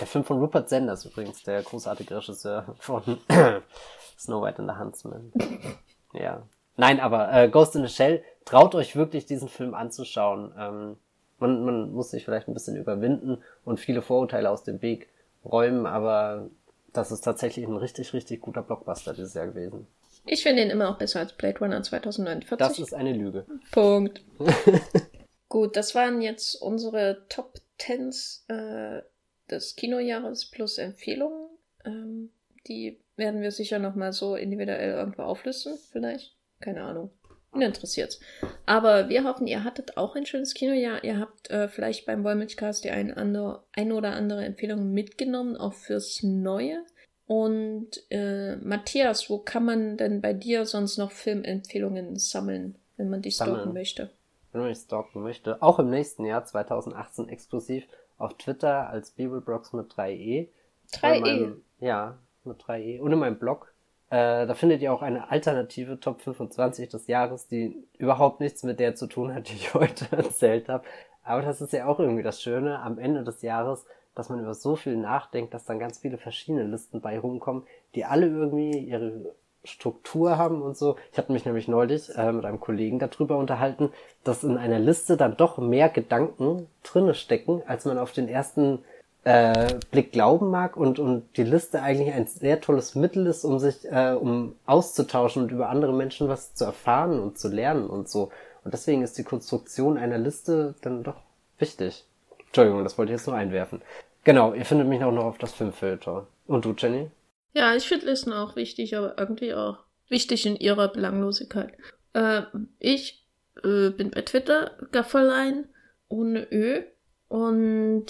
der 0.00 0.06
Film 0.06 0.24
von 0.24 0.38
Rupert 0.38 0.68
Sanders 0.68 1.04
übrigens, 1.04 1.42
der 1.42 1.62
großartige 1.62 2.16
Regisseur 2.16 2.74
von 2.78 3.02
Snow 4.18 4.42
White 4.42 4.62
and 4.62 4.70
the 4.70 4.78
Huntsman. 4.78 5.32
Ja. 6.12 6.42
Nein, 6.78 6.98
aber 6.98 7.30
äh, 7.30 7.50
Ghost 7.50 7.76
in 7.76 7.86
the 7.86 7.92
Shell, 7.92 8.24
traut 8.46 8.74
euch 8.74 8.96
wirklich 8.96 9.26
diesen 9.26 9.50
Film 9.50 9.74
anzuschauen. 9.74 10.50
Ähm, 10.58 10.96
man, 11.38 11.64
man 11.66 11.92
muss 11.92 12.10
sich 12.10 12.24
vielleicht 12.24 12.48
ein 12.48 12.54
bisschen 12.54 12.76
überwinden 12.76 13.42
und 13.66 13.80
viele 13.80 14.00
Vorurteile 14.00 14.48
aus 14.48 14.64
dem 14.64 14.80
Weg 14.80 15.08
räumen, 15.44 15.84
aber 15.84 16.48
das 16.94 17.12
ist 17.12 17.20
tatsächlich 17.20 17.66
ein 17.66 17.76
richtig, 17.76 18.14
richtig 18.14 18.40
guter 18.40 18.62
Blockbuster 18.62 19.12
dieses 19.12 19.34
Jahr 19.34 19.48
gewesen. 19.48 19.86
Ich 20.26 20.42
finde 20.42 20.62
ihn 20.62 20.70
immer 20.70 20.90
auch 20.90 20.98
besser 20.98 21.20
als 21.20 21.32
Blade 21.32 21.58
Runner 21.60 21.82
2049. 21.82 22.58
Das 22.58 22.78
ist 22.78 22.94
eine 22.94 23.12
Lüge. 23.12 23.46
Punkt. 23.70 24.22
Gut, 25.48 25.76
das 25.76 25.94
waren 25.94 26.20
jetzt 26.20 26.60
unsere 26.60 27.26
Top 27.28 27.54
Tens 27.78 28.44
äh, 28.48 29.02
des 29.50 29.76
Kinojahres 29.76 30.46
plus 30.46 30.78
Empfehlungen. 30.78 31.48
Ähm, 31.84 32.30
die 32.66 32.98
werden 33.16 33.42
wir 33.42 33.52
sicher 33.52 33.78
nochmal 33.78 34.12
so 34.12 34.34
individuell 34.34 34.94
irgendwo 34.94 35.22
auflisten, 35.22 35.78
vielleicht. 35.92 36.34
Keine 36.60 36.82
Ahnung. 36.82 37.10
Ihn 37.54 37.62
interessiert's. 37.62 38.20
Aber 38.66 39.08
wir 39.08 39.24
hoffen, 39.24 39.46
ihr 39.46 39.62
hattet 39.62 39.96
auch 39.96 40.16
ein 40.16 40.26
schönes 40.26 40.54
Kinojahr. 40.54 41.04
Ihr 41.04 41.18
habt 41.18 41.50
äh, 41.50 41.68
vielleicht 41.68 42.04
beim 42.06 42.24
Wollmilchcast 42.24 42.84
die 42.84 42.90
ein, 42.90 43.12
andere, 43.12 43.64
ein 43.72 43.92
oder 43.92 44.12
andere 44.12 44.44
Empfehlung 44.44 44.92
mitgenommen, 44.92 45.56
auch 45.56 45.74
fürs 45.74 46.22
Neue. 46.22 46.84
Und 47.26 48.04
äh, 48.10 48.56
Matthias, 48.56 49.28
wo 49.28 49.38
kann 49.38 49.64
man 49.64 49.96
denn 49.96 50.20
bei 50.20 50.32
dir 50.32 50.64
sonst 50.64 50.96
noch 50.96 51.10
Filmempfehlungen 51.10 52.16
sammeln, 52.16 52.76
wenn 52.96 53.10
man 53.10 53.22
dich 53.22 53.34
stalken 53.34 53.72
möchte? 53.72 54.10
Wenn 54.52 54.60
man 54.60 54.70
mich 54.70 54.78
stalken 54.78 55.22
möchte. 55.22 55.60
Auch 55.60 55.80
im 55.80 55.90
nächsten 55.90 56.24
Jahr, 56.24 56.44
2018 56.44 57.28
exklusiv, 57.28 57.84
auf 58.16 58.34
Twitter 58.34 58.88
als 58.88 59.10
Bibelbrox 59.10 59.72
mit 59.72 59.92
3e. 59.92 60.48
3e? 60.92 61.54
ja, 61.80 62.16
mit 62.44 62.62
3e. 62.62 63.00
Und 63.00 63.12
in 63.12 63.18
meinem 63.18 63.38
Blog. 63.38 63.72
Äh, 64.08 64.46
da 64.46 64.54
findet 64.54 64.82
ihr 64.82 64.92
auch 64.92 65.02
eine 65.02 65.30
alternative 65.32 65.98
Top 65.98 66.20
25 66.20 66.88
des 66.88 67.08
Jahres, 67.08 67.48
die 67.48 67.84
überhaupt 67.98 68.38
nichts 68.38 68.62
mit 68.62 68.78
der 68.78 68.94
zu 68.94 69.08
tun 69.08 69.34
hat, 69.34 69.48
die 69.48 69.54
ich 69.54 69.74
heute 69.74 70.06
erzählt 70.16 70.68
habe. 70.68 70.84
Aber 71.24 71.42
das 71.42 71.60
ist 71.60 71.72
ja 71.72 71.86
auch 71.86 71.98
irgendwie 71.98 72.22
das 72.22 72.40
Schöne 72.40 72.78
am 72.78 72.98
Ende 72.98 73.24
des 73.24 73.42
Jahres, 73.42 73.84
dass 74.16 74.28
man 74.28 74.40
über 74.40 74.54
so 74.54 74.74
viel 74.74 74.96
nachdenkt, 74.96 75.54
dass 75.54 75.64
dann 75.64 75.78
ganz 75.78 75.98
viele 75.98 76.18
verschiedene 76.18 76.64
Listen 76.64 77.00
bei 77.00 77.18
rumkommen, 77.18 77.62
die 77.94 78.04
alle 78.04 78.26
irgendwie 78.26 78.76
ihre 78.78 79.34
Struktur 79.62 80.38
haben 80.38 80.62
und 80.62 80.76
so. 80.76 80.96
Ich 81.12 81.18
habe 81.18 81.32
mich 81.32 81.44
nämlich 81.44 81.68
neulich 81.68 82.14
äh, 82.16 82.32
mit 82.32 82.44
einem 82.44 82.60
Kollegen 82.60 82.98
darüber 82.98 83.36
unterhalten, 83.36 83.90
dass 84.24 84.44
in 84.44 84.56
einer 84.56 84.78
Liste 84.78 85.16
dann 85.16 85.36
doch 85.36 85.58
mehr 85.58 85.88
Gedanken 85.88 86.66
drinne 86.82 87.14
stecken, 87.14 87.62
als 87.66 87.84
man 87.84 87.98
auf 87.98 88.12
den 88.12 88.28
ersten 88.28 88.78
äh, 89.24 89.74
Blick 89.90 90.12
glauben 90.12 90.50
mag 90.50 90.76
und, 90.76 90.98
und 90.98 91.24
die 91.36 91.42
Liste 91.42 91.82
eigentlich 91.82 92.14
ein 92.14 92.26
sehr 92.26 92.60
tolles 92.60 92.94
Mittel 92.94 93.26
ist, 93.26 93.44
um 93.44 93.58
sich, 93.58 93.84
äh, 93.84 94.12
um 94.12 94.54
auszutauschen 94.66 95.42
und 95.42 95.52
über 95.52 95.68
andere 95.68 95.92
Menschen 95.92 96.28
was 96.28 96.54
zu 96.54 96.64
erfahren 96.64 97.20
und 97.20 97.38
zu 97.38 97.48
lernen 97.48 97.88
und 97.88 98.08
so. 98.08 98.30
Und 98.64 98.72
deswegen 98.72 99.02
ist 99.02 99.18
die 99.18 99.24
Konstruktion 99.24 99.98
einer 99.98 100.18
Liste 100.18 100.74
dann 100.80 101.02
doch 101.02 101.16
wichtig. 101.58 102.04
Entschuldigung, 102.46 102.84
das 102.84 102.96
wollte 102.96 103.12
ich 103.12 103.18
jetzt 103.18 103.26
nur 103.26 103.36
einwerfen. 103.36 103.82
Genau, 104.26 104.54
ihr 104.54 104.64
findet 104.64 104.88
mich 104.88 105.04
auch 105.04 105.12
noch 105.12 105.22
auf 105.22 105.38
das 105.38 105.52
Filmfilter. 105.52 106.26
Und 106.48 106.64
du, 106.64 106.74
Jenny? 106.76 107.12
Ja, 107.52 107.76
ich 107.76 107.86
finde 107.86 108.06
Listen 108.06 108.32
auch 108.32 108.56
wichtig, 108.56 108.96
aber 108.96 109.16
irgendwie 109.16 109.54
auch 109.54 109.84
wichtig 110.08 110.46
in 110.46 110.56
ihrer 110.56 110.88
Belanglosigkeit. 110.88 111.72
Äh, 112.12 112.42
ich 112.80 113.24
äh, 113.62 113.90
bin 113.90 114.10
bei 114.10 114.22
Twitter 114.22 114.72
Gafferlein 114.90 115.68
ohne 116.08 116.42
Ö 116.50 116.82
und 117.28 118.06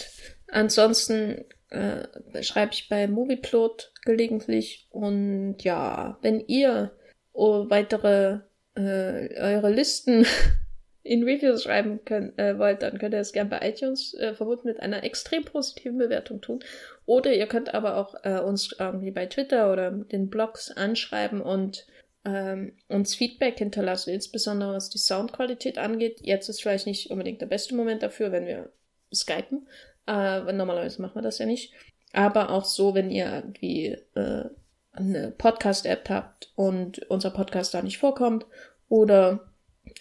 ansonsten 0.51 1.45
äh, 1.69 2.09
schreibe 2.43 2.73
ich 2.73 2.89
bei 2.89 3.09
Movieplot 3.09 3.93
gelegentlich. 4.07 4.87
Und 4.89 5.59
ja, 5.65 6.17
wenn 6.23 6.41
ihr 6.47 6.93
oh, 7.35 7.69
weitere 7.69 8.39
äh, 8.75 9.39
eure 9.39 9.71
Listen 9.71 10.25
in 11.07 11.23
Reviews 11.23 11.63
schreiben 11.63 12.01
könnt, 12.05 12.39
äh, 12.39 12.59
wollt, 12.59 12.83
dann 12.83 12.99
könnt 12.99 13.15
ihr 13.15 13.19
das 13.19 13.33
gerne 13.33 13.51
bei 13.51 13.69
iTunes 13.69 14.15
äh, 14.15 14.35
verbunden 14.35 14.69
mit 14.69 14.81
einer 14.81 15.05
extrem 15.05 15.45
positiven 15.45 15.99
Bewertung 15.99 16.41
tun. 16.41 16.61
Oder 17.07 17.33
ihr 17.33 17.47
könnt 17.47 17.75
aber 17.75 17.97
auch 17.97 18.15
äh, 18.25 18.41
uns 18.41 18.75
irgendwie 18.79 19.13
bei 19.13 19.27
Twitter 19.27 19.73
oder 19.73 19.91
den 19.91 20.29
Blogs 20.29 20.71
anschreiben 20.71 21.41
und 21.41 21.87
ähm, 22.25 22.73
uns 22.89 23.15
Feedback 23.15 23.59
hinterlassen, 23.59 24.11
insbesondere 24.11 24.75
was 24.75 24.91
die 24.91 24.99
Soundqualität 24.99 25.79
angeht. 25.79 26.21
Jetzt 26.23 26.49
ist 26.49 26.61
vielleicht 26.61 26.87
nicht 26.87 27.11
unbedingt 27.11 27.41
der 27.41 27.47
beste 27.47 27.75
Moment 27.77 28.03
dafür, 28.03 28.33
wenn 28.33 28.47
wir 28.47 28.73
skypen. 29.15 29.69
Äh, 30.09 30.53
normalerweise 30.53 31.01
machen 31.01 31.15
wir 31.15 31.23
das 31.23 31.39
ja 31.39 31.47
nicht. 31.47 31.73
Aber 32.13 32.51
auch 32.51 32.65
so, 32.65 32.95
wenn 32.95 33.11
ihr 33.11 33.27
irgendwie 33.27 33.97
äh, 34.15 34.45
eine 34.93 35.31
Podcast-App 35.31 36.09
habt 36.09 36.53
und 36.57 36.99
unser 37.11 37.31
Podcast 37.31 37.75
da 37.75 37.83
nicht 37.83 37.99
vorkommt 37.99 38.47
oder 38.89 39.53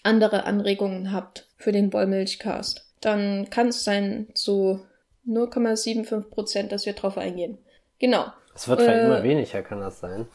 andere 0.03 0.45
Anregungen 0.45 1.12
habt 1.12 1.48
für 1.57 1.72
den 1.72 1.91
Wollmilchcast, 1.94 2.86
dann 3.02 3.49
kann 3.49 3.70
es 3.70 3.84
sein 3.84 4.28
zu 4.34 4.86
0,75 5.28 6.30
Prozent, 6.30 6.72
dass 6.72 6.86
wir 6.86 6.94
drauf 6.94 7.18
eingehen. 7.18 7.57
Genau. 7.99 8.28
Es 8.53 8.68
wird 8.68 8.82
vielleicht 8.82 9.02
äh, 9.02 9.06
immer 9.06 9.24
weniger, 9.24 9.62
kann 9.64 9.82
das 9.82 9.99
sein? 9.99 10.28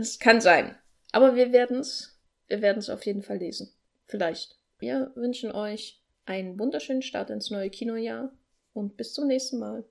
Es 0.00 0.18
kann 0.18 0.40
sein. 0.40 0.76
Aber 1.12 1.34
wir 1.34 1.52
werden 1.52 1.78
es, 1.78 2.18
wir 2.48 2.62
werden 2.62 2.78
es 2.78 2.90
auf 2.90 3.04
jeden 3.06 3.22
Fall 3.22 3.38
lesen. 3.38 3.72
Vielleicht. 4.06 4.56
Wir 4.78 5.10
wünschen 5.14 5.52
euch 5.52 6.02
einen 6.26 6.58
wunderschönen 6.58 7.02
Start 7.02 7.30
ins 7.30 7.50
neue 7.50 7.70
Kinojahr 7.70 8.30
und 8.74 8.96
bis 8.96 9.14
zum 9.14 9.26
nächsten 9.26 9.58
Mal. 9.58 9.84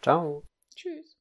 Ciao. 0.00 0.42
Tschüss. 0.74 1.16